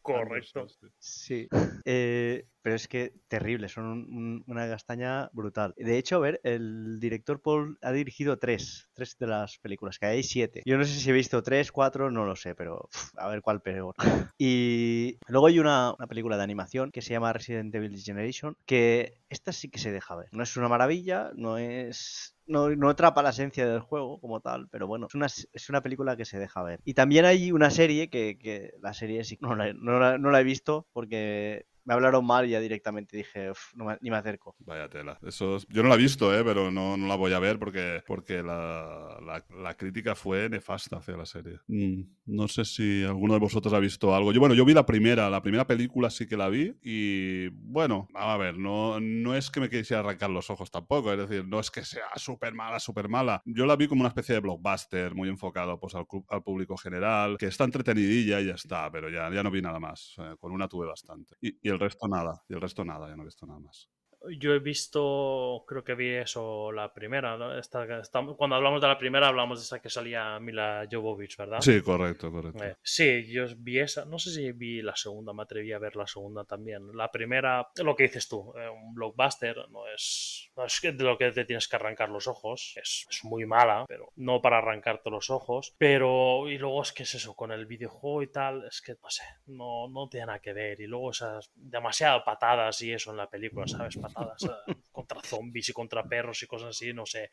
[0.01, 0.65] Correcto.
[0.99, 1.47] Sí.
[1.85, 5.73] Eh, pero es que terrible, son un- un- una castaña brutal.
[5.77, 10.05] De hecho, a ver, el director Paul ha dirigido tres, tres de las películas, que
[10.05, 10.61] hay siete.
[10.65, 13.61] Yo no sé si he visto tres, cuatro, no lo sé, pero a ver cuál
[13.61, 13.95] peor.
[14.37, 19.51] Y luego hay una, película de animación que se llama Resident Evil Generation, que esta
[19.51, 20.27] sí que se deja ver.
[20.31, 22.35] No es una maravilla, no es...
[22.47, 26.17] No, atrapa la esencia del juego como tal, pero bueno, es una, es una película
[26.17, 26.81] que se deja ver.
[26.83, 31.65] Y también hay una serie que, la serie sí no no la he visto porque
[31.85, 34.55] me hablaron mal y ya directamente dije, "Uf, no me- ni me acerco.
[34.59, 35.17] Vaya tela.
[35.25, 36.43] Eso es- Yo no la he visto, ¿eh?
[36.43, 40.97] pero no, no la voy a ver porque, porque la, la- la crítica fue nefasta
[40.97, 41.59] hacia la serie.
[41.67, 44.31] Mm, no sé si alguno de vosotros ha visto algo.
[44.31, 48.07] Yo, bueno, yo vi la primera, la primera película sí que la vi y bueno,
[48.13, 51.59] a ver, no, no es que me quisiera arrancar los ojos tampoco, es decir, no
[51.59, 53.41] es que sea súper mala, súper mala.
[53.45, 57.37] Yo la vi como una especie de blockbuster muy enfocado pues, al, al público general,
[57.37, 60.15] que está entretenidilla y ya está, pero ya, ya no vi nada más.
[60.19, 61.35] Eh, con una tuve bastante.
[61.41, 63.89] Y, y el resto nada, y el resto nada, ya no he visto nada más.
[64.37, 67.37] Yo he visto, creo que vi eso la primera.
[67.37, 67.57] ¿no?
[67.57, 71.59] Esta- esta- cuando hablamos de la primera, hablamos de esa que salía Mila Jovovich, ¿verdad?
[71.61, 72.63] Sí, correcto, correcto.
[72.63, 74.05] Eh, sí, yo vi esa.
[74.05, 76.95] No sé si vi la segunda, me atreví a ver la segunda también.
[76.95, 81.17] La primera, lo que dices tú, eh, un blockbuster, no es, no es de lo
[81.17, 82.73] que te tienes que arrancar los ojos.
[82.75, 85.73] Es, es muy mala, pero no para arrancarte los ojos.
[85.79, 89.09] Pero, y luego es que es eso, con el videojuego y tal, es que no
[89.09, 90.79] sé, no, no tiene nada que ver.
[90.79, 93.97] Y luego esas demasiadas patadas y eso en la película, ¿sabes?
[94.17, 97.31] Eh, contra zombies y contra perros y cosas así, no sé.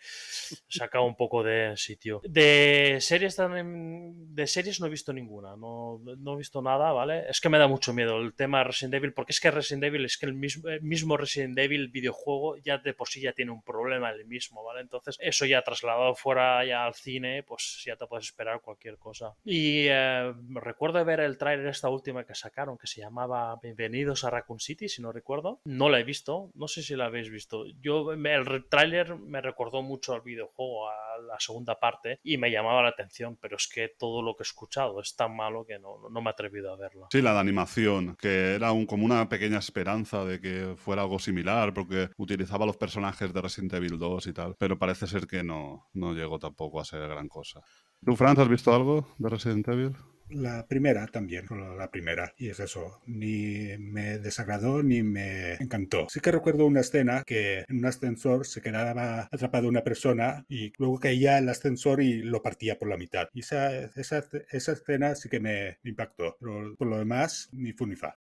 [0.68, 2.20] Saca un poco de sitio.
[2.24, 7.28] De series de series no he visto ninguna, no, no he visto nada, ¿vale?
[7.28, 9.84] Es que me da mucho miedo el tema de Resident Evil, porque es que Resident
[9.84, 13.50] Evil, es que el mismo, mismo Resident Evil videojuego ya de por sí ya tiene
[13.50, 14.80] un problema el mismo, ¿vale?
[14.80, 19.34] Entonces, eso ya trasladado fuera ya al cine, pues ya te puedes esperar cualquier cosa.
[19.44, 24.30] Y eh, recuerdo ver el tráiler esta última que sacaron, que se llamaba Bienvenidos a
[24.30, 25.60] Raccoon City, si no recuerdo.
[25.64, 27.65] No la he visto, no sé si la habéis visto.
[27.81, 32.82] Yo, el tráiler me recordó mucho al videojuego, a la segunda parte, y me llamaba
[32.82, 36.09] la atención, pero es que todo lo que he escuchado es tan malo que no,
[36.11, 37.09] no me he atrevido a verlo.
[37.11, 41.19] Sí, la de animación, que era un, como una pequeña esperanza de que fuera algo
[41.19, 45.43] similar, porque utilizaba los personajes de Resident Evil 2 y tal, pero parece ser que
[45.43, 47.62] no, no llegó tampoco a ser gran cosa.
[48.05, 49.97] ¿Tú, Franz, has visto algo de Resident Evil?
[50.30, 51.46] La primera también,
[51.76, 52.32] la primera.
[52.36, 56.06] Y es eso, ni me desagradó ni me encantó.
[56.10, 60.72] Sí que recuerdo una escena que en un ascensor se quedaba atrapado una persona y
[60.78, 63.28] luego caía el ascensor y lo partía por la mitad.
[63.32, 66.36] Y esa, esa, esa escena sí que me impactó.
[66.38, 68.18] Pero por lo demás, ni fu ni fa.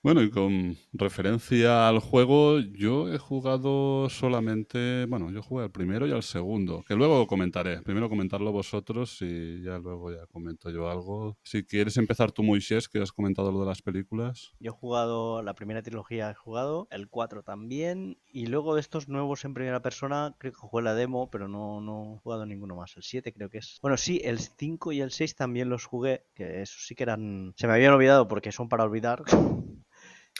[0.00, 6.06] Bueno, y con referencia al juego, yo he jugado solamente, bueno, yo jugué al primero
[6.06, 7.82] y al segundo, que luego comentaré.
[7.82, 11.36] Primero comentarlo vosotros y ya luego ya comento yo algo.
[11.42, 14.52] Si quieres empezar tú, Moisés, que has comentado lo de las películas.
[14.60, 19.08] Yo he jugado la primera trilogía, he jugado el 4 también, y luego de estos
[19.08, 22.76] nuevos en primera persona, creo que jugué la demo, pero no, no he jugado ninguno
[22.76, 22.96] más.
[22.96, 23.80] El 7 creo que es.
[23.82, 27.52] Bueno, sí, el 5 y el 6 también los jugué, que esos sí que eran...
[27.56, 29.24] Se me habían olvidado porque son para olvidar.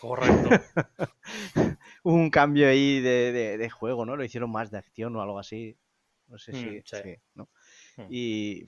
[0.01, 0.49] Correcto.
[2.05, 4.16] Un cambio ahí de, de- de juego, ¿no?
[4.16, 5.77] Lo hicieron más de acción o algo así.
[6.29, 6.83] No sé Mm, si.
[6.85, 6.97] sí.
[7.03, 7.49] sí, ¿no?
[7.97, 8.07] Mm.
[8.11, 8.66] Y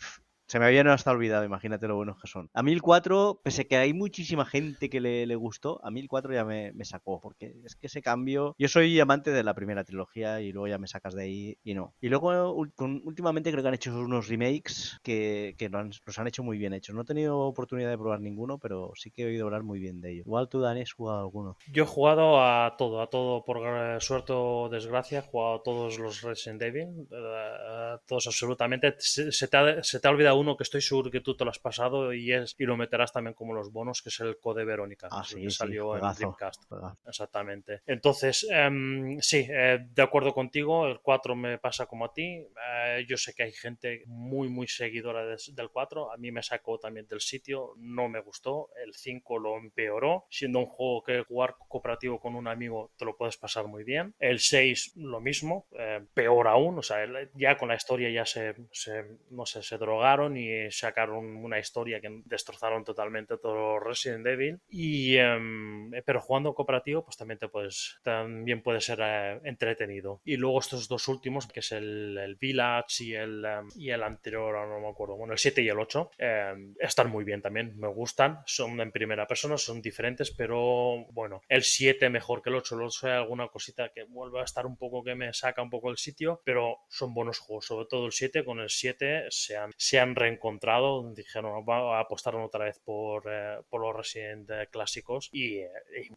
[0.50, 2.50] se me habían hasta olvidado, imagínate lo buenos que son.
[2.54, 6.00] A mí el 4, pese que hay muchísima gente que le, le gustó, a mí
[6.00, 8.56] el 4 ya me, me sacó, porque es que ese cambio...
[8.58, 11.74] Yo soy amante de la primera trilogía y luego ya me sacas de ahí y
[11.74, 11.94] no.
[12.00, 16.58] Y luego últimamente creo que han hecho unos remakes que, que los han hecho muy
[16.58, 16.96] bien hechos.
[16.96, 20.00] No he tenido oportunidad de probar ninguno, pero sí que he oído hablar muy bien
[20.00, 20.26] de ellos.
[20.26, 21.58] Igual tú, Dani, has jugado alguno.
[21.70, 25.62] Yo he jugado a todo, a todo por eh, suerte o desgracia, he jugado a
[25.62, 28.96] todos los Resident Evil, eh, a todos absolutamente.
[28.98, 31.50] Se te ha, se te ha olvidado uno que estoy seguro que tú te lo
[31.50, 34.64] has pasado y es y lo meterás también como los bonos, que es el Code
[34.64, 36.14] Verónica, Ah, que es el sí, que sí, salió en.
[36.16, 36.64] Dreamcast.
[37.06, 37.82] Exactamente.
[37.86, 42.46] Entonces, em, sí, eh, de acuerdo contigo, el 4 me pasa como a ti.
[42.74, 46.12] Eh, yo sé que hay gente muy, muy seguidora del 4.
[46.12, 48.70] A mí me sacó también del sitio, no me gustó.
[48.84, 53.16] El 5 lo empeoró, siendo un juego que jugar cooperativo con un amigo te lo
[53.16, 54.14] puedes pasar muy bien.
[54.18, 56.78] El 6 lo mismo, eh, peor aún.
[56.78, 56.98] O sea,
[57.34, 62.00] ya con la historia ya se, se- no sé, se drogaron y sacaron una historia
[62.00, 64.60] que destrozaron totalmente todo Resident Evil.
[64.68, 70.20] Y, em, eh, pero jugando cooperativo, pues también te puedes, también puede ser eh, entretenido.
[70.24, 74.02] Y luego estos dos últimos, que es el, el Village y el, em, y el
[74.02, 77.78] anterior, no me acuerdo, bueno, el 7 y el 8, em, están muy bien también,
[77.78, 82.56] me gustan, son en primera persona, son diferentes, pero bueno, el 7 mejor que el
[82.56, 85.62] 8, el 8 hay alguna cosita que vuelve a estar un poco que me saca
[85.62, 89.26] un poco el sitio, pero son buenos juegos, sobre todo el 7, con el 7
[89.30, 91.64] se han, se han reencontrado, dijeron,
[91.98, 95.68] apostaron otra vez por, eh, por los Resident eh, clásicos y, eh,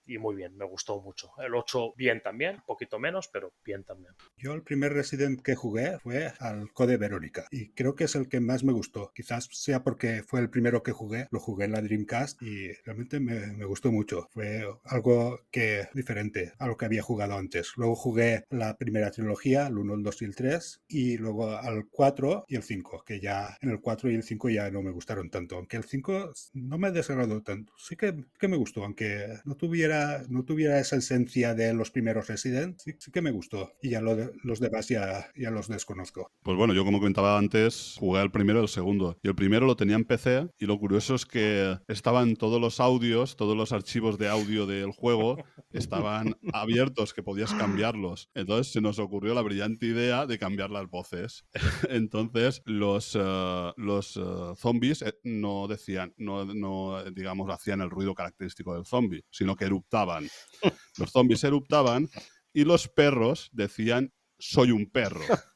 [0.06, 1.32] y- y muy bien, me gustó mucho.
[1.40, 4.14] El 8 bien también, poquito menos, pero bien también.
[4.38, 8.30] Yo el primer Resident que jugué fue al Code Verónica y creo que es el
[8.30, 9.12] que más me gustó.
[9.16, 13.20] Quizás sea porque fue el primero que jugué, lo jugué en la Dreamcast y realmente
[13.20, 14.28] me, me gustó mucho.
[14.32, 17.74] Fue algo que diferente a lo que había jugado antes.
[17.78, 21.88] Luego jugué la primera trilogía, el 1, el 2 y el 3 y luego al
[21.90, 24.90] 4 y el 5, que ya en el 4 y el 5 ya no me
[24.92, 27.74] gustaron tanto, aunque el 5 no me desagradó tanto.
[27.78, 32.28] Sí que, que me gustó, aunque no tuviera, no tuviera esa esencia de los primeros
[32.28, 33.74] Resident, sí, sí que me gustó.
[33.82, 36.32] Y ya lo de- los demás ya, ya los desconozco.
[36.42, 39.18] Pues bueno, yo como comentaba antes, jugué al primero y el segundo.
[39.22, 42.80] Y el primero lo tenía en PC y lo curioso es que estaban todos los
[42.80, 45.38] audios, todos los archivos de audio del juego
[45.72, 48.30] estaban abiertos, que podías cambiarlos.
[48.34, 51.46] Entonces se nos ocurrió la brillante idea de cambiar las voces.
[51.90, 54.22] Entonces los, eh, los eh,
[54.58, 59.66] zombies eh, no decían, no, no, digamos, hacían el ruido característico del zombie, sino que
[59.66, 60.28] eruptaban.
[60.98, 62.10] Los zombies eruptaban
[62.54, 65.22] y los perros decían, soy un perro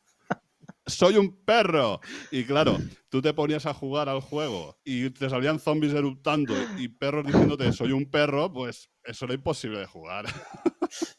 [0.87, 1.99] soy un perro.
[2.31, 2.77] Y claro,
[3.09, 7.71] tú te ponías a jugar al juego y te salían zombies eruptando y perros diciéndote
[7.73, 10.25] soy un perro, pues eso era imposible de jugar.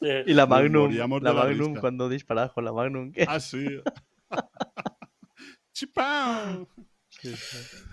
[0.00, 3.12] Eh, Y la Magnum, la la Magnum cuando disparabas con la Magnum.
[3.12, 3.22] ¿qué?
[3.22, 3.66] Así.
[5.78, 6.66] ¡Chipao!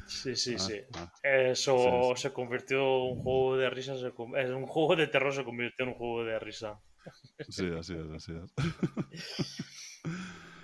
[0.08, 0.82] sí, sí, Ah, sí.
[0.96, 1.12] ah.
[1.22, 5.44] Eso Sí, se convirtió en un juego de risa, se un juego de terror se
[5.44, 6.80] convirtió en un juego de risa.
[7.48, 8.54] Sí, así es, así es.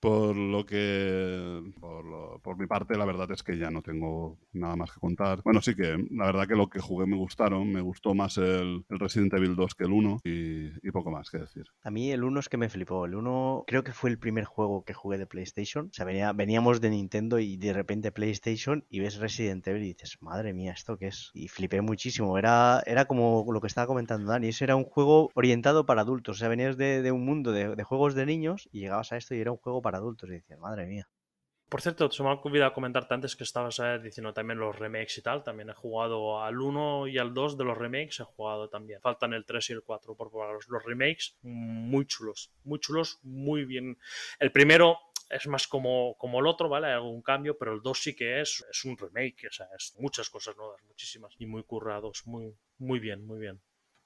[0.00, 4.92] Por lo que, por, mi parte, la verdad es que ya no tengo nada más
[4.92, 5.42] que contar.
[5.44, 7.70] Bueno, sí que la verdad que lo que jugué me gustaron.
[7.70, 11.38] Me gustó más el, Resident Evil 2 que el 1 y, y poco más que
[11.38, 11.66] decir.
[11.82, 13.04] A mí el 1 es que me flipó.
[13.04, 15.88] El 1 creo que fue el primer juego que jugué de PlayStation.
[15.90, 19.88] O sea, venía, veníamos de Nintendo y de repente PlayStation y ves Resident Evil y
[19.88, 21.30] dices, madre mía, ¿esto qué es?
[21.34, 22.38] Y flipé muchísimo.
[22.38, 24.48] Era, era como lo que estaba comentando Dani.
[24.48, 26.36] Ese era un juego orientado para adultos.
[26.36, 29.18] O sea, venías de, de un mundo de, de juegos de niños y llegabas a
[29.18, 30.28] esto y era un juego para adultos.
[30.28, 31.08] Y dices, madre mía.
[31.70, 35.18] Por cierto, se me ha olvidado comentarte antes que estabas eh, diciendo también los remakes
[35.18, 35.44] y tal.
[35.44, 39.00] También he jugado al 1 y al 2 de los remakes, he jugado también.
[39.00, 40.66] Faltan el 3 y el 4 por probarlos.
[40.68, 43.96] Los remakes, muy chulos, muy chulos, muy bien.
[44.40, 44.98] El primero
[45.30, 46.88] es más como, como el otro, ¿vale?
[46.88, 49.94] Hay algún cambio, pero el 2 sí que es, es un remake, o sea, es
[49.96, 53.62] muchas cosas nuevas, muchísimas, y muy currados, muy, muy bien, muy bien.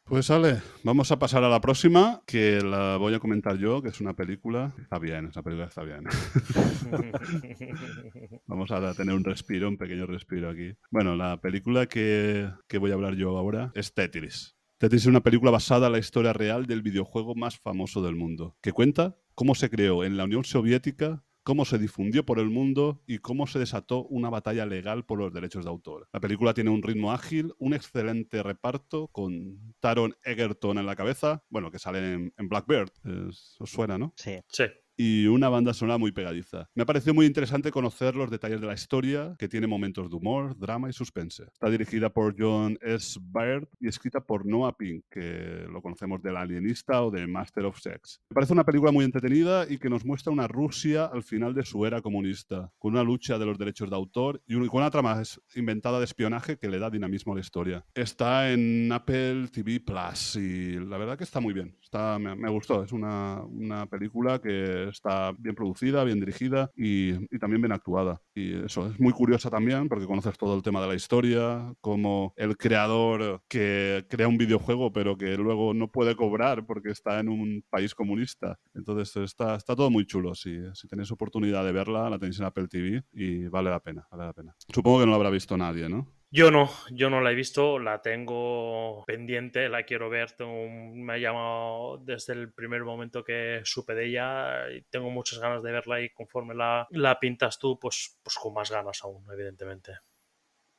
[0.07, 3.89] Pues Ale, vamos a pasar a la próxima, que la voy a comentar yo, que
[3.89, 4.75] es una película.
[4.79, 6.05] Está bien, esa película está bien.
[8.47, 10.75] vamos a tener un respiro, un pequeño respiro aquí.
[10.91, 14.55] Bueno, la película que, que voy a hablar yo ahora es Tetris.
[14.77, 18.59] Tetris es una película basada en la historia real del videojuego más famoso del mundo,
[18.61, 23.03] que cuenta cómo se creó en la Unión Soviética cómo se difundió por el mundo
[23.07, 26.09] y cómo se desató una batalla legal por los derechos de autor.
[26.13, 31.45] La película tiene un ritmo ágil, un excelente reparto con Taron Egerton en la cabeza,
[31.51, 32.91] bueno, que sale en, en Blackbird,
[33.29, 34.13] es- os suena, ¿no?
[34.17, 34.39] Sí.
[34.49, 34.65] Sí.
[34.97, 36.69] Y una banda sonora muy pegadiza.
[36.75, 40.17] Me ha parecido muy interesante conocer los detalles de la historia, que tiene momentos de
[40.17, 41.45] humor, drama y suspense.
[41.53, 43.19] Está dirigida por John S.
[43.21, 47.79] Baird y escrita por Noah Pink, que lo conocemos del Alienista o de Master of
[47.79, 48.21] Sex.
[48.31, 51.65] Me parece una película muy entretenida y que nos muestra una Rusia al final de
[51.65, 55.23] su era comunista, con una lucha de los derechos de autor y con una trama
[55.55, 57.85] inventada de espionaje que le da dinamismo a la historia.
[57.95, 61.77] Está en Apple TV Plus y la verdad que está muy bien.
[61.95, 62.83] Me, me gustó.
[62.83, 68.21] Es una, una película que está bien producida, bien dirigida y, y también bien actuada.
[68.35, 72.33] Y eso, es muy curiosa también porque conoces todo el tema de la historia, como
[72.37, 77.29] el creador que crea un videojuego pero que luego no puede cobrar porque está en
[77.29, 78.59] un país comunista.
[78.75, 80.35] Entonces está, está todo muy chulo.
[80.35, 84.07] Si, si tenéis oportunidad de verla, la tenéis en Apple TV y vale la pena,
[84.11, 84.55] vale la pena.
[84.69, 86.09] Supongo que no la habrá visto nadie, ¿no?
[86.31, 91.05] Yo no, yo no la he visto, la tengo pendiente, la quiero ver, tengo un-
[91.05, 95.63] me ha llamado desde el primer momento que supe de ella y tengo muchas ganas
[95.63, 99.93] de verla y conforme la, la pintas tú, pues, pues con más ganas aún, evidentemente.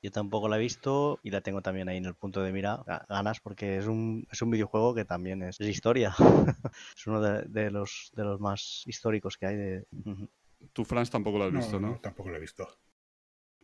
[0.01, 2.77] Yo tampoco la he visto y la tengo también ahí en el punto de mira.
[2.85, 6.13] Ga- Ganas porque es un, es un videojuego que también es, es historia.
[6.95, 9.55] es uno de, de los, de los más históricos que hay.
[9.55, 9.85] De...
[10.73, 11.97] Tú, Franz, tampoco lo has visto, ¿no?
[12.01, 12.67] tampoco lo he visto.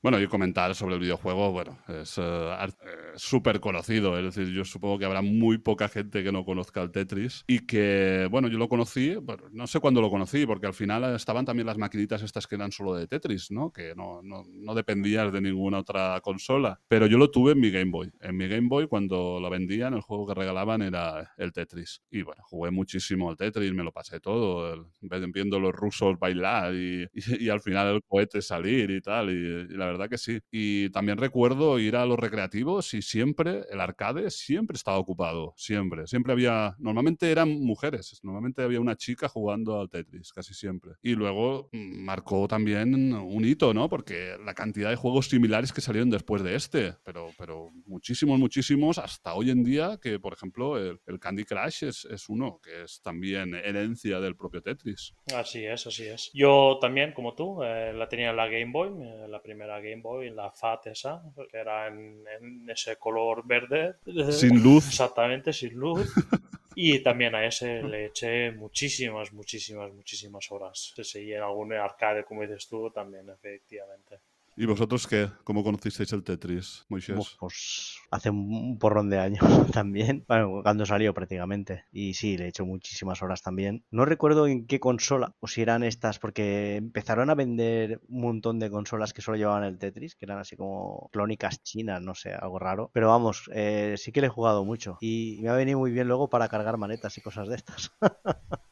[0.04, 4.18] Bueno, y comentar sobre el videojuego, bueno, es eh, ar- eh, súper conocido.
[4.18, 7.44] Es decir, yo supongo que habrá muy poca gente que no conozca el Tetris.
[7.48, 9.16] Y que, bueno, yo lo conocí,
[9.52, 12.72] no sé cuándo lo conocí, porque al final estaban también las maquinitas estas que eran
[12.72, 13.72] solo de Tetris, ¿no?
[13.72, 16.80] Que no, no, no dependías de ninguna otra consola.
[16.88, 18.12] Pero yo lo tuve en mi Game Boy.
[18.22, 22.02] En mi Game Boy, cuando lo vendían, el juego que regalaban era el Tetris.
[22.10, 24.86] Y bueno, jugué muchísimo al Tetris, me lo pasé todo, el-
[25.32, 27.08] viendo los rusos bailar y
[27.52, 29.30] al final el cohete salir y tal.
[29.30, 30.40] Y, y la verdad que sí.
[30.52, 36.08] Y también recuerdo ir a los recreativos y siempre, el arcade siempre estaba ocupado, siempre.
[36.08, 40.94] Siempre había, normalmente eran mujeres, normalmente había una chica jugando al Tetris, casi siempre.
[41.02, 43.90] Y luego marcó también un hito, ¿no?
[43.90, 48.98] Porque la cantidad de juegos similares que salieron después de este, pero, pero muchísimos, muchísimos,
[48.98, 53.02] hasta hoy en día, que por ejemplo el, Candy Crush es, es uno, que es
[53.02, 55.14] también herencia del propio Tetris.
[55.36, 56.32] Así es, así es.
[56.34, 60.02] Yo también, como tú, eh, la tenía en la Game Boy, eh, la primera Game
[60.02, 63.96] Boy, la FAT esa, que era en, en ese color verde.
[64.32, 64.88] Sin luz.
[64.88, 66.14] Exactamente, sin luz.
[66.74, 70.94] Y también a ese le eché muchísimas, muchísimas, muchísimas horas.
[71.04, 74.20] Sí, en algún arcade, como dices tú, también, efectivamente.
[74.56, 75.30] ¿Y vosotros qué?
[75.44, 77.38] ¿Cómo conocisteis el Tetris, Moisés?
[77.40, 79.40] Pues hace un un porrón de años
[79.74, 80.26] también.
[80.28, 81.86] Bueno, cuando salió prácticamente.
[81.92, 83.84] Y sí, le he hecho muchísimas horas también.
[83.92, 88.60] No recuerdo en qué consola, o si eran estas, porque empezaron a vender un montón
[88.60, 92.34] de consolas que solo llevaban el Tetris, que eran así como clónicas chinas, no sé,
[92.34, 92.92] algo raro.
[92.94, 94.98] Pero vamos, eh, sí que le he jugado mucho.
[95.02, 97.92] Y me ha venido muy bien luego para cargar manetas y cosas de estas.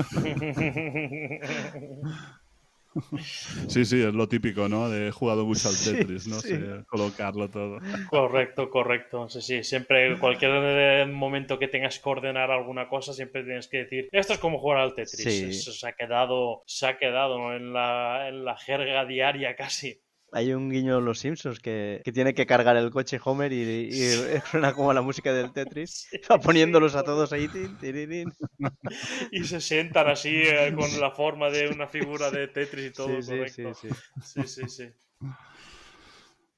[3.68, 4.88] Sí, sí, es lo típico, ¿no?
[4.88, 6.54] De he jugado mucho al Sí, Tetris, no sí.
[6.86, 7.78] colocarlo todo.
[8.08, 9.28] Correcto, correcto.
[9.28, 14.08] Sí, sí, siempre, cualquier momento que tengas que ordenar alguna cosa, siempre tienes que decir,
[14.12, 15.22] esto es como jugar al Tetris.
[15.22, 15.44] Sí.
[15.50, 17.54] Eso se ha quedado, se ha quedado ¿no?
[17.54, 20.00] en, la, en la jerga diaria casi.
[20.32, 23.62] Hay un guiño en Los Simpsons que, que tiene que cargar el coche Homer y,
[23.62, 26.08] y suena como la música del Tetris.
[26.30, 27.48] Va poniéndolos a todos ahí.
[27.48, 27.76] tin.
[29.32, 33.22] Y se sientan así eh, con la forma de una figura de Tetris y todo,
[33.22, 33.74] sí, correcto.
[33.74, 33.88] sí, sí.
[34.22, 34.92] Sí, sí, sí.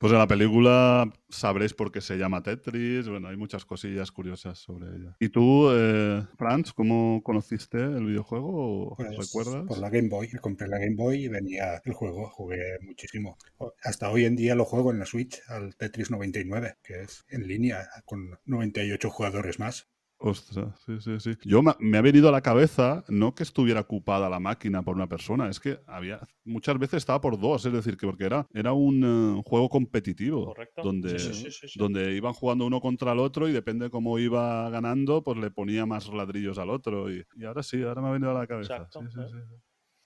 [0.03, 3.09] Pues en la película sabréis por qué se llama Tetris.
[3.09, 5.17] Bueno, hay muchas cosillas curiosas sobre ella.
[5.21, 8.89] ¿Y tú, eh, Franz, cómo conociste el videojuego?
[8.89, 9.65] ¿O Pues, ¿Recuerdas?
[9.69, 10.29] Por la Game Boy.
[10.41, 12.29] Compré la Game Boy y venía el juego.
[12.31, 13.39] Jugué muchísimo.
[13.85, 17.47] Hasta hoy en día lo juego en la Switch, al Tetris 99, que es en
[17.47, 19.87] línea con 98 jugadores más.
[20.25, 21.33] Ostras, sí, sí, sí.
[21.45, 24.95] Yo me, me ha venido a la cabeza no que estuviera ocupada la máquina por
[24.95, 28.47] una persona, es que había muchas veces estaba por dos, es decir, que porque era,
[28.55, 30.83] era un eh, juego competitivo Correcto.
[30.83, 34.71] donde, Sí, sí, sí, donde iban jugando uno contra el otro y depende cómo iba
[34.71, 37.11] ganando, pues le ponía más ladrillos al otro.
[37.13, 38.77] Y, y ahora sí, ahora me ha venido a la cabeza.
[38.77, 39.61] Exacto, ¿eh?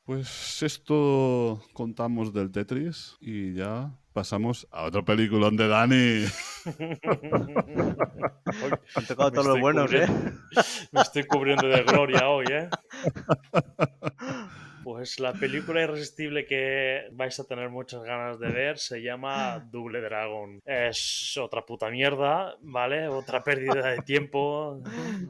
[0.05, 6.25] Pues esto contamos del Tetris y ya pasamos a otro peliculón de Dani.
[8.95, 10.07] Han tocado Me todos los estoy buenos, ¿eh?
[10.07, 10.33] cubriendo-
[10.93, 12.69] Me estoy cubriendo de gloria hoy, ¿eh?
[14.87, 20.01] Pues la película irresistible que vais a tener muchas ganas de ver se llama Double
[20.01, 20.61] Dragon.
[20.65, 23.09] Es otra puta mierda, ¿vale?
[23.09, 24.81] Otra pérdida de tiempo,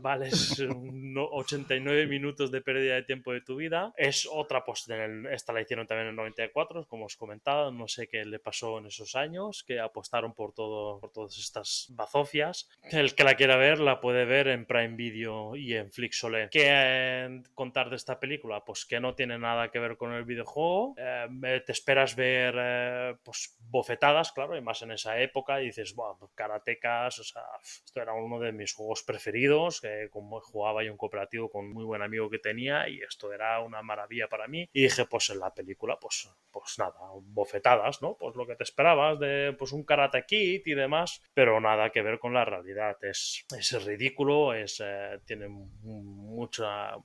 [0.03, 0.29] ¿vale?
[0.29, 3.95] Es un no- 89 minutos de pérdida de tiempo de tu vida.
[3.97, 7.71] Es otra, pues en el- esta la hicieron también en el 94, como os comentaba.
[7.71, 11.87] No sé qué le pasó en esos años, que apostaron por, todo, por todas estas
[11.93, 12.69] bazofias.
[12.91, 16.51] El que la quiera ver la puede ver en Prime Video y en Flixolé.
[16.51, 18.63] ¿Qué eh, contar de esta película?
[18.63, 20.95] Pues que no tiene nada que ver con el videojuego.
[20.97, 25.59] Eh, te esperas ver eh, pues bofetadas, claro, y más en esa época.
[25.59, 30.85] Dices, wow, karatecas, o sea, esto era uno de mis juegos preferidos, que como jugaba
[30.85, 34.29] yo un cooperativo con un muy buen amigo que tenía, y esto era una maravilla
[34.29, 34.69] para mí.
[34.73, 38.17] Y dije, pues en la película, pues, pues nada, bofetadas, ¿no?
[38.19, 42.03] Pues lo que te esperabas de pues un Karate Kid y demás, pero nada que
[42.03, 42.97] ver con la realidad.
[43.03, 46.97] Es, es ridículo, es, eh, tiene mucha,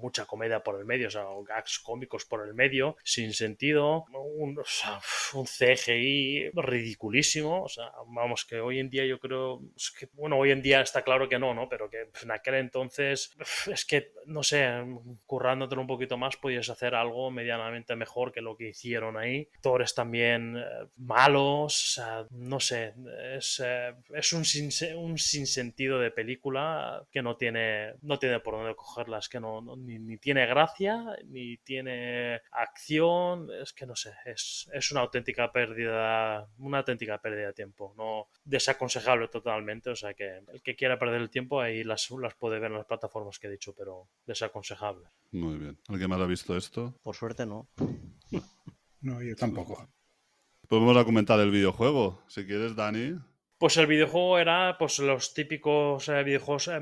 [0.00, 1.24] mucha comedia por el medio, o sea,
[1.78, 4.58] cómicos por el medio, sin sentido, un,
[5.44, 9.60] CGI ridiculísimo, o sea, vamos, que hoy en día yo creo,
[10.12, 11.68] bueno, hoy en día está claro que no, ¿no?
[11.68, 13.36] Pero que en aquel entonces,
[13.66, 14.68] es que, no sé,
[15.26, 19.48] currándotelo un poquito más, podías hacer algo medianamente mejor que lo que hicieron ahí.
[19.56, 20.64] Actores también eh,
[20.96, 22.94] malos, o sea, no sé,
[23.34, 28.54] es, eh, es un, sin, un sinsentido de película que no tiene, no tiene por
[28.54, 34.12] dónde cogerla, es que no, ni, tiene gracia, ni tiene acción, es que no sé,
[34.24, 40.14] es, es una auténtica pérdida, una auténtica pérdida de tiempo, no desaconsejable totalmente, o sea
[40.14, 43.38] que el que quiera perder el tiempo ahí las, las puede ver en las plataformas
[43.38, 45.08] que he dicho, pero desaconsejable.
[45.32, 45.78] Muy bien.
[45.88, 46.94] ¿Alguien más ha visto esto?
[47.02, 47.68] Por suerte no.
[49.00, 49.88] No, yo tampoco.
[50.70, 52.22] Vamos a comentar el videojuego.
[52.26, 53.18] Si quieres, Dani.
[53.58, 56.68] Pues el videojuego era pues los típicos eh, videojuegos.
[56.68, 56.80] eh,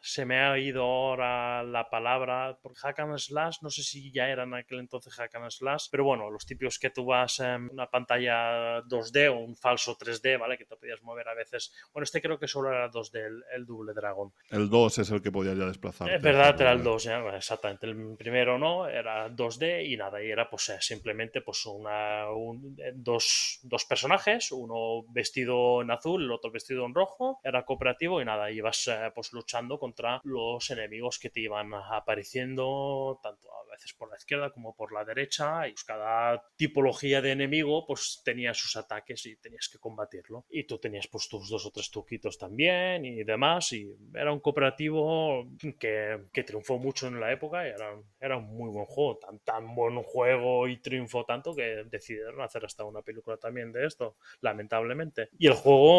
[0.00, 2.56] se me ha ido ahora la palabra.
[2.62, 5.86] Por hack and slash, no sé si ya era en aquel entonces hack and slash,
[5.90, 10.38] pero bueno, los típicos que tú vas en una pantalla 2D o un falso 3D,
[10.38, 10.56] ¿vale?
[10.56, 11.72] Que te podías mover a veces.
[11.92, 14.32] Bueno, este creo que solo era 2D, el, el Double Dragon.
[14.50, 16.08] El 2 es el que podía ya desplazar.
[16.10, 17.86] Es verdad, era el 2, ya, exactamente.
[17.86, 22.76] El primero no, era 2D y nada, y era pues eh, simplemente pues una, un,
[22.94, 28.24] dos, dos personajes, uno vestido en azul, el otro vestido en rojo, era cooperativo y
[28.24, 33.92] nada, ibas eh, pues luchando contra los enemigos que te iban apareciendo, tanto a veces
[33.94, 38.54] por la izquierda como por la derecha, y pues cada tipología de enemigo pues tenía
[38.54, 40.44] sus ataques y tenías que combatirlo.
[40.50, 44.40] Y tú tenías pues tus dos o tres truquitos también y demás, y era un
[44.40, 45.46] cooperativo
[45.78, 49.38] que, que triunfó mucho en la época y era, era un muy buen juego, tan,
[49.40, 54.16] tan buen juego y triunfó tanto que decidieron hacer hasta una película también de esto,
[54.40, 55.28] lamentablemente.
[55.38, 55.93] Y el juego,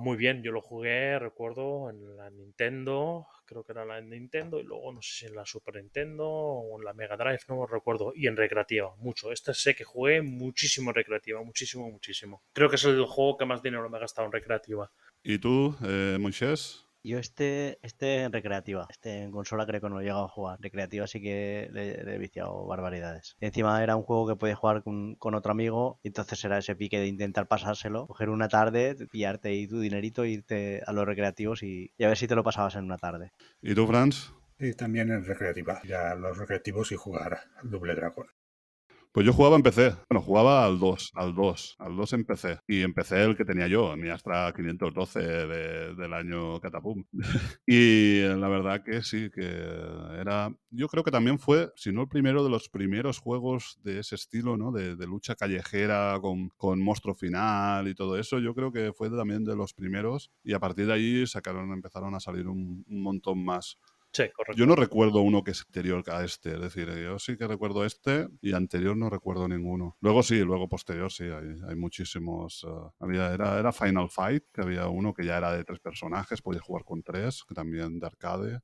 [0.00, 4.62] muy bien, yo lo jugué, recuerdo, en la Nintendo, creo que era la Nintendo, y
[4.62, 7.66] luego no sé si en la Super Nintendo o en la Mega Drive, no lo
[7.66, 9.32] recuerdo, y en recreativa, mucho.
[9.32, 12.42] Este sé que jugué muchísimo en recreativa, muchísimo, muchísimo.
[12.52, 14.90] Creo que es el juego que más dinero me he gastado en recreativa.
[15.22, 16.85] ¿Y tú, eh, Moisés?
[17.06, 20.58] Yo este, este en recreativa, este en consola creo que no he llegado a jugar.
[20.60, 23.36] Recreativa sí que le, le he viciado barbaridades.
[23.40, 26.58] Y encima era un juego que podías jugar con, con, otro amigo, y entonces era
[26.58, 31.06] ese pique de intentar pasárselo, coger una tarde, pillarte ahí tu dinerito, irte a los
[31.06, 33.30] recreativos y, y a ver si te lo pasabas en una tarde.
[33.62, 34.32] ¿Y tú, Franz?
[34.58, 38.26] Y también en recreativa, ya los recreativos y jugar al Double Dragon.
[39.16, 39.94] Pues yo jugaba en PC.
[40.10, 42.58] Bueno, jugaba al 2, al 2, al 2 en PC.
[42.68, 47.02] Y empecé el que tenía yo, mi Astra 512 de, del año Catapum.
[47.66, 49.46] y la verdad que sí, que
[50.20, 50.54] era.
[50.68, 54.16] Yo creo que también fue, si no el primero de los primeros juegos de ese
[54.16, 54.70] estilo, ¿no?
[54.70, 58.38] De, de lucha callejera con, con, monstruo final y todo eso.
[58.38, 60.30] Yo creo que fue también de los primeros.
[60.44, 63.78] Y a partir de ahí sacaron, empezaron a salir un, un montón más.
[64.16, 64.58] Sí, correcto.
[64.58, 67.84] Yo no recuerdo uno que es anterior a este, es decir, yo sí que recuerdo
[67.84, 69.98] este y anterior no recuerdo ninguno.
[70.00, 72.64] Luego sí, luego posterior sí, hay, hay muchísimos.
[72.64, 76.40] Uh, había, era, era Final Fight, que había uno que ya era de tres personajes,
[76.40, 78.60] podía jugar con tres, que también de arcade.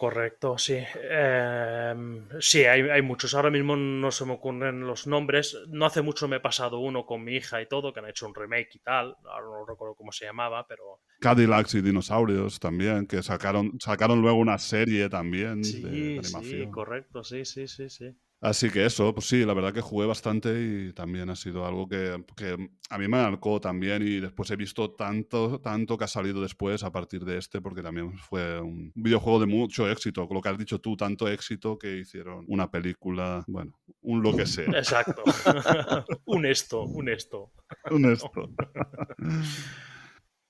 [0.00, 0.78] Correcto, sí.
[0.78, 1.94] Eh,
[2.40, 3.34] sí, hay, hay, muchos.
[3.34, 5.58] Ahora mismo no se me ocurren los nombres.
[5.68, 8.26] No hace mucho me he pasado uno con mi hija y todo, que han hecho
[8.26, 9.14] un remake y tal.
[9.30, 11.02] Ahora no recuerdo cómo se llamaba, pero.
[11.20, 16.68] Cadillacs y dinosaurios también, que sacaron, sacaron luego una serie también sí, de, de animación.
[16.68, 18.16] Sí, correcto, sí, sí, sí, sí.
[18.40, 21.86] Así que eso, pues sí, la verdad que jugué bastante y también ha sido algo
[21.86, 26.08] que, que a mí me marcó también y después he visto tanto, tanto que ha
[26.08, 30.40] salido después a partir de este porque también fue un videojuego de mucho éxito, lo
[30.40, 34.70] que has dicho tú, tanto éxito que hicieron una película, bueno, un lo que sea.
[34.70, 35.22] Exacto.
[36.24, 37.52] un esto, un esto.
[37.90, 38.30] un esto.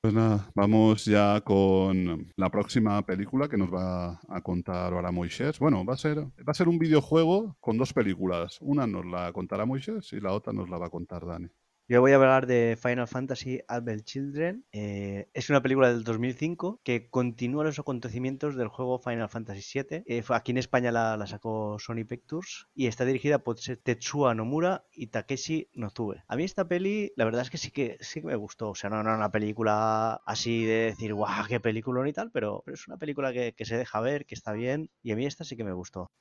[0.03, 5.59] Pues nada, vamos ya con la próxima película que nos va a contar ahora Moisés.
[5.59, 8.57] Bueno, va a ser, va a ser un videojuego con dos películas.
[8.63, 11.49] Una nos la contará Moisés y la otra nos la va a contar Dani.
[11.91, 14.65] Yo voy a hablar de Final Fantasy Advent Children.
[14.71, 20.05] Eh, es una película del 2005 que continúa los acontecimientos del juego Final Fantasy VII.
[20.07, 25.09] Eh, aquí en España la, sacó Sony Pictures y está dirigida por Tetsuya Nomura y
[25.09, 26.23] Takeshi Nozue.
[26.29, 28.71] A mí esta peli, la verdad es que sí que sí que me gustó.
[28.71, 32.63] O sea, no era una película así de decir, guau, qué película y tal, pero,
[32.65, 35.27] pero es una película que, que se deja ver, que está bien y a mí
[35.27, 36.13] esta sí que me gustó.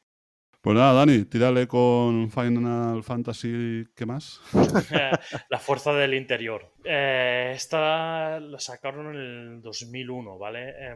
[0.62, 4.42] Pues nada, Dani, tírale con Final Fantasy, ¿qué más?
[5.50, 6.74] la fuerza del interior.
[6.84, 9.22] Eh, esta la sacaron en
[9.56, 10.70] el 2001, ¿vale?
[10.70, 10.96] Eh,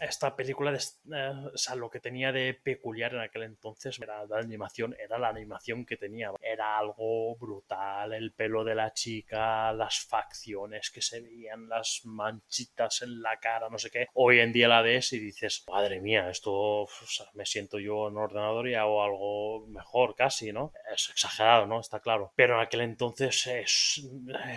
[0.00, 4.26] esta película, de, eh, o sea, lo que tenía de peculiar en aquel entonces era
[4.26, 6.30] la animación, era la animación que tenía.
[6.40, 13.02] Era algo brutal, el pelo de la chica, las facciones que se veían, las manchitas
[13.02, 14.08] en la cara, no sé qué.
[14.14, 16.86] Hoy en día la ves y dices, madre mía, esto
[17.34, 20.72] me siento yo en ordenador y hago algo mejor casi, ¿no?
[20.92, 21.80] Es exagerado, ¿no?
[21.80, 22.32] Está claro.
[22.36, 24.06] Pero en aquel entonces es,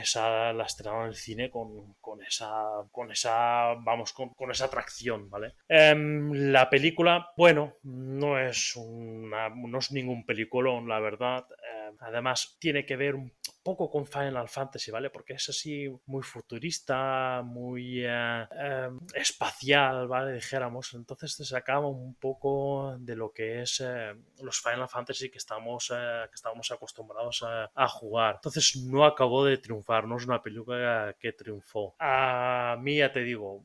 [0.02, 4.66] esa la estrenaron en el cine con, con, esa, con esa, vamos, con, con esa
[4.66, 5.54] atracción, ¿vale?
[5.70, 11.46] Eh, la película, bueno, no es, una, no es ningún peliculón, la verdad.
[11.52, 13.34] Eh, además, tiene que ver un
[13.68, 15.10] poco con Final Fantasy, ¿vale?
[15.10, 20.32] Porque es así muy futurista, muy eh, eh, espacial, ¿vale?
[20.36, 20.94] Dijéramos.
[20.94, 25.90] Entonces te sacaba un poco de lo que es eh, los Final Fantasy que estamos,
[25.90, 28.36] que estamos acostumbrados a, a, jugar.
[28.36, 31.94] Entonces no acabó de triunfar, no es una película que triunfó.
[32.00, 33.64] A mí ya te digo,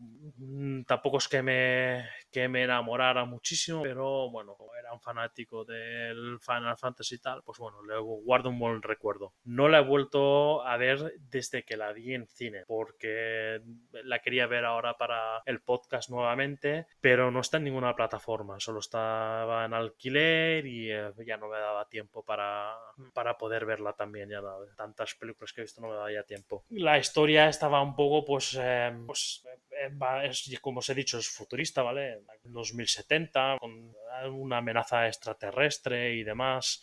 [0.85, 4.57] tampoco es que me, que me enamorara muchísimo, pero bueno,
[4.93, 9.35] un fanático del Final Fantasy y tal, pues bueno, le guardo un buen recuerdo.
[9.45, 13.61] No la he vuelto a ver desde que la vi en cine, porque
[14.05, 18.81] la quería ver ahora para el podcast nuevamente, pero no está en ninguna plataforma, solo
[18.81, 22.77] estaba en alquiler y eh, ya no me daba tiempo para,
[23.13, 24.41] para poder verla también, ya
[24.77, 26.65] tantas películas que he visto no me daba ya tiempo.
[26.71, 29.45] La historia estaba un poco, pues, eh, pues
[30.25, 32.23] es, como os he dicho, es futurista, ¿vale?
[32.45, 33.95] En 2070, con
[34.31, 36.83] una amenaza extraterrestre y demás,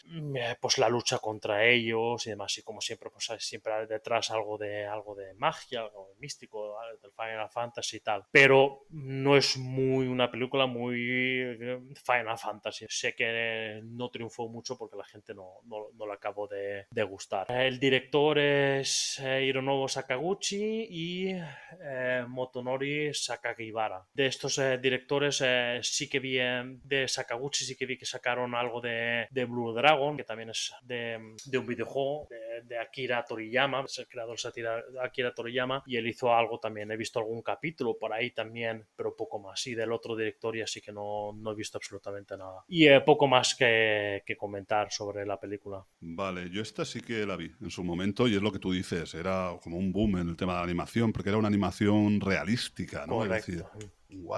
[0.59, 4.57] pues la lucha contra ellos y demás, y como siempre, pues hay siempre detrás algo
[4.57, 10.07] de, algo de magia, algo místico, del Final Fantasy y tal, pero no es muy
[10.07, 11.57] una película muy
[12.03, 12.85] Final Fantasy.
[12.89, 17.49] Sé que no triunfó mucho porque la gente no, no, no la acabó de, gustar.
[17.49, 21.35] El director es Hironobu Sakaguchi y
[21.81, 24.05] eh, Motonori Sakagibara.
[24.13, 28.55] De estos eh, directores eh, sí que vi de Sakaguchi, sí que vi que sacaron
[28.55, 33.23] algo de, de Blue Dragon, que también es de, de un videojuego de, de, Akira
[33.25, 36.91] Toriyama, es el creador de Akira Toriyama, y él hizo algo también.
[36.91, 39.65] He visto algún capítulo por ahí también, pero poco más.
[39.67, 42.63] Y del otro director y así que no, no he visto absolutamente nada.
[42.67, 45.85] Y eh, poco más que, que comentar sobre la película.
[45.99, 48.71] Vale, yo esta sí que la vi en su momento y es lo que tú
[48.71, 52.21] dices, era como un boom en el tema de la animación, porque era una animación
[52.21, 53.17] realística, ¿no?
[53.17, 53.35] Correcto.
[53.35, 53.89] Es decir,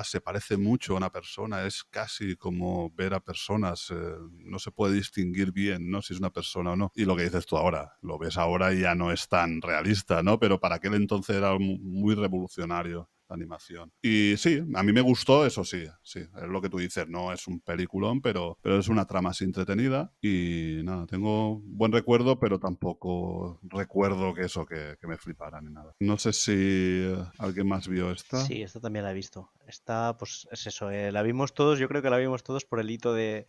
[0.03, 4.72] se parece mucho a una persona, es casi como ver a personas, eh, no se
[4.72, 6.02] puede distinguir bien, ¿no?
[6.02, 6.91] Si es una persona o no.
[6.95, 10.23] Y lo que dices tú ahora, lo ves ahora y ya no es tan realista,
[10.23, 10.39] ¿no?
[10.39, 13.91] Pero para aquel entonces era muy revolucionario animación.
[14.01, 17.33] Y sí, a mí me gustó, eso sí, sí, es lo que tú dices, no
[17.33, 22.39] es un peliculón, pero, pero es una trama así entretenida y nada, tengo buen recuerdo,
[22.39, 25.93] pero tampoco recuerdo que eso, que, me flipara ni nada.
[25.99, 28.45] No sé si alguien más vio esta.
[28.45, 29.49] Sí, esta también la he visto.
[29.67, 32.79] Esta, pues es eso, eh, la vimos todos, yo creo que la vimos todos por
[32.79, 33.47] el hito de,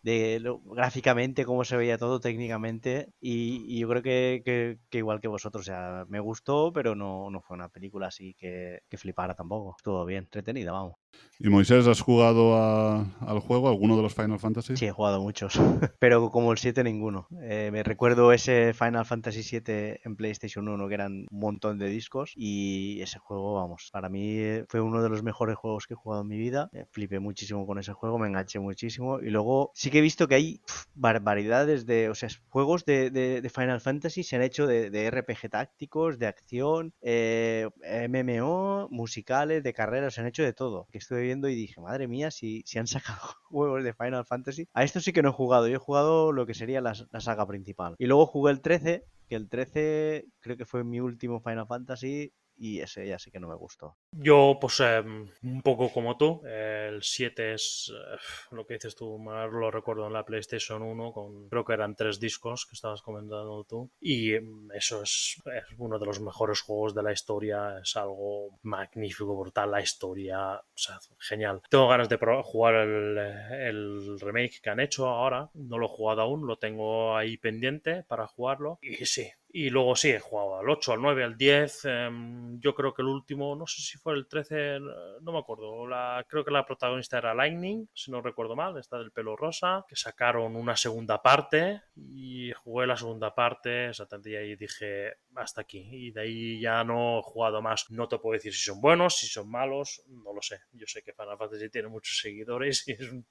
[0.65, 6.05] gráficamente, cómo se veía todo técnicamente y, yo creo que, igual que vosotros, o sea,
[6.09, 9.72] me gustó, pero no, no fue una película así que flipara tampoco.
[9.77, 11.02] Estuvo bien, entretenida, vamos.
[11.39, 14.77] ¿Y Moisés, has jugado a, al juego, alguno de los Final Fantasy?
[14.77, 15.59] Sí, he jugado muchos,
[15.99, 17.27] pero como el 7 ninguno.
[17.41, 21.87] Eh, me recuerdo ese Final Fantasy 7 en PlayStation 1, que eran un montón de
[21.87, 25.97] discos, y ese juego, vamos, para mí fue uno de los mejores juegos que he
[25.97, 26.69] jugado en mi vida.
[26.71, 30.29] Me flipé muchísimo con ese juego, me enganché muchísimo, y luego sí que he visto
[30.29, 30.61] que hay
[30.95, 36.27] barbaridades de, o sea, juegos de, Final Fantasy se han hecho de, RPG tácticos, de
[36.27, 37.67] acción, eh,
[38.09, 40.87] MMO, musicales, de carreras, se han hecho de todo.
[41.03, 43.19] Estuve viendo y dije, madre mía, si, si han sacado
[43.49, 44.67] juegos de Final Fantasy.
[44.73, 47.21] A esto sí que no he jugado, yo he jugado lo que sería la, la
[47.21, 47.95] saga principal.
[47.99, 52.33] Y luego jugué el 13, que el 13 creo que fue mi último Final Fantasy
[52.57, 53.97] y ese ya sí que no me gustó.
[54.11, 56.41] Yo, pues, eh, un poco como tú.
[56.45, 58.17] El 7 es eh,
[58.51, 61.95] lo que dices tú, más lo recuerdo en la PlayStation 1, con creo que eran
[61.95, 63.91] tres discos que estabas comentando tú.
[63.99, 65.41] Y mm, eso es,
[65.77, 67.79] uno de los mejores juegos de la historia.
[67.81, 69.71] Es algo magnífico, brutal.
[69.71, 71.61] La historia, o sea, genial.
[71.69, 75.49] Tengo ganas de jugar el, el remake que han hecho ahora.
[75.53, 78.79] No lo he jugado aún, lo tengo ahí pendiente para jugarlo.
[78.81, 81.85] Y sí, y luego sí, he jugado al 8, al 9, al 10.
[81.85, 84.79] em, yo creo que el último, no sé si fue el 13,
[85.21, 85.87] no me acuerdo.
[85.87, 89.85] La, creo que la protagonista era Lightning, si no recuerdo mal, esta del pelo rosa.
[89.87, 95.61] Que sacaron una segunda parte y jugué la segunda parte, exactamente, y ahí dije hasta
[95.61, 95.87] aquí.
[95.91, 97.85] Y de ahí ya no he jugado más.
[97.89, 100.59] No te puedo decir si son buenos, si son malos, no lo sé.
[100.71, 103.25] Yo sé que Final Fantasy tiene muchos seguidores y es un,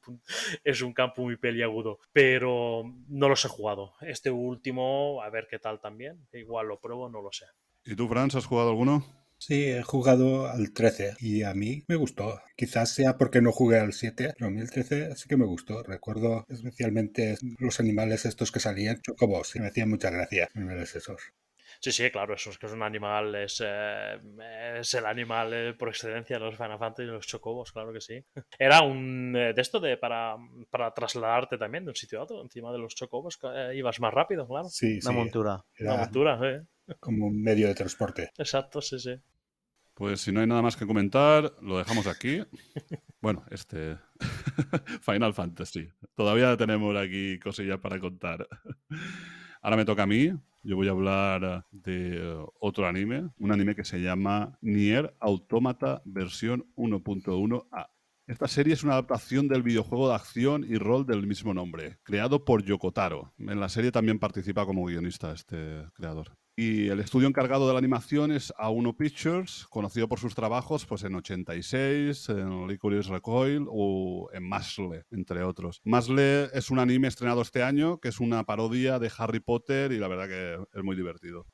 [0.64, 3.94] es un campo muy peliagudo, pero no los he jugado.
[4.00, 6.26] Este último, a ver qué tal también.
[6.32, 7.46] Igual lo pruebo, no lo sé.
[7.84, 9.04] ¿Y tú, Franz, has jugado alguno?
[9.44, 12.40] Sí, he jugado al 13 y a mí me gustó.
[12.56, 15.46] Quizás sea porque no jugué al 7, pero a mí el 13 sí que me
[15.46, 15.82] gustó.
[15.82, 20.48] Recuerdo especialmente los animales estos que salían, chocobos, y me hacían mucha gracia.
[20.54, 21.20] Animales esos.
[21.82, 24.20] Sí, sí, claro, eso es que es un animal, es, eh,
[24.78, 28.00] es el animal eh, por excelencia de los Final Fantasy y los chocobos, claro que
[28.00, 28.24] sí.
[28.58, 30.36] Era un eh, de esto de para,
[30.70, 34.14] para trasladarte también de un sitio a otro, encima de los chocobos, eh, ibas más
[34.14, 34.68] rápido, claro.
[34.68, 35.16] Sí, Una sí.
[35.16, 35.52] montura.
[35.80, 36.62] Una Era montura, eh.
[37.00, 38.30] como un medio de transporte.
[38.38, 39.16] Exacto, sí, sí.
[39.94, 42.44] Pues si no hay nada más que comentar, lo dejamos aquí.
[43.20, 43.98] Bueno, este
[45.02, 45.88] Final Fantasy.
[46.16, 48.48] Todavía tenemos aquí cosillas para contar.
[49.60, 50.32] Ahora me toca a mí.
[50.64, 56.02] Yo voy a hablar de eh, otro anime, un anime que se llama Nier Automata
[56.04, 57.88] versión 1.1a.
[58.28, 62.44] Esta serie es una adaptación del videojuego de acción y rol del mismo nombre, creado
[62.44, 63.34] por Yokotaro.
[63.38, 66.38] En la serie también participa como guionista este creador.
[66.54, 71.02] Y el estudio encargado de la animación es A1 Pictures, conocido por sus trabajos pues,
[71.04, 75.80] en 86, en Licorice Recoil o en Mashle, entre otros.
[75.84, 79.98] Mashle es un anime estrenado este año, que es una parodia de Harry Potter y
[79.98, 81.46] la verdad que es muy divertido.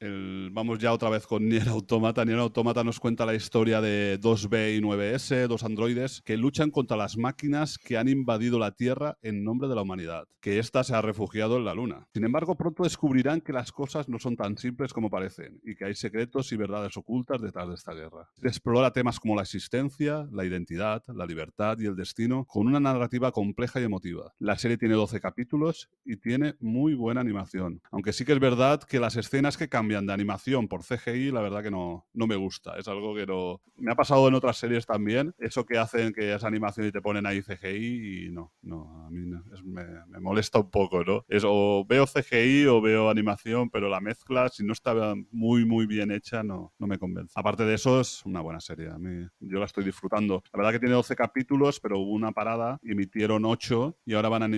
[0.50, 2.24] Vamos ya otra vez con Nier Automata.
[2.24, 6.96] Nier Automata nos cuenta la historia de 2B y 9S, dos androides, que luchan contra
[6.96, 10.94] las máquinas que han invadido la Tierra en nombre de la humanidad, que ésta se
[10.94, 12.08] ha refugiado en la Luna.
[12.12, 15.84] Sin embargo, pronto descubrirán que las cosas no son tan simples como parecen y que
[15.86, 18.28] hay secretos y verdades ocultas detrás de esta guerra.
[18.42, 23.32] Explora temas como la existencia, la identidad, la libertad y el destino con una narrativa
[23.32, 24.32] compleja y emotiva.
[24.38, 28.80] La serie tiene 12 capítulos y tiene muy buena animación, aunque sí que es verdad
[28.82, 32.36] que las escenas que cambian de animación por CGI, la verdad que no, no me
[32.36, 32.76] gusta.
[32.78, 33.60] Es algo que no...
[33.76, 37.00] Me ha pasado en otras series también, eso que hacen que es animación y te
[37.02, 41.04] ponen ahí CGI y no, no, a mí no, es- me, me molesta un poco,
[41.04, 41.24] ¿no?
[41.28, 45.86] Es o veo CGI o veo animación, pero la mezcla, si no está muy, muy
[45.86, 47.32] bien hecha, no, no me convence.
[47.36, 48.88] Aparte de eso, es una buena serie.
[48.88, 50.42] A mí, yo la estoy disfrutando.
[50.52, 54.42] La verdad que tiene 12 capítulos, pero hubo una parada, emitieron 8 y ahora van
[54.42, 54.48] a,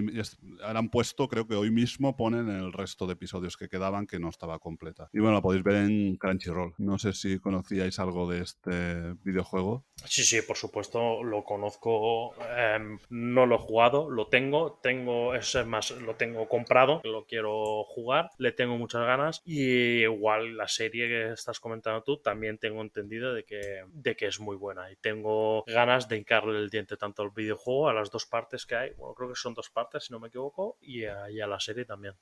[0.65, 4.29] han puesto, creo que hoy mismo ponen el resto de episodios que quedaban que no
[4.29, 5.09] estaba completa.
[5.13, 6.75] Y bueno, la podéis ver en Crunchyroll.
[6.79, 9.85] No sé si conocíais algo de este videojuego.
[10.07, 15.57] Sí, sí, por supuesto, lo conozco, em, no lo he jugado, lo tengo, tengo, es
[15.67, 21.09] más, lo tengo comprado, lo quiero jugar, le tengo muchas ganas y igual la serie
[21.09, 24.97] que estás comentando tú también tengo entendido de que, de que es muy buena y
[24.97, 28.95] tengo ganas de hincarle el diente tanto al videojuego, a las dos partes que hay,
[28.95, 32.15] bueno, creo que son dos partes si no me equivoco, y a, la serie también.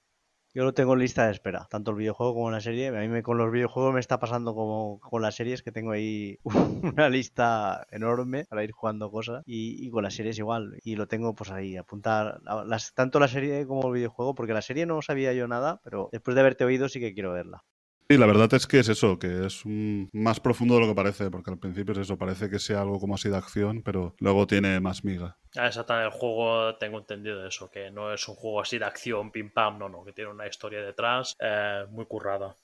[0.54, 2.88] Yo lo tengo en lista de espera, tanto el videojuego como la serie.
[2.88, 5.92] A mí me, con los videojuegos me está pasando como con las series, que tengo
[5.92, 6.38] ahí
[6.82, 9.42] una lista enorme para ir jugando cosas.
[9.44, 10.78] Y, y con las series igual.
[10.82, 14.62] Y lo tengo pues ahí, apuntar las, tanto la serie como el videojuego, porque la
[14.62, 17.62] serie no sabía yo nada, pero después de haberte oído sí que quiero verla.
[18.10, 20.94] Sí, la verdad es que es eso, que es un- más profundo de lo que
[20.94, 24.14] parece, porque al principio es eso, parece que sea algo como así de acción, pero
[24.18, 25.38] luego tiene más miga.
[25.56, 29.30] Ah, Exactamente, el juego tengo entendido eso, que no es un juego así de acción,
[29.30, 32.56] pim pam, no, no, que tiene una historia detrás eh, muy currada.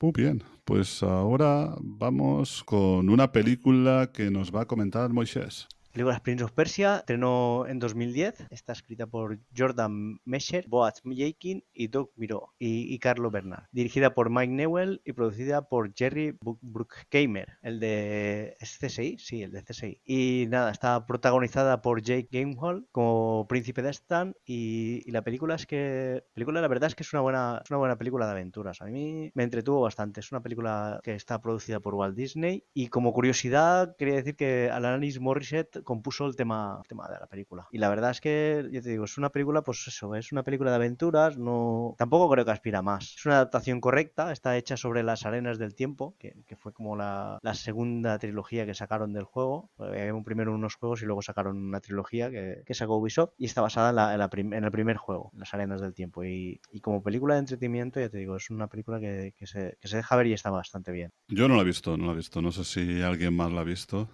[0.00, 5.68] Muy bien, pues ahora vamos con una película que nos va a comentar Moisés.
[5.98, 8.46] Películas Prince of Persia estrenó en 2010.
[8.50, 13.64] Está escrita por Jordan Mesher, Boaz Yakin y Doug Miro y, y Carlo Bernard.
[13.72, 19.50] Dirigida por Mike Newell y producida por Jerry Bruckheimer, el de ¿es CSI, sí, el
[19.50, 20.00] de CSI.
[20.04, 25.56] Y nada, está protagonizada por Jake Gyllenhaal como príncipe de Stan y, y la película
[25.56, 28.32] es que película la verdad es que es una buena es una buena película de
[28.32, 28.80] aventuras.
[28.82, 30.20] A mí me entretuvo bastante.
[30.20, 34.70] Es una película que está producida por Walt Disney y como curiosidad quería decir que
[34.70, 37.66] Alanis Morissette compuso el tema, tema de la película.
[37.72, 40.42] Y la verdad es que, yo te digo, es una película, pues eso, es una
[40.42, 43.14] película de aventuras, no tampoco creo que aspira más.
[43.16, 47.40] Es una adaptación correcta, está hecha sobre las arenas del tiempo, que, fue como la,
[47.54, 49.70] segunda trilogía que sacaron del juego.
[49.78, 53.62] Había primero unos juegos y luego sacaron una trilogía que, que sacó Ubisoft y está
[53.62, 56.22] basada en, la, en, el primer juego, las arenas del tiempo.
[56.22, 59.88] Y, y, como película de entretenimiento, ya te digo, es una película que, se, que
[59.88, 61.12] se deja ver y está bastante bien.
[61.28, 62.42] Yo no la he visto, no la he visto.
[62.42, 64.10] No sé si alguien más la ha visto.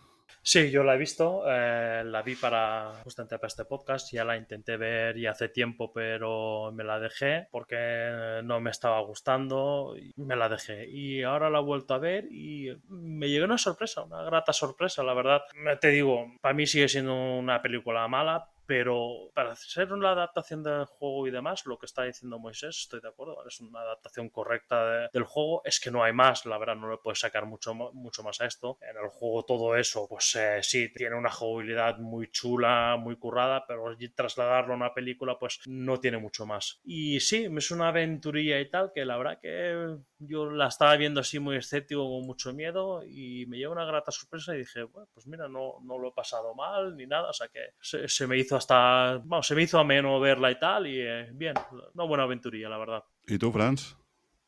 [0.46, 4.36] Sí, yo la he visto, eh, la vi para justamente para este podcast, ya la
[4.36, 10.12] intenté ver y hace tiempo, pero me la dejé porque no me estaba gustando y
[10.20, 10.86] me la dejé.
[10.90, 15.02] Y ahora la he vuelto a ver y me llegó una sorpresa, una grata sorpresa,
[15.02, 15.40] la verdad.
[15.80, 20.84] Te digo, para mí sigue siendo una película mala, pero para ser una adaptación del
[20.86, 24.84] juego y demás, lo que está diciendo Moisés, estoy de acuerdo, es una adaptación correcta
[24.84, 27.74] de, del juego, es que no hay más, la verdad no le puedes sacar mucho,
[27.74, 28.78] mucho más a esto.
[28.80, 33.64] En el juego todo eso, pues eh, sí, tiene una jugabilidad muy chula, muy currada,
[33.66, 36.80] pero trasladarlo a una película, pues no tiene mucho más.
[36.84, 41.20] Y sí, es una aventurilla y tal, que la verdad que yo la estaba viendo
[41.20, 45.08] así muy escéptico, con mucho miedo, y me llevó una grata sorpresa y dije, bueno,
[45.12, 48.26] pues mira, no, no lo he pasado mal ni nada, o sea que se, se
[48.26, 51.54] me hizo hasta, bueno, se me hizo ameno verla y tal, y eh, bien,
[51.94, 53.04] una buena aventurilla, la verdad.
[53.26, 53.96] ¿Y tú, Franz?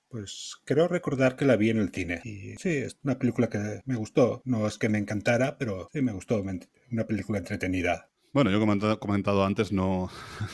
[0.09, 2.21] Pues creo recordar que la vi en el cine.
[2.25, 4.41] Y sí, es una película que me gustó.
[4.45, 6.43] No es que me encantara, pero sí me gustó.
[6.91, 8.09] Una película entretenida.
[8.37, 10.11] Bueno, yo he comentado antes, no,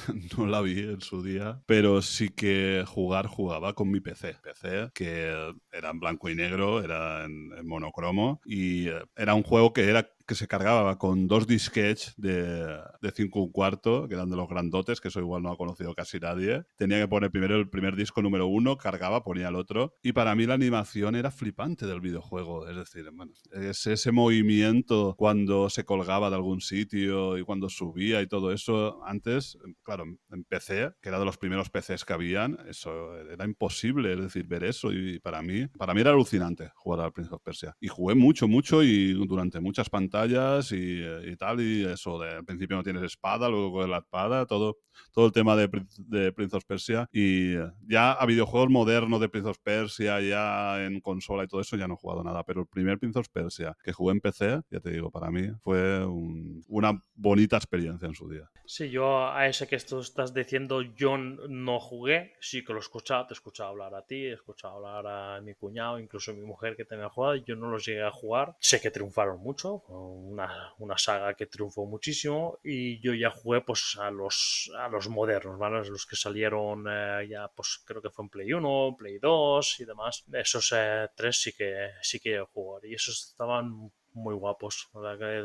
[0.38, 4.36] no la vi en su día, pero sí que jugar jugaba con mi PC.
[4.40, 8.86] PC que era en blanco y negro, era en, en monocromo y
[9.16, 13.52] era un juego que era que se cargaba con dos disquets de, de 5 un
[13.52, 16.64] cuarto, que eran de los grandotes, que eso igual no ha conocido casi nadie.
[16.76, 19.94] Tenía que poner primero el primer disco número uno, cargaba, ponía el otro.
[20.02, 22.68] Y para mí la animación era flipante del videojuego.
[22.68, 28.22] Es decir, bueno, es ese movimiento cuando se colgaba de algún sitio y cuando subía
[28.22, 29.00] y todo eso.
[29.04, 34.12] Antes, claro, en PC, que era de los primeros PCs que habían, eso era imposible,
[34.12, 34.92] es decir, ver eso.
[34.92, 37.76] Y para mí, para mí era alucinante jugar al Prince of Persia.
[37.80, 42.30] Y jugué mucho, mucho y durante muchas pantallas pantallas y, y, tal, y eso, de,
[42.30, 44.78] al principio no tienes espada, luego con la espada, todo,
[45.12, 45.68] todo el tema de,
[45.98, 47.54] de Prince of Persia, y
[47.88, 51.88] ya a videojuegos modernos de Prince of Persia, ya en consola y todo eso, ya
[51.88, 54.80] no he jugado nada, pero el primer Prince of Persia que jugué en PC, ya
[54.80, 58.50] te digo, para mí fue un, una bonita experiencia en su día.
[58.66, 62.82] Sí, yo a ese que tú estás diciendo, yo no jugué, sí que lo he
[62.82, 66.34] escuchado, te he escuchado hablar a ti, he escuchado hablar a mi cuñado, incluso a
[66.34, 69.82] mi mujer que tenía jugado, yo no los llegué a jugar, sé que triunfaron mucho,
[70.06, 75.08] una, una, saga que triunfó muchísimo y yo ya jugué pues a los, a los
[75.08, 75.88] modernos, ¿vale?
[75.88, 79.84] Los que salieron eh, ya pues creo que fue en Play 1, Play 2 y
[79.84, 80.24] demás.
[80.32, 84.90] Esos eh, tres sí que sí que jugar y esos estaban muy guapos,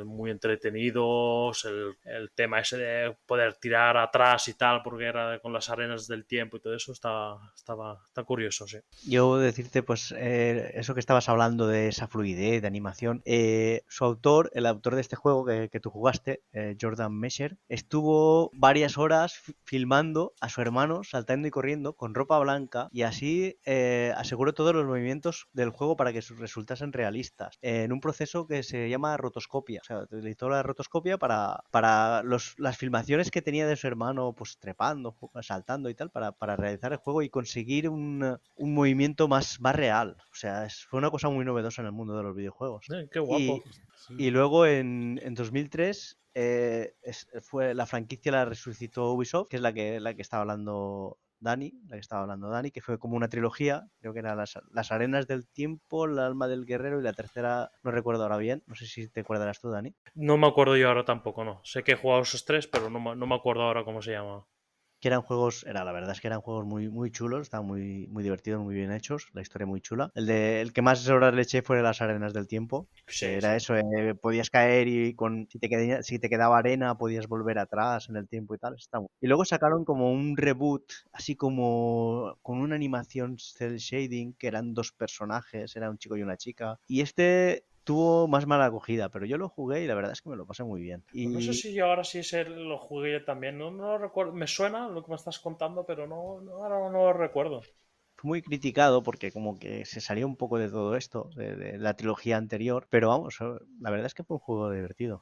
[0.06, 5.54] muy entretenidos, el, el, tema ese de poder tirar atrás y tal, porque era con
[5.54, 8.78] las arenas del tiempo y todo eso, estaba, estaba, está curioso, sí.
[9.08, 14.06] Yo decirte, pues, eh, eso que estabas hablando de esa fluidez, de animación, eh, su
[14.06, 18.98] autor, el autor de este juego que, que tú jugaste, eh, Jordan Mesher, estuvo varias
[18.98, 24.54] horas filmando a su hermano saltando y corriendo con ropa blanca y así eh, aseguró
[24.54, 29.18] todos los movimientos del juego para que resultasen realistas, en un proceso que se llama
[29.18, 29.82] rotoscopia.
[29.82, 34.34] O sea, utilizó la rotoscopia para, para los, las filmaciones que tenía de su hermano,
[34.34, 39.28] pues trepando, saltando y tal, para, para realizar el juego y conseguir un, un movimiento
[39.28, 40.18] más, más real.
[40.32, 42.86] O sea, es, fue una cosa muy novedosa en el mundo de los videojuegos.
[42.90, 43.42] Eh, qué guapo.
[43.42, 43.64] Y,
[43.96, 44.16] sí.
[44.18, 49.62] y luego en, en 2003 eh, es, fue la franquicia la resucitó Ubisoft, que es
[49.64, 53.16] la que, la que estaba hablando Dani, la que estaba hablando Dani, que fue como
[53.16, 57.14] una trilogía, creo que era las, Arenas del Tiempo, el Alma del Guerrero y la
[57.14, 59.96] tercera, no recuerdo ahora bien, no sé si te acuerdas tú, Dani.
[60.16, 61.62] No me acuerdo yo ahora tampoco, no.
[61.64, 64.46] Sé que he jugado esos tres, pero no, no me acuerdo ahora cómo se llama
[65.00, 68.08] que eran juegos, era la verdad es que eran juegos muy, muy chulos, estaban muy,
[68.08, 70.12] muy divertidos, muy bien hechos, la historia muy chula.
[70.16, 72.88] El de el que más horas le eché fue las arenas del tiempo.
[73.06, 73.58] Sí, era sí.
[73.58, 77.60] eso, eh, podías caer y con si te, quedaba, si te quedaba arena podías volver
[77.60, 78.76] atrás en el tiempo y tal.
[78.76, 79.10] Está muy...
[79.22, 84.74] Y luego sacaron como un reboot, así como con una animación cel shading, que eran
[84.74, 86.80] dos personajes, era un chico y una chica.
[86.88, 90.30] Y este tuvo más mala acogida, pero yo lo jugué y la verdad es que
[90.30, 91.06] me lo pasé muy bien.
[91.14, 91.28] Y...
[91.28, 93.58] No sé si yo ahora sí se lo jugué yo también.
[93.58, 94.34] No, no lo recuerdo.
[94.34, 97.62] Me suena lo que me estás contando, pero no, no ahora no lo recuerdo.
[98.18, 101.78] Fue muy criticado porque como que se salió un poco de todo esto, de, de
[101.78, 103.46] la trilogía anterior, pero vamos, eh,
[103.80, 105.22] la verdad es que fue un juego divertido.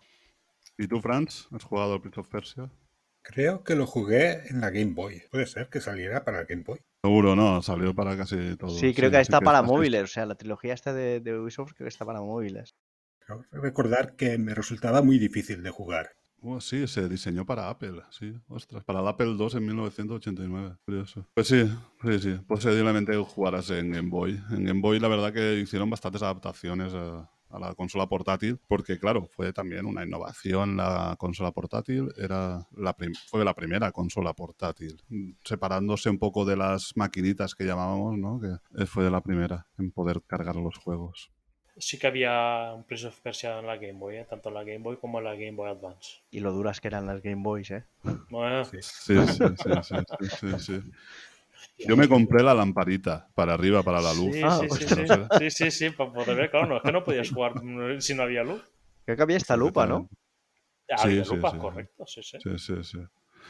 [0.76, 1.48] ¿Y tú, Franz?
[1.52, 2.72] ¿Has jugado al Prince of Persia?
[3.22, 5.22] Creo que lo jugué en la Game Boy.
[5.30, 6.80] Puede ser que saliera para la Game Boy.
[7.06, 8.72] Seguro, no, salió para casi todo.
[8.72, 11.86] Sí, creo que está para móviles, o sea, la trilogía esta de, de Ubisoft creo
[11.86, 12.74] que está para móviles.
[13.52, 16.16] Recordar que me resultaba muy difícil de jugar.
[16.42, 21.28] Oh, sí, se diseñó para Apple, sí, ostras, para el Apple II en 1989, curioso.
[21.36, 21.72] Pues sí,
[22.02, 24.42] sí, sí, posiblemente jugaras en Game Boy.
[24.50, 29.00] En Game Boy la verdad que hicieron bastantes adaptaciones a, a la consola portátil, porque
[29.00, 32.96] claro, fue también una innovación la consola portátil, era la
[33.28, 35.02] fue la primera consola portátil,
[35.44, 38.40] separándose un poco de las maquinitas que llamábamos, ¿no?
[38.40, 41.32] Que fue la primera en poder cargar los juegos.
[41.78, 44.26] Sí que había un Prince of Persia en la Game Boy, ¿eh?
[44.30, 46.22] tanto en la Game Boy como en la Game Boy Advance.
[46.32, 47.84] Y lo duras que eran las Game Boys, ¿eh?
[48.30, 48.78] Bueno, Sí.
[48.82, 50.92] Sí, sí, sí, sí, sí, sí, sí.
[51.80, 54.34] Yo me compré la lamparita para arriba, para la luz.
[54.36, 55.06] Sí, Ah, sí, sí, sí,
[55.40, 57.54] sí, sí, sí, para poder ver, claro, no, es que no podías jugar
[58.00, 58.62] si no había luz.
[59.06, 60.10] Creo que había esta lupa, ¿no?
[60.98, 61.58] Había lupa, sí.
[61.58, 62.38] correcto, sí, sí.
[62.42, 62.98] Sí, sí, sí.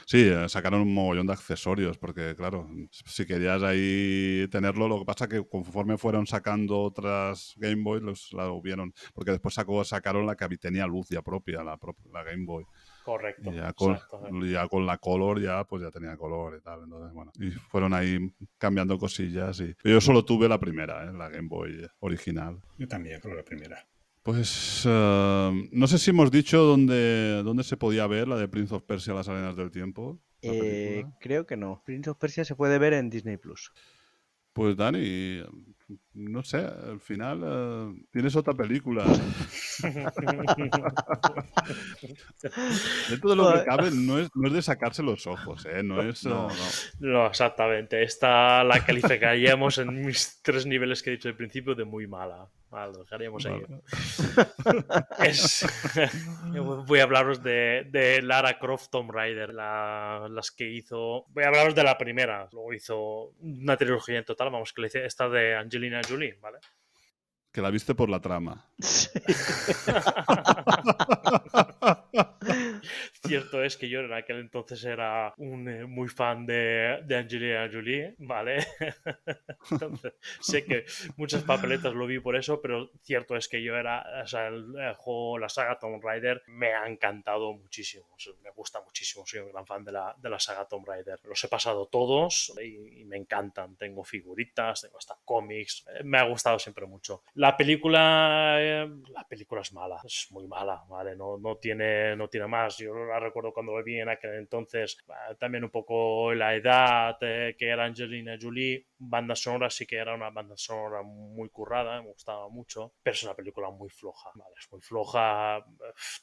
[0.05, 5.05] Sí, eh, sacaron un mogollón de accesorios, porque claro, si querías ahí tenerlo, lo que
[5.05, 10.25] pasa que conforme fueron sacando otras Game Boy, los, la hubieron, porque después sacó, sacaron
[10.25, 11.79] la que había- tenía luz ya propia, la,
[12.11, 12.65] la Game Boy.
[13.05, 13.51] Correcto.
[13.51, 14.45] Y ya con, exacto.
[14.47, 16.85] ya con la color ya pues ya tenía color y tal.
[16.85, 17.31] Entonces, bueno.
[17.39, 18.17] Y fueron ahí
[18.57, 19.59] cambiando cosillas.
[19.59, 19.75] Y...
[19.83, 21.13] Yo solo tuve la primera, ¿eh?
[21.13, 22.59] la Game Boy original.
[22.79, 23.87] Yo también, fue la primera.
[24.23, 28.73] Pues eh, no sé si hemos dicho dónde, dónde se podía ver la de Prince
[28.73, 30.19] of Persia, las arenas del tiempo.
[30.41, 31.83] Eh, creo que no.
[31.85, 33.71] Prince of Persia se puede ver en Disney Plus.
[34.51, 35.43] Pues Dani,
[36.15, 39.03] no sé, al final eh, tienes otra película.
[43.09, 45.83] Dentro de lo que cabe, no es, no es de sacarse los ojos, ¿eh?
[45.83, 46.25] No es...
[46.25, 46.47] eh, No,
[46.99, 48.01] No, exactamente.
[48.03, 52.47] Esta la calificaríamos en mis tres niveles que he dicho al principio de muy mala.
[52.69, 53.61] Vale, lo dejaríamos ahí.
[53.61, 54.85] Vale.
[55.29, 55.65] Es-
[56.87, 61.25] Voy a hablaros de, de Lara Croft Tomb Raider, la- las que hizo.
[61.29, 62.49] Voy a hablaros de la primera.
[62.51, 66.59] Luego hizo una trilogía en total, vamos, que le hice esta de Angelina Jolie, ¿vale?
[67.51, 68.69] Que la viste por la trama.
[73.27, 77.69] Cierto es que yo en aquel entonces era un eh, muy fan de, de Angelina
[77.71, 78.65] Jolie, ¿vale?
[80.39, 80.85] Sé que
[81.17, 84.73] muchas papeletas lo vi por eso, pero cierto es que yo era, o sea, el,
[84.97, 88.05] juego, la saga Tomb Raider me ha encantado muchísimo,
[88.43, 91.19] me gusta muchísimo, soy un gran fan de la, de la saga Tomb Raider.
[91.25, 96.17] Los he pasado todos y, y me encantan, tengo figuritas, tengo hasta cómics, eh, me
[96.17, 97.23] ha gustado siempre mucho.
[97.35, 101.15] La película, eh, la película es mala, es muy mala, ¿vale?
[101.15, 102.77] No, no, tiene, no tiene más.
[102.77, 107.55] Yo la recuerdo cuando vi en aquel entonces, eh, también un poco la edad eh,
[107.57, 112.09] que era Angelina Jolie, banda sonora sí que era una banda sonora muy currada, me
[112.09, 114.55] gustaba mucho, pero es una película muy floja, ¿vale?
[114.59, 115.65] Es muy floja,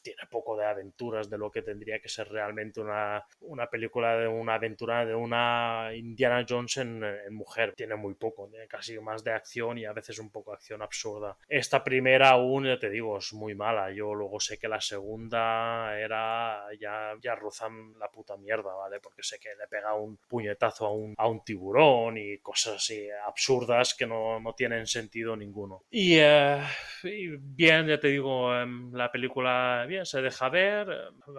[0.01, 4.27] tiene poco de aventuras de lo que tendría que ser realmente una, una película de
[4.27, 7.73] una aventura de una Indiana Jones en, en mujer.
[7.75, 11.37] Tiene muy poco, tiene casi más de acción y a veces un poco acción absurda.
[11.47, 13.91] Esta primera aún, ya te digo, es muy mala.
[13.91, 18.99] Yo luego sé que la segunda era ya, ya rozan la puta mierda, ¿vale?
[18.99, 23.07] Porque sé que le pega un puñetazo a un, a un tiburón y cosas así
[23.25, 25.83] absurdas que no, no tienen sentido ninguno.
[25.89, 26.61] Y, eh,
[27.03, 30.87] y bien, ya te digo, em, la película bien se deja ver.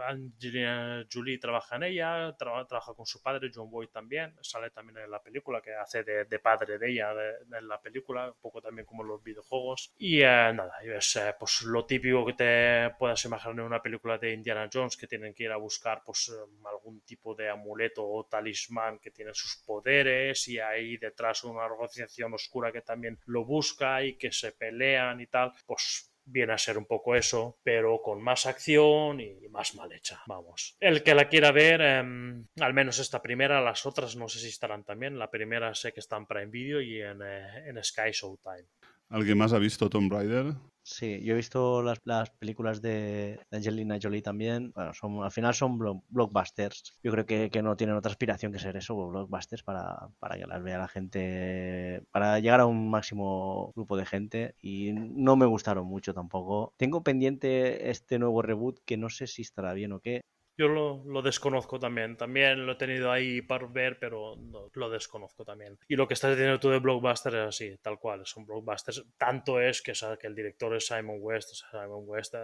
[0.06, 4.34] Angelina Jolie trabaja en ella, tra- trabaja con su padre, John Boyd también.
[4.40, 8.28] Sale también en la película, que hace de, de padre de ella de la película,
[8.28, 9.92] un poco también como en los videojuegos.
[9.98, 14.18] Y eh, nada, es eh, pues lo típico que te puedas imaginar en una película
[14.18, 18.06] de Indiana Jones, que tienen que ir a buscar pues em, algún tipo de amuleto
[18.06, 23.44] o talismán que tiene sus poderes y ahí detrás una organización oscura que también lo
[23.44, 28.00] busca y que se pelean y tal, pues viene a ser un poco eso, pero
[28.02, 30.76] con más acción y más mal hecha, vamos.
[30.80, 34.48] El que la quiera ver, em, al menos esta primera, las otras no sé si
[34.48, 38.10] estarán también, la primera sé que está en Prime Video y en, eh, en Sky
[38.12, 38.66] Showtime.
[39.10, 40.54] ¿Alguien más ha visto Tomb Raider?
[40.86, 44.70] Sí, yo he visto las, las películas de Angelina Jolie también.
[44.74, 46.98] Bueno, son, al final son blo- blockbusters.
[47.02, 50.46] Yo creo que, que no tienen otra aspiración que ser eso, blockbusters, para, para que
[50.46, 54.56] las vea la gente, para llegar a un máximo grupo de gente.
[54.60, 56.74] Y no me gustaron mucho tampoco.
[56.76, 60.20] Tengo pendiente este nuevo reboot que no sé si estará bien o qué.
[60.56, 62.16] Yo lo, lo, desconozco también.
[62.16, 65.78] También lo he tenido ahí para ver, pero no, lo desconozco también.
[65.88, 68.24] Y lo que estás diciendo tú de Blockbuster es así, tal cual.
[68.24, 69.04] Son blockbusters.
[69.16, 71.50] Tanto es que, o que el director es Simon West.
[71.50, 72.34] O sea, Simon West,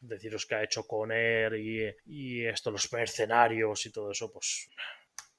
[0.00, 4.68] deciros que ha hecho con él y, y esto, los mercenarios y todo eso, pues,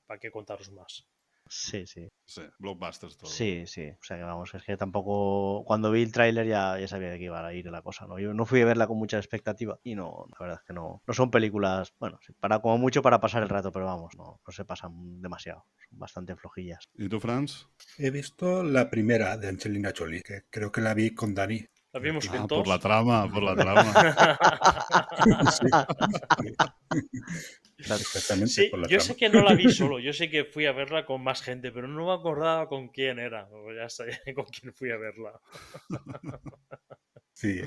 [0.06, 1.08] ¿para qué contaros más?
[1.48, 2.08] Sí, sí.
[2.26, 3.30] Sí, blockbusters todo.
[3.30, 3.88] Sí, sí.
[3.90, 5.64] O sea que vamos, es que tampoco.
[5.66, 8.18] Cuando vi el tráiler ya, ya sabía de qué iba a ir la cosa, ¿no?
[8.20, 11.04] Yo no fui a verla con mucha expectativa y no, la verdad es que no.
[11.06, 14.54] No son películas, bueno, para como mucho para pasar el rato, pero vamos, no, no
[14.54, 15.66] se pasan demasiado.
[15.90, 16.90] Son bastante flojillas.
[16.96, 17.68] ¿Y tú, Franz?
[17.98, 21.64] He visto la primera de Angelina Jolie, que creo que la vi con Dani.
[21.94, 23.94] La vimos Ah, por la trama, por la trama.
[27.78, 28.48] Exactamente.
[28.48, 30.72] Sí, por la yo sé que no la vi solo, yo sé que fui a
[30.72, 33.48] verla con más gente, pero no me acordaba con quién era.
[33.52, 35.40] o Ya sé con quién fui a verla.
[37.38, 37.60] Sí,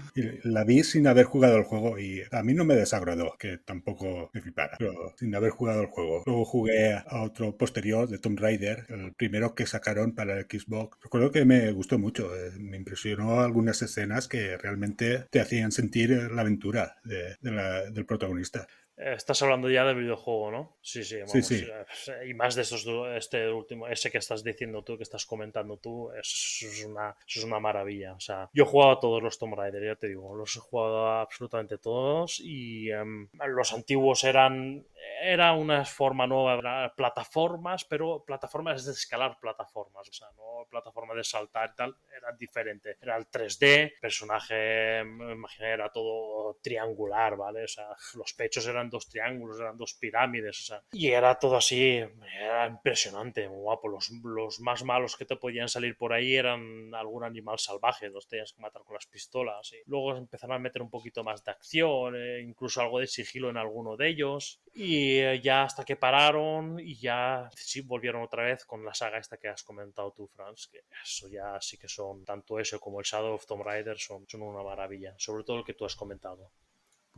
[0.45, 4.31] la vi sin haber jugado el juego y a mí no me desagradó, que tampoco
[4.33, 6.23] me flipara, pero sin haber jugado el juego.
[6.25, 10.97] Luego jugué a otro posterior de Tomb Raider, el primero que sacaron para el Xbox.
[11.03, 16.11] Recuerdo que me gustó mucho, eh, me impresionó algunas escenas que realmente te hacían sentir
[16.33, 18.67] la aventura de- de la- del protagonista.
[19.01, 20.77] Eh, Estás hablando ya del videojuego, ¿no?
[20.83, 21.67] Sí, sí, vamos, Sí, sí.
[22.11, 25.77] eh, Y más de estos, este último, ese que estás diciendo tú, que estás comentando
[25.77, 28.15] tú, es, es una, eso es una maravilla.
[28.15, 30.61] O sea, yo he jugado a todos los Tomb Raider, ya te digo, los he
[30.61, 34.85] jugado a absolutamente todos y em, los antiguos eran,
[35.23, 41.25] era una forma nueva, plataformas, pero plataformas de escalar plataformas, o sea, no plataformas de
[41.25, 42.97] saltar y tal, era diferente.
[43.01, 47.65] Era el 3D, personaje, me imaginé, era todo triangular, ¿vale?
[47.65, 51.57] O sea, los pechos eran dos triángulos, eran dos pirámides, o sea, y era todo
[51.57, 51.97] así,
[52.41, 53.89] era impresionante, guapo.
[53.89, 58.27] Los, los más malos que te podían salir por ahí eran algún animal salvaje, los
[58.27, 59.73] tenías que matar con las pistolas.
[59.73, 63.51] Y luego empezaron a meter un poquito más de acción, eh, incluso algo de sigilo
[63.51, 64.61] en alguno de ellos.
[64.75, 69.19] Y eh, ya hasta que pararon y ya sí volvieron otra vez con la saga
[69.19, 73.01] esta que has comentado tú, Franz, que eso ya sí que son, tanto eso como
[73.01, 75.97] el Shadow of Tomb Raider son, son una maravilla, sobre todo el que tú has
[75.97, 76.51] comentado.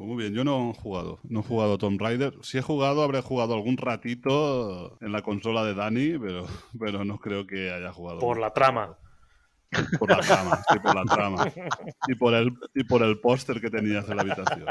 [0.01, 1.21] Pues muy bien, yo no he jugado.
[1.25, 2.33] No he jugado Tomb Raider.
[2.41, 6.47] Si he jugado, habré jugado algún ratito en la consola de Dani, pero,
[6.79, 8.19] pero no creo que haya jugado.
[8.19, 8.97] Por la trama.
[9.99, 11.53] Por la trama, sí, por la trama.
[12.09, 14.69] Y por el, y por el póster que tenías en la habitación.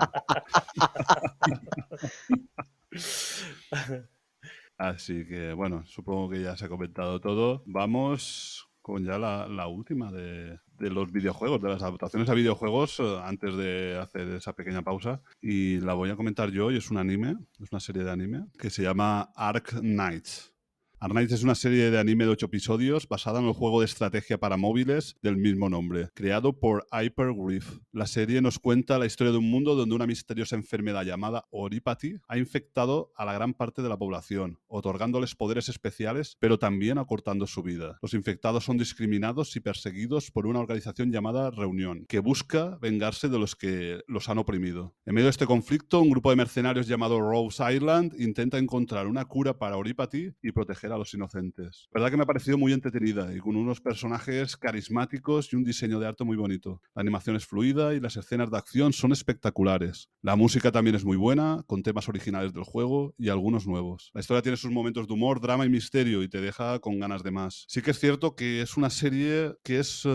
[4.79, 7.61] Así que, bueno, supongo que ya se ha comentado todo.
[7.67, 12.99] Vamos con ya la, la última de, de los videojuegos, de las adaptaciones a videojuegos,
[12.99, 15.21] eh, antes de hacer esa pequeña pausa.
[15.41, 18.45] Y la voy a comentar yo, y es un anime, es una serie de anime,
[18.57, 20.53] que se llama Ark Knights.
[21.01, 23.85] Ark Knights es una serie de anime de 8 episodios basada en el juego de
[23.85, 27.79] estrategia para móviles del mismo nombre, creado por Hypergriff.
[27.93, 32.17] La serie nos cuenta la historia de un mundo donde una misteriosa enfermedad llamada Oripathy
[32.27, 37.47] ha infectado a la gran parte de la población, otorgándoles poderes especiales, pero también acortando
[37.47, 37.97] su vida.
[38.01, 43.39] Los infectados son discriminados y perseguidos por una organización llamada Reunión, que busca vengarse de
[43.39, 44.97] los que los han oprimido.
[45.05, 49.23] En medio de este conflicto, un grupo de mercenarios llamado Rose Island intenta encontrar una
[49.23, 51.87] cura para Oripathy y proteger a los inocentes.
[51.93, 55.99] verdad que me ha parecido muy entretenida y con unos personajes carismáticos y un diseño
[55.99, 56.81] de arte muy bonito.
[56.95, 60.09] La animación es fluida y las escenas de acción son espectaculares.
[60.21, 64.11] La música también es muy buena, con temas originales del juego y algunos nuevos.
[64.13, 67.23] La historia tiene sus momentos de humor, drama y misterio y te deja con ganas
[67.23, 67.65] de más.
[67.67, 70.09] Sí que es cierto que es una serie que es eh,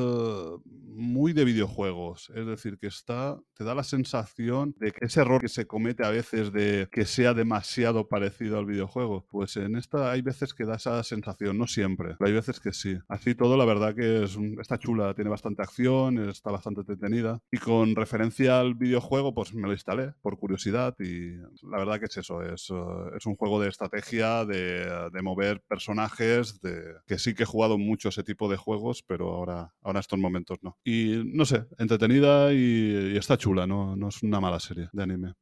[0.67, 5.41] muy de videojuegos, es decir, que está te da la sensación de que ese error
[5.41, 10.11] que se comete a veces de que sea demasiado parecido al videojuego, pues en esta
[10.11, 12.97] hay veces que da esa sensación, no siempre, pero hay veces que sí.
[13.09, 17.41] Así todo, la verdad que es está chula, tiene bastante acción, está bastante entretenida.
[17.51, 22.07] Y con referencia al videojuego, pues me lo instalé por curiosidad y la verdad que
[22.07, 22.75] es eso, es, eh,
[23.17, 27.79] es un juego de estrategia, de, de mover personajes, de que sí que he jugado
[27.79, 30.77] mucho ese tipo de juegos, pero ahora, ahora estos momentos no.
[30.85, 33.97] Y no sé, entretenida y, y está chula, ¿no?
[33.97, 35.35] no es una mala serie de anime.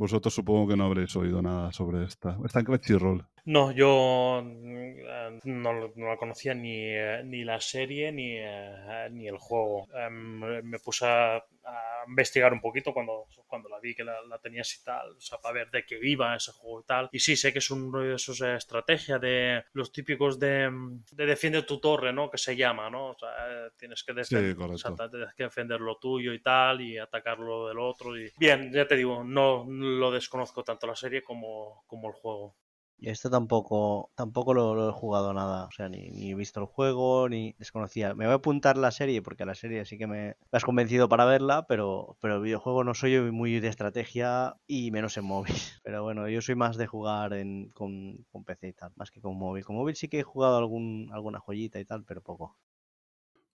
[0.00, 2.38] Vosotros supongo que no habréis oído nada sobre esta.
[2.42, 3.26] Está en Crunchyroll.
[3.44, 9.08] No, yo mm, eh, no, no la conocía ni, eh, ni la serie ni, eh,
[9.10, 9.88] ni el juego.
[9.92, 14.38] Em, me puse a, a investigar un poquito cuando, cuando la vi que la, la
[14.38, 17.08] tenías y tal, o sea, para ver de qué iba ese juego y tal.
[17.12, 20.70] Y sí, sé que es un rollo de esos eh, estrategia de los típicos de,
[21.12, 22.30] de defiende tu torre, ¿no?
[22.30, 23.10] Que se llama, ¿no?
[23.10, 23.30] O sea,
[23.76, 28.18] tienes que defender, tienes que defender lo tuyo y tal y atacar lo del otro.
[28.18, 28.30] Y...
[28.38, 32.56] Bien, ya te digo, no lo desconozco tanto la serie como, como el juego.
[33.02, 35.64] Y este tampoco, tampoco lo, he jugado nada.
[35.64, 38.14] O sea, ni, he visto el juego, ni desconocía.
[38.14, 41.24] Me voy a apuntar la serie, porque la serie sí que me, has convencido para
[41.24, 45.54] verla, pero, pero el videojuego no soy muy de estrategia y menos en móvil.
[45.82, 49.20] Pero bueno, yo soy más de jugar en, con, con PC y tal, más que
[49.22, 49.64] con móvil.
[49.64, 52.56] Con móvil sí que he jugado algún, alguna joyita y tal, pero poco.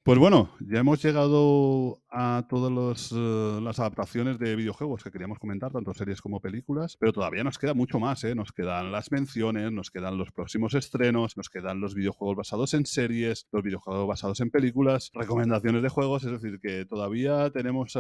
[0.07, 5.73] Pues bueno, ya hemos llegado a todas eh, las adaptaciones de videojuegos que queríamos comentar,
[5.73, 8.37] tanto series como películas, pero todavía nos queda mucho más, ¿eh?
[8.37, 12.87] Nos quedan las menciones, nos quedan los próximos estrenos, nos quedan los videojuegos basados en
[12.87, 17.99] series, los videojuegos basados en películas, recomendaciones de juegos, es decir, que todavía tenemos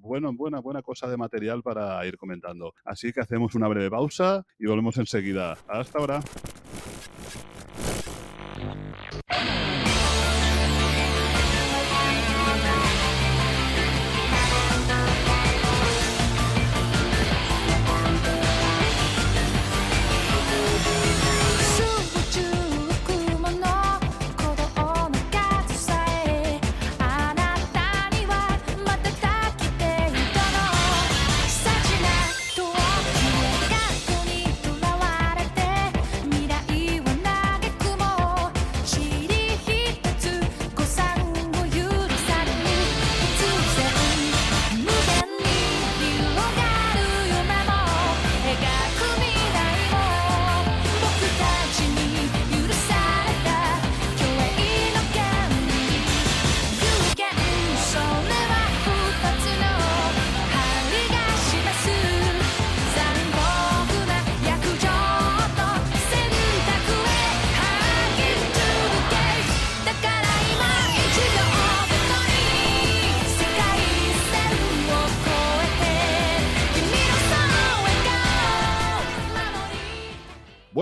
[0.00, 2.72] bueno, buena, buena cosa de material para ir comentando.
[2.86, 5.58] Así que hacemos una breve pausa y volvemos enseguida.
[5.68, 6.20] Hasta ahora.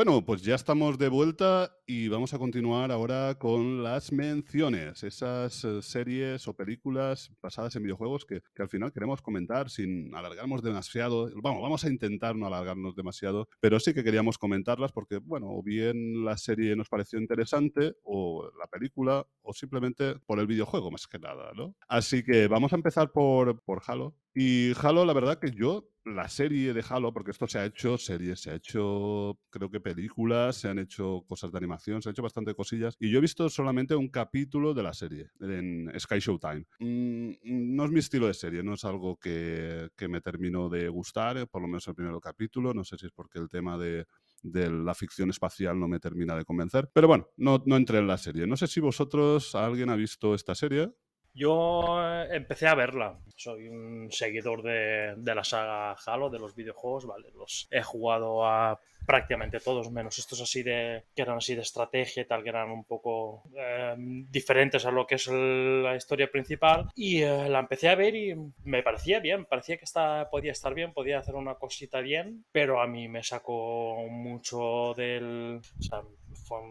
[0.05, 5.62] Bueno, pues ya estamos de vuelta y vamos a continuar ahora con las menciones, esas
[5.62, 11.31] eh, series o películas basadas en videojuegos que, al final queremos comentar sin alargarnos demasiado.
[11.36, 15.62] Vamos, vamos a intentar no alargarnos demasiado, pero sí que queríamos comentarlas porque, bueno, o
[15.62, 21.06] bien la serie nos pareció interesante o la película o simplemente por el videojuego más
[21.06, 21.76] que nada, ¿no?
[21.86, 24.16] Así que vamos a empezar por, por Halo.
[24.35, 27.99] Y Halo, la verdad que yo, la serie de Halo, porque esto se ha hecho
[27.99, 32.15] series, se ha hecho, creo que películas, se han hecho cosas de animación, se han
[32.15, 32.97] hecho bastante cosillas.
[32.99, 36.65] Y yo he visto solamente un capítulo de la serie en Sky Showtime.
[36.78, 41.36] Mm, no es mi estilo de serie, no es algo que, me terminó de gustar,
[41.36, 42.73] eh, por lo menos el primer capítulo.
[42.73, 44.07] No sé si es porque el tema de,
[44.43, 46.91] de la ficción espacial no me termina de convencer.
[46.93, 48.47] Pero bueno, no, no entré en la serie.
[48.47, 50.91] No sé si vosotros, alguien ha visto esta serie.
[51.35, 53.19] Yo eh, empecé a verla.
[53.36, 57.28] Soy un seguidor de, la saga Halo, de los videojuegos, ¿vale?
[57.35, 62.23] Los he jugado a prácticamente todos, menos estos así de que eran así de estrategia
[62.23, 66.91] y tal, que eran un poco eh, diferentes a lo que es la historia principal.
[66.94, 70.75] Y eh, la empecé a ver y me parecía bien, parecía que está, podía estar
[70.75, 75.61] bien, podía hacer una cosita bien, pero a mí me sacó mucho del...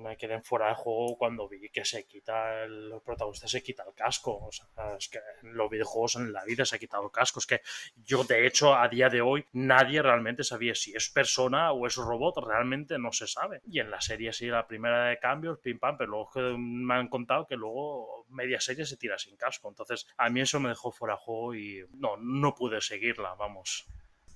[0.01, 3.93] me quedé fuera de juego cuando vi que se quita el protagonista se quita el
[3.93, 4.67] casco o sea
[4.97, 7.61] es que en los videojuegos en la vida se ha quitado el casco es que
[7.95, 11.95] yo de hecho a día de hoy nadie realmente sabía si es persona o es
[11.95, 13.61] robot realmente no se sabe.
[13.65, 17.07] Y en la serie sí la primera de cambios pim pam pero luego me han
[17.07, 19.69] contado que luego media serie se tira sin casco.
[19.69, 23.85] Entonces a mí eso me dejó fuera de juego y no no pude seguirla vamos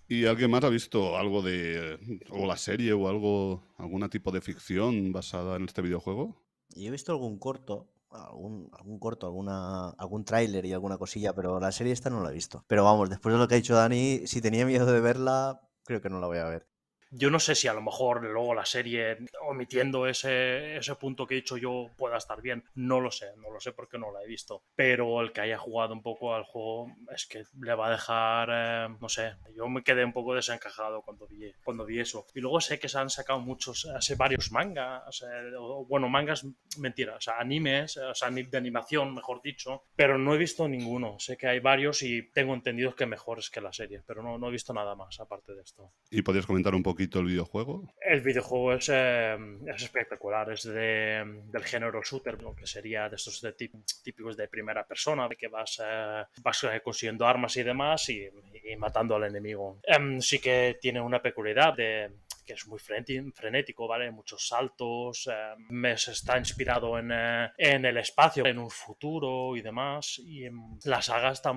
[0.07, 4.41] ¿Y alguien más ha visto algo de, o la serie o algo, algún tipo de
[4.41, 6.43] ficción basada en este videojuego?
[6.69, 11.59] Yo he visto algún corto, algún, algún corto, alguna, algún tráiler y alguna cosilla, pero
[11.59, 12.63] la serie esta no la he visto.
[12.67, 16.01] Pero vamos, después de lo que ha dicho Dani, si tenía miedo de verla, creo
[16.01, 16.67] que no la voy a ver.
[17.11, 21.35] Yo no sé si a lo mejor luego la serie, omitiendo ese, ese punto que
[21.35, 22.63] he dicho yo, pueda estar bien.
[22.75, 24.63] No lo sé, no lo sé porque no la he visto.
[24.75, 28.49] Pero el que haya jugado un poco al juego es que le va a dejar,
[28.51, 32.25] eh, no sé, yo me quedé un poco desencajado cuando vi, cuando vi eso.
[32.33, 35.51] Y luego sé que se han sacado muchos, hace varios mangas, eh,
[35.87, 36.45] bueno, mangas,
[36.77, 41.17] mentira, o sea, animes, o sea, de animación, mejor dicho, pero no he visto ninguno.
[41.19, 44.49] Sé que hay varios y tengo entendido que mejores que la serie, pero no, no
[44.49, 45.91] he visto nada más aparte de esto.
[46.09, 47.83] ¿Y podrías comentar un poquito el videojuego?
[48.01, 53.17] El videojuego es, eh, es espectacular, es de, del género shooter, lo que sería de
[53.17, 57.63] estos de típicos de primera persona, de que vas, eh, vas eh, consiguiendo armas y
[57.63, 58.29] demás y,
[58.63, 59.79] y matando al enemigo.
[59.83, 62.11] Em, sí que tiene una peculiaridad de
[62.45, 64.11] que es muy frenético, ¿vale?
[64.11, 69.61] Muchos saltos, eh, me- está inspirado en, eh, en el espacio, en un futuro y
[69.61, 70.19] demás.
[70.19, 70.47] Y
[70.85, 71.53] la saga está,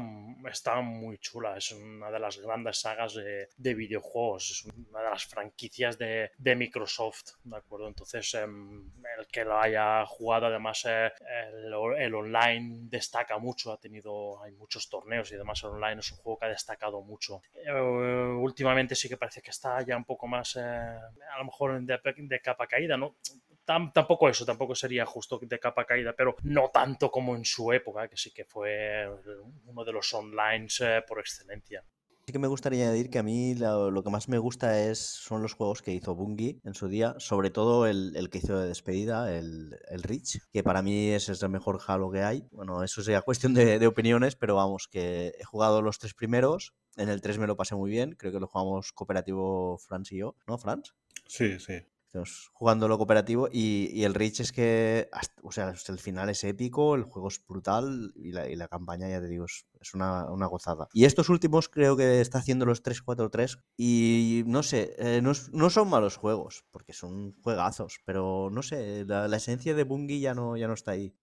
[0.50, 5.10] está muy chula, es una de las grandes sagas de, de videojuegos, es una de
[5.10, 7.88] las franquicias de, de Microsoft, ¿de acuerdo?
[7.88, 11.10] Entonces, em, el que lo haya jugado, además, eh,
[11.98, 16.18] el, online destaca mucho, ha tenido, hay muchos torneos y demás, el online es un
[16.18, 17.42] juego que ha destacado mucho.
[18.40, 22.66] Últimamente sí que parece que está ya un poco más, a lo mejor de, capa
[22.66, 23.16] caída, ¿no?
[23.66, 27.72] Tam- tampoco eso, tampoco sería justo de capa caída, pero no tanto como en su
[27.72, 29.08] época, que sí que fue
[29.66, 31.84] uno de los online eh, por excelencia.
[32.26, 35.40] Sí que me gustaría añadir que a mí lo, que más me gusta es, son
[35.40, 38.68] los juegos que hizo Bungie en su día, sobre todo el, el que hizo de
[38.68, 42.46] despedida, el, el Reach, que para mí ese es el mejor Halo que hay.
[42.50, 47.08] Bueno, eso sería cuestión de opiniones, pero vamos, que he jugado los tres primeros, en
[47.08, 50.36] el 3 me lo pasé muy bien, creo que lo jugamos cooperativo Franz y yo,
[50.46, 50.94] ¿no, Franz?
[51.26, 51.74] Sí, sí.
[52.06, 55.98] Estamos jugando lo cooperativo y, y el Reach es que, hasta- o sea, hasta el
[55.98, 59.44] final es épico, el juego es brutal y la, y la campaña, ya te digo,
[59.44, 60.88] es, es una, una gozada.
[60.94, 65.88] Y estos últimos creo que está haciendo los 3-4-3 y no sé, eh, no son
[65.90, 70.56] malos juegos, porque son juegazos, pero no sé, la, la esencia de Bungie ya no,
[70.56, 71.14] ya no está ahí.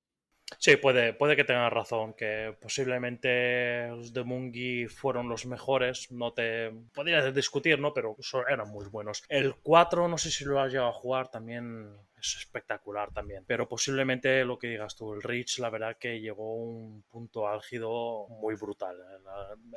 [0.58, 6.12] Sí, puede, puede que tengas razón, que posiblemente los de Mungi fueron los mejores.
[6.12, 7.94] No te podrías discutir, ¿no?
[7.94, 8.16] Pero
[8.48, 9.24] eran muy buenos.
[9.30, 13.44] El 4, no sé si lo has llegado a jugar, también es espectacular también.
[13.46, 17.48] Pero posiblemente lo que digas tú, el Reach, la verdad que llegó a un punto
[17.48, 18.98] álgido muy brutal.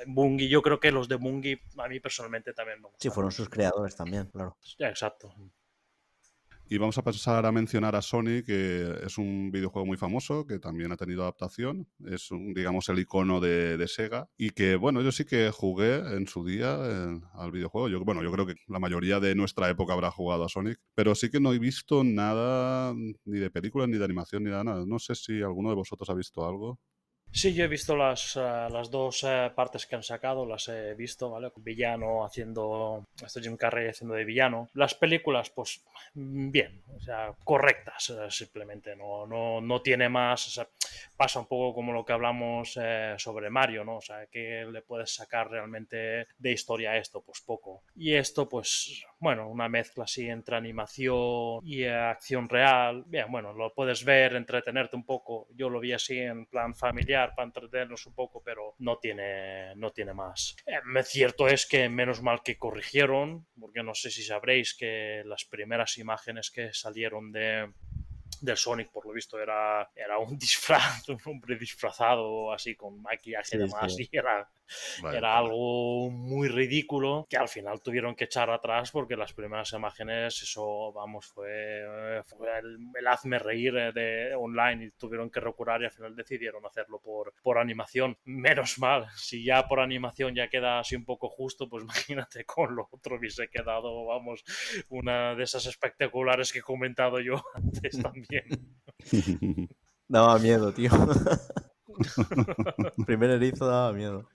[0.07, 3.49] Bungie, yo creo que los de Bungie, a mí personalmente también me Sí, fueron sus
[3.49, 4.57] creadores también, claro.
[4.79, 5.35] Ya, Exacto.
[6.71, 10.59] Y vamos a pasar a mencionar a Sonic, que es un videojuego muy famoso, que
[10.59, 11.89] también ha tenido adaptación.
[12.05, 14.29] Es, un, digamos, el icono de, de Sega.
[14.37, 16.75] Y que, bueno, yo sí que jugué en su día
[17.33, 17.89] al videojuego.
[17.89, 20.79] Yo, bueno, yo creo que la mayoría de nuestra época habrá jugado a Sonic.
[20.95, 24.85] Pero sí que no he visto nada, ni de películas, ni de animación, ni nada.
[24.87, 26.79] No sé si alguno de vosotros ha visto algo.
[27.31, 30.95] Sí, yo he visto las, eh, las dos eh, partes que han sacado, las he
[30.95, 31.53] visto, ¿vale?
[31.57, 34.69] Villano haciendo, esto Jim Carrey haciendo de villano.
[34.75, 35.85] Las películas, pues
[36.15, 40.69] bien, o sea, correctas eh, simplemente, no, no, no tiene más, o sea,
[41.17, 42.79] pasa un poco como lo que hablamos
[43.19, 43.97] sobre Mario, ¿no?
[43.97, 47.21] O sea, ¿qué le puedes sacar realmente de historia a esto?
[47.21, 47.83] Pues poco.
[47.95, 53.05] Y esto, pues, bueno, una mezcla así entre animación y acción real.
[53.07, 55.49] Bien, bueno, lo puedes ver, entretenerte un poco.
[55.55, 59.91] Yo lo vi así en plan familiar para entretenernos un poco, pero no tiene, no
[59.91, 60.57] tiene más.
[60.67, 65.45] Eh, cierto es que menos mal que corrigieron, porque no sé si sabréis que las
[65.45, 67.73] primeras imágenes que salieron de
[68.41, 73.57] del Sonic, por lo visto, era, era un disfraz, un hombre disfrazado así con maquillaje
[73.57, 74.09] y Sí, demás, sí.
[74.11, 74.49] y era,
[75.03, 79.73] Vaya, era algo muy ridículo que al final tuvieron que echar atrás porque las primeras
[79.73, 85.41] imágenes, eso, vamos, fue, fue el, el hazme reír eh, de online y tuvieron que
[85.41, 88.17] recurar y al final decidieron hacerlo por, por animación.
[88.25, 92.75] Menos mal, si ya por animación ya queda así un poco justo, pues imagínate con
[92.75, 94.45] lo otro hubiese quedado, vamos,
[94.89, 98.45] una de esas espectaculares que he comentado yo antes también.
[100.09, 100.91] Daba miedo, tío.
[103.07, 104.27] Primer erizo daba miedo.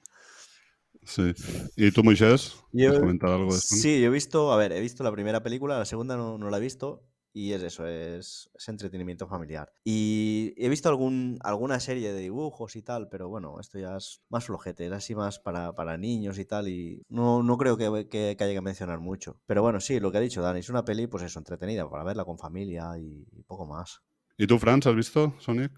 [1.06, 1.34] Sí.
[1.76, 2.56] ¿Y tú, Moisés?
[2.72, 3.84] Yo- ¿Quieres comentar algo de Sonic?
[3.84, 6.50] Sí, yo he visto, a ver, he visto la primera película, la segunda no, no
[6.50, 7.04] la he visto.
[7.36, 9.68] Y es eso, es, es entretenimiento familiar.
[9.84, 14.22] Y he visto algún, alguna serie de dibujos y tal, pero bueno, esto ya es
[14.30, 18.08] más flojete, es así más para, para niños y tal, y no, no creo que,
[18.08, 19.40] que, que haya que mencionar mucho.
[19.48, 22.04] Pero bueno, sí, lo que ha dicho Dani, es una peli, pues eso, entretenida, para
[22.04, 24.02] verla con familia y, y poco más.
[24.38, 25.72] ¿Y tú, Franz, has visto Sonic?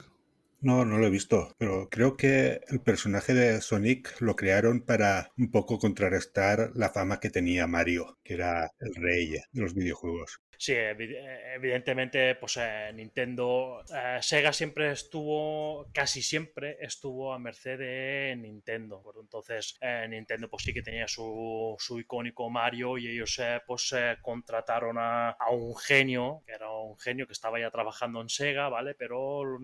[0.66, 5.32] No, no lo he visto, pero creo que el personaje de Sonic lo crearon para
[5.38, 10.42] un poco contrarrestar la fama que tenía Mario, que era el rey de los videojuegos.
[10.58, 17.78] Sí, eh, evidentemente, pues eh, Nintendo, eh, Sega siempre estuvo, casi siempre estuvo a merced
[17.78, 19.04] de Nintendo.
[19.20, 19.78] Entonces,
[20.10, 25.52] Nintendo pues sí que tenía su, su icónico Mario y ellos pues contrataron a, a
[25.52, 28.96] un genio, que era un genio que estaba ya trabajando en Sega, ¿vale?
[28.96, 29.60] Pero lo,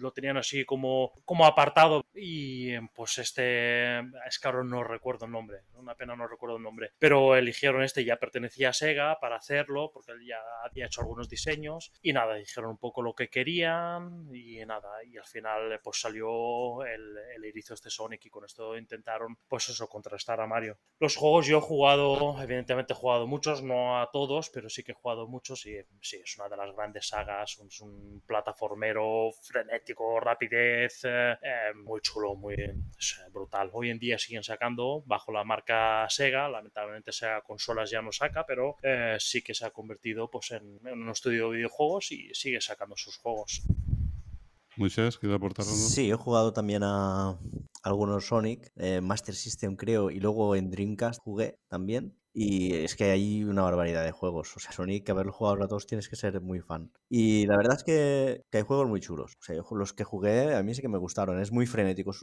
[0.00, 5.32] lo tenían así como, como apartado y pues este, es que ahora no recuerdo el
[5.32, 9.36] nombre, una pena no recuerdo el nombre, pero eligieron este, ya pertenecía a Sega para
[9.36, 13.28] hacerlo, porque él ya había hecho algunos diseños y nada, dijeron un poco lo que
[13.28, 18.44] querían y nada, y al final pues salió el, el erizo este Sonic y con
[18.44, 20.78] esto intentaron pues eso, contrastar a Mario.
[20.98, 24.92] Los juegos yo he jugado, evidentemente he jugado muchos, no a todos, pero sí que
[24.92, 30.20] he jugado muchos y sí, es una de las grandes sagas, es un plataformero frenético
[30.24, 33.70] rapidez, eh, eh, muy chulo, muy es, brutal.
[33.72, 38.44] Hoy en día siguen sacando bajo la marca Sega, lamentablemente Sega consolas ya no saca,
[38.46, 42.34] pero eh, sí que se ha convertido pues, en, en un estudio de videojuegos y
[42.34, 43.62] sigue sacando sus juegos.
[44.76, 45.76] Moisés, ¿quieres aportar algo?
[45.76, 47.38] Sí, he jugado también a
[47.82, 52.16] algunos Sonic, eh, Master System creo, y luego en Dreamcast jugué también.
[52.36, 54.56] Y es que hay una barbaridad de juegos.
[54.56, 56.90] O sea, Sonic, haberlo jugado a todos tienes que ser muy fan.
[57.08, 59.34] Y la verdad es que, que hay juegos muy chulos.
[59.40, 61.40] O sea, los que jugué a mí sí que me gustaron.
[61.40, 62.20] Es muy frenético, es,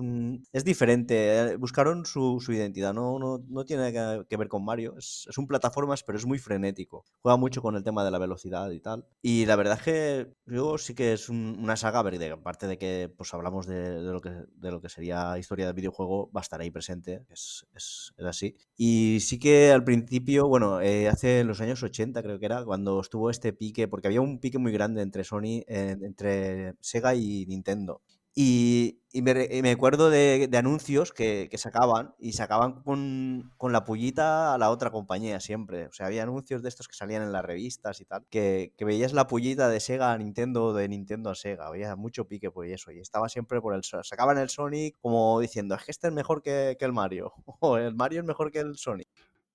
[0.52, 1.56] es diferente.
[1.58, 2.94] Buscaron su, su identidad.
[2.94, 3.94] No, no, no tiene
[4.28, 4.96] que, ver con Mario.
[4.98, 7.06] Es, un plataformas, pero es muy frenético.
[7.22, 9.06] Juega mucho con el tema de la velocidad y tal.
[9.22, 12.32] Y la verdad es que yo sí que es un- una saga verde.
[12.32, 15.76] Aparte de que pues hablamos de, de lo, que, de lo que sería historia del
[15.76, 17.26] videojuego, va a estar ahí presente.
[17.30, 18.58] Es, es, es así.
[18.76, 20.01] Y sí que al principio,
[20.48, 24.22] bueno, eh, hace los años 80 creo que era, cuando estuvo este pique, porque había
[24.22, 28.02] un pique muy grande entre Sony, eh, entre Sega y Nintendo.
[28.34, 33.52] Y, y me, y me acuerdo de, de anuncios que, que sacaban y sacaban con,
[33.58, 35.88] con la pullita a la otra compañía siempre.
[35.88, 38.86] O sea, había anuncios de estos que salían en las revistas y tal, que, que
[38.86, 41.68] veías la pullita de Sega a Nintendo o de Nintendo a Sega.
[41.68, 42.92] Había mucho pique por eso.
[42.92, 43.84] Y estaba siempre por el...
[43.84, 47.34] Sacaban el Sonic como diciendo, es que este es mejor que, que el Mario.
[47.60, 49.10] O el Mario es mejor que el Sonic.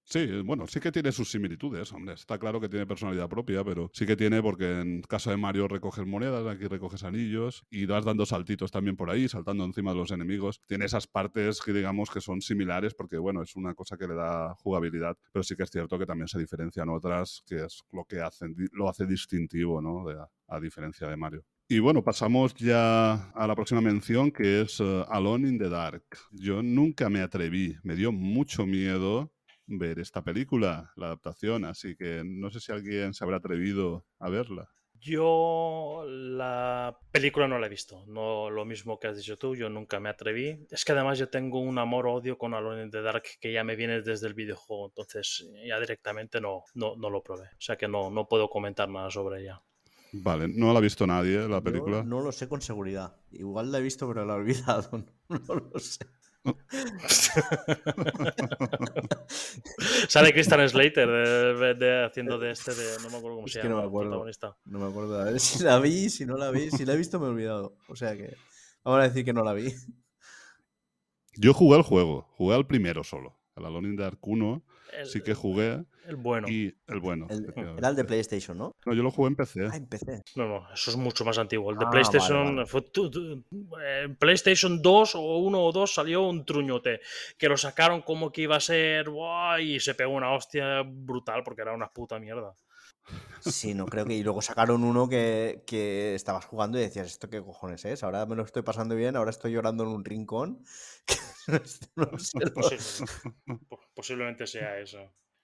[0.09, 2.15] Sí, bueno, sí que tiene sus similitudes, hombre.
[2.15, 5.67] Está claro que tiene personalidad propia, pero sí que tiene porque en caso de Mario
[5.67, 9.99] recoges monedas, aquí recoges anillos y vas dando saltitos también por ahí, saltando encima de
[9.99, 10.61] los enemigos.
[10.67, 14.15] Tiene esas partes que digamos que son similares porque, bueno, es una cosa que le
[14.15, 18.05] da jugabilidad, pero sí que es cierto que también se diferencian otras, que es lo
[18.05, 20.05] que hacen, lo hace distintivo, ¿no?
[20.47, 21.45] A diferencia de Mario.
[21.69, 26.05] Y bueno, pasamos ya a la próxima mención, que es eh, Alone in the Dark.
[26.31, 29.33] Yo nunca me atreví, me dio mucho miedo
[29.67, 34.29] ver esta película, la adaptación, así que no sé si alguien se habrá atrevido a
[34.31, 34.69] verla.
[34.99, 39.69] Yo la película no la he visto, no lo mismo que has dicho tú, yo
[39.69, 40.67] nunca me atreví.
[40.71, 43.77] Es que además yo tengo un amor-odio con Alone in the Dark que ya me
[43.77, 47.45] viene desde el videojuego, entonces ya directamente no, no, no lo probé.
[47.45, 49.63] O sea que no, no puedo comentar nada sobre ella.
[50.13, 52.03] Vale, no la ha visto nadie, la Yo película.
[52.03, 53.17] no lo sé con seguridad.
[53.33, 55.05] Igual la he visto, pero la he olvidado.
[55.29, 56.07] No, lo sé.
[60.09, 63.61] Sale Christian Slater de- de- haciendo de este, de, no me acuerdo cómo Es se
[63.61, 64.11] que no llama, me acuerdo.
[64.11, 64.57] protagonista.
[64.65, 65.21] No me acuerdo.
[65.21, 66.71] A ver si la vi, si no la vi.
[66.71, 67.77] Si la he visto, me he olvidado.
[67.89, 68.35] O sea que.
[68.85, 69.73] Vamos a decir que no la vi.
[71.35, 73.39] Yo jugué al juego, jugué al primero solo.
[73.57, 74.63] Al Alone in the Dark 1
[74.99, 76.49] El, sí que jugué el bueno.
[76.49, 77.27] y el bueno.
[77.31, 78.73] El- era el de PlayStation, ¿no?
[78.85, 79.67] No, yo lo jugué en PC.
[79.71, 80.23] Ah, empecé.
[80.35, 81.71] No, no, eso es mucho más antiguo.
[81.73, 82.67] El de Ah, PlayStation, vale, vale.
[82.67, 83.45] fue tu- tu-
[83.85, 87.01] en PlayStation 2 o 1 o 2 salió un truñote
[87.39, 89.61] que lo sacaron como que iba a ser ¡buah!
[89.61, 92.55] y se pegó una hostia brutal porque era una puta mierda.
[93.41, 94.15] Sí, no creo que.
[94.15, 98.03] Y luego sacaron uno que, que estabas jugando y decías, ¿esto qué cojones es?
[98.03, 100.63] Ahora me lo estoy pasando bien, ahora estoy llorando en un rincón.
[101.49, 103.05] No sé, no- Posiblemente,
[103.69, 104.99] po- posiblemente sea eso.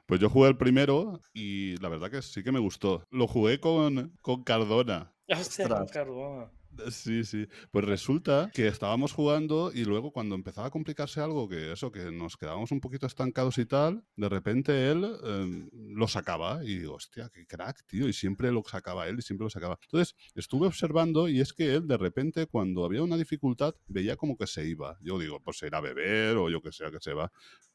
[0.07, 3.05] Pues yo jugué el primero y la verdad que sí que me gustó.
[3.11, 5.15] Lo jugué con, con Cardona.
[5.29, 5.81] Hostia, Ostras.
[5.89, 6.53] Ricardo, ah.
[6.91, 7.47] Sí, sí.
[7.71, 12.11] Pues resulta que estábamos jugando y luego cuando empezaba a complicarse algo, que eso, que
[12.11, 16.95] nos quedábamos un poquito estancados y tal, de repente él eh, lo sacaba y digo,
[16.95, 18.09] hostia, qué crack, tío.
[18.09, 19.79] Y siempre lo sacaba él y siempre lo sacaba.
[19.83, 24.37] Entonces estuve observando y es que él de repente cuando había una dificultad veía como
[24.37, 24.97] que se iba.
[25.01, 27.31] Yo digo, pues se irá a beber o yo que sea que se va.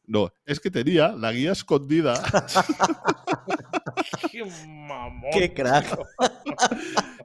[0.06, 2.14] No, es que tenía la guía escondida
[4.32, 5.32] ¡Qué mamón!
[5.34, 6.00] ¡Qué crack!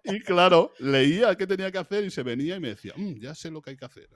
[0.05, 3.35] Y claro, leía qué tenía que hacer y se venía y me decía, "Mm, ya
[3.35, 4.09] sé lo que hay que hacer.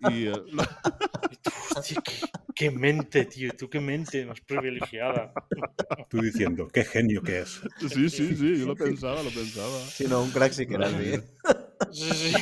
[0.00, 0.32] Y eh,
[1.76, 2.12] Hostia, qué,
[2.54, 3.52] qué mente, tío.
[3.56, 5.32] Tú qué mente más privilegiada.
[6.08, 7.60] Tú diciendo, qué genio que es.
[7.80, 9.80] sí, sí, sí, yo lo pensaba, lo pensaba.
[9.84, 11.22] Si no, un crack sí que era mía.
[11.92, 12.32] Sí,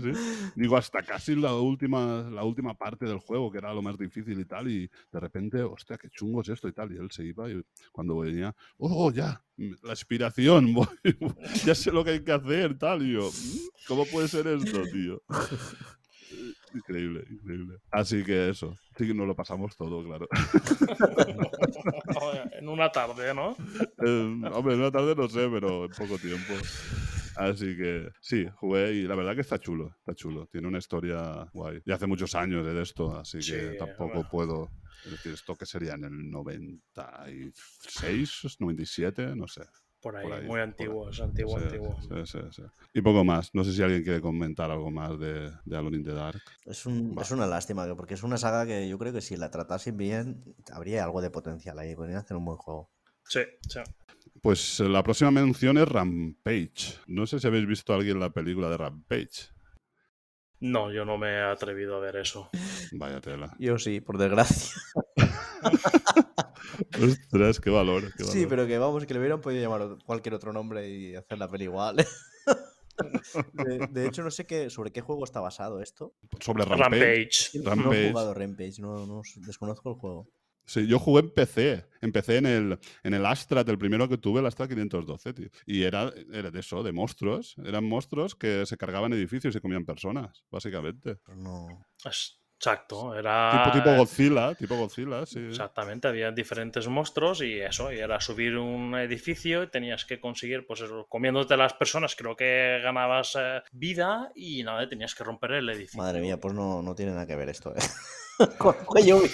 [0.00, 0.12] sí.
[0.56, 4.40] Digo, hasta casi la última, la última parte del juego, que era lo más difícil
[4.40, 6.92] y tal, y de repente, hostia, qué chungo es esto y tal.
[6.92, 9.42] Y él se iba y cuando venía, oh, ya,
[9.82, 10.86] la aspiración, voy,
[11.64, 13.02] ya sé lo que hay que hacer, tal.
[13.02, 15.22] Y yo, "Mm, ¿cómo puede ser esto, tío?
[16.74, 17.78] Increíble, increíble.
[17.90, 20.28] Así que eso, sí que nos lo pasamos todo, claro.
[22.58, 23.56] en una tarde, ¿no?
[24.04, 26.54] Eh, hombre, en una tarde no sé, pero en poco tiempo.
[27.36, 30.46] Así que sí, jugué y la verdad que está chulo, está chulo.
[30.46, 31.80] Tiene una historia guay.
[31.84, 34.28] Y hace muchos años de esto, así que Sí, tampoco bueno.
[34.30, 34.72] puedo.
[35.04, 39.62] Es decir, esto que sería en el 96, 97, no sé.
[40.00, 40.64] Por ahí, Por ahí, muy ahí.
[40.64, 41.96] antiguo, es antiguo, Sí, antiguo.
[42.00, 42.62] sí, sí, sí.
[42.94, 43.50] Y poco más.
[43.54, 46.42] No sé si alguien quiere comentar algo más de, de Alone in the Dark.
[46.64, 49.36] Es, un- es una lástima, que- porque es una saga que yo creo que si
[49.36, 50.42] la tratasen bien,
[50.72, 51.94] habría algo de potencial ahí.
[51.96, 52.90] Podrían hacer un buen juego.
[53.28, 53.80] Sí, sí.
[54.46, 57.00] Pues eh, la próxima mención es Rampage.
[57.08, 59.50] No sé si habéis visto a alguien la película de Rampage.
[60.60, 62.48] No, yo no me he atrevido a ver eso.
[62.92, 63.56] Vaya tela.
[63.58, 64.80] Yo sí, por desgracia.
[67.02, 68.04] Ostras, qué valor.
[68.16, 71.38] qué Sí, pero que vamos, que le hubieran podido llamar cualquier otro nombre y hacer
[71.38, 71.96] la peli igual.
[73.52, 76.14] De, de hecho, no sé qué, sobre qué juego está basado esto.
[76.38, 77.50] Sobre Rampage.
[77.64, 77.82] Rampage.
[77.82, 80.28] No he jugado Rampage, no, desconozco el juego.
[80.66, 81.86] Sí, yo jugué en PC.
[82.00, 85.48] Empecé en el, en el Astra, el primero que tuve, el Astra 512, tío.
[85.64, 87.56] Y era, era de eso, de monstruos.
[87.64, 91.16] Eran monstruos que se cargaban edificios y se comían personas, básicamente.
[91.24, 91.86] Pero no.
[92.58, 93.50] Exacto, era...
[93.52, 95.40] Tipo, tipo Godzilla, tipo Godzilla, sí.
[95.40, 100.66] Exactamente, había diferentes monstruos y eso, y era subir un edificio y tenías que conseguir,
[100.66, 105.52] pues eso, comiéndote las personas, creo que ganabas eh, vida y nada, tenías que romper
[105.52, 105.98] el edificio.
[105.98, 107.80] Madre mía, pues no, no tiene nada que ver esto, ¿eh?
[109.06, 109.28] Yo vi.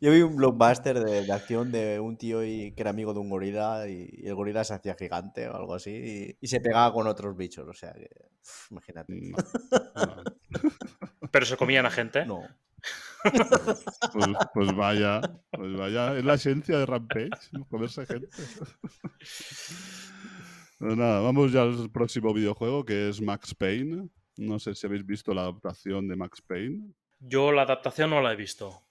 [0.00, 3.20] Yo vi un blockbuster de, de acción de un tío y, que era amigo de
[3.20, 6.60] un gorila y, y el gorila se hacía gigante o algo así y, y se
[6.60, 8.08] pegaba con otros bichos, o sea que,
[8.42, 9.12] uf, imagínate.
[9.14, 9.36] No,
[9.94, 10.22] no.
[11.30, 12.24] Pero se comían a gente.
[12.24, 12.42] No.
[14.12, 16.16] Pues, pues vaya, pues vaya.
[16.16, 17.30] Es la esencia de Rampage,
[17.68, 18.28] comerse gente.
[20.78, 24.08] Pues nada, vamos ya al próximo videojuego que es Max Payne.
[24.36, 26.92] No sé si habéis visto la adaptación de Max Payne.
[27.18, 28.82] Yo la adaptación no la he visto.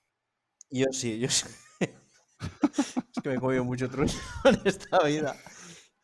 [0.69, 1.47] Yo sí, yo sí.
[1.79, 4.11] es que me he comido mucho truco
[4.45, 5.35] en esta vida.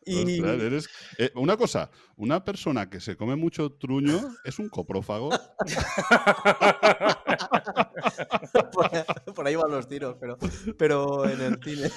[0.04, 4.68] Y Ostras, eres- eh, una cosa, una persona que se come mucho truño es un
[4.68, 5.30] coprófago.
[8.72, 10.38] por, por ahí van los tiros, pero,
[10.76, 11.88] pero en el cine.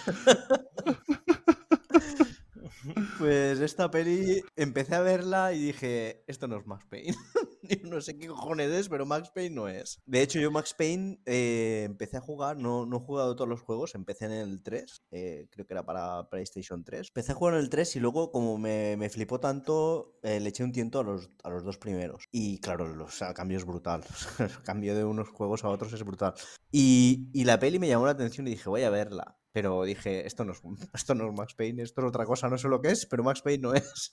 [3.18, 7.16] Pues esta peli empecé a verla y dije, esto no es Max Payne.
[7.96, 10.02] No sé qué cojones es, pero Max Payne no es.
[10.06, 13.62] De hecho, yo Max Payne eh, empecé a jugar, no, no he jugado todos los
[13.62, 17.08] juegos, empecé en el 3, eh, creo que era para PlayStation 3.
[17.10, 20.50] Empecé a jugar en el 3 y luego como me, me flipó tanto, eh, le
[20.50, 22.26] eché un tiento a los, a los dos primeros.
[22.32, 24.04] Y claro, los, el cambio es brutal.
[24.40, 26.34] el cambio de unos juegos a otros es brutal.
[26.72, 29.38] Y, y la peli me llamó la atención y dije, voy a verla.
[29.56, 30.62] Pero dije, esto no, es,
[30.94, 33.24] esto no es Max Payne, esto es otra cosa, no sé lo que es, pero
[33.24, 34.12] Max Payne no es.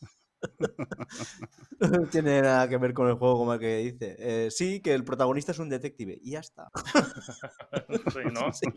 [1.80, 4.16] No tiene nada que ver con el juego como el que dice.
[4.18, 6.70] Eh, sí, que el protagonista es un detective y ya está.
[8.12, 8.52] Sí, ¿no?
[8.52, 8.68] Sí.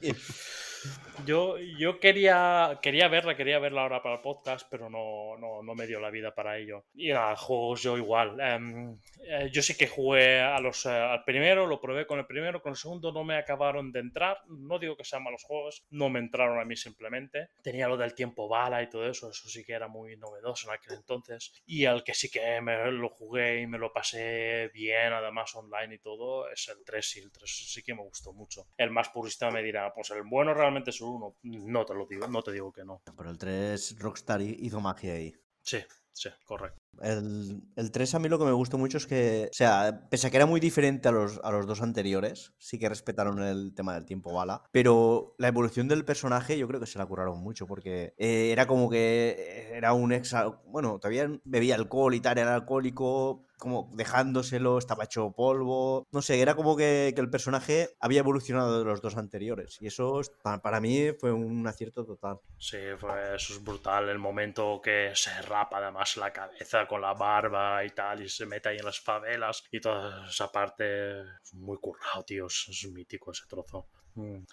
[1.25, 5.73] Yo, yo quería, quería verla, quería verla ahora para el podcast, pero no, no, no
[5.73, 6.85] me dio la vida para ello.
[6.93, 8.39] Y nada, juegos yo igual.
[8.39, 12.27] Em, eh, yo sí que jugué a los, eh, al primero, lo probé con el
[12.27, 14.39] primero, con el segundo no me acabaron de entrar.
[14.47, 17.49] No digo que sean malos juegos, no me entraron a mí simplemente.
[17.63, 20.75] Tenía lo del tiempo bala y todo eso, eso sí que era muy novedoso en
[20.75, 21.53] aquel entonces.
[21.65, 25.95] Y al que sí que me lo jugué y me lo pasé bien, además online
[25.95, 28.67] y todo, es el 3 y el 3 sí que me gustó mucho.
[28.77, 31.35] El más purista me dirá, pues el bueno realmente es el 1.
[31.43, 33.01] No te lo digo, no te digo que no.
[33.17, 35.33] Pero el 3, Rockstar hi- hizo magia ahí.
[35.61, 35.79] Sí,
[36.13, 36.77] sí, correcto.
[37.01, 40.27] El, el 3 a mí lo que me gustó mucho es que, o sea, pese
[40.27, 43.73] a que era muy diferente a los, a los dos anteriores, sí que respetaron el
[43.75, 47.39] tema del tiempo bala, pero la evolución del personaje yo creo que se la curaron
[47.39, 50.33] mucho porque eh, era como que era un ex,
[50.67, 56.41] bueno, todavía bebía alcohol y tal, era alcohólico, como dejándoselo, estaba hecho polvo, no sé,
[56.41, 60.29] era como que, que el personaje había evolucionado de los dos anteriores y eso es-
[60.43, 62.39] pa- para mí fue un acierto total.
[62.57, 64.09] Sí, fue- eso es brutal.
[64.09, 68.45] El momento que se rapa además la cabeza con la barba y tal, y se
[68.45, 71.21] mete ahí en las favelas y toda esa parte.
[71.21, 72.47] es Muy currado, tío.
[72.47, 73.87] Es, mítico ese trozo.
[74.15, 74.43] Mm.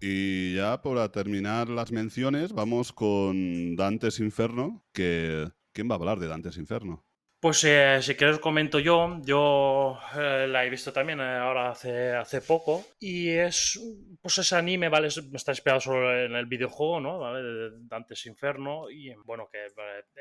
[0.00, 6.20] Y ya para terminar las menciones, vamos con Dantes Inferno, que ¿quién va a hablar
[6.20, 7.04] de Dantes Inferno?
[7.40, 12.12] Pues eh, si quieres comento yo, yo eh, la he visto también eh, ahora hace,
[12.12, 13.80] hace poco y es
[14.20, 15.08] pues ese anime, ¿vale?
[15.08, 17.18] Es- está inspirado solo en el videojuego, ¿no?
[17.18, 17.42] ¿Vale?
[17.42, 19.68] De Dantes Inferno y bueno, que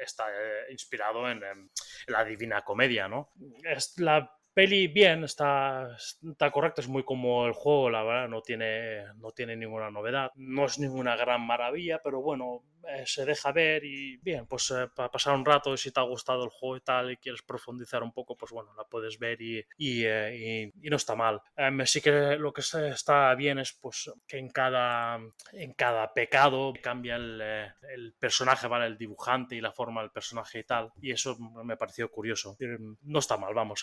[0.02, 0.28] está
[0.72, 1.70] inspirado en, em,
[2.08, 3.32] la Divina Comedia, ¿no?
[3.64, 5.90] Es la peli bien, está,
[6.24, 10.32] está correcta, es muy como el juego, la verdad, no tiene, no tiene ninguna novedad,
[10.36, 14.88] no es ninguna gran maravilla, pero bueno, eh, se deja ver y bien, pues eh,
[14.96, 18.04] para pasar un rato, si te ha gustado el juego y tal y quieres profundizar
[18.04, 21.42] un poco, pues bueno, la puedes ver y, y, eh, y- no está mal.
[21.56, 25.20] Em, sí que lo que está- bien es pues que en cada,
[25.54, 28.88] en cada pecado cambia el, el personaje, ¿vale?
[28.88, 32.56] El dibujante y la forma del personaje y tal, y eso me pareció curioso.
[32.60, 33.82] Eh, No está mal, vamos,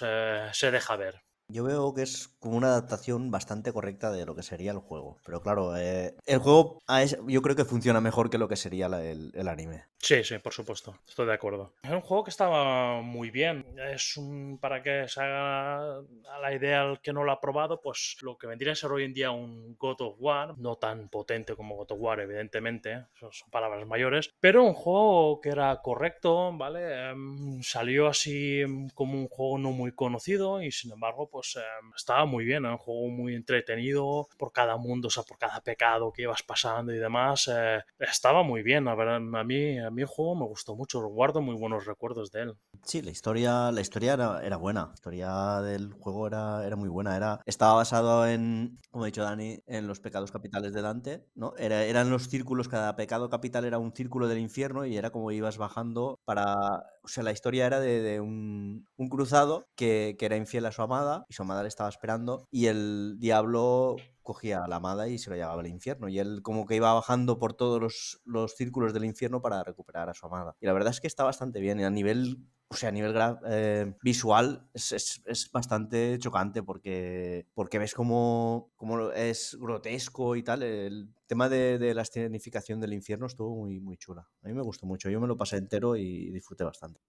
[0.52, 1.22] se deja ver.
[1.48, 5.18] Yo veo que es como una adaptación bastante correcta de lo que sería el juego.
[5.24, 6.80] Pero claro, eh, el juego
[7.28, 9.84] yo creo que funciona mejor que lo que sería el, anime.
[9.98, 10.98] Sí, sí, por supuesto.
[11.08, 11.72] Estoy de acuerdo.
[11.82, 13.64] Es un juego que estaba muy bien.
[13.92, 14.58] Es un.
[14.60, 18.36] Para que se haga a la idea al que no lo ha probado, pues lo
[18.36, 20.58] que vendría a ser hoy en día un God of War.
[20.58, 23.06] No tan potente como God of War, evidentemente.
[23.14, 24.34] Eso son palabras mayores.
[24.40, 27.10] Pero un juego que era correcto, ¿vale?
[27.10, 28.62] Em, salió así
[28.94, 32.64] como un juego no muy conocido y sin embargo, pues em, estaba muy bien.
[32.64, 36.42] Era un juego muy entretenido por cada mundo, o sea, por cada pecado que ibas
[36.42, 37.48] pasando y demás.
[37.52, 38.88] eh, estaba muy bien.
[38.88, 41.00] A ver, a mí, a mí el juego me gustó mucho.
[41.06, 42.54] Guardo muy buenos recuerdos de él.
[42.82, 44.86] Sí, la historia, la historia era, era buena.
[44.86, 47.16] La historia del juego era, era muy buena.
[47.16, 51.52] Era, estaba basado en, como ha dicho Dani, en los pecados capitales de Dante, ¿no?
[51.58, 55.32] Era, eran los círculos, cada pecado capital era un círculo del infierno y era como
[55.32, 56.54] ibas bajando para.
[57.02, 60.72] O sea, la historia era de, de un, un cruzado que, que era infiel a
[60.72, 65.08] su amada y su amada le estaba esperando y el diablo cogía a la amada
[65.08, 66.08] y se lo llevaba al infierno.
[66.08, 70.08] Y él como que iba bajando por todos los, los círculos del infierno para recuperar
[70.08, 70.56] a su amada.
[70.60, 71.78] Y la verdad es que está bastante bien.
[71.80, 72.38] Y a nivel,
[72.68, 73.14] o sea, a nivel
[73.48, 80.42] eh, visual es, es- es bastante chocante porque, porque ves como, como es grotesco y
[80.42, 80.62] tal.
[80.62, 84.28] El tema de, de la escenificación del infierno estuvo muy, muy chula.
[84.42, 85.10] A mí me gustó mucho.
[85.10, 87.00] Yo me lo pasé entero y disfruté bastante.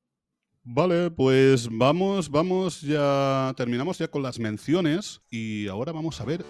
[0.70, 6.44] Vale, pues vamos, vamos ya, terminamos ya con las menciones y ahora vamos a ver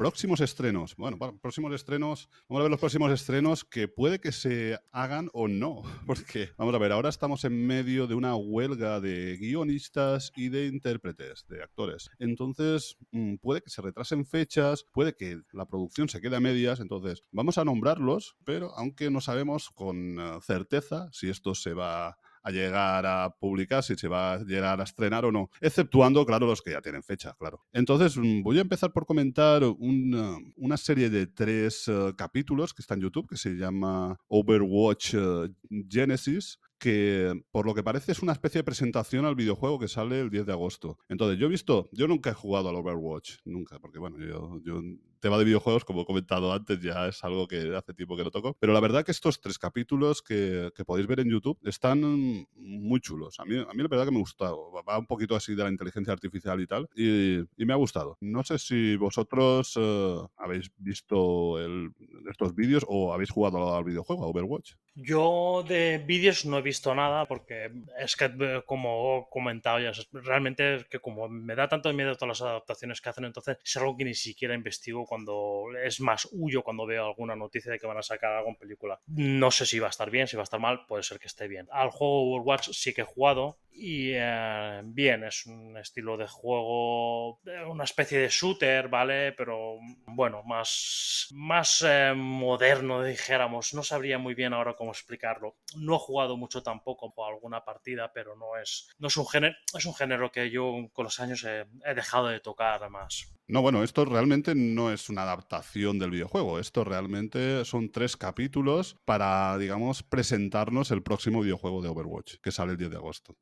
[0.00, 0.96] próximos estrenos.
[0.96, 5.46] Bueno, próximos estrenos, vamos a ver los próximos estrenos que puede que se hagan o
[5.46, 10.48] no, porque vamos a ver, ahora estamos en medio de una huelga de guionistas y
[10.48, 12.08] de intérpretes, de actores.
[12.18, 16.80] Entonces, mm, puede que se retrasen fechas, puede que la producción se quede a medias,
[16.80, 22.16] entonces vamos a nombrarlos, pero aunque no sabemos con eh, certeza si esto se va
[22.42, 26.46] a llegar a publicar, si se va a llegar a estrenar o no, exceptuando, claro,
[26.46, 27.62] los que ya tienen fecha, claro.
[27.72, 32.82] Entonces, mm, voy a empezar por comentar una, una serie de tres eh, capítulos que
[32.82, 35.48] está en YouTube, que se llama Overwatch eh,
[35.88, 40.20] Genesis, que por lo que parece es una especie de presentación al videojuego que sale
[40.20, 40.98] el 10 de agosto.
[41.08, 44.80] Entonces, yo he visto, yo nunca he jugado al Overwatch, nunca, porque bueno, yo, yo
[45.20, 48.30] tema de videojuegos, como he comentado antes, ya es algo que hace tiempo que no
[48.30, 48.56] toco.
[48.58, 53.38] Pero la verdad que estos tres capítulos que, podéis ver en YouTube están muy chulos.
[53.38, 54.72] A mí, a mí la verdad que me ha gustado.
[54.88, 58.16] Va un poquito así de la inteligencia artificial y tal, y, me ha gustado.
[58.20, 61.92] No sé si vosotros eh, habéis visto el-
[62.28, 64.72] estos vídeos o habéis jugado al videojuego, a Overwatch.
[64.94, 69.92] Yo de vídeos no he visto nada porque es que, eh, como he comentado ya,
[70.12, 73.76] realmente es que como me da tanto miedo todas las adaptaciones que hacen, entonces es
[73.76, 77.86] algo que ni siquiera investigo cuando es más huyo cuando veo alguna noticia de que
[77.88, 79.00] van a sacar algo en película.
[79.08, 81.26] No sé si va a estar bien, si va a estar mal, puede ser que
[81.26, 81.66] esté bien.
[81.72, 87.40] Al juego Overwatch sí que he jugado y eh, bien, es un estilo de juego,
[87.44, 89.32] eh, una especie de shooter, ¿vale?
[89.32, 93.74] Pero bueno, más, más eh, moderno, dijéramos.
[93.74, 95.56] No sabría muy bien ahora cómo explicarlo.
[95.74, 99.56] No he jugado mucho tampoco por alguna partida, pero no es, no es un género,
[99.76, 103.32] es un género que yo con los años he, he dejado de tocar más.
[103.50, 106.60] No, bueno, esto realmente no es una adaptación del videojuego.
[106.60, 112.70] Esto realmente son tres capítulos para, digamos, presentarnos el próximo videojuego de Overwatch, que sale
[112.72, 113.36] el 10 de agosto.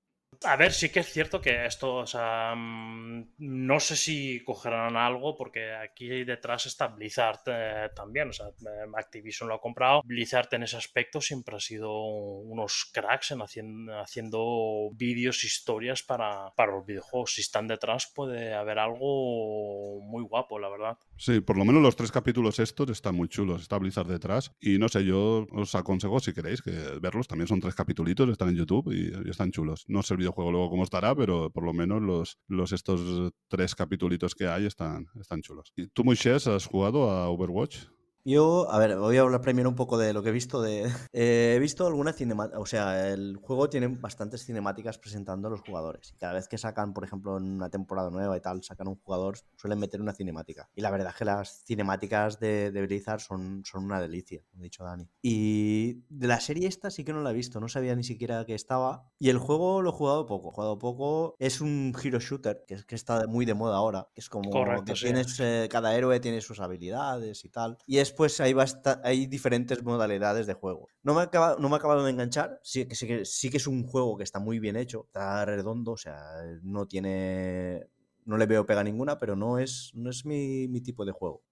[0.45, 4.97] A ver, sí que es cierto que esto, o sea, mm, no sé si cogerán
[4.97, 10.03] algo porque aquí detrás está Blizzard eh, también, o sea, eh, Activision lo ha comprado.
[10.05, 16.73] Blizzard en ese aspecto siempre ha sido unos cracks en haciendo, vídeos, historias para, para
[16.73, 17.35] los videojuegos.
[17.35, 20.99] Si están detrás puede haber algo muy guapo, la verdad.
[21.17, 23.63] Sí, por lo menos los tres capítulos estos están muy chulos.
[23.63, 24.53] Está Blizzard detrás.
[24.61, 27.27] Y no sé, yo os aconsejo, si queréis, que verlos.
[27.27, 29.85] También son tres capítulos, están en YouTube y, están chulos.
[29.89, 33.75] No sé el videojuego luego cómo estará, pero por lo menos los, los estos tres
[33.75, 35.73] capítulos que hay están, están chulos.
[35.77, 37.87] ¿Y tú, Moisés, has jugado a Overwatch?
[38.25, 40.83] Yo, a ver, voy a hablar primero un poco de lo que he visto de...
[41.13, 45.61] eh, he visto alguna cinemática, o sea, el juego tiene bastantes cinemáticas presentando a los
[45.61, 46.13] jugadores.
[46.15, 48.97] Y cada vez que sacan, por ejemplo, en una temporada nueva y tal, sacan un
[48.97, 50.69] jugador, suelen meter una cinemática.
[50.75, 54.63] Y la verdad es que las cinemáticas de, de Blizzard son, son una delicia, como
[54.63, 55.09] ha dicho Dani.
[55.23, 58.45] Y de la serie esta sí que no la he visto, no sabía ni siquiera
[58.45, 59.11] que estaba.
[59.19, 61.35] Y el juego lo he jugado poco, he jugado poco.
[61.39, 64.09] Es un hero shooter, que, es, que está muy de moda ahora.
[64.15, 65.05] Que es como Correcto, que sí.
[65.07, 67.79] tienes, eh, cada héroe tiene sus habilidades y tal.
[67.87, 68.55] Y es después hay,
[69.05, 70.89] hay diferentes modalidades de juego.
[71.03, 72.61] No me, ha acabado de enganchar.
[72.63, 75.93] Sí que, que, sí que es un juego que está muy bien hecho, está redondo,
[75.93, 76.19] o sea,
[76.63, 77.87] no tiene.
[78.25, 81.43] No le veo pega ninguna, pero no es, no es mi tipo de juego.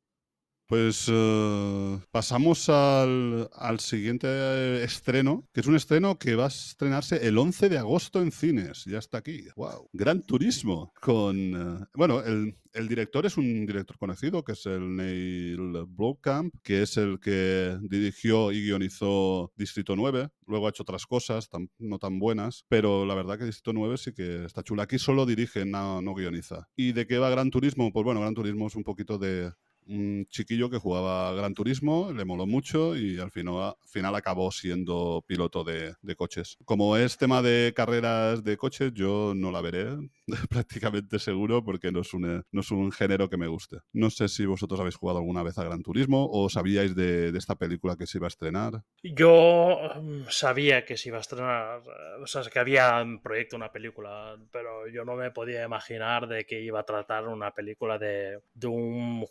[0.67, 7.25] Pues eh, pasamos al, siguiente eh, estreno, que es un estreno que va a estrenarse
[7.25, 8.85] el 11 de agosto en cines.
[8.85, 9.45] Ya está aquí.
[9.55, 9.89] ¡Wow!
[9.93, 10.93] Gran Turismo.
[11.01, 11.37] Con.
[11.55, 12.57] eh, bueno, el,
[12.89, 18.51] director es un director conocido, que es el Neil Blomkamp, que es el que dirigió
[18.51, 20.31] y guionizó Distrito 9.
[20.49, 24.13] Luego ha hecho otras cosas, no tan buenas, pero la verdad que Distrito 9 sí
[24.13, 24.83] que está chula.
[24.83, 26.69] Aquí solo dirige, no guioniza.
[26.75, 27.93] ¿Y de qué va Gran Turismo?
[27.93, 29.53] Pues bueno, Gran Turismo es un poquito de
[29.89, 34.51] un chiquillo que jugaba Gran Turismo, le moló mucho y al final, al final acabó
[34.51, 36.57] siendo piloto de, coches.
[36.65, 39.97] Como es tema de carreras de coches, yo no la veré
[40.51, 43.79] prácticamente seguro porque no es, un, no es un género que me guste.
[43.93, 47.57] No sé si vosotros habéis jugado alguna vez a Gran Turismo o sabíais de, esta
[47.57, 48.83] película que se iba a estrenar.
[49.03, 53.57] Yo mm, sabía que se iba a estrenar, eh, o sea, que había en proyecto
[53.57, 57.99] una película, pero yo no me podía imaginar de que iba a tratar una película
[57.99, 59.27] de, de un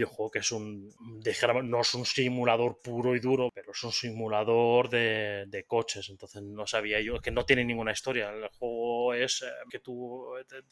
[0.00, 0.90] videojuego que es un,
[1.64, 6.42] no es un simulador puro y duro, pero es un simulador de, de coches, entonces
[6.42, 10.26] no sabía yo, que no tiene ninguna historia, el juego es eh, que tú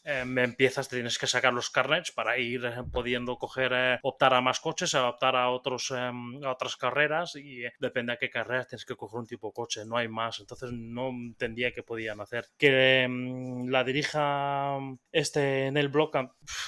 [0.05, 4.34] eh, me empiezas, tienes que sacar los carnets para ir eh, pudiendo coger, eh, optar
[4.34, 8.31] a más coches, a optar a, otros, em, a otras carreras y depende a qué
[8.31, 10.40] carreras tienes que coger un tipo de coche, no hay más.
[10.40, 12.47] Entonces no entendía qué podían hacer.
[12.57, 14.78] Que em, la dirija
[15.12, 16.10] este en el blog,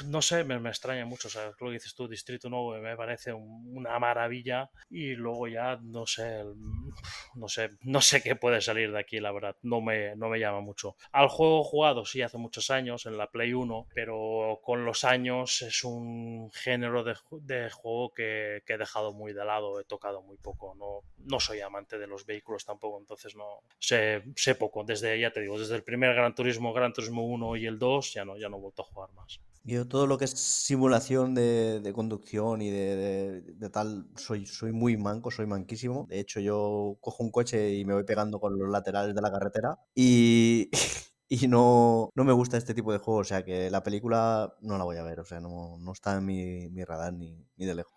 [0.06, 1.28] no sé, me, me extraña mucho.
[1.28, 5.48] O sea, lo que dices tú, Distrito Nuevo, me parece un- una maravilla y luego
[5.48, 6.42] ya no sé,
[7.34, 9.56] no sé, no sé qué puede salir de aquí, la verdad.
[9.62, 10.96] No me, no me llama mucho.
[11.12, 15.62] Al juego jugado, sí, hace muchos años, en la Play 1, pero con los años
[15.62, 19.84] es un género de, ju- de juego que, que he dejado muy de lado, he
[19.84, 20.74] tocado muy poco.
[20.74, 24.84] No, no soy amante de los vehículos tampoco, entonces no sé, sé poco.
[24.84, 28.14] Desde, ya te digo, desde el primer Gran Turismo, Gran Turismo 1 y el 2,
[28.14, 29.40] ya no, ya no he vuelto a jugar más.
[29.62, 34.46] Yo todo lo que es simulación de, de conducción y de, de- de tal, soy,
[34.46, 36.06] soy muy manco, soy manquísimo.
[36.08, 39.30] De hecho, yo cojo un coche y me voy pegando con los laterales de la
[39.30, 40.70] carretera y,
[41.28, 43.20] y no, no me gusta este tipo de juego.
[43.20, 46.16] O sea que la película no la voy a ver, o sea, no, no está
[46.16, 47.94] en mi, mi radar ni, ni de lejos.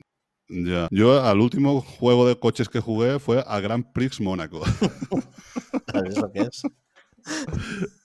[0.49, 0.87] Ya.
[0.91, 4.61] Yo al último juego de coches que jugué fue a Grand Prix Mónaco.
[5.91, 6.67] ¿Sabes lo que es?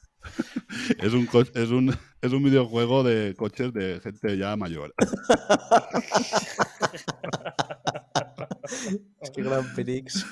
[0.98, 4.94] es, un es, un, es un videojuego de coches de gente ya mayor.
[9.20, 10.24] Es que Grand Prix.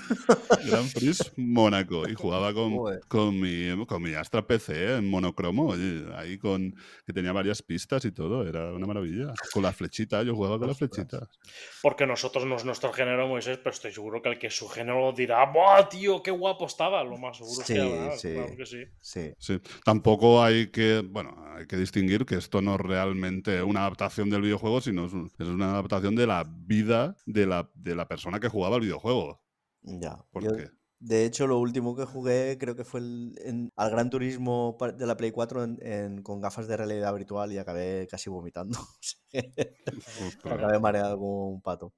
[0.66, 2.08] Grand Prix Mónaco.
[2.08, 2.76] Y jugaba con,
[3.08, 5.66] con, mi, con mi Astra PC en monocromo.
[5.68, 6.74] oye, ahí con
[7.04, 8.46] que tenía varias pistas y todo.
[8.46, 9.32] Era una maravilla.
[9.52, 10.24] Con las flechitas.
[10.24, 11.28] Yo jugaba con las flechitas.
[11.82, 14.68] Porque nosotros no es nuestro género, Moisés, pero estoy seguro que el que es su
[14.68, 17.02] género dirá, ¡buah, tío, qué guapo estaba!
[17.02, 18.32] Lo más seguro es Sí, que habrá, sí.
[18.34, 18.78] claro que sí.
[19.00, 19.32] Sí.
[19.38, 19.60] Sí.
[19.84, 24.42] Tampoco hay que, bueno, hay que distinguir que esto no es realmente una adaptación del
[24.42, 28.25] videojuego, sino es, un- es una adaptación de la vida de la, de la persona
[28.40, 29.40] que jugaba el videojuego.
[29.82, 30.18] Ya.
[30.32, 30.68] ¿Por Yo, qué?
[30.98, 35.06] de hecho, lo último que jugué creo que fue el- en- al Gran Turismo de
[35.06, 38.78] la Play 4 en- en- con gafas de realidad virtual y acabé casi vomitando.
[40.72, 41.92] Acabé mareado como un pato.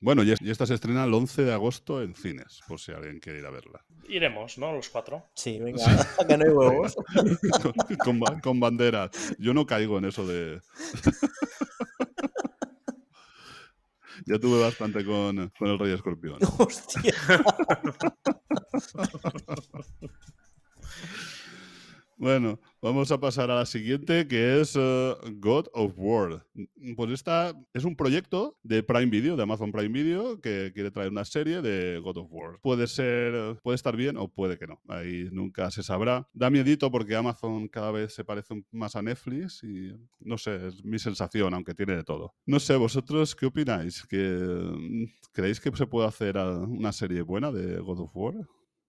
[0.00, 2.92] Bueno, y, es- y esta se estrena el 11 de agosto en cines, por si
[2.92, 3.84] alguien quiere ir a verla.
[4.08, 4.72] Iremos, ¿no?
[4.72, 5.24] Los cuatro.
[5.34, 5.82] Sí, venga,
[6.28, 6.96] que no hay huevos.
[8.04, 9.10] con, con con banderas.
[9.38, 10.60] Yo no caigo en eso de.
[14.26, 16.38] Ya tuve bastante con, con el Rey Escorpión.
[16.58, 17.14] Hostia.
[22.20, 26.44] Bueno, vamos a pasar a la siguiente, que es eh, God of War.
[26.96, 31.12] Pues esta es un proyecto de Prime Video, de Amazon Prime Video, que quiere traer
[31.12, 32.58] una serie de God of War.
[32.60, 34.80] Puede ser, puede estar bien o puede que no.
[34.88, 36.28] Ahí nunca se sabrá.
[36.32, 40.84] Da miedito porque Amazon cada vez se parece más a Netflix y no sé, es
[40.84, 42.34] mi sensación, aunque tiene de todo.
[42.46, 44.04] No sé, vosotros qué opináis?
[44.08, 48.34] ¿Que, mm, ¿Creéis que se puede hacer una serie buena de God of War?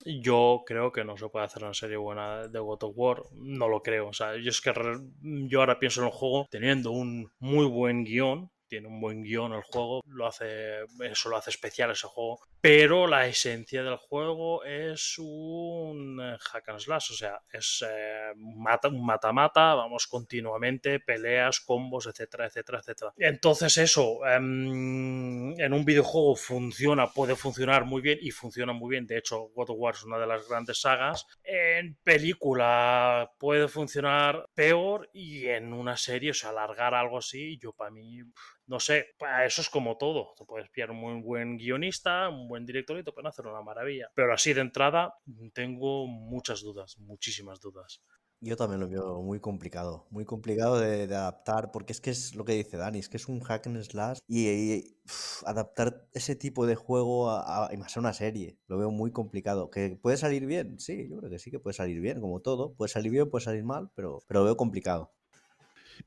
[0.06, 3.24] Yo creo que no se puede hacer una serie buena de God of War.
[3.34, 4.08] No lo creo.
[4.10, 4.74] O sea, yo es que
[5.22, 8.50] yo ahora pienso en el juego teniendo un muy buen guion.
[8.70, 12.40] Tiene un buen guion el juego, lo hace, eso lo hace especial ese juego.
[12.62, 18.32] Pero la esencia del juego es un eh, hack and slash, o sea, es eh,
[18.36, 23.14] un mata-mata, vamos continuamente, peleas, combos, etcétera, etcétera, etcétera.
[23.18, 29.08] Entonces eso, em, en un videojuego funciona, puede funcionar muy bien y funciona muy bien.
[29.08, 31.26] De hecho, God of War es una de las grandes sagas.
[31.44, 37.74] En película puede funcionar peor y en una serie, o sea, alargar algo así, yo
[37.74, 38.22] para mí
[38.70, 39.08] no sé,
[39.46, 40.34] eso es como todo.
[40.38, 43.64] Te puedes pillar un muy buen guionista, un buen director y te pueden hacer una
[43.64, 44.12] maravilla.
[44.14, 45.16] Pero así de entrada
[45.54, 48.04] tengo muchas dudas, muchísimas dudas.
[48.42, 52.46] Yo también lo veo muy complicado, muy complicado de, adaptar, porque es que es lo
[52.46, 54.98] que dice Dani, es que es un hack and slash y, y,
[55.46, 59.72] adaptar ese tipo de juego a una serie, lo veo muy complicado.
[59.72, 60.80] ¿Que puede salir bien?
[60.80, 62.76] Sí, yo creo que sí que puede salir bien, como todo.
[62.76, 65.12] Puede salir bien, puede salir mal, pero, pero lo veo complicado.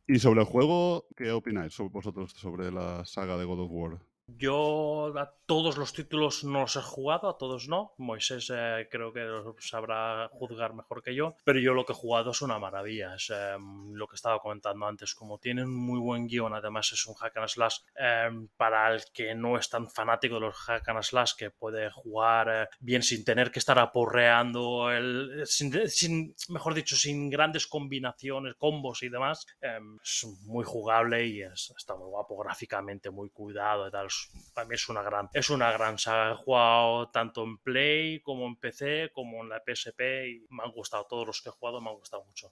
[0.06, 4.11] Y sobre el juego, ¿qué opináis vosotros sobre la saga de God of War?
[4.26, 7.92] Yo a todos los títulos no los he jugado, a todos no.
[7.98, 11.96] Moisés eh, creo que los sabrá juzgar mejor que yo, pero yo lo que he
[11.96, 13.14] jugado es una maravilla.
[13.16, 13.56] Es eh,
[13.90, 17.36] lo que estaba comentando antes, como tienen un muy buen guion, además es un hack
[17.36, 21.32] and slash eh, para el que no es tan fanático de los hack and slash,
[21.36, 26.96] que puede jugar eh, bien sin tener que estar aporreando, el, sin, sin, mejor dicho,
[26.96, 29.46] sin grandes combinaciones, combos y demás.
[29.60, 34.08] eh, es muy jugable y es, está muy guapo gráficamente, muy cuidado y tal
[34.54, 36.32] para mí es una gran es una gran saga.
[36.32, 40.72] He jugado tanto en Play como en PC como en la PSP y me han
[40.72, 42.48] gustado todos los que he jugado, me han gustado mucho.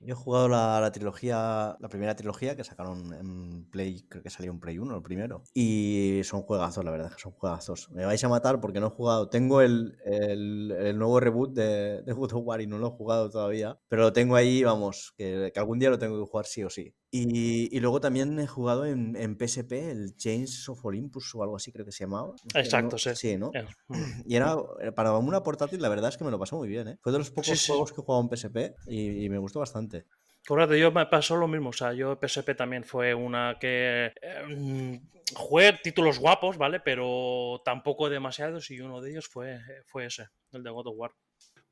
[0.00, 4.52] Yo he jugado la, trilogía, la primera trilogía que sacaron en Play, creo que salió
[4.52, 5.44] en Play 1, el primero.
[5.54, 7.90] Y son juegazos, la verdad, son juegazos.
[7.90, 9.30] Me vais a matar porque no he jugado.
[9.30, 13.78] Tengo el, el, nuevo reboot de, de God War y no lo he jugado todavía.
[13.88, 16.94] Pero lo tengo ahí, vamos, que algún día lo tengo que jugar sí o sí.
[17.16, 21.54] Y, y, luego también he jugado en, en, PSP el Chains of Olympus o algo
[21.54, 22.34] así, creo que se llamaba.
[22.56, 23.10] Exacto, sí.
[23.14, 23.52] Sí, ¿no?
[24.26, 24.56] Y era
[24.96, 26.98] para una portátil, la verdad es que me lo pasó muy bien, ¿eh?
[27.00, 27.94] Fue de los pocos sí, juegos sí.
[27.94, 28.56] que he jugado en PSP
[28.88, 30.06] y, y, me gustó bastante.
[30.44, 31.68] Correcto, yo me pasó lo mismo.
[31.68, 34.12] O sea, yo PSP también fue una que.
[34.20, 35.00] Eh,
[35.36, 36.80] jugué títulos guapos, ¿vale?
[36.80, 41.12] Pero tampoco demasiados y uno de ellos fue, fue ese, el de God of War.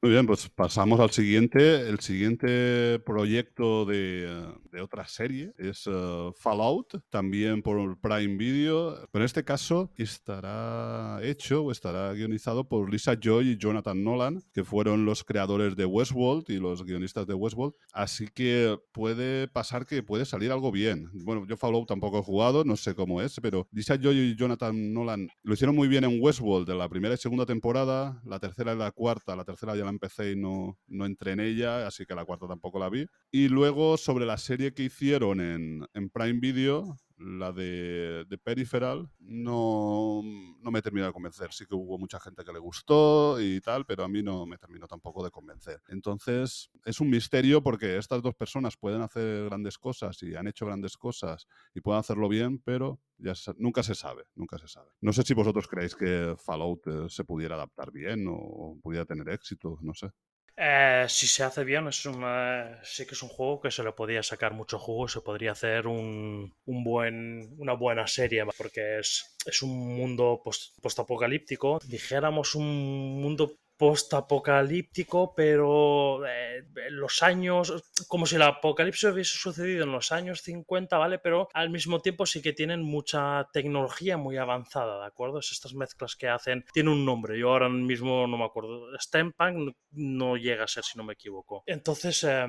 [0.05, 1.89] Muy bien, pues pasamos al siguiente.
[1.89, 4.49] El siguiente proyecto de,
[4.83, 8.97] otra serie es uh, Fallout, también por Prime Video.
[9.13, 14.43] Pero en este caso estará hecho o estará guionizado por Lisa Joy y Jonathan Nolan,
[14.53, 17.75] que fueron los creadores de Westworld y los guionistas de Westworld.
[17.93, 21.11] Así que puede pasar que puede salir algo bien.
[21.13, 24.93] Bueno, yo Fallout tampoco he jugado, no sé cómo es, pero Lisa Joy y Jonathan
[24.93, 28.75] Nolan lo hicieron muy bien en Westworld, en la primera y segunda temporada, la tercera
[28.75, 32.05] y la cuarta, la tercera ya la empecé y no, no entré en ella, así
[32.05, 33.07] que la cuarta tampoco la vi.
[33.31, 39.11] Y luego sobre la serie que hicieron en, en Prime Video, la de, de Peripheral,
[39.21, 40.23] no,
[40.61, 41.53] no, me terminó de convencer.
[41.53, 44.59] Sí que hubo mucha gente que le gustó y tal, pero a mí no me
[44.59, 45.81] terminó tampoco de convencer.
[45.89, 50.67] Entonces, es un misterio porque estas dos personas pueden hacer grandes cosas y han hecho
[50.67, 54.91] grandes cosas y pueden hacerlo bien, pero ya se, nunca se sabe, nunca se sabe.
[55.01, 59.29] No sé si vosotros creéis que Fallout eh, se pudiera adaptar bien o pudiera tener
[59.29, 60.11] éxito, no sé.
[60.57, 63.93] Eh, si se hace bien, es una, sí que es un juego que se le
[63.93, 69.35] podría sacar mucho jugo, se podría hacer un, un buen, una buena serie, porque es,
[69.47, 77.73] es un mundo post, postapocalíptico, dijéramos un mundo post-apocalíptico, pero eh, los años,
[78.09, 81.19] como si el apocalipsis hubiese sucedido en los años 50, ¿vale?
[81.19, 85.39] Pero al mismo tiempo sí que tienen mucha tecnología muy avanzada, ¿de acuerdo?
[85.39, 89.75] Es estas mezclas que hacen, tiene un nombre, yo ahora mismo no me acuerdo, Steampunk
[89.93, 91.65] no llega a ser, si no me equivoco.
[91.67, 92.47] Entonces, eh,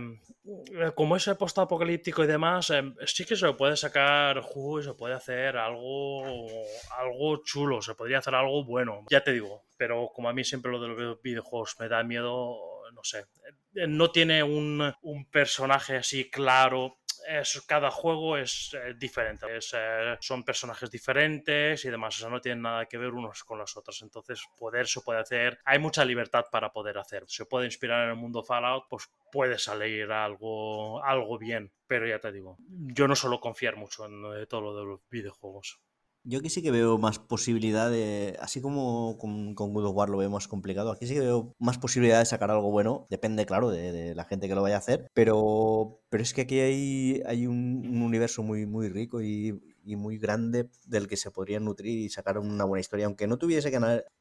[0.95, 5.13] como es post-apocalíptico y demás, eh, sí que se puede sacar jugo y se puede
[5.13, 6.23] hacer algo,
[6.97, 10.72] algo chulo, se podría hacer algo bueno, ya te digo, pero como a mí siempre
[10.72, 12.57] lo de los videojuegos me da miedo,
[12.93, 13.25] no sé,
[13.88, 16.97] no tiene un, un personaje así claro.
[17.27, 22.30] Es, cada juego es eh, diferente, es, eh, son personajes diferentes y demás, o sea,
[22.30, 24.02] no tienen nada que ver unos con los otros.
[24.02, 27.24] Entonces, poder se puede hacer, hay mucha libertad para poder hacer.
[27.27, 32.19] Se puede inspirar en el mundo Fallout, pues puede salir algo, algo bien, pero ya
[32.19, 35.80] te digo, yo no suelo confiar mucho en eh, todo lo de los videojuegos.
[36.26, 40.10] Yo aquí sí que veo más posibilidad de, así como con, con God of War
[40.10, 43.45] lo veo más complicado, aquí sí que veo más posibilidad de sacar algo bueno, depende
[43.45, 47.22] claro de, la gente que lo vaya a hacer, pero, pero es que aquí hay,
[47.26, 52.00] hay un, un universo muy, muy rico y, muy grande del que se podría nutrir
[52.00, 53.69] y sacar una buena historia, aunque no tuviese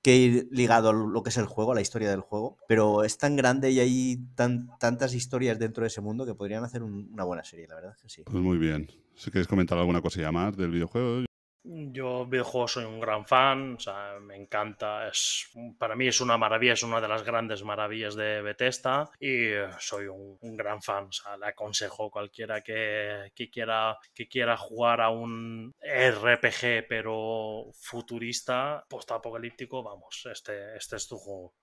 [0.03, 3.05] que, ir ligado a lo que es el juego, a la historia del juego, pero
[3.05, 6.83] es tan grande y hay tan, tantas historias dentro de ese mundo que podrían hacer
[6.83, 8.25] un, una buena serie, la verdad que sí.
[8.25, 8.89] Pues muy bien.
[9.15, 11.27] Si queréis comentar alguna cosilla más del videojuego.
[11.65, 16.37] Yo videojuegos soy un gran fan, o sea, me encanta, es, para mí es una
[16.37, 21.13] maravilla, es una de las grandes maravillas de Bethesda y soy un, gran fan, o
[21.13, 27.67] sea, le aconsejo a cualquiera que, que, quiera, que quiera jugar a un RPG pero
[27.75, 31.55] futurista, postapocalíptico, vamos, este, este es tu juego.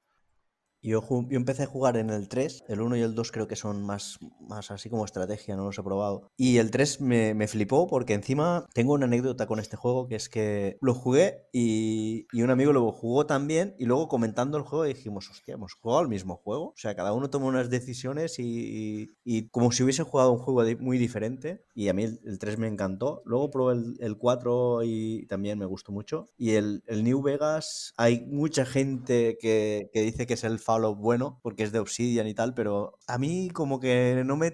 [0.82, 3.58] Yo, yo empecé a jugar en el 3, el 1 y el 2 creo que
[3.58, 6.30] son más, más así como estrategia, no los he probado.
[6.38, 10.16] Y el 3 me, me flipó porque encima tengo una anécdota con este juego que
[10.16, 14.64] es que lo jugué y, y un amigo lo jugó también y luego comentando el
[14.64, 16.68] juego dijimos, hostia, hemos jugado al mismo juego.
[16.70, 20.40] O sea, cada uno toma unas decisiones y, y- y como si hubiese jugado un
[20.40, 23.22] juego muy diferente y a mí el, el 3 me encantó.
[23.26, 26.28] Luego probé el, el 4 y también me gustó mucho.
[26.38, 30.98] Y el, el New Vegas, hay mucha gente que, que dice que es el Fallout
[31.00, 34.52] bueno porque es de Obsidian y tal, pero a mí como que no me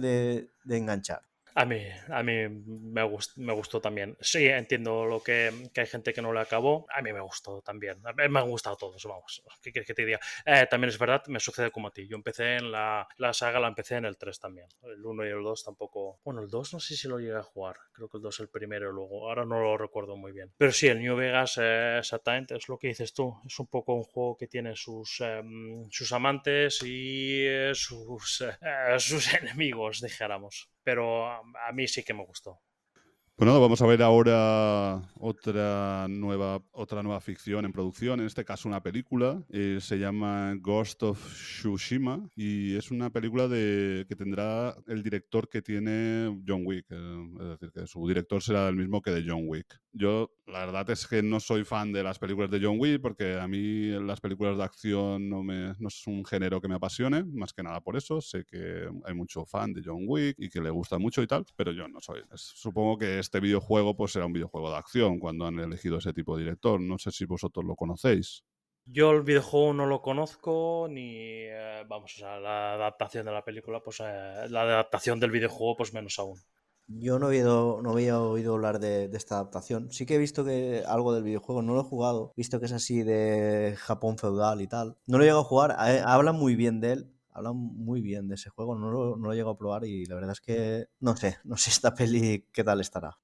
[0.00, 1.22] de- de enganchar.
[1.58, 2.34] A mí, a mí
[2.66, 4.14] me, gust- me gustó también.
[4.20, 6.86] Sí, entiendo lo que, hay gente que no le acabó.
[6.94, 7.96] A mí me gustó también.
[8.14, 9.42] Me han gustado todos, vamos.
[9.62, 10.20] ¿Qué quieres que te diga?
[10.44, 12.06] Eh, también es verdad, me sucede como a ti.
[12.06, 14.68] Yo empecé en la, la saga, la empecé en el 3 también.
[14.82, 16.20] El 1 y el 2 tampoco.
[16.24, 17.76] Bueno, el 2 no sé si lo llegué a jugar.
[17.94, 19.26] Creo que el 2 es el primero luego.
[19.26, 20.52] Ahora no lo recuerdo muy bien.
[20.58, 23.34] Pero sí, el New Vegas, eh, exactamente, es lo que dices tú.
[23.46, 28.98] Es un poco un juego que tiene sus, em, sus amantes y eh, sus, eh,
[28.98, 30.68] sus enemigos, dijéramos.
[30.86, 31.42] Pero a,
[31.74, 32.60] mí sí que me gustó.
[33.36, 38.68] Bueno, vamos a ver ahora otra nueva, otra nueva ficción en producción, en este caso
[38.68, 45.02] una película, eh, se llama Ghost of Tsushima y es una película que tendrá el
[45.02, 49.10] director que tiene John Wick, eh, es decir, que su director será el mismo que
[49.10, 49.80] de John Wick.
[49.98, 53.38] Yo la verdad es que no soy fan de las películas de John Wick porque
[53.40, 57.24] a mí las películas de acción no, me, no es un género que me apasione,
[57.24, 60.60] más que nada por eso, sé que hay mucho fan de John Wick y que
[60.60, 62.20] le gusta mucho y tal, pero yo no soy.
[62.34, 66.36] Supongo que este videojuego pues será un videojuego de acción cuando han elegido ese tipo
[66.36, 66.78] de director.
[66.78, 68.44] No sé si vosotros lo conocéis.
[68.84, 73.42] Yo el videojuego no lo conozco, ni eh, vamos, o sea, la adaptación de la
[73.42, 76.38] película, pues eh, la adaptación del videojuego, pues menos aún.
[76.88, 79.90] Yo no había, oído- no había oído hablar de, esta adaptación.
[79.90, 82.72] Sí que he visto que algo del videojuego, no lo he jugado, visto que es
[82.72, 84.96] así de Japón feudal y tal.
[85.06, 88.28] No lo he llegado a jugar, eh, hablan muy bien de él, hablan muy bien
[88.28, 90.40] de ese juego, no lo, no lo he llegado a probar y la verdad es
[90.40, 93.18] que no sé, no sé esta peli qué tal estará.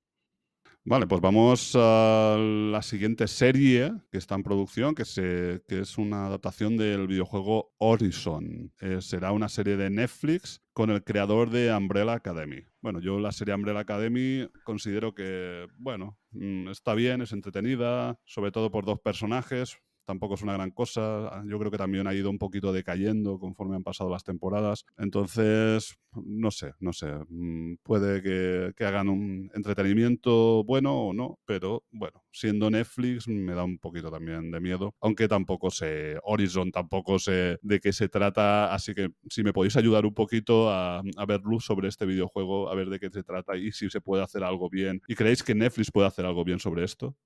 [0.85, 5.97] Vale, pues vamos a la siguiente serie que está en producción, que, se, que es
[5.97, 8.73] una adaptación del videojuego Horizon.
[8.81, 12.65] Eh, será una serie de Netflix con el creador de Umbrella Academy.
[12.81, 18.51] Bueno, yo la serie Umbrella Academy considero que, bueno, mm, está bien, es entretenida, sobre
[18.51, 19.79] todo por dos personajes.
[20.05, 21.43] Tampoco es una gran cosa.
[21.47, 24.85] Yo creo que también ha ido un poquito decayendo conforme han pasado las temporadas.
[24.99, 27.13] Entonces, no sé, no sé.
[27.29, 33.65] mm, Puede que, hagan un entretenimiento bueno o no, pero bueno, siendo Netflix me da
[33.65, 34.95] un poquito también de miedo.
[35.01, 38.75] Aunque tampoco sé, Horizon tampoco sé de qué se trata.
[38.75, 42.75] Así que si me podéis ayudar un poquito a ver luz sobre este videojuego, a
[42.75, 45.01] ver de qué se trata y si se puede hacer algo bien.
[45.09, 47.17] ¿Y creéis que Netflix puede hacer algo bien sobre esto?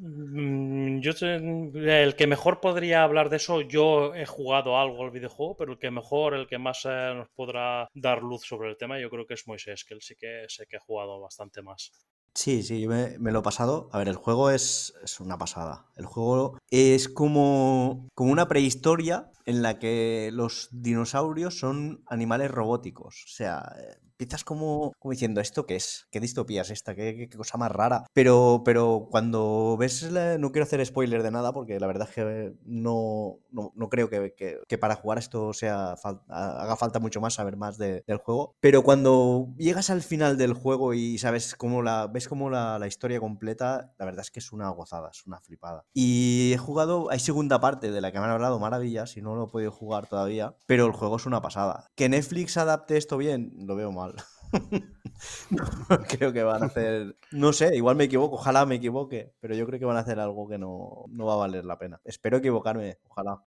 [0.00, 5.56] Mm, Yo el que mejor podría hablar de eso, yo he jugado algo al videojuego,
[5.56, 9.00] pero el que mejor, el que más eh, nos podrá dar luz sobre el tema,
[9.00, 11.92] yo creo que es Moisés, que él sí que sé que ha jugado bastante más.
[12.34, 13.88] Sí, sí, yo me, me lo he pasado.
[13.92, 15.86] A ver, el juego es, es una pasada.
[15.96, 23.24] El juego es como, como una prehistoria en la que los dinosaurios son animales robóticos.
[23.24, 23.74] O sea,
[24.18, 26.08] empiezas como, como diciendo, ¿esto qué es?
[26.10, 26.94] ¿Qué distopía es esta?
[26.96, 28.04] ¿Qué, cosa más rara?
[28.12, 32.52] Pero, pero cuando ves, no quiero hacer spoiler de nada porque la verdad es que
[32.64, 35.96] no, no, no creo que, que- para jugar esto sea
[36.28, 38.54] haga falta mucho más saber más de- del juego.
[38.60, 42.86] Pero cuando llegas al final del juego y sabes cómo la, ves cómo la, la
[42.86, 45.84] historia completa, la verdad es que es una gozada, es una flipada.
[45.94, 49.34] Y he jugado, hay segunda parte de la que me han hablado maravillas y no
[49.34, 51.86] lo he podido jugar todavía, pero el juego es una pasada.
[51.96, 54.07] Que Netflix adapte esto bien, lo veo mal.
[56.08, 59.66] creo que van a hacer, no sé, igual me equivoco, ojalá me equivoque, pero yo
[59.66, 62.00] creo que van a hacer algo que no, no va a valer la pena.
[62.04, 63.42] Espero equivocarme, ojalá.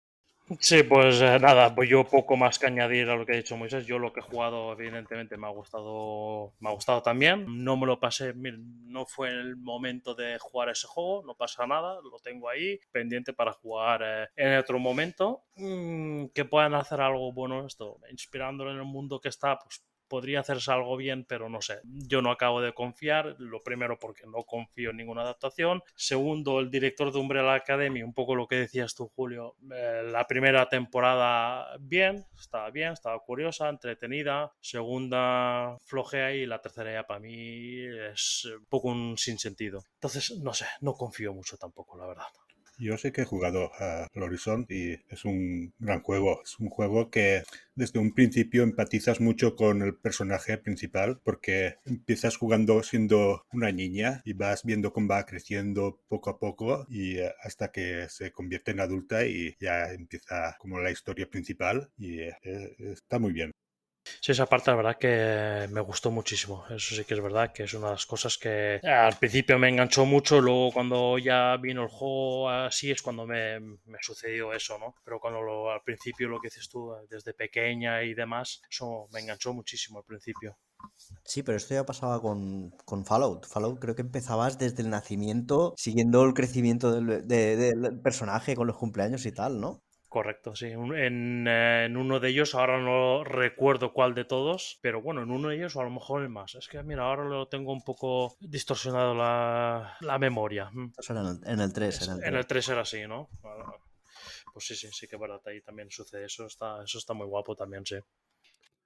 [0.59, 3.57] Sí, pues eh, nada, pues yo poco más que añadir a lo que ha dicho
[3.57, 3.87] Moisés.
[3.87, 7.63] Yo lo que he jugado, evidentemente, me ha gustado, me ha gustado también.
[7.63, 12.01] No me lo pasé, no fue el momento de jugar ese juego, no pasa nada,
[12.03, 15.45] lo tengo ahí pendiente para jugar eh, en otro momento.
[15.55, 20.41] Mm, que puedan hacer algo bueno esto, inspirándolo en el mundo que está, pues podría
[20.41, 21.81] hacerse algo bien, pero no sé.
[21.85, 23.37] Yo no acabo de confiar.
[23.39, 25.83] Lo primero porque no confío en ninguna adaptación.
[25.95, 29.55] Segundo, el director de Umbrella Academy, un poco lo que decías tú, Julio.
[29.73, 34.53] eh, la primera temporada bien, estaba bien, estaba curiosa, entretenida.
[34.61, 39.85] Segunda flojea y la tercera ya para mí es un poco un sinsentido.
[39.95, 42.27] Entonces, no sé, no confío mucho tampoco, la verdad.
[42.81, 46.41] Yo sé que he jugado a Horizon y es un gran juego.
[46.43, 47.43] Es un juego que
[47.75, 54.23] desde un principio empatizas mucho con el personaje principal porque empiezas jugando siendo una niña
[54.25, 58.71] y vas viendo cómo va creciendo poco a poco y eh, hasta que se convierte
[58.71, 62.39] en adulta y ya empieza como la historia principal y eh,
[62.79, 63.53] está muy bien.
[64.21, 66.65] Sí, esa parte la verdad que me gustó muchísimo.
[66.69, 69.69] Eso sí que es verdad que es una de las cosas que al principio me
[69.69, 74.79] enganchó mucho, luego cuando ya vino el juego así es cuando me, me sucedió eso,
[74.79, 74.95] ¿no?
[75.05, 79.21] Pero cuando lo- al principio lo que dices tú, desde pequeña y demás, eso me
[79.21, 80.57] enganchó muchísimo al principio.
[81.25, 83.47] Sí, pero esto ya pasaba con, con Fallout.
[83.47, 88.67] Fallout creo que empezabas desde el nacimiento, siguiendo el crecimiento del, de- del personaje con
[88.67, 89.83] los cumpleaños y tal, ¿no?
[90.11, 90.67] Correcto, sí.
[90.67, 95.31] En, eh, en uno de ellos, ahora no recuerdo cuál de todos, pero bueno, en
[95.31, 96.57] uno de ellos o a lo mejor en más.
[96.57, 100.69] Es que mira, ahora lo tengo un poco distorsionado la, la memoria.
[100.73, 100.93] Mm.
[101.11, 102.03] En el, en el 3.
[102.03, 102.47] Es- En el En el 3.
[102.49, 103.29] 3 era así, ¿no?
[104.53, 107.27] Pues sí, sí, sí que es verdad, ahí también sucede eso, está, eso está muy
[107.27, 107.97] guapo también, sí.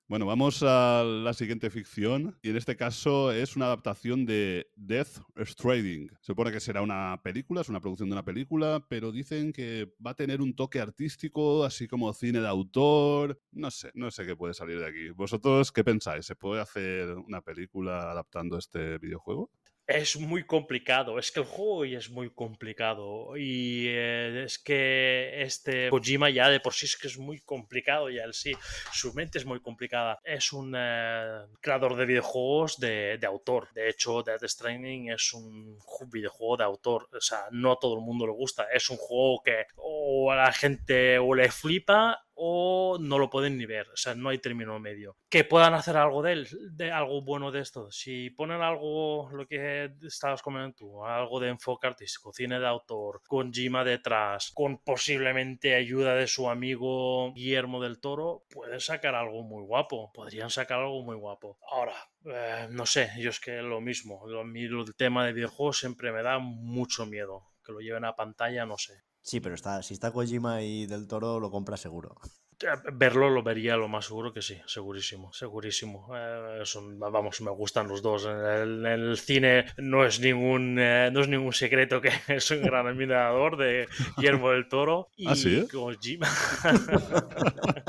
[0.06, 5.22] Bueno, vamos a la siguiente ficción y en este caso es una adaptación de Death
[5.42, 6.10] Stranding.
[6.20, 9.94] Se supone que será una película, es una producción de una película, pero dicen que
[10.06, 13.40] va a tener un toque artístico, así como cine de autor.
[13.52, 15.08] No sé, no sé qué puede salir de aquí.
[15.08, 16.26] ¿Vosotros qué pensáis?
[16.26, 19.50] ¿Se puede hacer una película adaptando este videojuego?
[19.86, 25.42] Es muy complicado, es que el juego ya es muy complicado y eh, es que
[25.42, 28.54] este Kojima ya de por sí es que es muy complicado ya el sí,
[28.94, 30.18] su mente es muy complicada.
[30.24, 35.78] Es un eh, creador de videojuegos de, de autor, de hecho Death Stranding es un
[35.80, 38.96] ju- videojuego de autor, o sea, no a todo el mundo le gusta, es un
[38.96, 43.88] juego que o a la gente o le flipa o no lo pueden ni ver,
[43.90, 45.16] o sea, no hay término medio.
[45.28, 47.90] Que puedan hacer algo de él, de algo bueno de esto.
[47.90, 53.22] Si ponen algo, lo que estabas comentando tú, algo de enfoque artístico, cine de autor,
[53.26, 59.42] con Jima detrás, con posiblemente ayuda de su amigo Guillermo del Toro, pueden sacar algo
[59.42, 61.58] muy guapo, podrían sacar algo muy guapo.
[61.70, 61.94] Ahora,
[62.26, 66.22] eh, no sé, yo es que lo mismo, lo, el tema de videojuegos siempre me
[66.22, 67.42] da mucho miedo.
[67.64, 68.92] Que lo lleven a pantalla, no sé.
[69.28, 72.14] Sí, pero está, si está Kojima y Del Toro, lo compra seguro.
[72.62, 76.08] Eh, Verlo lo vería lo más seguro que sí, segurísimo, segurísimo.
[76.16, 78.26] Eh, son- vamos, me gustan los dos.
[78.26, 82.62] En el, el cine no es ningún eh, no es ningún secreto que es un
[82.62, 85.66] gran admirador de Guillermo del Toro y ¿Ah, sí?
[85.70, 86.28] Kojima.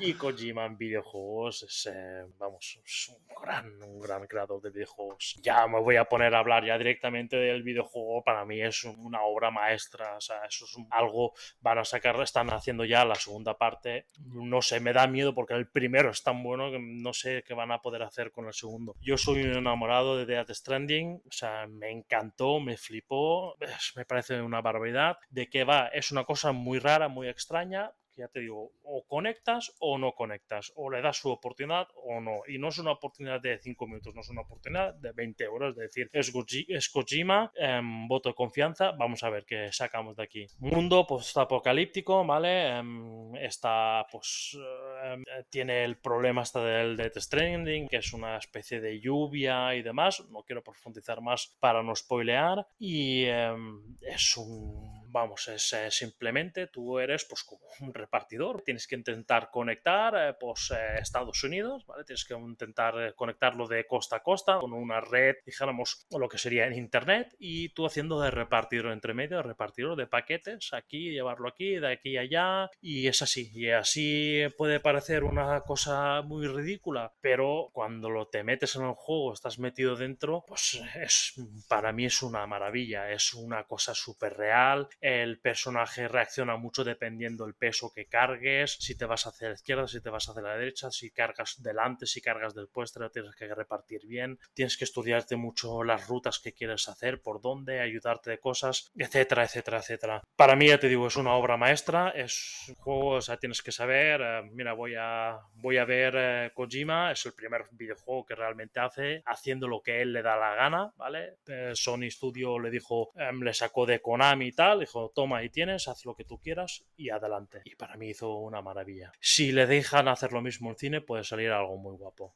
[0.00, 5.36] y Kojima en videojuegos es, eh, vamos, es un gran, un gran creador de videojuegos.
[5.42, 8.22] Ya me voy a poner a hablar ya directamente del videojuego.
[8.24, 10.16] Para mí es una obra maestra.
[10.16, 14.06] O sea, eso es un- algo van a sacar, están haciendo ya la segunda parte.
[14.32, 17.54] No sé, me da miedo porque el primero es tan bueno que no sé qué
[17.54, 18.94] van a poder hacer con el segundo.
[19.00, 23.56] Yo soy un enamorado de Death Stranding, o sea, me encantó, me flipó,
[23.96, 25.18] me parece una barbaridad.
[25.30, 25.88] ¿De qué va?
[25.88, 30.72] Es una cosa muy rara, muy extraña, ya te digo, o conectas o no conectas,
[30.76, 32.40] o le das su oportunidad o no.
[32.48, 35.70] Y no es una oportunidad de 5 minutos, no es una oportunidad de 20 euros,
[35.72, 36.32] es decir, es,
[36.68, 40.46] es Kojima, em, voto de confianza, vamos a ver qué sacamos de aquí.
[40.58, 42.78] Mundo post-apocalíptico, ¿vale?
[42.78, 44.56] Em, está, pues,
[45.04, 49.82] em, tiene el problema hasta del Death Stranding, que es una especie de lluvia y
[49.82, 56.66] demás, no quiero profundizar más para no spoilear, y es un vamos, es eh, simplemente
[56.66, 61.84] tú eres pues como un repartidor, tienes que intentar conectar eh, pues eh, Estados Unidos,
[61.86, 62.04] ¿vale?
[62.04, 66.38] Tienes que intentar eh, conectarlo de costa a costa con una red, dijéramos, lo que
[66.38, 71.10] sería en internet y tú haciendo de repartidor entre medio, de repartidor de paquetes, aquí,
[71.10, 76.22] llevarlo aquí, de aquí a allá y es así, y así puede parecer una cosa
[76.22, 81.34] muy ridícula, pero cuando lo te metes en el juego, estás metido dentro, pues es
[81.68, 87.44] para mí es una maravilla, es una cosa súper real, el personaje reacciona mucho dependiendo
[87.44, 90.54] del peso que cargues, si te vas hacia la izquierda, si te vas hacia la
[90.54, 95.36] derecha, si cargas delante, si cargas te lo tienes que repartir bien, tienes que estudiarte
[95.36, 100.22] mucho las rutas que quieres hacer, por dónde, ayudarte de cosas, etcétera, etcétera, etcétera.
[100.36, 103.62] Para mí, ya te digo, es una obra maestra, es un juego, o sea, tienes
[103.62, 108.26] que saber, eh, mira, voy a, voy a ver eh, Kojima, es el primer videojuego
[108.26, 111.38] que realmente hace, haciendo lo que él le da la gana, ¿vale?
[111.46, 115.48] Eh, Sony Studio le dijo, em, le sacó de Konami y tal, dijo, toma, ahí
[115.48, 117.62] tienes, haz lo que tú quieras y adelante.
[117.64, 119.12] Y mí hizo una maravilla.
[119.20, 122.34] Si le dejan hacer lo mismo en cine, puede salir algo muy guapo.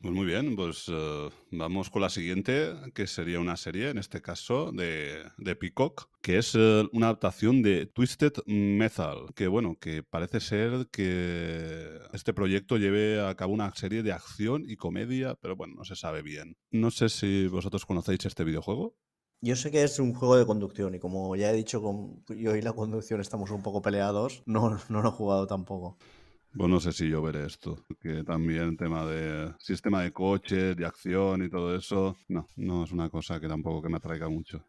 [0.00, 4.22] Pues muy bien, pues eh, vamos con la siguiente, que sería una serie, en este
[4.22, 10.02] caso, de, de Peacock, que es eh, una adaptación de Twisted Metal, que bueno, que
[10.02, 15.54] parece ser que este proyecto lleve a cabo una serie de acción y comedia, pero
[15.54, 16.56] bueno, no se sabe bien.
[16.70, 18.96] No sé si vosotros conocéis este videojuego.
[19.42, 22.54] Yo sé que es un juego de conducción y como ya he dicho, con yo
[22.56, 25.96] y la conducción estamos un poco peleados, no, no lo he jugado tampoco.
[26.52, 27.78] Pues no sé si yo veré esto.
[28.00, 32.92] Que también tema de sistema de coches, de acción y todo eso, no, no es
[32.92, 34.64] una cosa que tampoco que me atraiga mucho.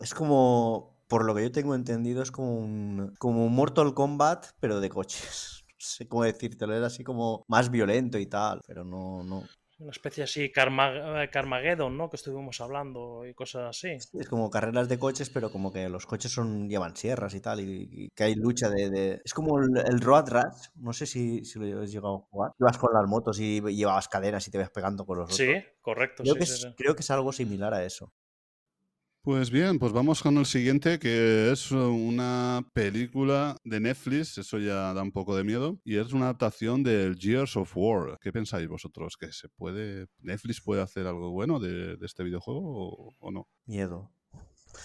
[0.00, 4.46] Es como, por lo que yo tengo entendido, es como un, como un Mortal Kombat,
[4.60, 5.54] pero de coches.
[5.78, 9.44] No sé cómo decírtelo, era así como más violento y tal, pero no, no.
[9.78, 10.52] Una especie así, eh,
[11.32, 12.10] Carmageddon, ¿no?
[12.10, 13.96] Que estuvimos hablando y cosas así.
[14.12, 17.60] Es como carreras de coches, pero como que los coches son llevan sierras y tal,
[17.60, 18.90] y, y que hay lucha de...
[18.90, 22.20] de- Es como el, el Road Rash, no sé si, si lo has llegado a
[22.30, 22.52] jugar.
[22.58, 25.64] Ibas con las motos y llevabas cadenas y te vas pegando con los Sí, otros.
[25.80, 26.24] correcto.
[26.24, 26.68] Creo, sí, que sí, es, sí.
[26.76, 28.12] creo que es algo similar a eso.
[29.22, 34.94] Pues bien, pues vamos con el siguiente, que es una película de Netflix, eso ya
[34.94, 38.18] da un poco de miedo, y es una adaptación del Gears of War.
[38.20, 39.16] ¿Qué pensáis vosotros?
[39.18, 43.48] ¿Que se puede, Netflix puede hacer algo bueno de, este videojuego o, o no?
[43.66, 44.12] Miedo.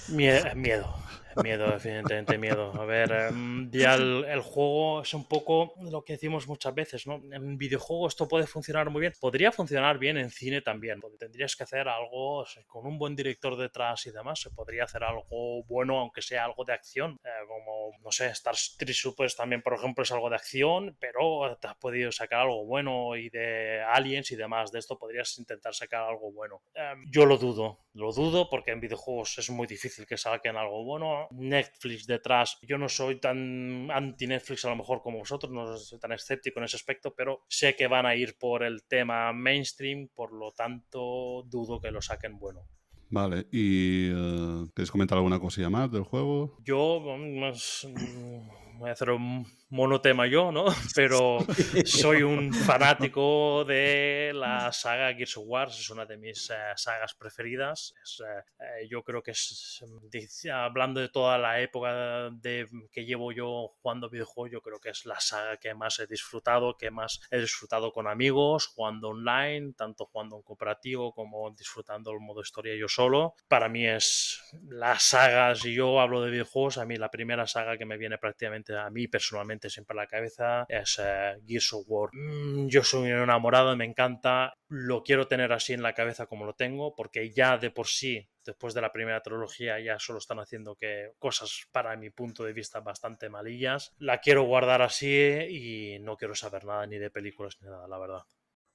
[0.09, 0.93] Mie- miedo,
[1.41, 2.73] miedo, evidentemente miedo.
[2.79, 7.07] A ver, em, ya el, el juego es un poco lo que decimos muchas veces,
[7.07, 7.21] ¿no?
[7.31, 9.13] En videojuego esto puede funcionar muy bien.
[9.19, 10.99] Podría funcionar bien en cine también.
[10.99, 14.41] porque Tendrías que hacer algo con un buen director detrás y demás.
[14.41, 17.17] Se podría hacer algo bueno, aunque sea algo de acción.
[17.23, 21.57] eh, como, no sé, Star Street Supers también, por ejemplo, es algo de acción, pero
[21.61, 24.71] te has podido sacar algo bueno y de aliens y demás.
[24.71, 26.61] De esto podrías intentar sacar algo bueno.
[26.75, 30.83] Em, yo lo dudo, lo dudo porque en videojuegos es muy difícil que saquen algo
[30.83, 31.27] bueno.
[31.31, 36.11] Netflix detrás, yo no soy tan anti-Netflix a lo mejor como vosotros, no soy tan
[36.11, 40.33] escéptico en ese aspecto, pero sé que van a ir por el tema mainstream, por
[40.33, 42.67] lo tanto dudo que lo saquen bueno.
[43.09, 46.57] Vale, ¿y eh, queréis comentar alguna cosilla más del juego?
[46.63, 50.65] Yo, más, mm, voy a hacer un monotema yo, ¿no?
[50.95, 51.39] Pero
[51.83, 57.15] soy un fanático de la saga Gears of War, es una de mis eh, sagas
[57.15, 57.95] preferidas.
[58.03, 59.83] Es, eh, eh, yo creo que es,
[60.53, 65.05] hablando de toda la época de, que llevo yo jugando videojuegos, yo creo que es
[65.07, 70.05] la saga que más he disfrutado, que más he disfrutado con amigos, jugando online, tanto
[70.05, 73.33] jugando en cooperativo como disfrutando el modo historia yo solo.
[73.47, 77.75] Para mí es la saga, si yo hablo de videojuegos, a mí la primera saga
[77.75, 81.85] que me viene prácticamente a mí personalmente siempre a la cabeza es eh, Gears of
[81.87, 82.09] War.
[82.13, 86.53] Mm, yo soy enamorado, me encanta, lo quiero tener así en la cabeza como lo
[86.53, 90.75] tengo, porque ya de por sí después de la primera trilogía ya solo están haciendo
[90.75, 93.93] que cosas para mi punto de vista bastante malillas.
[93.97, 97.97] La quiero guardar así y no quiero saber nada ni de películas ni nada, la
[97.97, 98.23] verdad.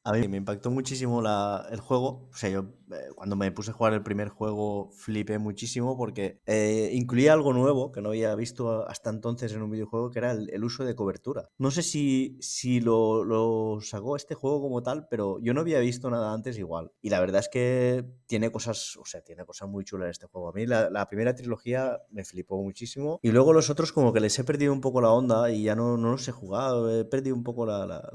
[0.08, 2.28] A mí me impactó muchísimo la- el juego.
[2.32, 6.40] O sea, yo eh, cuando me puse a jugar el primer juego flipé muchísimo porque
[6.46, 10.30] eh, incluía algo nuevo que no había visto hasta entonces en un videojuego, que era
[10.32, 11.50] el, el uso de cobertura.
[11.58, 15.78] No sé si, si lo, lo sacó este juego como tal, pero yo no había
[15.80, 16.90] visto nada antes igual.
[17.02, 20.48] Y la verdad es que tiene cosas, o sea, tiene cosas muy chulas este juego.
[20.48, 23.18] A mí la, la primera trilogía me flipó muchísimo.
[23.22, 25.74] Y luego los otros como que les he perdido un poco la onda y ya
[25.74, 26.90] no, no los he jugado.
[26.98, 28.08] He perdido un poco la, la-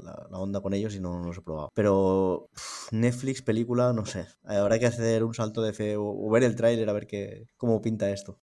[0.44, 1.70] onda con ellos y no, no los he probado.
[1.74, 4.26] Pero uf, Netflix, película, no sé.
[4.44, 7.46] Habrá que hacer un salto de fe o, o ver el tráiler a ver qué,
[7.56, 8.40] cómo pinta esto.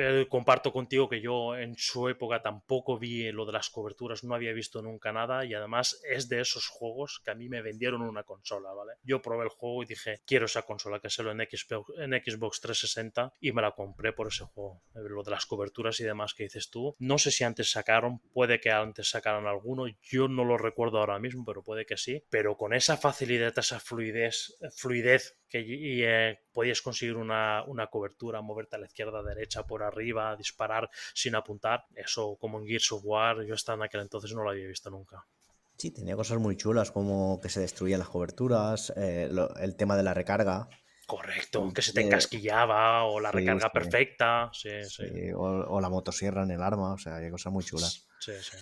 [0.00, 4.34] Pero comparto contigo que yo en su época tampoco vi lo de las coberturas, no
[4.34, 8.00] había visto nunca nada y además es de esos juegos que a mí me vendieron
[8.00, 8.94] una consola, ¿vale?
[9.02, 12.62] Yo probé el juego y dije, quiero esa consola, que solo en Xbox, en Xbox
[12.62, 14.80] 360 y me la compré por ese juego.
[14.94, 18.20] Eh, Lo de las coberturas y demás que dices tú, no sé si antes sacaron,
[18.32, 22.24] puede que antes sacaran alguno, yo no lo recuerdo ahora mismo, pero puede que sí,
[22.30, 28.40] pero con esa facilidad, esa fluidez, fluidez que y, eh, podías conseguir una, una cobertura,
[28.42, 31.84] moverte a la izquierda, a la derecha, por arriba, disparar sin apuntar.
[31.94, 34.90] Eso, como en Gears of War, yo hasta en aquel entonces no lo había visto
[34.90, 35.26] nunca.
[35.76, 39.96] Sí, tenía cosas muy chulas como que se destruían las coberturas, eh, lo- el tema
[39.96, 40.68] de la recarga.
[41.12, 42.80] Correcto, que se te Eh, encasquillaba
[43.10, 43.78] o la sí, recarga sí.
[43.78, 44.30] perfecta.
[44.60, 45.04] Sí, sí.
[45.08, 45.42] sí, o,
[45.74, 48.08] o la motosierra en el arma, o sea, hay cosas muy chulas.
[48.18, 48.56] Sí, sí.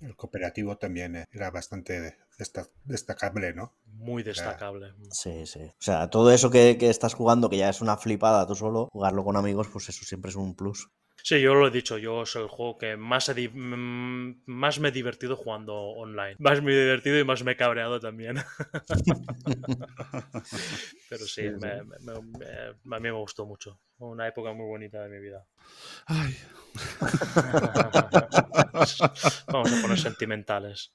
[0.00, 3.74] El cooperativo también era bastante desta- destacable, ¿no?
[3.86, 4.92] Muy destacable.
[5.10, 5.62] Sí, sí.
[5.64, 8.88] O sea, todo eso que, que estás jugando, que ya es una flipada tú solo,
[8.92, 10.88] jugarlo con amigos, pues eso siempre es un plus.
[11.22, 14.92] Sí, yo lo he dicho, yo es el juego que más, mm, más me he
[14.92, 16.36] divertido jugando online.
[16.38, 18.36] Más me he divertido y más me he cabreado también.
[21.08, 21.54] Pero sí, Sí, sí.
[21.60, 22.20] me- me- me-
[22.84, 23.80] me- a mí me gustó mucho.
[23.98, 25.44] Una época muy bonita de mi vida.
[26.06, 26.36] Ay,
[29.48, 30.92] Vamos a poner sentimentales.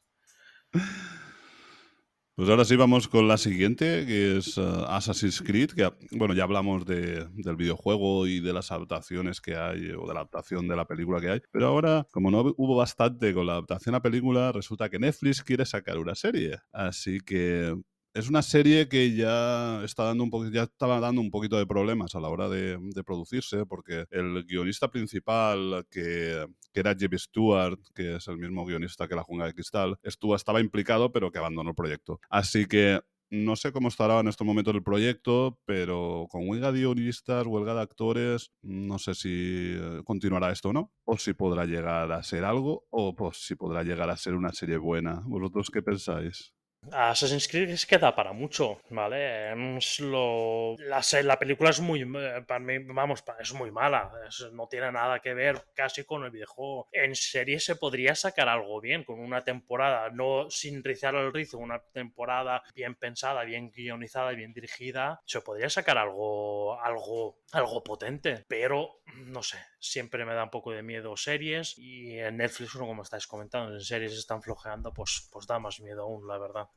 [2.41, 6.41] Pues ahora sí vamos con la siguiente, que es eh, Assassin's Creed, que bueno, ya
[6.41, 10.75] hablamos de- del videojuego y de las adaptaciones que hay, o de la adaptación de
[10.75, 14.51] la película que hay, pero ahora, como no hubo bastante con la adaptación a película,
[14.51, 16.57] resulta que Netflix quiere sacar una serie.
[16.71, 17.75] Así que
[18.14, 22.77] es una serie que ya estaba dando un poquito de problemas a la hora de,
[23.06, 29.15] producirse, porque el guionista principal, que, era Jimmy Stewart, que es el mismo guionista que
[29.15, 32.19] La Jungla de Cristal, estaba implicado, pero que abandonó el proyecto.
[32.30, 36.80] Así que no sé cómo estará en estos momentos el proyecto, pero con huelga de
[36.80, 41.65] guionistas, huelga de actores, no sé si eh, continuará esto o no, o si podrá
[41.65, 45.23] llegar a ser algo, o pues, si podrá llegar a ser una serie buena.
[45.25, 46.53] ¿Vosotros qué pensáis?
[46.91, 49.77] Assassin's Creed es que da para mucho, ¿vale?
[49.77, 54.11] Es lo, la, la película es muy, eh, para vamos, es muy mala,
[54.51, 56.87] no tiene nada que ver casi con el videojuego.
[56.91, 61.59] En serie se podría sacar algo bien, con una temporada, no sin rizar el rizo,
[61.59, 68.43] una temporada bien pensada, bien guionizada, bien dirigida, se podría sacar algo, algo, algo potente,
[68.47, 72.87] pero no sé, siempre me da un poco de miedo series y en Netflix, bueno,
[72.87, 76.67] como estáis comentando, en series están flojeando, pues, pues da más miedo aún, la verdad.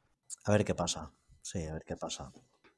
[0.45, 1.13] A ver qué pasa.
[1.43, 2.33] Sí, a ver qué pasa.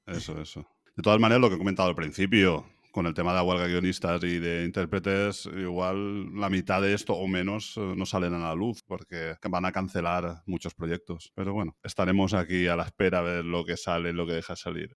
[0.06, 0.66] Eso, eso.
[0.96, 3.64] De todas maneras, lo que he comentado al principio, con el tema de la huelga
[3.64, 8.34] de guionistas y de intérpretes, igual la mitad de esto o menos eh, no salen
[8.34, 11.30] a la luz porque van a cancelar muchos proyectos.
[11.34, 14.56] Pero bueno, estaremos aquí a la espera de ver lo que sale, lo que deja
[14.56, 14.96] salir.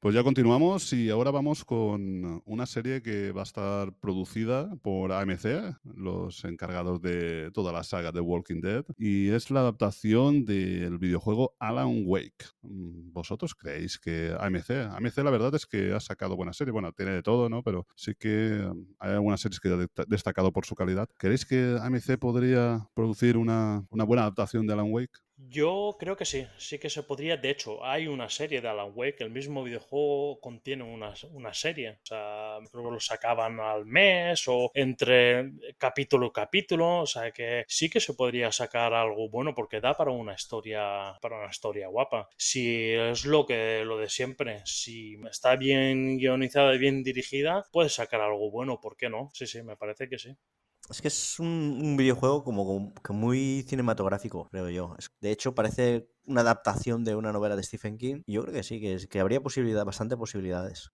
[0.00, 5.10] Pues ya continuamos y ahora vamos con una serie que va a estar producida por
[5.10, 10.98] AMC, los encargados de toda la saga de Walking Dead, y es la adaptación del
[10.98, 12.44] videojuego Alan Wake.
[12.62, 16.92] Mm, ¿Vosotros creéis que AMC, AMC la verdad es que ha sacado buenas series, bueno,
[16.92, 17.64] tiene de todo, ¿no?
[17.64, 21.08] Pero sí que mm, hay algunas series que ha de- destacado por su calidad.
[21.18, 25.18] ¿Creéis que AMC podría producir una, una buena adaptación de Alan Wake?
[25.40, 27.36] Yo creo que sí, sí que se podría.
[27.36, 31.90] De hecho, hay una serie de Alan Wake, el mismo videojuego contiene una, una serie.
[32.02, 37.02] O sea, lo sacaban al mes o entre capítulo capítulo.
[37.02, 41.16] O sea, que sí que se podría sacar algo bueno porque da para una historia,
[41.22, 42.28] para una historia guapa.
[42.36, 47.94] Si es lo que lo de siempre, si está bien guionizada y bien dirigida, puedes
[47.94, 49.30] sacar algo bueno, ¿por qué no?
[49.34, 50.36] Sí, sí, me parece que sí.
[50.90, 51.46] Es que es un,
[51.82, 54.94] un videojuego como, como que muy cinematográfico, creo yo.
[54.98, 58.22] Es- de hecho, parece una adaptación de una novela de Stephen King.
[58.26, 60.90] Y yo creo que sí, que, habría posibilidad, bastante posibilidades.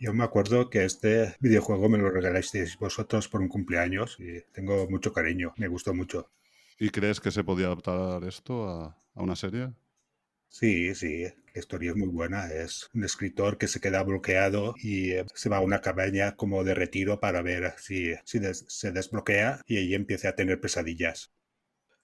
[0.00, 4.88] Yo me acuerdo que este videojuego me lo regalasteis vosotros por un cumpleaños y tengo
[4.90, 6.28] mucho cariño, me gustó mucho.
[6.80, 9.72] ¿Y crees que se podía adaptar esto a, a una serie?
[10.50, 12.46] Sí, sí, la historia es muy buena.
[12.52, 16.62] Es un escritor que se queda bloqueado y eh, se va a una cabaña como
[16.64, 21.32] de retiro para ver si, si des- se desbloquea y ahí empieza a tener pesadillas.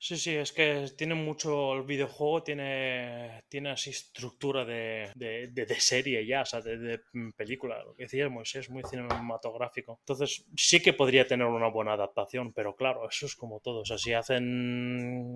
[0.07, 5.81] Sí, sí, es que tiene mucho, el videojuego tiene, tiene así estructura de, de, de-
[5.81, 7.01] serie ya, o sea, de,
[7.37, 9.99] película, lo que decías, Moisés, es muy cinematográfico.
[9.99, 13.85] Entonces, sí que podría tener una buena adaptación, pero claro, eso es como todo, o
[13.85, 14.45] sea, si hacen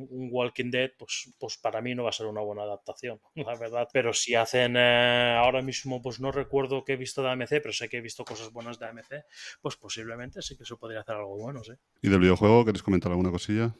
[0.08, 3.56] un Walking Dead, pues, pues para mí no va a ser una buena adaptación, la
[3.56, 3.88] verdad.
[3.92, 7.72] Pero si hacen, eh, ahora mismo, pues no recuerdo qué he visto de AMC, pero
[7.72, 9.24] sé que he visto cosas buenas de AMC,
[9.60, 11.72] pues posiblemente sí que se podría hacer algo bueno, sí.
[12.02, 13.74] ¿Y del videojuego queréis comentar alguna cosilla?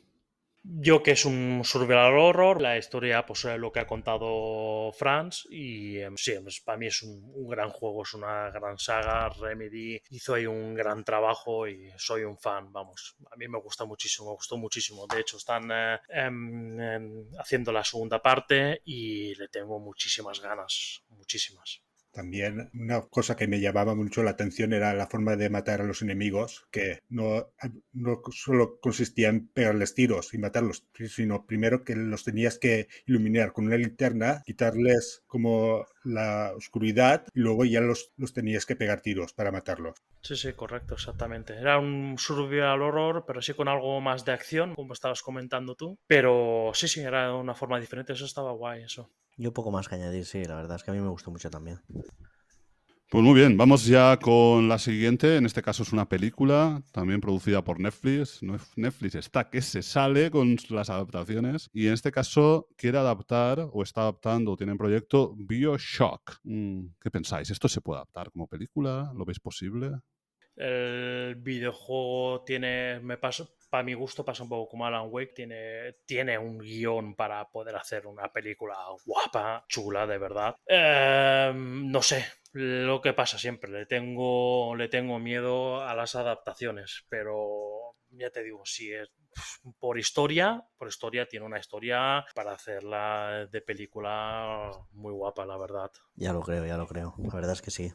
[0.62, 5.46] Yo que es un survival horror, la historia pues es lo que ha contado Franz
[5.48, 10.00] y em, sí, pues, para mí es un, gran juego, es una gran saga, Remedy
[10.10, 14.28] hizo ahí un gran trabajo y soy un fan, vamos, a mí me gusta muchísimo,
[14.28, 19.78] me gustó muchísimo, de hecho están eh, em, haciendo la segunda parte y le tengo
[19.80, 21.80] muchísimas ganas, muchísimas.
[22.12, 25.84] También una cosa que me llamaba mucho la atención era la forma de matar a
[25.84, 27.52] los enemigos, que no,
[27.92, 33.52] no solo consistía en pegarles tiros y matarlos, sino primero que los tenías que iluminar
[33.52, 39.00] con una linterna, quitarles como la oscuridad y luego ya los, los tenías que pegar
[39.00, 39.96] tiros para matarlos.
[40.22, 41.54] Sí, sí, correcto, exactamente.
[41.56, 45.98] Era un survival horror, pero sí con algo más de acción, como estabas comentando tú.
[46.06, 49.10] Pero sí, sí, era de una forma diferente, eso estaba guay, eso.
[49.36, 51.50] Yo poco más que añadir, sí, la verdad es que a mí me gustó mucho
[51.50, 51.80] también.
[53.10, 55.36] Pues muy bien, vamos ya con la siguiente.
[55.36, 58.38] En este caso es una película, también producida por Netflix.
[58.76, 61.68] Netflix está que se sale con las adaptaciones.
[61.72, 66.38] Y en este caso quiere adaptar, o está adaptando, o tiene en proyecto Bioshock.
[66.44, 67.50] Mm, ¿Qué pensáis?
[67.50, 69.10] ¿Esto se puede adaptar como película?
[69.12, 69.90] ¿Lo veis posible?
[70.54, 75.94] El videojuego tiene, me pasa, para mi gusto pasa un poco como Alan Wake, tiene,
[76.06, 80.54] tiene un guion para poder hacer una película guapa, chula, de verdad.
[80.64, 87.04] Eh, no sé, lo que pasa siempre, le tengo, le tengo miedo a las adaptaciones,
[87.08, 89.10] pero ya te digo, si es
[89.78, 95.90] por historia, por historia tiene una historia para hacerla de película muy guapa, la verdad.
[96.14, 97.14] Ya lo creo, ya lo creo.
[97.18, 97.92] La verdad es que sí.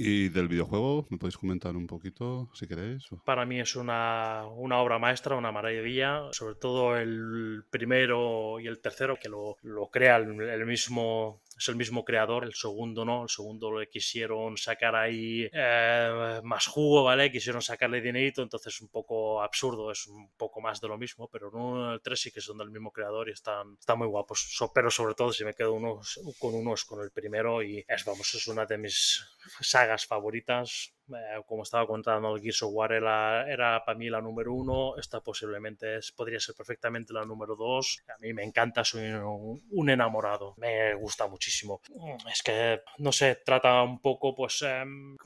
[0.00, 1.08] ¿Y del videojuego?
[1.10, 3.04] ¿Me podéis comentar un poquito, si queréis?
[3.24, 8.80] Para mí es una, una obra maestra, una maravilla, sobre todo el primero y el
[8.80, 13.24] tercero, que lo, lo crea el, el mismo, es el mismo creador, el segundo no,
[13.24, 17.32] el segundo le quisieron sacar ahí eh, más jugo, ¿vale?
[17.32, 21.48] Quisieron sacarle dinerito, entonces un poco absurdo, es un poco más de lo mismo, pero
[21.48, 24.56] el uno el tres sí que son del mismo creador y están, están muy guapos,
[24.72, 28.04] pero sobre todo si me quedo unos, con uno es con el primero y es,
[28.04, 29.24] vamos, es una de mis
[29.60, 30.94] sagas favoritas.
[31.14, 34.96] Eh, como estaba contando, el Gears of War era, era para mí la número uno.
[34.96, 38.02] Esta posiblemente es, podría ser perfectamente la número dos.
[38.08, 40.54] A mí me encanta, soy un, un enamorado.
[40.58, 41.80] Me gusta muchísimo.
[41.90, 45.16] Mm, Es que, no sé, trata un poco, pues, em,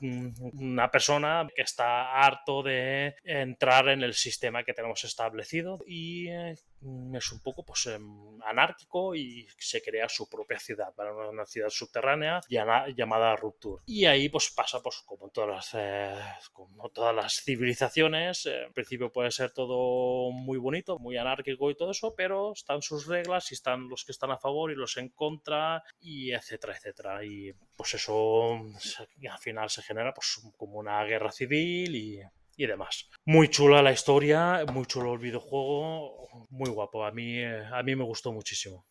[0.53, 6.55] una persona que está harto de entrar en el sistema que tenemos establecido y eh,
[6.72, 6.72] mm,
[7.15, 11.11] es un poco, pues, em, anárquico y se crea su propia ciudad, ¿vale?
[11.11, 13.83] una, ciudad subterránea llama- llamada Rupture.
[13.85, 16.15] Y ahí, pues, pasa, pues, como en todas las, eh,
[16.51, 21.75] como todas las civilizaciones, eh, en principio puede ser todo muy bonito, muy anárquico y
[21.75, 24.97] todo eso, pero están sus reglas y están los que están a favor y los
[24.97, 27.23] en contra y etcétera, etcétera.
[27.25, 32.21] Y pues eso al final se genera pues como una guerra civil y,
[32.57, 33.09] y demás.
[33.25, 37.05] Muy chula la historia, muy chulo el videojuego, muy guapo.
[37.05, 38.85] A mí, eh, a mí me gustó muchísimo.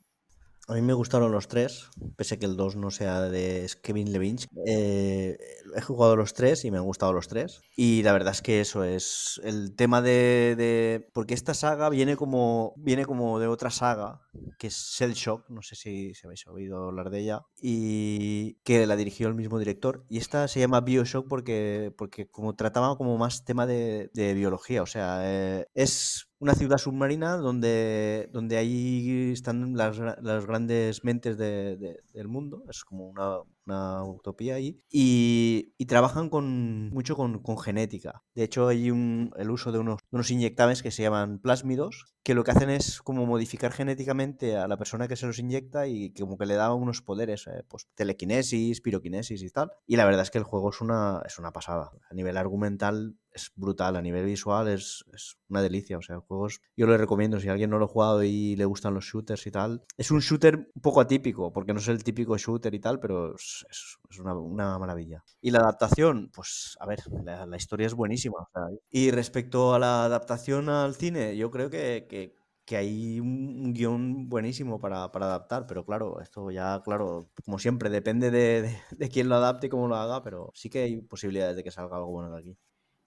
[0.68, 4.12] A mí me gustaron los tres, pese a que el 2 no sea de Kevin
[4.12, 4.46] Levins.
[4.66, 5.36] Eh,
[5.74, 7.60] he jugado los tres y me han gustado los tres.
[7.76, 12.16] Y la verdad es que eso es el tema de, de- porque esta saga viene
[12.16, 14.20] como viene como de otra saga
[14.58, 18.86] que es Cell Shock, no sé si, si habéis oído hablar de ella y que
[18.86, 20.04] la dirigió el mismo director.
[20.08, 24.82] Y esta se llama BioShock porque porque como trataba como más tema de, de biología,
[24.82, 31.38] o sea, eh, es una ciudad submarina donde, donde ahí están las, las grandes mentes
[31.38, 32.64] de- de- del mundo.
[32.68, 34.80] Es como una, utopía ahí.
[34.90, 38.22] Y, y trabajan con, mucho con, con genética.
[38.34, 42.11] De hecho, hay un- el uso de unos, de unos inyectables que se llaman plásmidos,
[42.22, 45.86] que lo que hacen es como modificar genéticamente a la persona que se los inyecta
[45.88, 49.72] y como que le da unos poderes, eh, pues telequinesis, piroquinesis y tal.
[49.86, 51.90] Y la verdad es que el juego es una, es una pasada.
[52.10, 55.98] A nivel argumental es brutal, a nivel visual es, es una delicia.
[55.98, 58.56] O sea, el juego es- yo lo recomiendo si alguien no lo ha jugado y
[58.56, 59.82] le gustan los shooters y tal.
[59.96, 63.34] Es un shooter un poco atípico, porque no es el típico shooter y tal, pero
[63.34, 65.24] es, es- una, una maravilla.
[65.40, 68.36] Y la adaptación, pues a ver, la, la historia es buenísima.
[68.40, 73.74] o sea, y respecto a la adaptación al cine, yo creo que, que- hay un,
[73.74, 78.74] guion buenísimo para, adaptar, pero claro, esto ya, claro, como siempre, depende de,
[79.12, 81.96] quién lo adapte y cómo lo haga, pero sí que hay posibilidades de que salga
[81.96, 82.56] algo bueno de aquí.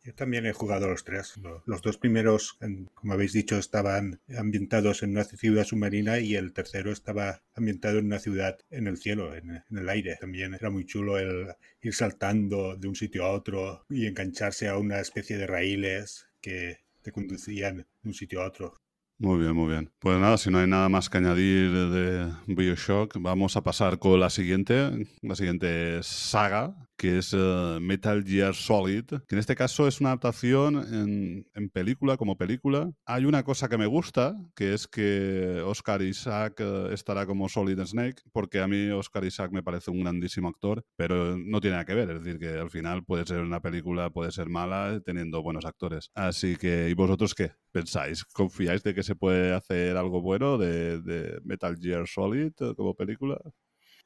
[0.03, 1.35] Yo también he jugado los tres.
[1.37, 2.59] Lo- Los dos primeros,
[2.93, 8.05] como habéis dicho, estaban ambientados en una ciudad submarina y el tercero estaba ambientado en
[8.05, 10.17] una ciudad en el cielo, en el aire.
[10.21, 14.77] También era muy chulo el ir saltando de un sitio a otro y engancharse a
[14.77, 18.79] una especie de raíles que te conducían de un sitio a otro.
[19.17, 19.91] Muy bien, muy bien.
[19.99, 24.19] Pues nada, si no hay nada más que añadir de Bioshock, vamos a pasar con
[24.19, 29.87] la siguiente, la siguiente saga, que es eh, Metal Gear Solid, que en este caso
[29.87, 32.91] es una adaptación en, en película, como película.
[33.05, 37.79] Hay una cosa que me gusta, que es que Oscar Isaac eh, estará como Solid
[37.85, 41.85] Snake, porque a mí Oscar Isaac me parece un grandísimo actor, pero no tiene nada
[41.85, 45.41] que ver, es decir, que al final puede ser una película, puede ser mala, teniendo
[45.41, 46.09] buenos actores.
[46.13, 48.23] Así que, ¿y vosotros qué pensáis?
[48.25, 52.95] ¿Confiáis de que se puede hacer algo bueno de, de Metal Gear Solid eh, como
[52.95, 53.37] película?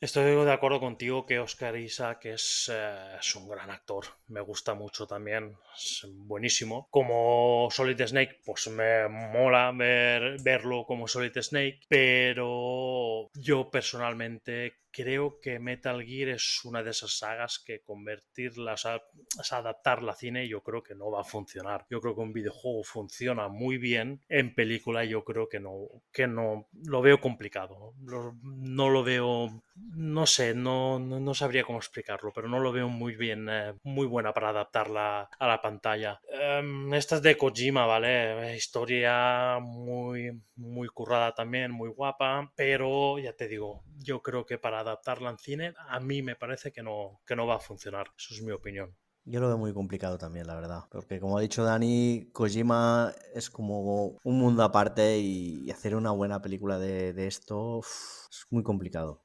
[0.01, 4.05] Estoy de acuerdo contigo que Oscar Isaac es, eh, es un gran actor.
[4.29, 5.57] Me gusta mucho también.
[5.75, 6.87] Es buenísimo.
[6.89, 11.81] Como Solid Snake, pues me mola ver, verlo como Solid Snake.
[11.89, 18.95] Pero yo personalmente creo que Metal Gear es una de esas sagas que convertirlas a,
[18.95, 21.85] a adaptarla a cine yo creo que no va a funcionar.
[21.89, 24.21] Yo creo que un videojuego funciona muy bien.
[24.29, 27.93] En película yo creo que no, que no lo veo complicado.
[27.99, 32.89] No lo veo, no sé, no, no, no sabría cómo explicarlo, pero no lo veo
[32.89, 36.19] muy bien, eh, muy buena para adaptarla a la pantalla.
[36.31, 38.55] Em, esta es de Kojima, ¿vale?
[38.55, 44.78] Historia muy, muy currada también, muy guapa, pero ya te digo, yo creo que para
[44.79, 48.07] adaptarla en cine, a mí me parece que no, que no va a funcionar.
[48.17, 48.95] Eso es mi opinión.
[49.25, 50.85] Yo lo veo muy complicado también, la verdad.
[50.89, 56.41] Porque como ha dicho Dani, Kojima es como un mundo aparte y, hacer una buena
[56.41, 57.87] película de, de esto uf,
[58.31, 59.23] es muy complicado.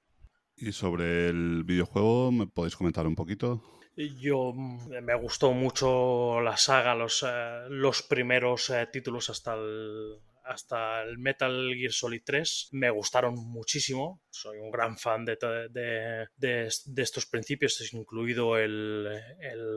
[0.57, 3.63] Y sobre el videojuego, ¿me podéis comentar un poquito?
[3.97, 10.19] Yo mm, me gustó mucho la saga, los, eh, los primeros eh, títulos hasta el,
[10.45, 12.71] hasta el Metal Gear Solid 3.
[12.73, 14.21] Me gustaron muchísimo.
[14.35, 15.37] Soy un gran fan de,
[15.71, 19.09] de, de- de estos principios, incluido el,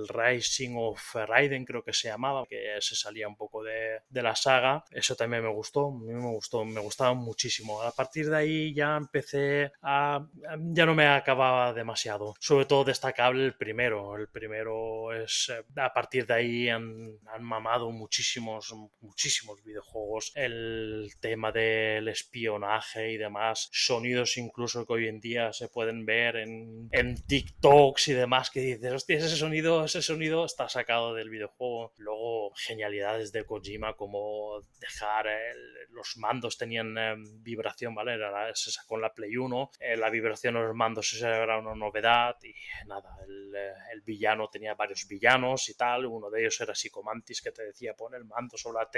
[0.09, 4.83] Rising of Raiden, creo que se llamaba, que se salía un poco de, la saga.
[4.91, 7.81] Eso también me gustó, me gustó, me gustaba muchísimo.
[7.81, 10.27] A partir de ahí ya empecé a...
[10.73, 12.33] ya no me acababa demasiado.
[12.39, 14.17] Sobre todo destacable el primero.
[14.17, 15.49] El primero es...
[15.49, 20.31] eh, A partir de ahí han, han mamado muchísimos, muchísimos videojuegos.
[20.35, 23.69] El tema del espionaje y demás.
[23.71, 28.61] Sonidos incluso que hoy en día se pueden ver en, en TikToks y demás que
[28.61, 31.93] dices, hostia, ese sonido, ese sonido está sacado del videojuego.
[31.98, 38.14] Luego, genialidades de Kojima como dejar el- los mandos tenían eh, vibración, ¿vale?
[38.14, 41.74] Era se sacó en la Play 1, eh, la vibración de los mandos era una
[41.76, 42.53] novedad y
[42.88, 47.42] nada, el, eh, el villano tenía varios villanos y tal, uno de ellos era Psicomantis
[47.42, 48.90] que te decía pon el mando sobre, la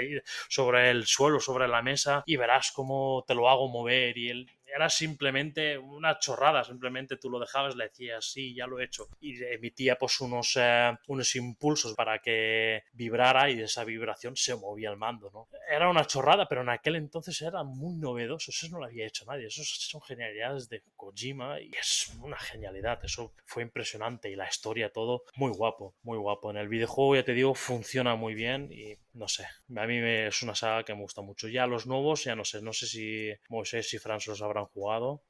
[0.48, 4.50] sobre el suelo, sobre la mesa y verás cómo te lo hago mover y él
[4.74, 9.08] era simplemente una chorrada, simplemente tú lo dejabas, le decías, sí, ya lo he hecho,
[9.20, 14.54] y emitía pues unos, eh, unos impulsos para que vibrara y de esa vibración se
[14.54, 15.48] movía el mando, ¿no?
[15.70, 19.24] Era una chorrada, pero en aquel entonces era muy novedoso, eso no lo había hecho
[19.26, 24.48] nadie, eso son genialidades de Kojima y es una genialidad, eso fue impresionante y la
[24.48, 26.50] historia, todo, muy guapo, muy guapo.
[26.50, 30.42] En el videojuego, ya te digo, funciona muy bien y no sé, a mí es
[30.42, 31.48] una saga que me gusta mucho.
[31.48, 35.22] Ya los nuevos, ya no sé, no sé si Moisés y Franz los habrán jugado.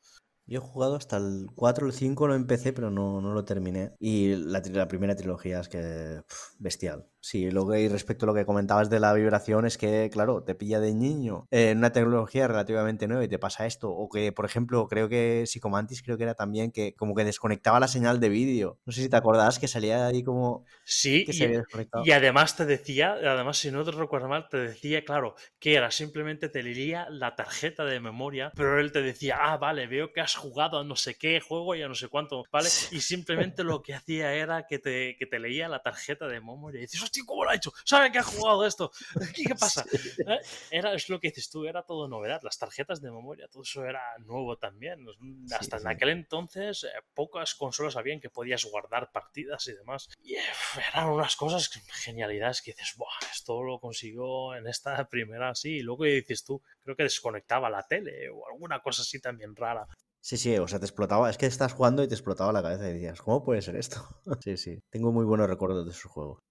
[0.46, 3.44] Yo he jugado hasta el 4 o el 5, lo empecé, pero no, no lo
[3.44, 3.92] terminé.
[4.00, 6.22] Y la, primera trilogía es que.
[6.58, 7.06] bestial.
[7.22, 10.42] Sí, lo que, y respecto a lo que comentabas de la vibración, es que, claro,
[10.42, 13.90] te pilla de niño en una tecnología relativamente nueva y te pasa esto.
[13.90, 17.78] O que, por ejemplo, creo que Psicomantis, creo que era también que como que desconectaba
[17.78, 18.78] la señal de vídeo.
[18.86, 20.64] No sé si te acordás que salía ahí como.
[20.84, 22.04] Sí, que y, se había desconectado.
[22.06, 25.90] y además te decía, además si no te recuerdo mal, te decía, claro, que era
[25.90, 30.22] simplemente te leía la tarjeta de memoria, pero él te decía, ah, vale, veo que
[30.22, 32.68] has jugado a no sé qué juego y a no sé cuánto, ¿vale?
[32.92, 36.78] Y simplemente lo que hacía era que te, que te leía la tarjeta de memoria
[36.78, 37.72] y dices, hostia, ¿cómo lo ha hecho?
[37.84, 38.92] ¿Sabe que ha jugado esto?
[39.34, 39.84] ¿Qué, qué pasa?
[40.26, 40.38] ¿Eh?
[40.70, 43.84] Era, es lo que dices tú, era todo novedad, las tarjetas de memoria, todo eso
[43.84, 45.06] era nuevo también.
[45.58, 45.88] Hasta en sí.
[45.88, 50.08] aquel entonces, eh, pocas consolas habían que podías guardar partidas y demás.
[50.22, 50.42] Y eh,
[50.92, 55.78] eran unas cosas, genialidades que dices, Buah, esto lo consiguió en esta primera así.
[55.78, 59.86] Y luego dices tú, creo que desconectaba la tele o alguna cosa así también rara.
[60.22, 61.30] Sí, sí, o sea, te explotaba.
[61.30, 64.06] Es que estás jugando y te explotaba la cabeza y decías, ¿cómo puede ser esto?
[64.44, 64.82] sí, sí.
[64.90, 66.42] Tengo muy buenos recuerdos de esos juegos.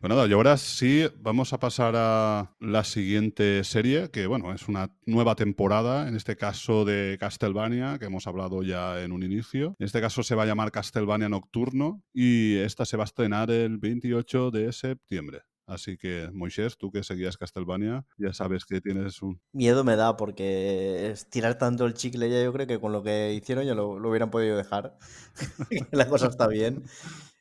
[0.00, 4.68] Pues nada, y ahora sí vamos a pasar a la siguiente serie, que bueno, es
[4.68, 9.74] una nueva temporada, en este caso de Castlevania, que hemos hablado ya en un inicio.
[9.80, 13.50] En este caso se va a llamar Castlevania Nocturno y esta se va a estrenar
[13.50, 15.40] el 28 de septiembre.
[15.66, 19.40] Así que, Moisés, tú que seguías Castlevania, ya sabes que tienes un...
[19.52, 23.34] Miedo me da porque estirar tanto el chicle ya yo creo que con lo que
[23.34, 24.96] hicieron ya lo, lo hubieran podido dejar.
[25.90, 26.84] la cosa está bien.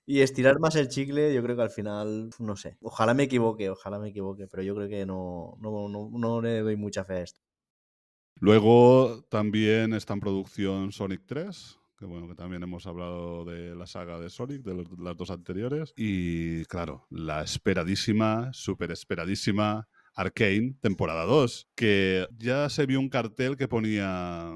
[0.09, 2.77] Y estirar más el chicle, yo creo que al final, no sé.
[2.79, 6.61] Ojalá me equivoque, ojalá me equivoque, pero yo creo que no, no, no, no le
[6.61, 7.41] doy mucha fe a esto.
[8.39, 13.85] Luego también está en producción Sonic 3, que bueno, que también hemos hablado de la
[13.85, 15.93] saga de Sonic, de las dos anteriores.
[15.97, 23.57] Y claro, la esperadísima, súper esperadísima Arcane, temporada 2, que ya se vio un cartel
[23.57, 24.53] que ponía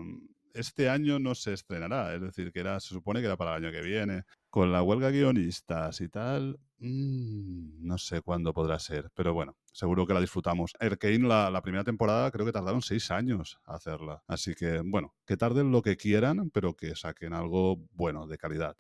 [0.54, 3.64] este año no se estrenará, es decir, que era, se supone que era para el
[3.64, 4.24] año que viene.
[4.52, 10.06] Con la huelga guionistas y tal, mm, no sé cuándo podrá ser, pero bueno, seguro
[10.06, 10.74] que la disfrutamos.
[10.80, 14.24] Arcane, la, la primera temporada, creo que tardaron seis años a hacerla.
[14.28, 18.76] Así que, bueno, que tarden lo que quieran, pero que saquen algo bueno, de calidad.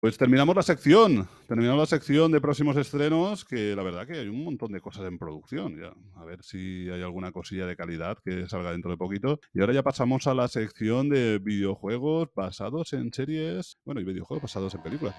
[0.00, 1.28] Pues terminamos la sección.
[1.48, 5.06] Terminamos la sección de próximos estrenos, que la verdad que hay un montón de cosas
[5.06, 5.74] en producción.
[6.14, 9.40] A ver si hay alguna cosilla de calidad que salga dentro de poquito.
[9.52, 14.42] Y ahora ya pasamos a la sección de videojuegos basados en series, bueno, y videojuegos
[14.42, 15.16] basados en películas.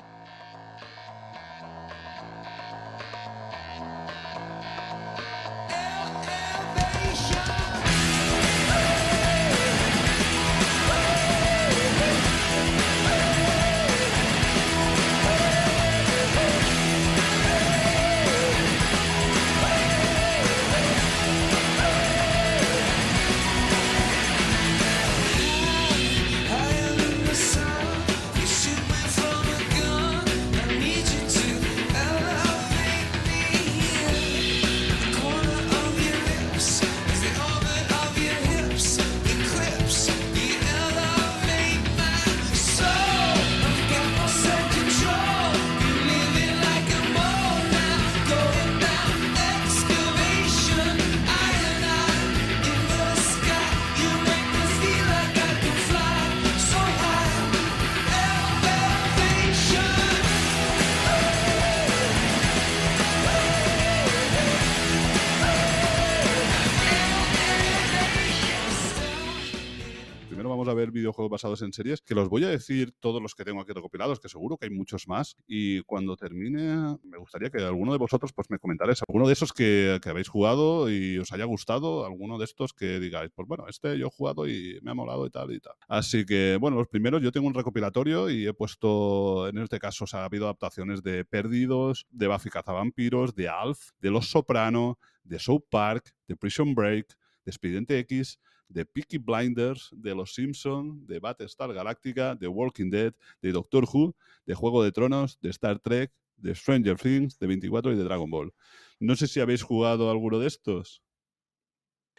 [71.40, 74.27] Basados en series, que los voy a decir todos los que tengo aquí recopilados, que
[74.27, 75.38] seguro que hay muchos más.
[75.48, 79.53] Y cuando termine, me gustaría que alguno de vosotros pues, me comentarais alguno de esos
[79.53, 83.66] que, que habéis jugado y os haya gustado, alguno de estos que digáis, pues bueno,
[83.69, 85.74] este yo he jugado y me ha molado y tal y tal.
[85.88, 90.03] Así que, bueno, los primeros yo tengo un recopilatorio y he puesto, en este caso,
[90.03, 95.00] o sea, ha habido adaptaciones de Perdidos, de Buffy Cazavampiros, de Alf, de Los Soprano,
[95.24, 97.08] de South Park, de Prison Break,
[97.45, 98.40] de Expediente X,
[98.70, 104.16] de Peaky Blinders, de Los Simpson, de Battlestar Galactica, de Walking Dead, de Doctor Who,
[104.46, 108.30] de Juego de Tronos, de Star Trek, de Stranger Things, de 24 y de Dragon
[108.30, 108.54] Ball.
[109.00, 111.04] No sé si habéis jugado alguno de estos.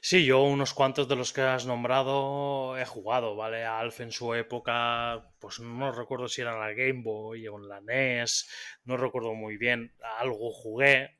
[0.03, 3.67] Sí, yo unos cuantos de los que has nombrado he jugado, ¿vale?
[3.67, 7.69] Alf en su época, pues no recuerdo si era en la Game Boy o en
[7.69, 8.49] la NES,
[8.85, 11.20] no recuerdo muy bien, algo jugué,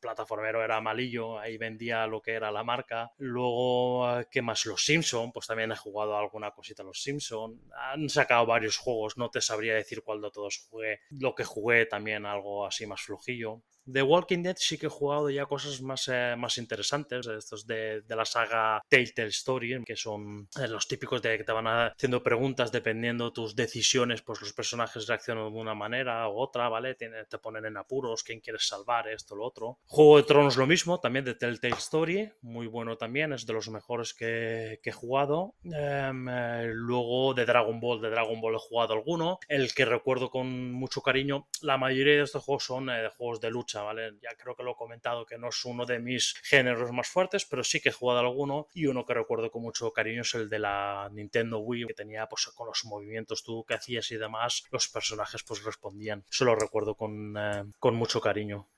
[0.00, 3.12] plataformero era malillo, ahí vendía lo que era la marca.
[3.18, 4.64] Luego, eh, ¿qué más?
[4.66, 7.60] Los Simpson, pues también he jugado alguna cosita los Simpson.
[7.92, 11.00] Han sacado varios juegos, no te sabría decir cuál de todos jugué.
[11.10, 13.62] Lo que jugué también algo así más flojillo.
[13.90, 18.02] The Walking Dead sí que he jugado ya cosas más, eh, más interesantes, estos de,
[18.02, 22.22] de, la saga Telltale Story, que son eh, los típicos de que te van haciendo
[22.22, 26.94] preguntas dependiendo de tus decisiones, pues los personajes reaccionan de una manera u otra, ¿vale?
[26.94, 29.78] Te, ponen en apuros, quién quieres salvar, esto, lo otro.
[29.86, 33.68] Juego de Tronos lo mismo, también de Telltale Story, muy bueno también, es de los
[33.68, 35.54] mejores que, he jugado.
[35.64, 40.30] Um, eh, luego de Dragon Ball, de Dragon Ball he jugado alguno, el que recuerdo
[40.30, 44.62] con mucho cariño, la mayoría de estos juegos son juegos de lucha Ya creo que
[44.62, 47.90] lo he comentado que no es uno de mis géneros más fuertes, pero sí que
[47.90, 51.58] he jugado alguno y uno que recuerdo con mucho cariño es el de la Nintendo
[51.60, 55.64] Wii, que tenía pues con los movimientos tú que hacías y demás, los personajes pues
[55.64, 56.24] respondían.
[56.30, 58.68] Eso lo recuerdo con, eh, con mucho cariño.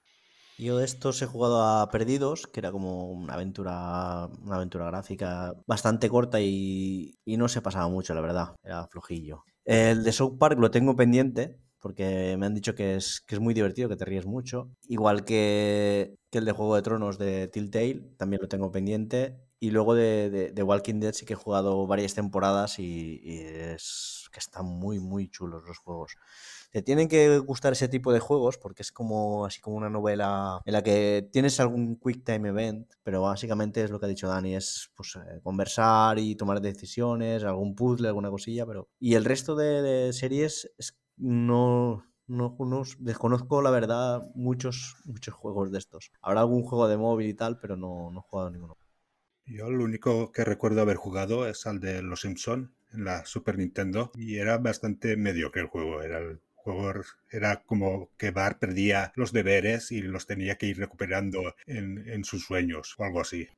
[0.57, 5.53] Yo de estos he jugado a Perdidos, que era como una aventura, una aventura gráfica
[5.67, 8.55] bastante corta y, y no se pasaba mucho, la verdad.
[8.63, 9.43] Era flojillo.
[9.65, 13.43] El de South Park lo tengo pendiente, porque me han dicho que es, que es
[13.43, 14.71] muy divertido, que te ríes mucho.
[14.89, 19.37] Igual que, que el de Juego de Tronos de Telltale, también lo tengo pendiente.
[19.61, 23.37] Y luego de, de, de, Walking Dead sí que he jugado varias temporadas y, y,
[23.37, 26.17] es que están muy, muy chulos los juegos.
[26.71, 30.63] Te tienen que gustar ese tipo de juegos porque es como así como una novela
[30.65, 34.27] en la que tienes algún quick time event, pero básicamente es lo que ha dicho
[34.27, 38.89] Dani, es pues eh, conversar y tomar decisiones, algún puzzle, alguna cosilla, pero...
[38.99, 45.35] Y el resto de, de series es no, no, no, desconozco la verdad muchos, muchos
[45.35, 46.11] juegos de estos.
[46.23, 48.77] Habrá algún juego de móvil y tal, pero no, no he jugado ninguno.
[49.47, 53.59] Yo lo único que recuerdo haber jugado es al de Los Simpson en la Super
[53.59, 56.03] Nintendo y era bastante mediocre el juego.
[56.03, 56.93] Era el juego
[57.31, 62.25] era como que Bart perdía los deberes y los tenía que ir recuperando en, en
[62.25, 63.49] sus sueños o algo así.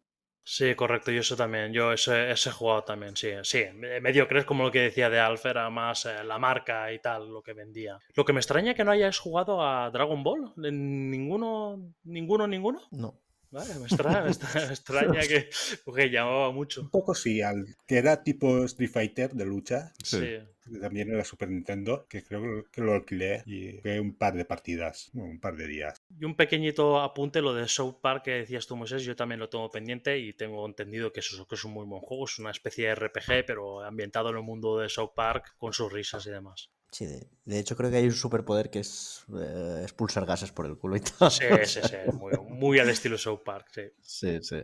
[0.49, 3.65] Sí, correcto, yo eso también, yo ese, ese jugado también, sí, sí,
[4.01, 7.29] medio crees como lo que decía de Alf, era más eh, la marca y tal,
[7.33, 7.99] lo que vendía.
[8.15, 12.81] Lo que me extraña que no hayas jugado a Dragon Ball, ¿ninguno, ninguno, ninguno?
[12.93, 13.19] No.
[13.57, 15.49] Vale, me extraña, me extraña, me extraña que
[15.83, 16.83] porque llamaba mucho.
[16.83, 19.95] Un poco sí, al, que era tipo Street Fighter de lucha.
[20.05, 20.19] Sí.
[20.19, 20.79] sí.
[20.81, 24.45] También en la Super Nintendo, que creo que lo alquilé y fue un par de
[24.45, 26.03] partidas, un par de días.
[26.19, 29.49] Y un pequeñito apunte, lo de South Park que decías tú, Moisés, yo también lo
[29.49, 32.51] tengo pendiente y tengo entendido que eso que es un muy buen juego, es una
[32.51, 36.31] especie de RPG, pero ambientado en el mundo de South Park con sus risas y
[36.31, 36.69] demás.
[36.91, 40.67] Sí, de, de, hecho creo que hay un superpoder que es eh, expulsar gases por
[40.67, 41.31] el culo y tal.
[41.31, 43.83] Sí, sí, sí, muy, muy al estilo South Park, sí.
[44.01, 44.63] Sí, sí.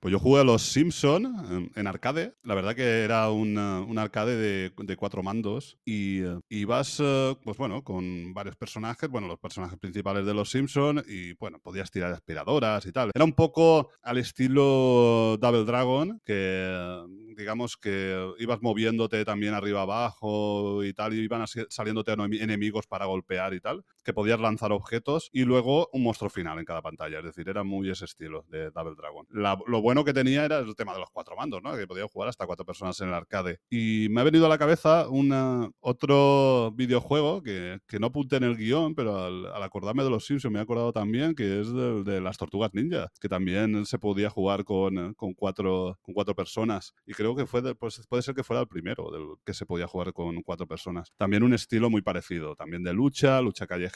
[0.00, 2.34] Pues yo jugué a los Simpson en, arcade.
[2.42, 7.02] La verdad que era un, un arcade de, de, cuatro mandos y ibas,
[7.42, 11.90] pues bueno, con varios personajes, bueno, los personajes principales de los Simpson y bueno, podías
[11.90, 13.10] tirar aspiradoras y tal.
[13.14, 17.04] Era un poco al estilo Double Dragon, que
[17.36, 23.54] digamos que ibas moviéndote también arriba abajo y tal, y iban saliéndote enemigos para golpear
[23.54, 27.18] y tal, que podías lanzar objetos y luego un monstruo final en cada pantalla.
[27.18, 29.26] Es decir, era muy ese estilo de Double Dragon.
[29.30, 31.76] Lo bueno que tenía era el tema de los cuatro mandos, ¿no?
[31.76, 33.58] Que podía jugar hasta cuatro personas en el arcade.
[33.68, 38.44] Y me ha venido a la cabeza una, otro videojuego que, que no apunté en
[38.44, 42.20] el guion, pero al, acordarme de los Simpsons me he acordado también que es de,
[42.20, 46.94] las Tortugas Ninja, que también se podía jugar con, con, cuatro, cuatro personas.
[47.06, 49.10] Y creo que fue, pues puede ser que fuera el primero
[49.44, 51.12] que se podía jugar con cuatro personas.
[51.16, 53.95] También un estilo muy parecido, también de lucha, lucha callejera,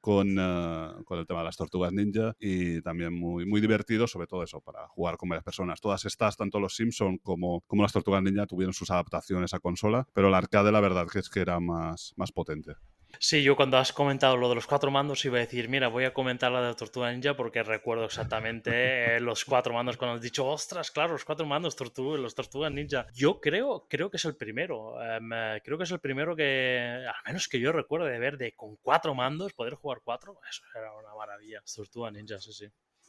[0.00, 4.26] con, uh, con el tema de las Tortugas Ninja y también muy, muy divertido, sobre
[4.26, 5.80] todo eso, para jugar con varias personas.
[5.80, 10.06] Todas estas, tanto los Simpson como, como las Tortugas Ninja, tuvieron sus adaptaciones a consola,
[10.12, 12.74] pero el arcade la verdad que es que era más, más potente.
[13.20, 16.04] Sí, yo cuando has comentado lo de los cuatro mandos iba a decir, mira, voy
[16.04, 20.22] a comentar la de Tortuga Ninja porque recuerdo exactamente eh, los cuatro mandos cuando has
[20.22, 23.06] dicho, ostras, claro, los cuatro mandos, Tortuga, los Tortugas Ninja.
[23.14, 25.02] Yo creo, creo que es el primero.
[25.02, 28.38] em, eh, creo que es el primero que, al menos que yo recuerdo de ver
[28.38, 30.38] de con cuatro mandos, poder jugar cuatro.
[30.48, 31.62] Eso era una maravilla.
[31.74, 32.68] Tortuga Ninja, sí, sí.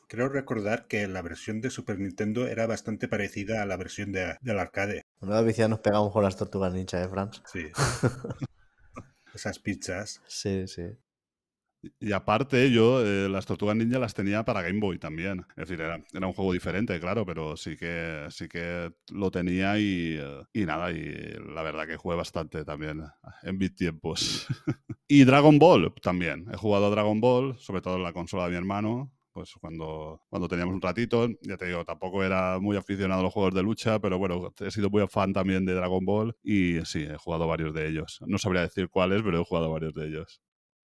[0.10, 4.38] Creo recordar que la versión de Super Nintendo era bastante parecida a la versión de,
[4.42, 5.03] del arcade.
[5.19, 7.44] Una vez ya nos pegamos con las tortugas ninja, ¿eh, Franz?
[7.45, 7.68] Sí.
[9.40, 10.22] Esas pizzas.
[10.27, 10.84] Sí, sí.
[12.01, 15.45] Y aparte, yo eh, las Tortugas Ninja las tenía para Game Boy también.
[15.51, 19.80] Es decir, era, era un juego diferente, claro, pero sí que, sí que lo tenía
[19.80, 23.03] y, eh, y nada, y la verdad que jugué bastante también
[23.43, 24.45] en mis tiempos.
[25.08, 26.48] y Dragon Ball también.
[26.51, 29.14] He jugado a Dragon Ball, sobre todo en la consola de mi hermano.
[29.40, 33.32] Pues cuando, cuando teníamos un ratito, ya te digo, tampoco era muy aficionado a los
[33.32, 37.03] juegos de lucha, pero bueno, he sido muy fan también de Dragon Ball y sí,
[37.03, 38.19] he jugado varios de ellos.
[38.27, 40.42] No sabría decir cuáles, pero he jugado varios de ellos.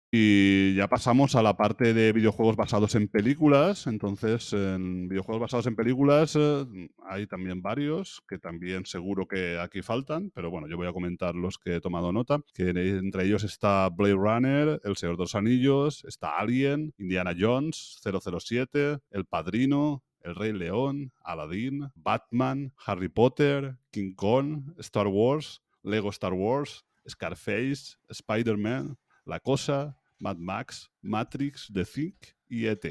[0.10, 3.88] Y ya pasamos a la parte de videojuegos basados en películas.
[3.88, 6.66] Entonces, en videojuegos basados en películas eh,
[7.06, 11.36] hay también varios que también seguro que aquí faltan, pero bueno, yo voy a comentar
[11.36, 15.36] los que he tomado nota, que entre ellos está Blade Runner, El Señor de los
[15.36, 23.78] Anillos, está Alien, Indiana Jones, 007, El Padrino, El Rey León, Aladdin, Batman, Harry Potter,
[23.92, 28.98] King Kong, Star Wars, Lego Star Wars, Scarface, Spider-Man,
[29.28, 32.16] la Cosa, Mad Max, Matrix, The Think
[32.48, 32.86] y ET.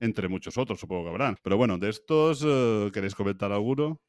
[0.00, 1.36] Entre muchos otros, supongo que habrán.
[1.42, 4.00] Pero bueno, de estos, eh, ¿queréis comentar alguno?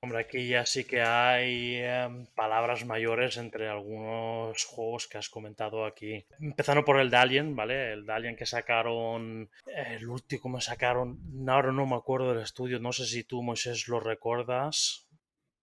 [0.00, 5.86] Hombre, aquí ya sí que hay em, palabras mayores entre algunos juegos que has comentado
[5.86, 6.26] aquí.
[6.40, 7.94] Empezando por el de Alien, ¿vale?
[7.94, 12.80] El de Alien que sacaron, el último que sacaron, ahora no me acuerdo del estudio,
[12.80, 15.03] no sé si tú, Moisés, lo recuerdas.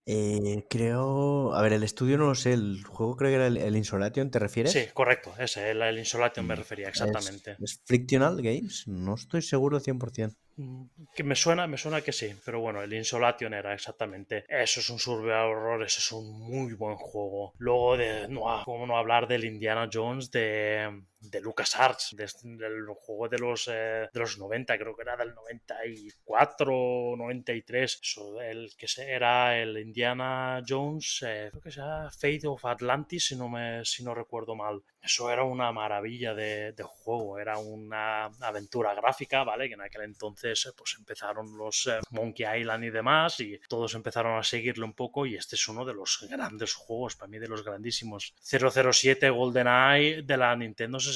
[0.05, 1.53] Eh, creo.
[1.55, 2.53] A ver, el estudio no lo sé.
[2.53, 4.73] El juego creo que era el, el Insolation, ¿te refieres?
[4.73, 7.59] Sí, correcto, ese, el, el Insolation me Mm, refería, ¿Es- exactamente.
[7.59, 8.85] ¿Es, Frictional Games?
[8.87, 10.37] No estoy seguro 100%.
[10.57, 10.83] Mm,
[11.15, 14.45] Que me suena, me suena que sí, pero bueno, el Insolation era exactamente.
[14.47, 17.53] Eso es un survival horror, eso es un muy buen juego.
[17.57, 22.27] Luego de, no, cómo no hablar del Indiana Jones de, de LucasArts, de-
[22.57, 27.99] del juego de los, eh, de los 90, creo que era del 94, 93.
[28.01, 33.35] Eso, el que era el Indiana Jones, eh, creo que sea Fate of Atlantis, si
[33.35, 34.81] no, me, si no recuerdo mal.
[35.03, 39.67] Eso era una maravilla de, de juego, era una aventura gráfica, ¿vale?
[39.67, 43.95] Que en aquel entonces eh, pues empezaron los eh, Monkey Island y demás y todos
[43.95, 47.39] empezaron a seguirlo un poco y este es uno de los grandes juegos, para mí
[47.39, 48.35] de los grandísimos.
[48.41, 51.10] 007 GoldenEye de la Nintendo 64,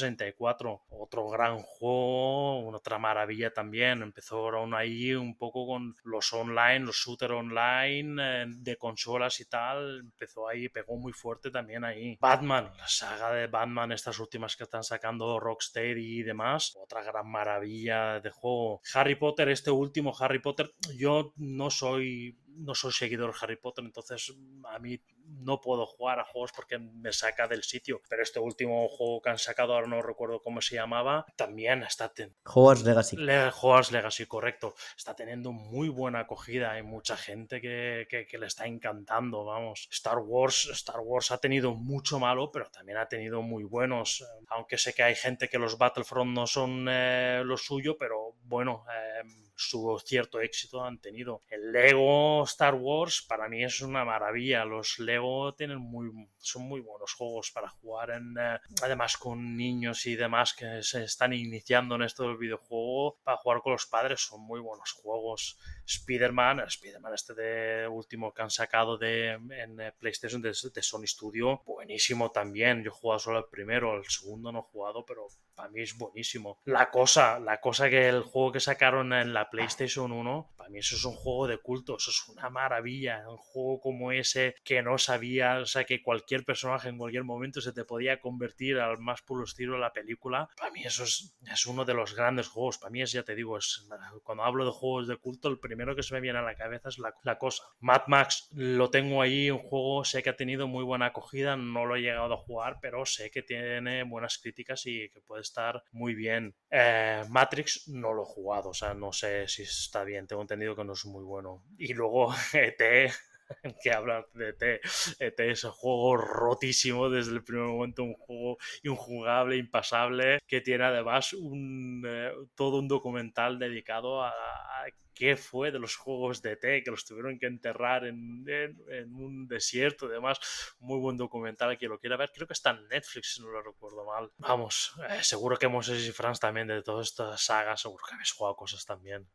[0.90, 4.01] otro gran juego, otra maravilla también.
[4.01, 9.99] Empezaron ahí un poco con los online, los shooter online eh, de consolas y tal,
[9.99, 12.17] empezó ahí, pegó muy fuerte también ahí.
[12.19, 17.30] Batman, la saga de Batman, estas últimas que están sacando Rocksteady y demás, otra gran
[17.30, 18.82] maravilla de juego.
[18.93, 23.84] Harry Potter, este último Harry Potter, yo no soy no soy seguidor de Harry Potter,
[23.85, 24.34] entonces
[24.69, 28.01] a mí no puedo jugar a juegos porque me saca del sitio.
[28.09, 32.14] Pero este último juego que han sacado, ahora no recuerdo cómo se llamaba, también está
[32.14, 33.17] ten- Hogwarts Legacy.
[33.17, 34.75] Le Hogwarts Legacy, correcto.
[34.95, 36.72] Está teniendo muy buena acogida.
[36.74, 39.88] Hay mucha gente que, que- que le está encantando, vamos.
[39.92, 44.24] Star Wars, Star Wars ha tenido mucho malo, pero también ha tenido muy buenos.
[44.48, 48.85] Aunque sé que hay gente que los Battlefront no son eh, lo suyo, pero bueno,
[48.93, 49.24] eh,
[49.56, 51.43] su cierto éxito han tenido.
[51.48, 54.66] El Lego Star Wars para mí es una maravilla.
[54.66, 60.06] Los Lego tienen muy, son muy buenos juegos para jugar en, eh, además con niños
[60.06, 63.19] y demás que se están iniciando en esto del videojuego.
[63.24, 65.58] Para jugar con los padres son muy buenos juegos.
[65.85, 71.06] Spider-Man, Spider-Man este de último que han sacado de, en eh, PlayStation de, de Sony
[71.08, 72.84] Studio, buenísimo también.
[72.84, 75.98] Yo he jugado solo el primero, el segundo no he jugado, pero para mí es
[75.98, 76.59] buenísimo.
[76.66, 80.80] La cosa, la cosa que el juego que sacaron en la PlayStation 1, para mí
[80.80, 83.24] eso es un juego de culto, eso es una maravilla.
[83.30, 87.61] Un juego como ese que no sabía, o sea, que cualquier personaje en cualquier momento
[87.61, 90.50] se te podía convertir al más puro estilo de la película.
[90.58, 92.80] Para mí eso es, es uno de los grandes juegos.
[92.80, 93.88] Para mí es, ya te digo, es,
[94.24, 96.90] cuando hablo de juegos de culto, el primero que se me viene a la cabeza
[96.90, 97.61] es la, la cosa.
[97.80, 101.85] Mad Max lo tengo ahí, un juego, sé que ha tenido muy buena acogida, no
[101.85, 105.84] lo he llegado a jugar, pero sé que tiene buenas críticas y que puede estar
[105.92, 106.56] muy bien.
[106.72, 110.55] Eh, Matrix no lo he jugado, o sea, no sé si está bien, tengo entendido
[110.75, 111.64] que no es muy bueno.
[111.77, 113.11] Y luego ET,
[113.84, 114.82] que habla de ET,
[115.19, 120.85] ET es un juego rotísimo desde el primer momento, un juego injugable, impasable, que tiene
[120.85, 126.58] además un, eh, todo un documental dedicado a, a qué fue de los juegos de
[126.58, 130.40] T que los tuvieron que enterrar en, en- en un desierto y demás.
[130.80, 132.32] Muy buen documental, que lo quiera ver.
[132.34, 134.30] Creo que está en Netflix, si no lo recuerdo mal.
[134.38, 138.32] Vamos, eh, seguro que Moses y Franz también de todas estas sagas, seguro que habéis
[138.34, 139.27] jugado cosas también.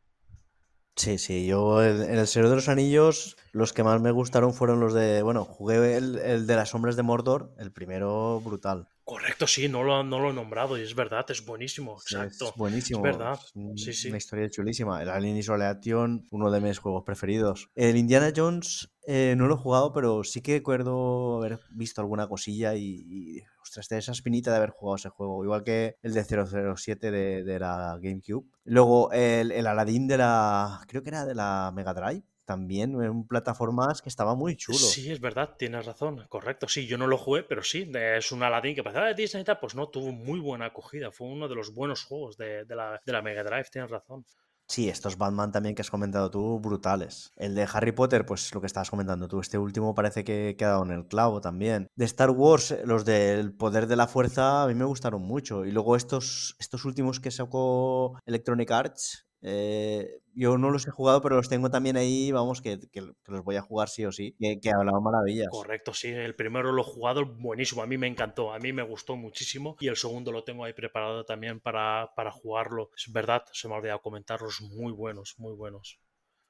[0.95, 4.79] Sí, sí, yo en el Señor de los Anillos los que más me gustaron fueron
[4.79, 8.87] los de, bueno, jugué el, el de las sombras de Mordor, el primero brutal.
[9.03, 12.49] Correcto, sí, no lo, no lo he nombrado y es verdad, es buenísimo, exacto.
[12.49, 12.99] Es buenísimo.
[12.99, 14.07] Es verdad, es un- sí, sí.
[14.09, 15.01] Una historia chulísima.
[15.01, 17.69] El Alien Isolation, uno de mis juegos preferidos.
[17.75, 22.27] El Indiana Jones eh, no lo he jugado, pero sí que recuerdo haber visto alguna
[22.27, 25.43] cosilla y, y, ostras, de esa espinita de haber jugado ese juego.
[25.43, 28.47] Igual que el de 007 de, de la GameCube.
[28.63, 32.23] Luego el, el Aladdin de la, creo que era de la Mega Drive.
[32.51, 34.77] También en plataformas que estaba muy chulo.
[34.77, 36.67] Sí, es verdad, tienes razón, correcto.
[36.67, 39.45] Sí, yo no lo jugué, pero sí, es un Aladdin que parece de Disney y
[39.45, 41.13] tal, pues no, tuvo muy buena acogida.
[41.13, 44.25] Fue uno de los buenos juegos de, de la, de la Mega Drive, tienes razón.
[44.67, 47.31] Sí, estos Batman también que has comentado tú, brutales.
[47.37, 50.67] El de Harry Potter, pues lo que estabas comentando tú, este último parece que ha
[50.67, 51.87] dado en el clavo también.
[51.95, 55.65] De Star Wars, eh, los del Poder de la Fuerza, a mí me gustaron mucho.
[55.65, 61.21] Y luego estos, estos últimos que sacó Electronic Arts, eh, yo no los he jugado,
[61.21, 62.79] pero los tengo también ahí, vamos, que,
[63.27, 65.49] los voy a jugar sí o sí, que, que hablaban maravillas.
[65.49, 68.83] Correcto, sí, el primero lo he jugado buenísimo, a mí me encantó, a mí me
[68.83, 72.91] gustó muchísimo y el segundo lo tengo ahí preparado también para, para jugarlo.
[72.95, 75.99] Es verdad, se me ha olvidado comentarlos, muy buenos, muy buenos.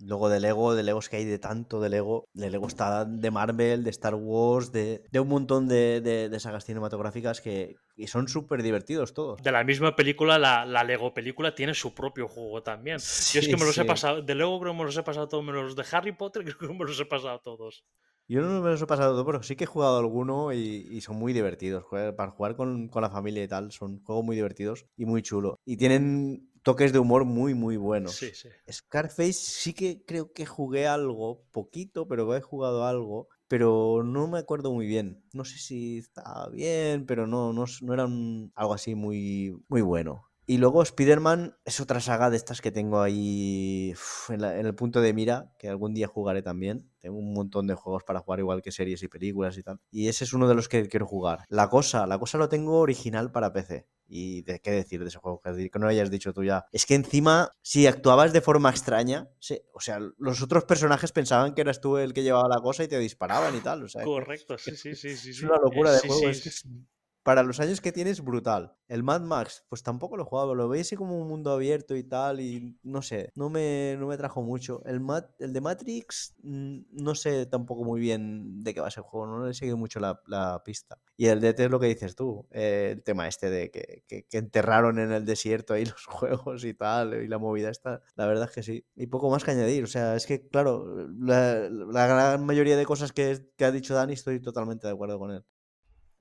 [0.05, 2.25] Luego de Lego, de Lego es que hay de tanto de Lego.
[2.33, 6.39] De Lego está de Marvel, de Star Wars, de, de un montón de, de- de
[6.39, 9.41] sagas cinematográficas que y son súper divertidos todos.
[9.43, 12.97] De la misma película, la, la Lego película tiene su propio juego también.
[12.97, 15.27] Yo es que me los he pasado, de Lego creo que me los he pasado
[15.27, 17.83] todos, menos los de Harry Potter creo que me los he pasado todos.
[18.27, 21.01] Yo no me los he pasado todo, pero sí que he jugado alguno y, y
[21.01, 21.83] son muy divertidos.
[22.15, 25.55] Para jugar con, con la familia y tal, son juegos muy divertidos y muy chulos.
[25.65, 28.15] Y tienen toques de humor muy, muy buenos.
[28.17, 28.49] Sí, sí.
[28.72, 34.40] Scarface sí que creo que jugué algo, poquito, pero he jugado algo, pero no me
[34.40, 35.23] acuerdo muy bien.
[35.33, 39.81] No sé si estaba bien, pero no, no, no era un- algo así muy, muy
[39.81, 40.27] bueno.
[40.48, 44.65] Y luego Spider-Man es otra saga de estas que tengo ahí uf, en, la- en
[44.65, 46.90] el punto de mira, que algún día jugaré también.
[46.99, 49.80] Tengo un montón de juegos para jugar, igual que series y películas y tal.
[49.91, 51.45] Y ese es uno de los que quiero jugar.
[51.49, 53.88] La cosa, la cosa lo tengo original para PC.
[54.14, 56.65] Y de qué decir de ese juego que, no hayas dicho tú ya.
[56.73, 59.30] Es que encima, si actuabas de forma extraña,
[59.73, 62.90] o sea, los otros personajes pensaban que eras tú el que llevaba la cosa y
[62.90, 63.83] te disparaban y tal.
[63.83, 65.30] O sea, Correcto, sí, sí, sí, sí.
[65.30, 65.45] es sí.
[65.45, 66.19] una locura Eh, de juego.
[66.19, 66.65] sí, es que es-
[67.24, 68.75] para los años que tienes, brutal.
[68.88, 71.95] El Mad Max, pues tampoco lo he jugado, lo veis así como un mundo abierto
[71.95, 74.82] y tal, y no sé, no me, no me trajo mucho.
[74.85, 78.91] El, Mat- el de Matrix, mm, no sé tampoco muy bien de qué va a
[78.91, 80.98] ser el juego, no le he seguido mucho la, la pista.
[81.16, 84.25] Y el DT es lo que dices tú, eh, el tema este de que, que-
[84.38, 88.45] enterraron en el desierto ahí los juegos y tal, y la movida esta, la verdad
[88.50, 88.85] es que sí.
[88.95, 92.85] Y poco más que añadir, o sea, es que, claro, la, la gran mayoría de
[92.85, 95.43] cosas que, que ha dicho Dani estoy totalmente de acuerdo con él.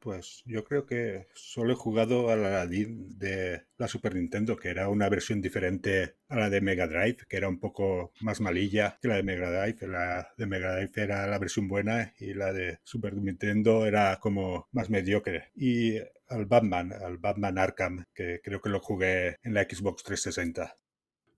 [0.01, 4.89] Pues yo creo que solo he jugado al Aladdin de la Super Nintendo, que era
[4.89, 9.09] una versión diferente a la de Mega Drive, que era un poco más malilla que
[9.09, 9.87] la de Mega Drive.
[9.87, 14.69] La de Mega Drive era la versión buena y la de Super Nintendo era como
[14.73, 15.51] más mediocre.
[15.55, 15.99] Y
[16.29, 20.77] al Batman, al Batman Arkham, que creo que lo jugué en la Xbox 360.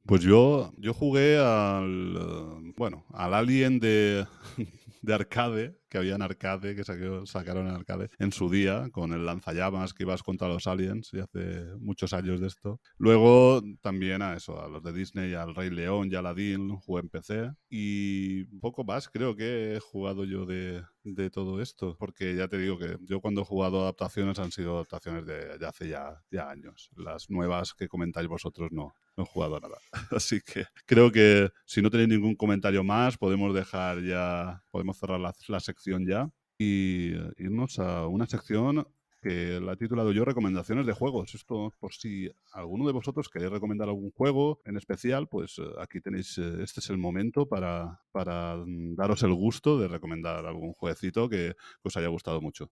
[0.07, 4.27] Pues yo, yo jugué al, eh, bueno, al Alien de,
[5.03, 6.85] de arcade, que había en arcade, que
[7.27, 11.21] sacaron en arcade en su día, con el lanzallamas que ibas contra los aliens, y
[11.21, 12.81] hace muchos años de esto.
[12.97, 17.09] Luego también a eso, a los de Disney, al Rey León y Aladdin, jugué en
[17.11, 17.53] PC.
[17.69, 22.57] Y poco más creo que he jugado yo de, de todo esto, porque ya te
[22.57, 26.49] digo que yo cuando he jugado adaptaciones han sido adaptaciones de, de hace ya, ya
[26.49, 26.91] años.
[26.97, 29.77] Las nuevas que comentáis vosotros no, no he jugado a nada.
[30.11, 35.21] Así que creo que si no tenéis ningún comentario más, podemos dejar ya, podemos cerrar
[35.21, 38.87] la, la sección ya y eh, irnos a una sección
[39.23, 41.35] que la he titulado yo Recomendaciones de juegos.
[41.35, 46.01] Esto, por si alguno de vosotros queréis recomendar algún juego en especial, pues eh, aquí
[46.01, 50.73] tenéis, eh, este es el momento para, para mm, daros el gusto de recomendar algún
[50.73, 52.71] jueguecito que, que os haya gustado mucho.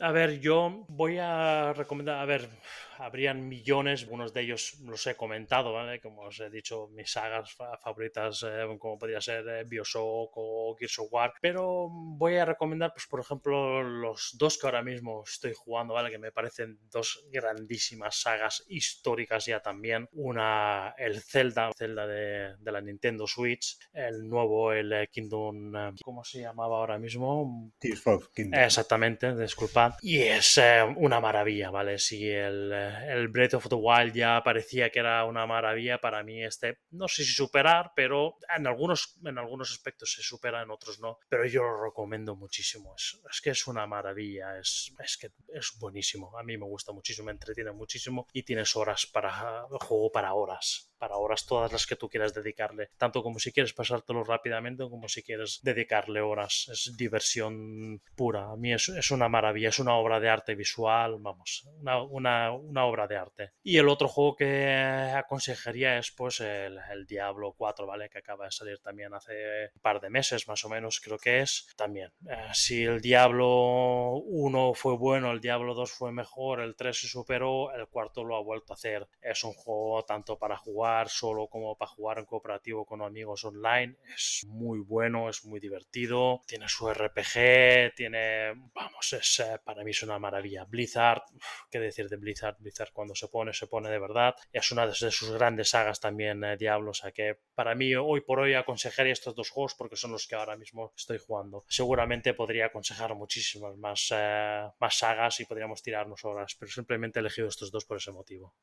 [0.00, 2.48] A ver, yo voy a recomendar, a ver,
[2.98, 6.00] habrían millones, algunos de ellos los he comentado, ¿vale?
[6.00, 10.76] Como os he dicho, mis sagas fa- favoritas, eh, como podría ser eh, Bioshock o
[10.78, 15.22] Gears of War, pero voy a recomendar, pues, por ejemplo, los dos que ahora mismo
[15.26, 16.10] estoy jugando, ¿vale?
[16.10, 20.08] Que me parecen dos grandísimas sagas históricas ya también.
[20.12, 25.92] Una, el Zelda, Zelda de, de la Nintendo Switch, el nuevo, el eh, Kingdom, eh,
[26.02, 27.72] ¿cómo se llamaba ahora mismo?
[27.78, 28.60] Tears of Kingdom.
[28.60, 29.94] Exactamente, disculpad.
[30.02, 31.98] Y es eh, una maravilla, ¿vale?
[31.98, 36.00] Si el, eh, el Breath of the Wild ya parecía que era una maravilla.
[36.00, 40.62] Para mí, este, no sé si superar, pero en algunos, en algunos aspectos se supera,
[40.62, 41.18] en otros no.
[41.28, 42.94] Pero yo lo recomiendo muchísimo.
[42.96, 46.36] Es, es que es una maravilla, es, es que es buenísimo.
[46.38, 50.93] A mí me gusta muchísimo, me entretiene muchísimo y tienes horas para juego para horas
[51.04, 55.06] para horas todas las que tú quieras dedicarle, tanto como si quieres pasártelo rápidamente como
[55.06, 56.66] si quieres dedicarle horas.
[56.72, 58.50] Es diversión pura.
[58.50, 62.52] A mí es, es una maravilla, es una obra de arte visual, vamos, una, una,
[62.52, 63.52] una obra de arte.
[63.62, 68.08] Y el otro juego que aconsejaría es pues el, el, Diablo 4, ¿vale?
[68.08, 71.40] Que acaba de salir también hace un par de meses más o menos, creo que
[71.40, 71.66] es.
[71.76, 76.98] También, eh, si el Diablo 1 fue bueno, el Diablo 2 fue mejor, el 3
[76.98, 79.06] se superó, el cuarto lo ha vuelto a hacer.
[79.20, 83.96] Es un juego tanto para jugar solo como para jugar en cooperativo con amigos online.
[84.14, 89.90] Es muy bueno, es muy divertido, tiene su RPG, tiene, vamos, es, eh, para mí
[89.90, 90.64] es una maravilla.
[90.64, 91.22] Blizzard,
[91.70, 94.34] qué decir de Blizzard, Blizzard cuando se pone, se pone de verdad.
[94.52, 98.20] Es una de sus grandes sagas también, eh, Diablo, o sea que para mí hoy
[98.20, 101.64] por hoy aconsejaría estos dos juegos porque son los que ahora mismo estoy jugando.
[101.68, 107.22] Seguramente podría aconsejar muchísimas más, eh, más sagas y podríamos tirarnos horas, pero simplemente he
[107.22, 108.54] elegido estos dos por ese motivo.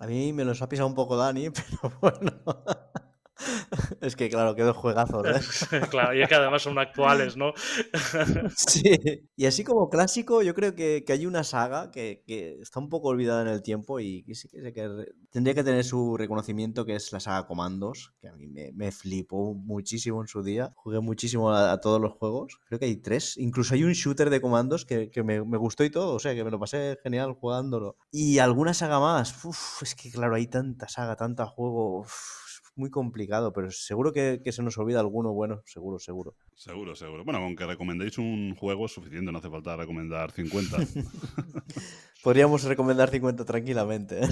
[0.00, 2.32] A mí me los ha pisado un poco Dani, pero bueno.
[4.00, 5.80] Es que, claro, quedó juegazos, ¿eh?
[5.90, 7.52] claro, y es que además son actuales, ¿no?
[8.56, 9.28] sí.
[9.36, 12.88] Y así como clásico, yo creo que, que hay una saga que, que, está un
[12.88, 14.88] poco olvidada en el tiempo y que sí que, que
[15.30, 18.92] tendría que tener su reconocimiento, que es la saga Comandos, que a mí me, me
[18.92, 20.72] flipó muchísimo en su día.
[20.76, 22.60] Jugué muchísimo a, a, todos los juegos.
[22.66, 23.36] Creo que hay tres.
[23.36, 26.14] Incluso hay un shooter de Comandos que, que me, me, gustó y todo.
[26.14, 27.96] O sea, que me lo pasé genial jugándolo.
[28.10, 29.44] Y alguna saga más.
[29.44, 32.00] Uf, es que, claro, hay tanta saga, tanta juego.
[32.00, 32.47] Uf,
[32.78, 36.34] muy complicado, pero seguro que, que, se nos olvida alguno bueno, seguro, seguro.
[36.54, 37.24] Seguro, seguro.
[37.24, 40.76] Bueno, aunque recomendéis un juego es suficiente, no hace falta recomendar 50.
[42.22, 44.24] Podríamos recomendar 50 tranquilamente.
[44.24, 44.28] ¿eh?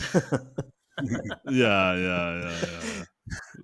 [1.46, 3.06] ya, ya, ya, ya.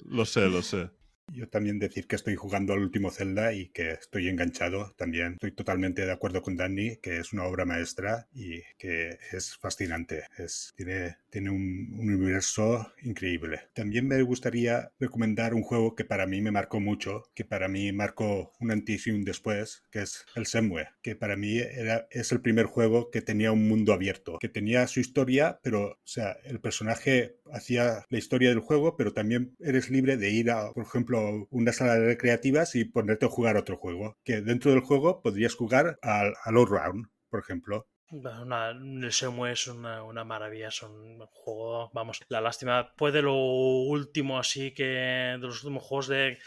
[0.04, 0.90] Lo sé, lo sé.
[1.32, 4.94] Yo también decir que estoy jugando al último Zelda y que estoy enganchado.
[4.96, 9.56] También estoy totalmente de acuerdo con Danny, que es una obra maestra y que es
[9.56, 10.24] fascinante.
[10.38, 13.62] Es, tiene, tiene un, un, universo increíble.
[13.74, 17.92] También me gustaría recomendar un juego que para mí me marcó mucho, que para mí
[17.92, 22.40] marcó un antes un después, que es el Semue, que para mí era, es el
[22.40, 26.60] primer juego que tenía un mundo abierto, que tenía su historia, pero, o sea, el
[26.60, 31.46] personaje hacía la historia del juego, pero también eres libre de ir a, por ejemplo,
[31.50, 34.16] una sala de recreativas y ponerte a jugar otro juego.
[34.24, 37.86] Que dentro del juego podrías jugar al, al All Round, por ejemplo.
[38.12, 43.34] El Semue es una, una, maravilla, es un juego, vamos, la lástima fue de lo
[43.34, 46.38] último así que, de los últimos juegos de,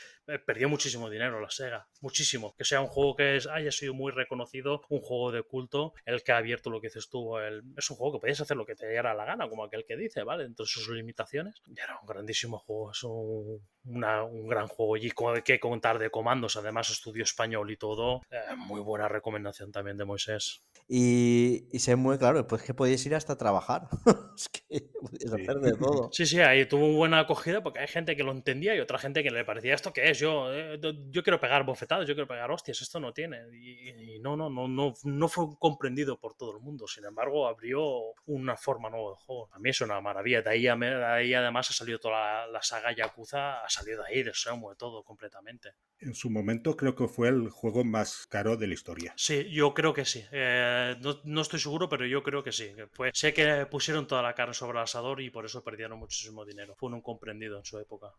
[0.46, 2.56] perdió muchísimo dinero la Sega, muchísimo.
[2.58, 6.24] Que sea un juego que es, haya sido muy reconocido, un juego de culto, el
[6.24, 8.66] que ha abierto lo que dices tú, el, es un juego que podías hacer lo
[8.66, 10.46] que te diera la gana, como aquel que dice, ¿vale?
[10.46, 11.62] Entre sus limitaciones.
[11.68, 15.12] Y era un grandísimo juego, es un, una, un gran juego y
[15.44, 18.22] que contar de comandos, además estudio español y todo.
[18.32, 20.64] Eh, muy buena recomendación también de Moisés.
[20.88, 23.88] Y, y se muy claro, pues que podías ir hasta trabajar.
[24.36, 26.10] es que podías hacer de todo.
[26.12, 29.24] Sí, sí, ahí tuvo buena acogida porque hay gente que lo entendía y otra gente
[29.24, 30.15] que le parecía esto que es.
[30.18, 30.80] Yo, eh,
[31.10, 33.42] yo quiero pegar bofetadas, yo quiero pegar hostias, esto no tiene.
[33.54, 36.88] Y, y, no, no, no, no, no fue comprendido por todo el mundo.
[36.88, 39.50] Sin embargo, abrió una forma nueva de juego.
[39.54, 40.42] A mí es una maravilla.
[40.42, 44.10] De ahí, de ahí además ha salido toda la, la saga Yakuza, ha salido de
[44.10, 45.70] ahí, de Sumo, de todo completamente.
[46.00, 49.14] En su momento creo que fue el juego más caro de la historia.
[49.16, 50.24] Sí, yo creo que sí.
[50.32, 52.72] Eh, no, no, estoy seguro, pero yo creo que sí.
[53.14, 56.76] Sé que pusieron toda la carne sobre el asador y por eso perdieron muchísimo dinero.
[56.76, 58.14] Fue un comprendido en su época.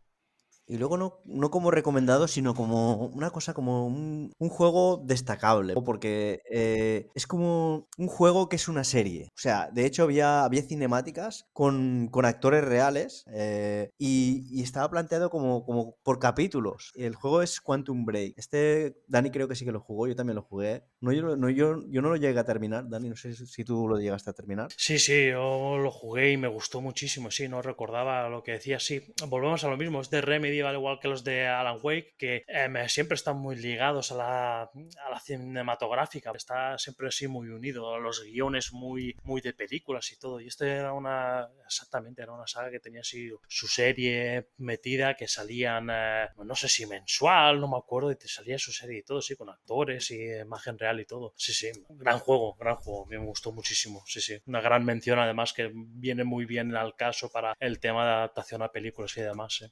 [0.67, 5.75] Y luego no, no como recomendado, sino como una cosa, como un, juego destacable.
[5.75, 9.31] Porque eh, es como un juego que es una serie.
[9.37, 14.91] O sea, de hecho había, había cinemáticas con, con actores reales eh, y, y, estaba
[14.91, 16.93] planteado como, como por capítulos.
[16.95, 18.35] El juego es Quantum Break.
[18.37, 20.85] Este, Dani creo que sí que lo jugó, yo también lo jugué.
[21.01, 23.87] No, yo, no, yo, yo no lo llegué a terminar, Dani, no sé si tú
[23.87, 24.69] lo llegaste a terminar.
[24.77, 28.81] Sí, sí, yo lo jugué y me gustó muchísimo, sí, no recordaba lo que decía,
[28.81, 29.03] sí.
[29.29, 32.45] Volvemos a lo mismo, es de Remedy al igual que los de Alan Wake, que
[32.47, 37.99] eh, siempre están muy ligados a la, a cinematográfica, está siempre así muy unido, a
[37.99, 40.41] los guiones muy, muy de películas y todo.
[40.41, 45.89] Y esto era una, exactamente, era una saga que tenía su serie metida, que salían,
[45.91, 49.21] eh, no sé si mensual, no me acuerdo, y te salía su serie y todo,
[49.21, 51.35] sí, con actores y imagen real y todo.
[51.37, 54.39] Sí, sí, gran juego, gran juego, me gustó muchísimo, sí, sí.
[54.47, 58.63] Una gran mención además que viene muy bien al caso para el tema de adaptación
[58.63, 59.65] a películas y demás.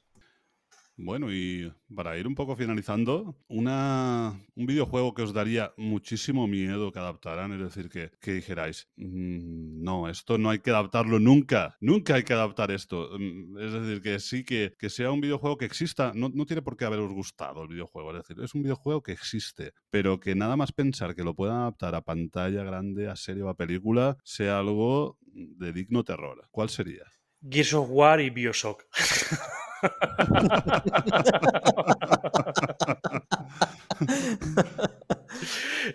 [0.97, 6.89] Bueno, y para ir un poco finalizando, una, un videojuego que os daría muchísimo miedo
[6.93, 12.15] que adaptaran, es decir, que, dijerais, "Mm, no, esto no hay que adaptarlo nunca, nunca
[12.15, 13.09] hay que adaptar esto.
[13.19, 16.61] Mm, Es decir, que sí, que, que sea un videojuego que exista, no, no tiene
[16.61, 20.33] por qué haberos gustado el videojuego, es decir, es un videojuego que existe, pero que
[20.35, 24.15] nada más pensar que lo puedan adaptar a pantalla grande, a serie o a película,
[24.23, 26.47] sea algo de digno terror.
[26.51, 27.03] ¿Cuál sería?
[27.49, 28.85] Gears of War y Bioshock.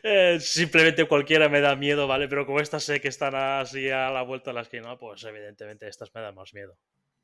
[0.03, 2.29] Eh, simplemente cualquiera me da miedo, ¿vale?
[2.29, 5.89] Pero como estas sé que están así a la vuelta de la esquina, pues evidentemente
[5.89, 6.77] estas me dan más miedo.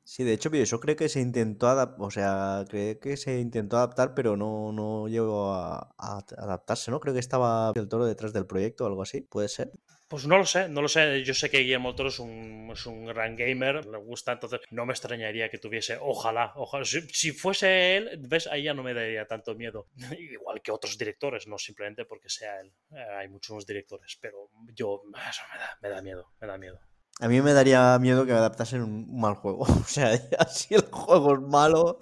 [0.07, 3.75] Sí, de hecho, Bioshock creo que se intentó adaptar, o sea, creo que se intentó
[3.75, 7.01] adaptar, pero no, no llegó a, adaptarse, ¿no?
[7.01, 9.69] Creo que estaba el toro detrás del proyecto o algo así, ¿puede ser?
[10.07, 11.25] Pues no lo sé, no lo sé.
[11.25, 14.85] Yo sé que Guillermo Toro es un, es un gran gamer, le gusta, entonces no
[14.85, 16.85] me extrañaría que tuviese, ojalá, ojalá.
[16.85, 19.89] Si, si fuese él, ves, ahí ya no me daría tanto miedo.
[20.17, 22.71] Igual que otros directores, no simplemente porque sea él.
[22.91, 26.79] Eh, hay muchos directores, pero yo, eso me da, me da miedo, me da miedo.
[27.19, 29.65] A mí me daría miedo que me adaptasen un mal juego.
[29.81, 30.17] O sea,
[30.49, 31.97] si el juego es malo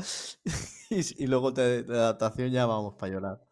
[0.90, 3.46] y, luego te, adaptación ya vamos para llorar.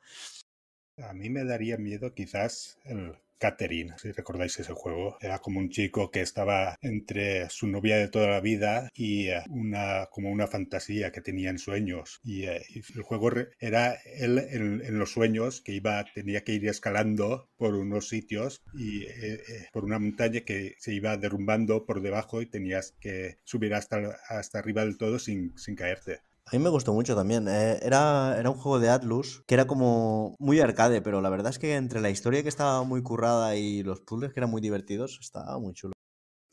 [0.97, 5.17] A mí me daría miedo quizás el Catherine, si recordáis ese juego.
[5.19, 9.41] Era como un chico que estaba entre su novia de toda la vida y eh,
[9.49, 12.21] una como una fantasía que tenía en sueños.
[12.23, 12.63] Y, eh,
[12.95, 18.07] el juego era él en, los sueños que iba tenía que ir escalando por unos
[18.07, 23.39] sitios y eh, por una montaña que se iba derrumbando por debajo y tenías que
[23.43, 26.21] subir hasta, hasta arriba del todo sin, sin caerte.
[26.45, 27.47] A mí me gustó mucho también.
[27.47, 31.51] eh, era, era un juego de Atlus que era como muy arcade, pero la verdad
[31.51, 34.61] es que entre la historia que estaba muy currada y los puzzles que eran muy
[34.61, 35.93] divertidos, estaba muy chulo.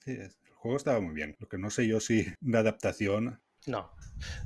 [0.04, 1.36] Sí, el juego estaba muy bien.
[1.38, 3.90] Lo que no sé yo si una adaptación No.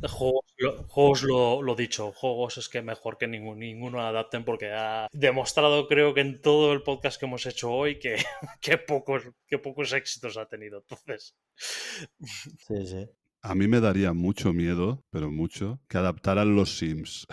[0.08, 4.70] Juegos, lo, juegos lo, lo dicho, juegos es que mejor que ningún, ninguno adapten porque
[4.72, 8.16] ha demostrado creo que en todo el podcast que hemos hecho hoy que,
[8.60, 10.78] que, pocos, que pocos éxitos ha tenido.
[10.78, 11.36] Entonces,
[12.66, 13.08] Sí, sí.
[13.46, 17.26] A mí me daría mucho miedo, pero mucho, que adaptaran los Sims.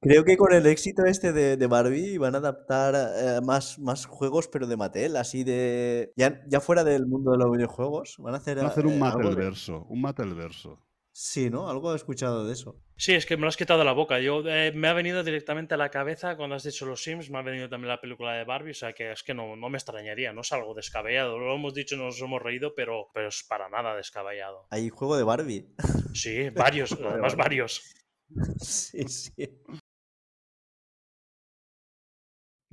[0.00, 4.06] Creo que con el éxito este de, de Barbie van a adaptar eh, más, más
[4.06, 6.12] juegos, pero de Mattel, así de.
[6.16, 8.16] Ya, ya fuera del mundo de los videojuegos.
[8.18, 10.85] Van a hacer, Van a hacer eh, un de- Mattelverso, un Mattelverso.
[11.18, 11.70] Sí, ¿no?
[11.70, 12.78] Algo he escuchado de eso.
[12.94, 14.20] Sí, es que me lo has quitado de la boca.
[14.20, 17.38] Yo eh, me ha venido directamente a la cabeza cuando has dicho los Sims, me
[17.38, 19.78] ha venido también la película de Barbie, o sea que es que no, no me
[19.78, 21.38] extrañaría, no es algo descabellado.
[21.38, 24.66] Lo hemos dicho, nos hemos reído, pero, pero es para nada descabellado.
[24.68, 25.74] Hay juego de Barbie.
[26.12, 27.82] Sí, varios, además varios.
[28.60, 29.32] sí, sí.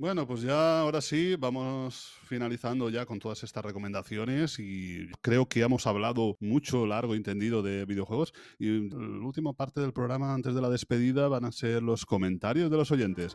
[0.04, 5.62] Bueno, pues ya ahora sí, vamos finalizando ya con todas estas recomendaciones y creo que
[5.62, 10.54] hemos hablado mucho, largo y entendido de videojuegos y la última parte del programa antes
[10.54, 13.32] de la despedida van a ser los comentarios de los oyentes.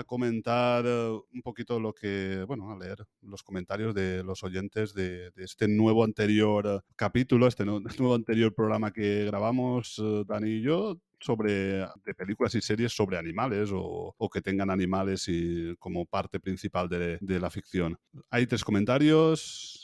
[0.00, 4.92] A comentar eh, un poquito lo que, bueno, a leer los comentarios de los oyentes
[4.94, 10.62] de, este nuevo anterior capítulo, este nu- nuevo anterior programa que grabamos eh, Dani y
[10.62, 16.06] yo sobre de películas y series sobre animales o, o que tengan animales y, como
[16.06, 17.98] parte principal de la ficción.
[18.30, 19.79] Hay tres comentarios.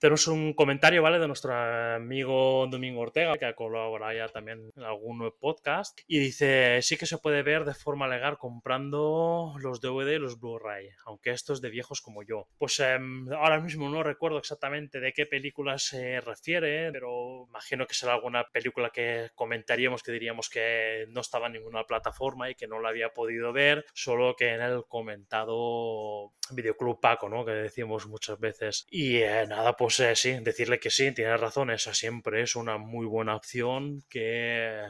[0.00, 1.18] Tenemos un comentario, ¿vale?
[1.18, 6.00] De nuestro amigo Domingo Ortega, que ha colaborado ya también en algún podcast.
[6.06, 10.40] Y dice, sí que se puede ver de forma legal comprando los DVD y los
[10.40, 12.48] Blu-ray, aunque esto es de viejos como yo.
[12.56, 17.92] Pues em, ahora mismo no recuerdo exactamente de qué película se refiere, pero imagino que
[17.92, 22.66] será alguna película que comentaríamos que diríamos que no estaba en ninguna plataforma y que
[22.66, 27.44] no la había podido ver, solo que en el comentado Videoclub Paco, ¿no?
[27.44, 28.86] Que decimos muchas veces.
[28.90, 32.78] Y eh, nada, pues eh, sí, decirle que sí, tiene razón, esa siempre es una
[32.78, 34.82] muy buena opción que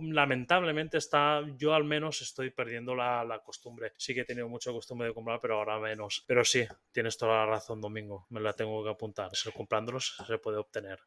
[0.00, 3.92] lamentablemente está, yo al menos estoy perdiendo la, costumbre.
[3.96, 6.24] Sí que he tenido mucha costumbre de comprar, pero ahora menos.
[6.26, 9.30] Pero sí, tienes toda la razón, Domingo, me la tengo que apuntar.
[9.54, 11.00] Comprándolos se puede obtener.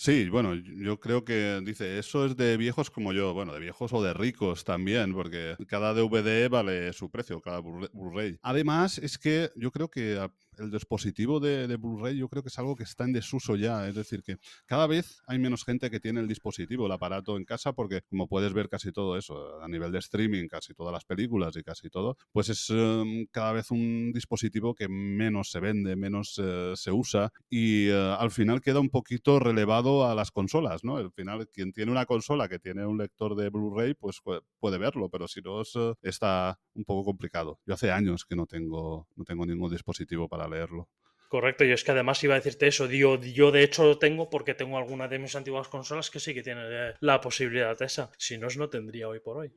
[0.00, 3.92] Sí, bueno, yo creo que dice, eso es de viejos como yo, bueno, de viejos
[3.92, 8.38] o de ricos también, porque cada DVD vale su precio, cada Blu- Blu-ray.
[8.42, 10.16] Además, es que yo creo que
[10.58, 13.88] el dispositivo de, de Blu-ray yo creo que es algo que está en desuso ya.
[13.88, 17.44] Es decir, que cada vez hay menos gente que tiene el dispositivo, el aparato en
[17.44, 21.04] casa, porque como puedes ver casi todo eso, a nivel de streaming, casi todas las
[21.04, 25.96] películas y casi todo, pues es em, cada vez un dispositivo que menos se vende,
[25.96, 30.84] menos eh, se usa y eh, al final queda un poquito relevado a las consolas,
[30.84, 30.96] ¿no?
[30.96, 34.78] Al final, quien tiene una consola que tiene un lector de Blu-ray, pues pu- puede
[34.78, 37.60] verlo, pero si no, es, eh, está un poco complicado.
[37.66, 40.88] Yo hace años que no tengo, no tengo ningún dispositivo para leerlo.
[41.28, 42.86] Correcto, y es que además iba a decirte eso.
[42.86, 46.32] Yo, yo de hecho lo tengo porque tengo alguna de mis antiguas consolas que sí
[46.32, 48.10] que tiene eh, la posibilidad esa.
[48.16, 49.52] Si no, no tendría hoy por hoy.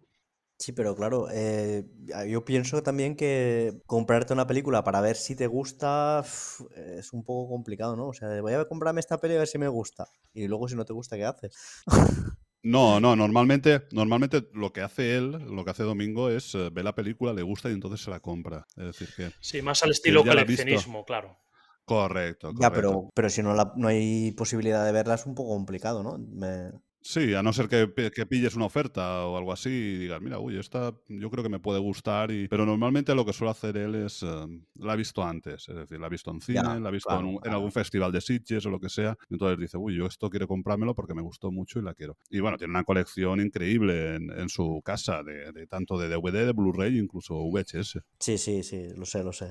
[0.60, 1.86] Sí, pero claro, eh,
[2.28, 6.24] yo pienso también que comprarte una película para ver si te gusta
[6.98, 8.10] es un poco complicado, ¿no?
[8.10, 10.08] O sea, voy a comprarme esta peli a ver si me gusta.
[10.34, 11.56] Y luego si no te gusta, ¿qué haces?
[12.64, 16.83] No, no, normalmente, normalmente lo que hace él, lo que hace Domingo es eh, ve
[16.83, 18.67] la película, le gusta y entonces se la compra.
[18.75, 21.38] Es decir, que Sí, más al estilo ya coleccionismo, claro.
[21.85, 22.73] correcto, Ya, correcto.
[22.73, 26.17] pero, pero si no, la- no hay posibilidad de verla es un poco complicado, ¿no?
[26.17, 26.72] Me-
[27.04, 30.38] Sí, a no ser que, que pilles una oferta o algo así y digas, mira,
[30.38, 32.30] uy, esta yo creo que me puede gustar.
[32.32, 32.48] Y...
[32.48, 34.28] Pero normalmente lo que suele hacer él es, eh,
[34.76, 37.10] la ha visto antes, es decir, la ha visto en cine, Ya, la ha visto
[37.10, 37.58] claro, en, un- en claro.
[37.58, 39.18] algún festival de Sitges o lo que sea.
[39.32, 42.18] entonces dice, uy, yo esto quiero comprármelo porque me gustó mucho y la quiero.
[42.30, 46.46] Y bueno, tiene una colección increíble en, en su casa, de, de tanto de DVD,
[46.46, 48.00] de Blu-ray, incluso VHS.
[48.20, 49.48] Sí, sí, sí, lo sé, lo sé.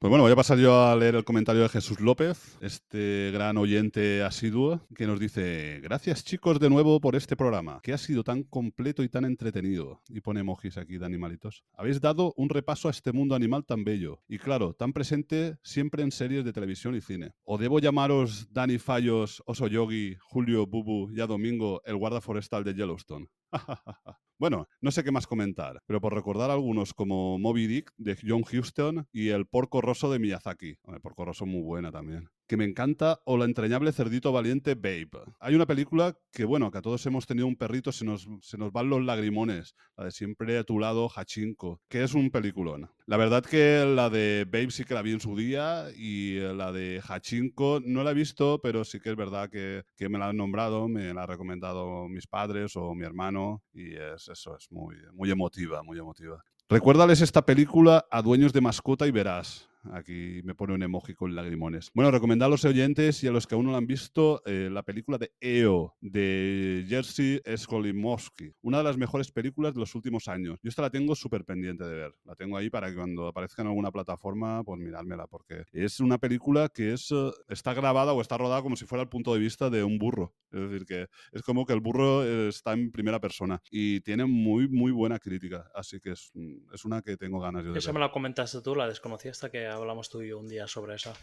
[0.00, 3.56] Pues bueno, voy a pasar yo a leer el comentario de Jesús López, este gran
[3.56, 8.22] oyente asiduo, que nos dice, gracias chicos de nuevo por este programa, que ha sido
[8.22, 10.00] tan completo y tan entretenido.
[10.08, 11.64] Y pone emojis aquí de animalitos.
[11.72, 16.04] Habéis dado un repaso a este mundo animal tan bello y claro, tan presente siempre
[16.04, 17.32] en series de televisión y cine.
[17.42, 22.62] ¿O debo llamaros Dani Fallos, Oso Yogi, Julio Bubu y a Domingo, el guarda forestal
[22.62, 23.26] de Yellowstone?
[24.38, 28.44] Bueno, no sé qué más comentar, pero por recordar algunos como Moby Dick de John
[28.44, 30.76] Huston y El Porco Rosso de Miyazaki.
[30.86, 32.28] El Porco Rosso muy buena también.
[32.48, 35.10] Que me encanta o La entrañable cerdito valiente Babe.
[35.38, 38.56] Hay una película que, bueno, que a todos hemos tenido un perrito, se nos, se
[38.56, 39.74] nos van los lagrimones.
[39.98, 42.90] La de Siempre a tu lado, Hachinko, que es un peliculón.
[43.04, 46.54] La verdad que la de Babe sí que la vi en su día y eh,
[46.54, 50.18] la de Hachinko no la he visto, pero sí que es verdad que, que me
[50.18, 54.56] la han nombrado, me la han recomendado mis padres o mi hermano y es eso,
[54.56, 56.42] es muy, muy emotiva, muy emotiva.
[56.70, 59.68] Recuérdales esta película a dueños de mascota y verás.
[59.92, 61.90] Aquí me pone un emoji con lagrimones.
[61.94, 64.68] Bueno, recomendad a los oyentes y a los que aún no la han visto eh,
[64.70, 68.52] la película de EO de Jerzy Skolimowski.
[68.62, 70.58] Una de las mejores películas de los últimos años.
[70.62, 72.14] Yo esta la tengo súper pendiente de ver.
[72.24, 76.18] La tengo ahí para que cuando aparezca en alguna plataforma, pues mirármela, porque es una
[76.18, 79.40] película que es, eh, está grabada o está rodada como si fuera el punto de
[79.40, 80.34] vista de un burro.
[80.50, 84.24] Es decir, que es como que el burro eh, está en primera persona y tiene
[84.24, 85.70] muy, muy buena crítica.
[85.74, 87.94] Así que es, mm, es una que tengo ganas yo de Esa ver.
[87.94, 90.94] me la comentaste tú, la desconocí hasta que hablamos tú y yo un día sobre
[90.94, 91.14] esa.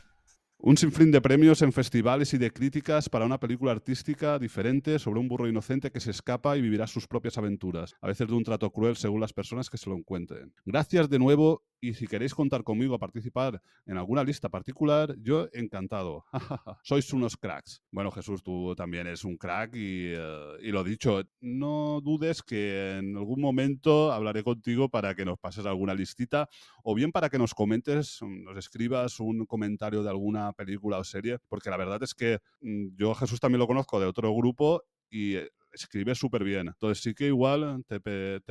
[0.67, 5.19] Un sinfín de premios en festivales y de críticas para una película artística diferente sobre
[5.19, 8.43] un burro inocente que se escapa y vivirá sus propias aventuras, a veces de un
[8.43, 10.55] trato cruel según las personas que se lo encuentren.
[10.65, 15.47] Gracias de nuevo y si queréis contar conmigo a participar en alguna lista particular, yo
[15.53, 16.25] encantado.
[16.83, 17.83] Sois unos cracks.
[17.91, 22.97] Bueno, Jesús, tú también eres un crack y, eh, y lo dicho, no dudes que
[22.97, 26.49] en algún momento hablaré contigo para que nos pases alguna listita
[26.83, 31.37] o bien para que nos comentes, nos escribas un comentario de alguna película o serie,
[31.47, 35.35] porque la verdad es que mm, yo Jesús también lo conozco de otro grupo y
[35.35, 36.67] eh, escribe súper bien.
[36.67, 37.99] Entonces sí que igual te,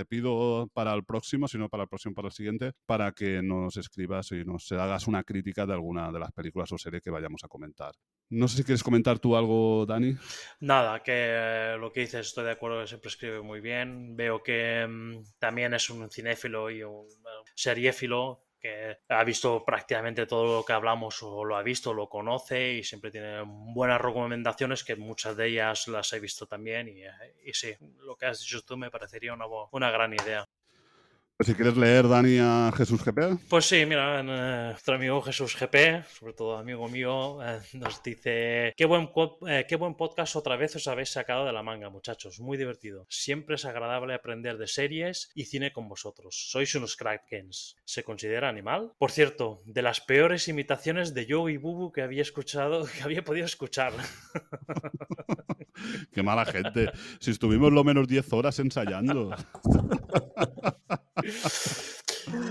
[0.06, 3.76] pido para el próximo, si no para el próximo, para el siguiente, para que nos
[3.76, 7.42] escribas y nos hagas una crítica de alguna de las películas o series que vayamos
[7.44, 7.94] a comentar.
[8.30, 10.16] No sé si quieres comentar tú algo, Dani.
[10.60, 14.16] Nada, que lo que dices estoy de acuerdo que siempre escribe muy bien.
[14.16, 20.24] Veo que mm, también es un cinéfilo y un eh, seriéfilo que ha visto prácticamente
[20.24, 24.82] todo lo que hablamos o lo ha visto, lo conoce y siempre tiene buenas recomendaciones
[24.82, 27.10] que muchas de ellas las he visto también y, eh,
[27.44, 30.46] y sí, lo que has dicho tú me parecería una, una gran idea.
[31.40, 33.48] Si quieres leer, Dani, a Jesús GP.
[33.48, 38.72] Pues sí, mira, eh, nuestro amigo Jesús GP, sobre todo amigo mío, eh, nos dice:
[38.76, 39.10] qué buen,
[39.48, 42.38] eh, qué buen podcast otra vez os habéis sacado de la manga, muchachos.
[42.38, 43.04] Muy divertido.
[43.08, 46.50] Siempre es agradable aprender de series y cine con vosotros.
[46.52, 47.74] Sois unos krakens.
[47.84, 48.92] ¿Se considera animal?
[48.96, 53.46] Por cierto, de las peores imitaciones de Yogi Bubu que había escuchado, que había podido
[53.46, 53.92] escuchar.
[56.12, 56.92] Qué mala gente.
[57.18, 59.34] Si estuvimos lo menos 10 horas ensayando.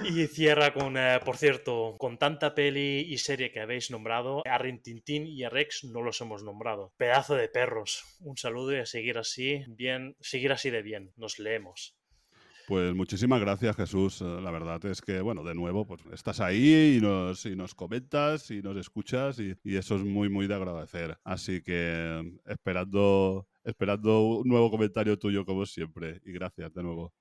[0.05, 4.57] Y cierra con, eh, por cierto, con tanta peli y serie que habéis nombrado, a
[4.57, 6.93] Rintintín y a Rex no los hemos nombrado.
[6.97, 8.03] Pedazo de perros.
[8.19, 11.11] Un saludo y a seguir así, bien, seguir así de bien.
[11.17, 11.95] Nos leemos.
[12.67, 14.21] Pues muchísimas gracias, Jesús.
[14.21, 17.75] Eh, La verdad es que, bueno, de nuevo, pues estás ahí y nos, y nos
[17.75, 21.17] comentas y nos escuchas y, y eso es muy, muy de agradecer.
[21.23, 26.21] Así que eh, esperando, esperando un nuevo comentario tuyo como siempre.
[26.25, 27.13] Y gracias de nuevo.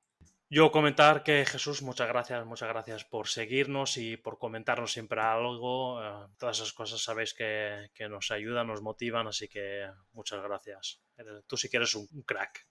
[0.54, 6.02] Yo comentar que Jesús, muchas gracias, muchas gracias por seguirnos y por comentarnos siempre algo.
[6.02, 11.00] Eh, todas esas cosas sabéis que, que nos ayudan, nos motivan, así que muchas gracias.
[11.16, 12.66] Eres- Tú sí que eres un, un crack.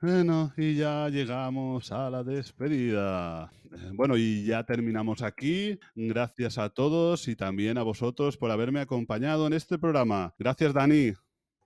[0.00, 3.52] Bueno, y ya llegamos a la despedida.
[3.64, 5.78] Eh, Bueno, y ya terminamos aquí.
[5.94, 10.34] Gracias a todos y también a vosotros por haberme acompañado en este programa.
[10.38, 11.12] Gracias, Dani.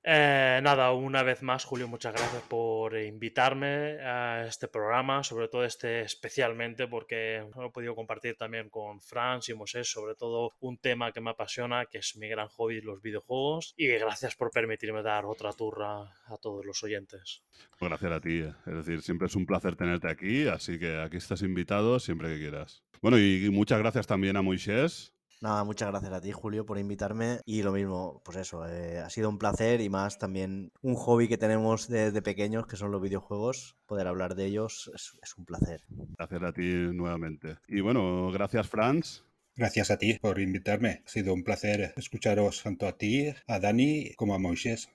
[0.07, 5.65] Eh, nada, una vez más, Julio, muchas gracias por invitarme a este programa, sobre todo
[5.65, 11.11] este especialmente porque he podido compartir también con Franz y Mosés, sobre todo un tema
[11.11, 13.73] que me apasiona, que es mi gran hobby, los videojuegos.
[13.79, 17.43] Y gracias por permitirme dar otra turra a todos los oyentes.
[17.81, 18.41] Gracias a ti.
[18.41, 18.53] eh.
[18.67, 22.41] Es decir, siempre es un placer tenerte aquí, así que aquí estás invitado siempre que
[22.41, 22.85] quieras.
[23.01, 25.14] Bueno, y muchas gracias también a Moisés.
[25.45, 27.41] Nada, muchas gracias a ti, Julio, por invitarme.
[27.45, 31.29] Y lo mismo, pues eso, eh, ha sido un placer y más también un hobby
[31.29, 33.77] que tenemos desde pequeños, que son los videojuegos.
[33.85, 35.83] Poder hablar de ellos es, es un placer.
[36.17, 37.59] Gracias a ti nuevamente.
[37.69, 39.23] Y bueno, gracias, Franz.
[39.55, 41.03] Gracias a ti por invitarme.
[41.05, 44.89] Ha sido un placer escucharos tanto a ti, a Dani, como a Moisés.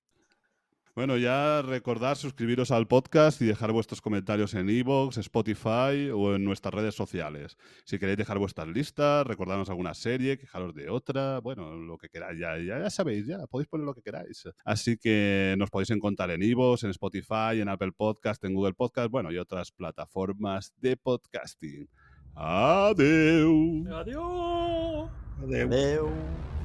[0.99, 6.43] Bueno, ya recordad suscribiros al podcast y dejar vuestros comentarios en iVoox, Spotify o en
[6.43, 7.55] nuestras redes sociales.
[7.85, 12.37] Si queréis dejar vuestras listas, recordarnos alguna serie, quejaros de otra, bueno, lo que queráis,
[12.37, 14.43] ya, ya, ya sabéis, ya podéis poner lo que queráis.
[14.65, 19.09] Así que nos podéis encontrar en iVoox, en Spotify, en Apple Podcast, en Google Podcast,
[19.09, 21.87] bueno, y otras plataformas de podcasting.
[22.35, 23.87] Adiós.
[23.89, 25.09] Adiós.
[25.41, 25.63] Adeu.
[25.63, 26.58] Adeu.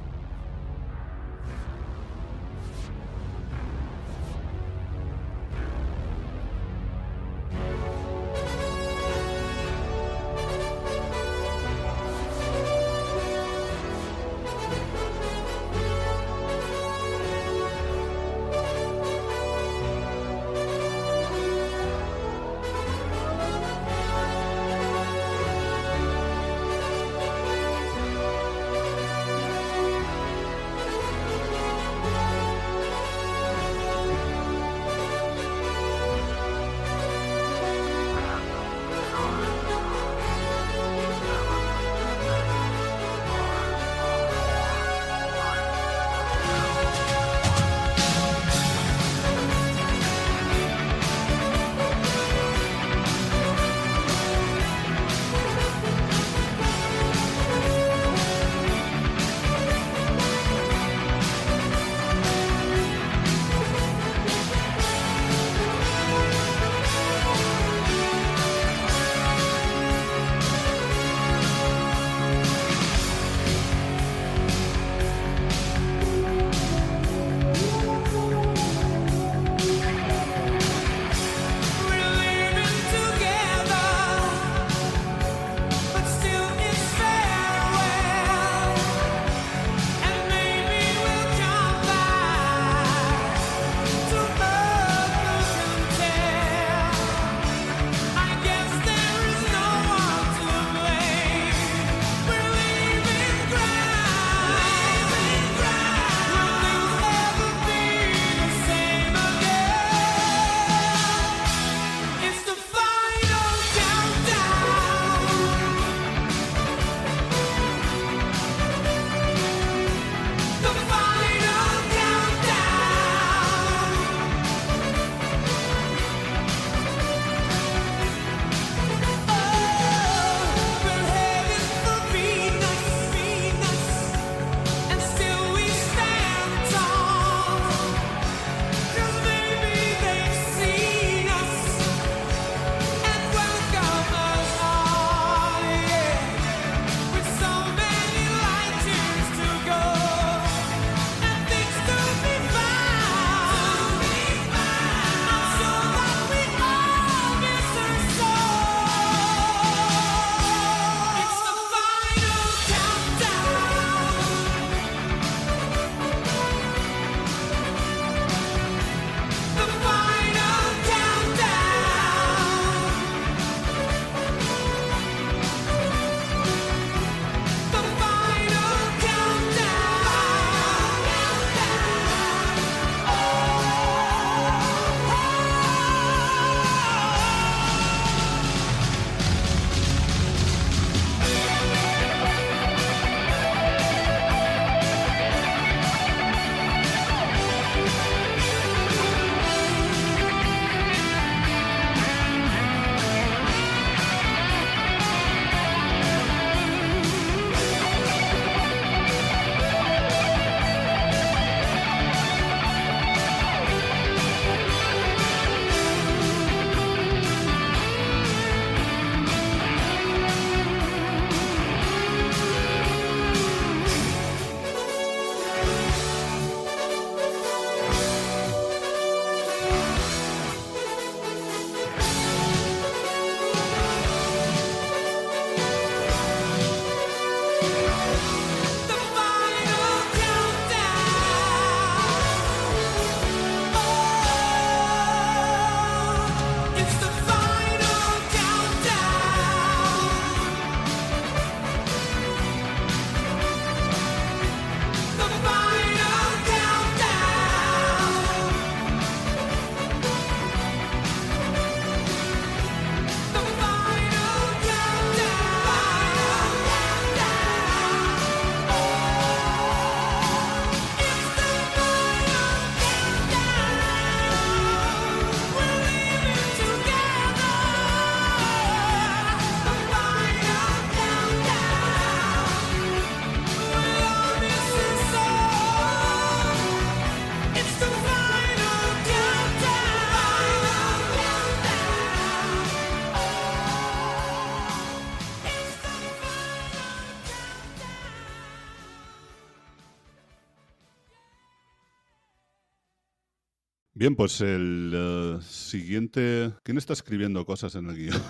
[304.04, 306.52] Bien, pues el eh, siguiente.
[306.62, 308.22] ¿Quién está escribiendo cosas en el guion?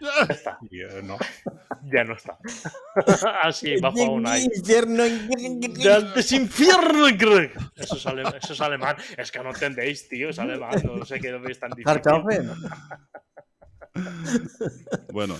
[0.00, 0.58] Ya está.
[1.02, 1.18] No.
[1.92, 2.38] Ya no está.
[3.42, 4.48] Así, bajo aún ahí.
[4.52, 5.04] Infierno.
[5.84, 7.04] Dantes Infierno.
[7.16, 7.52] Greg.
[7.76, 8.96] Eso es, ale- eso es alemán.
[9.18, 10.30] Es que no entendéis, tío.
[10.30, 10.82] Es alemán.
[10.82, 11.84] No sé qué es tan difícil.
[15.12, 15.36] Bueno,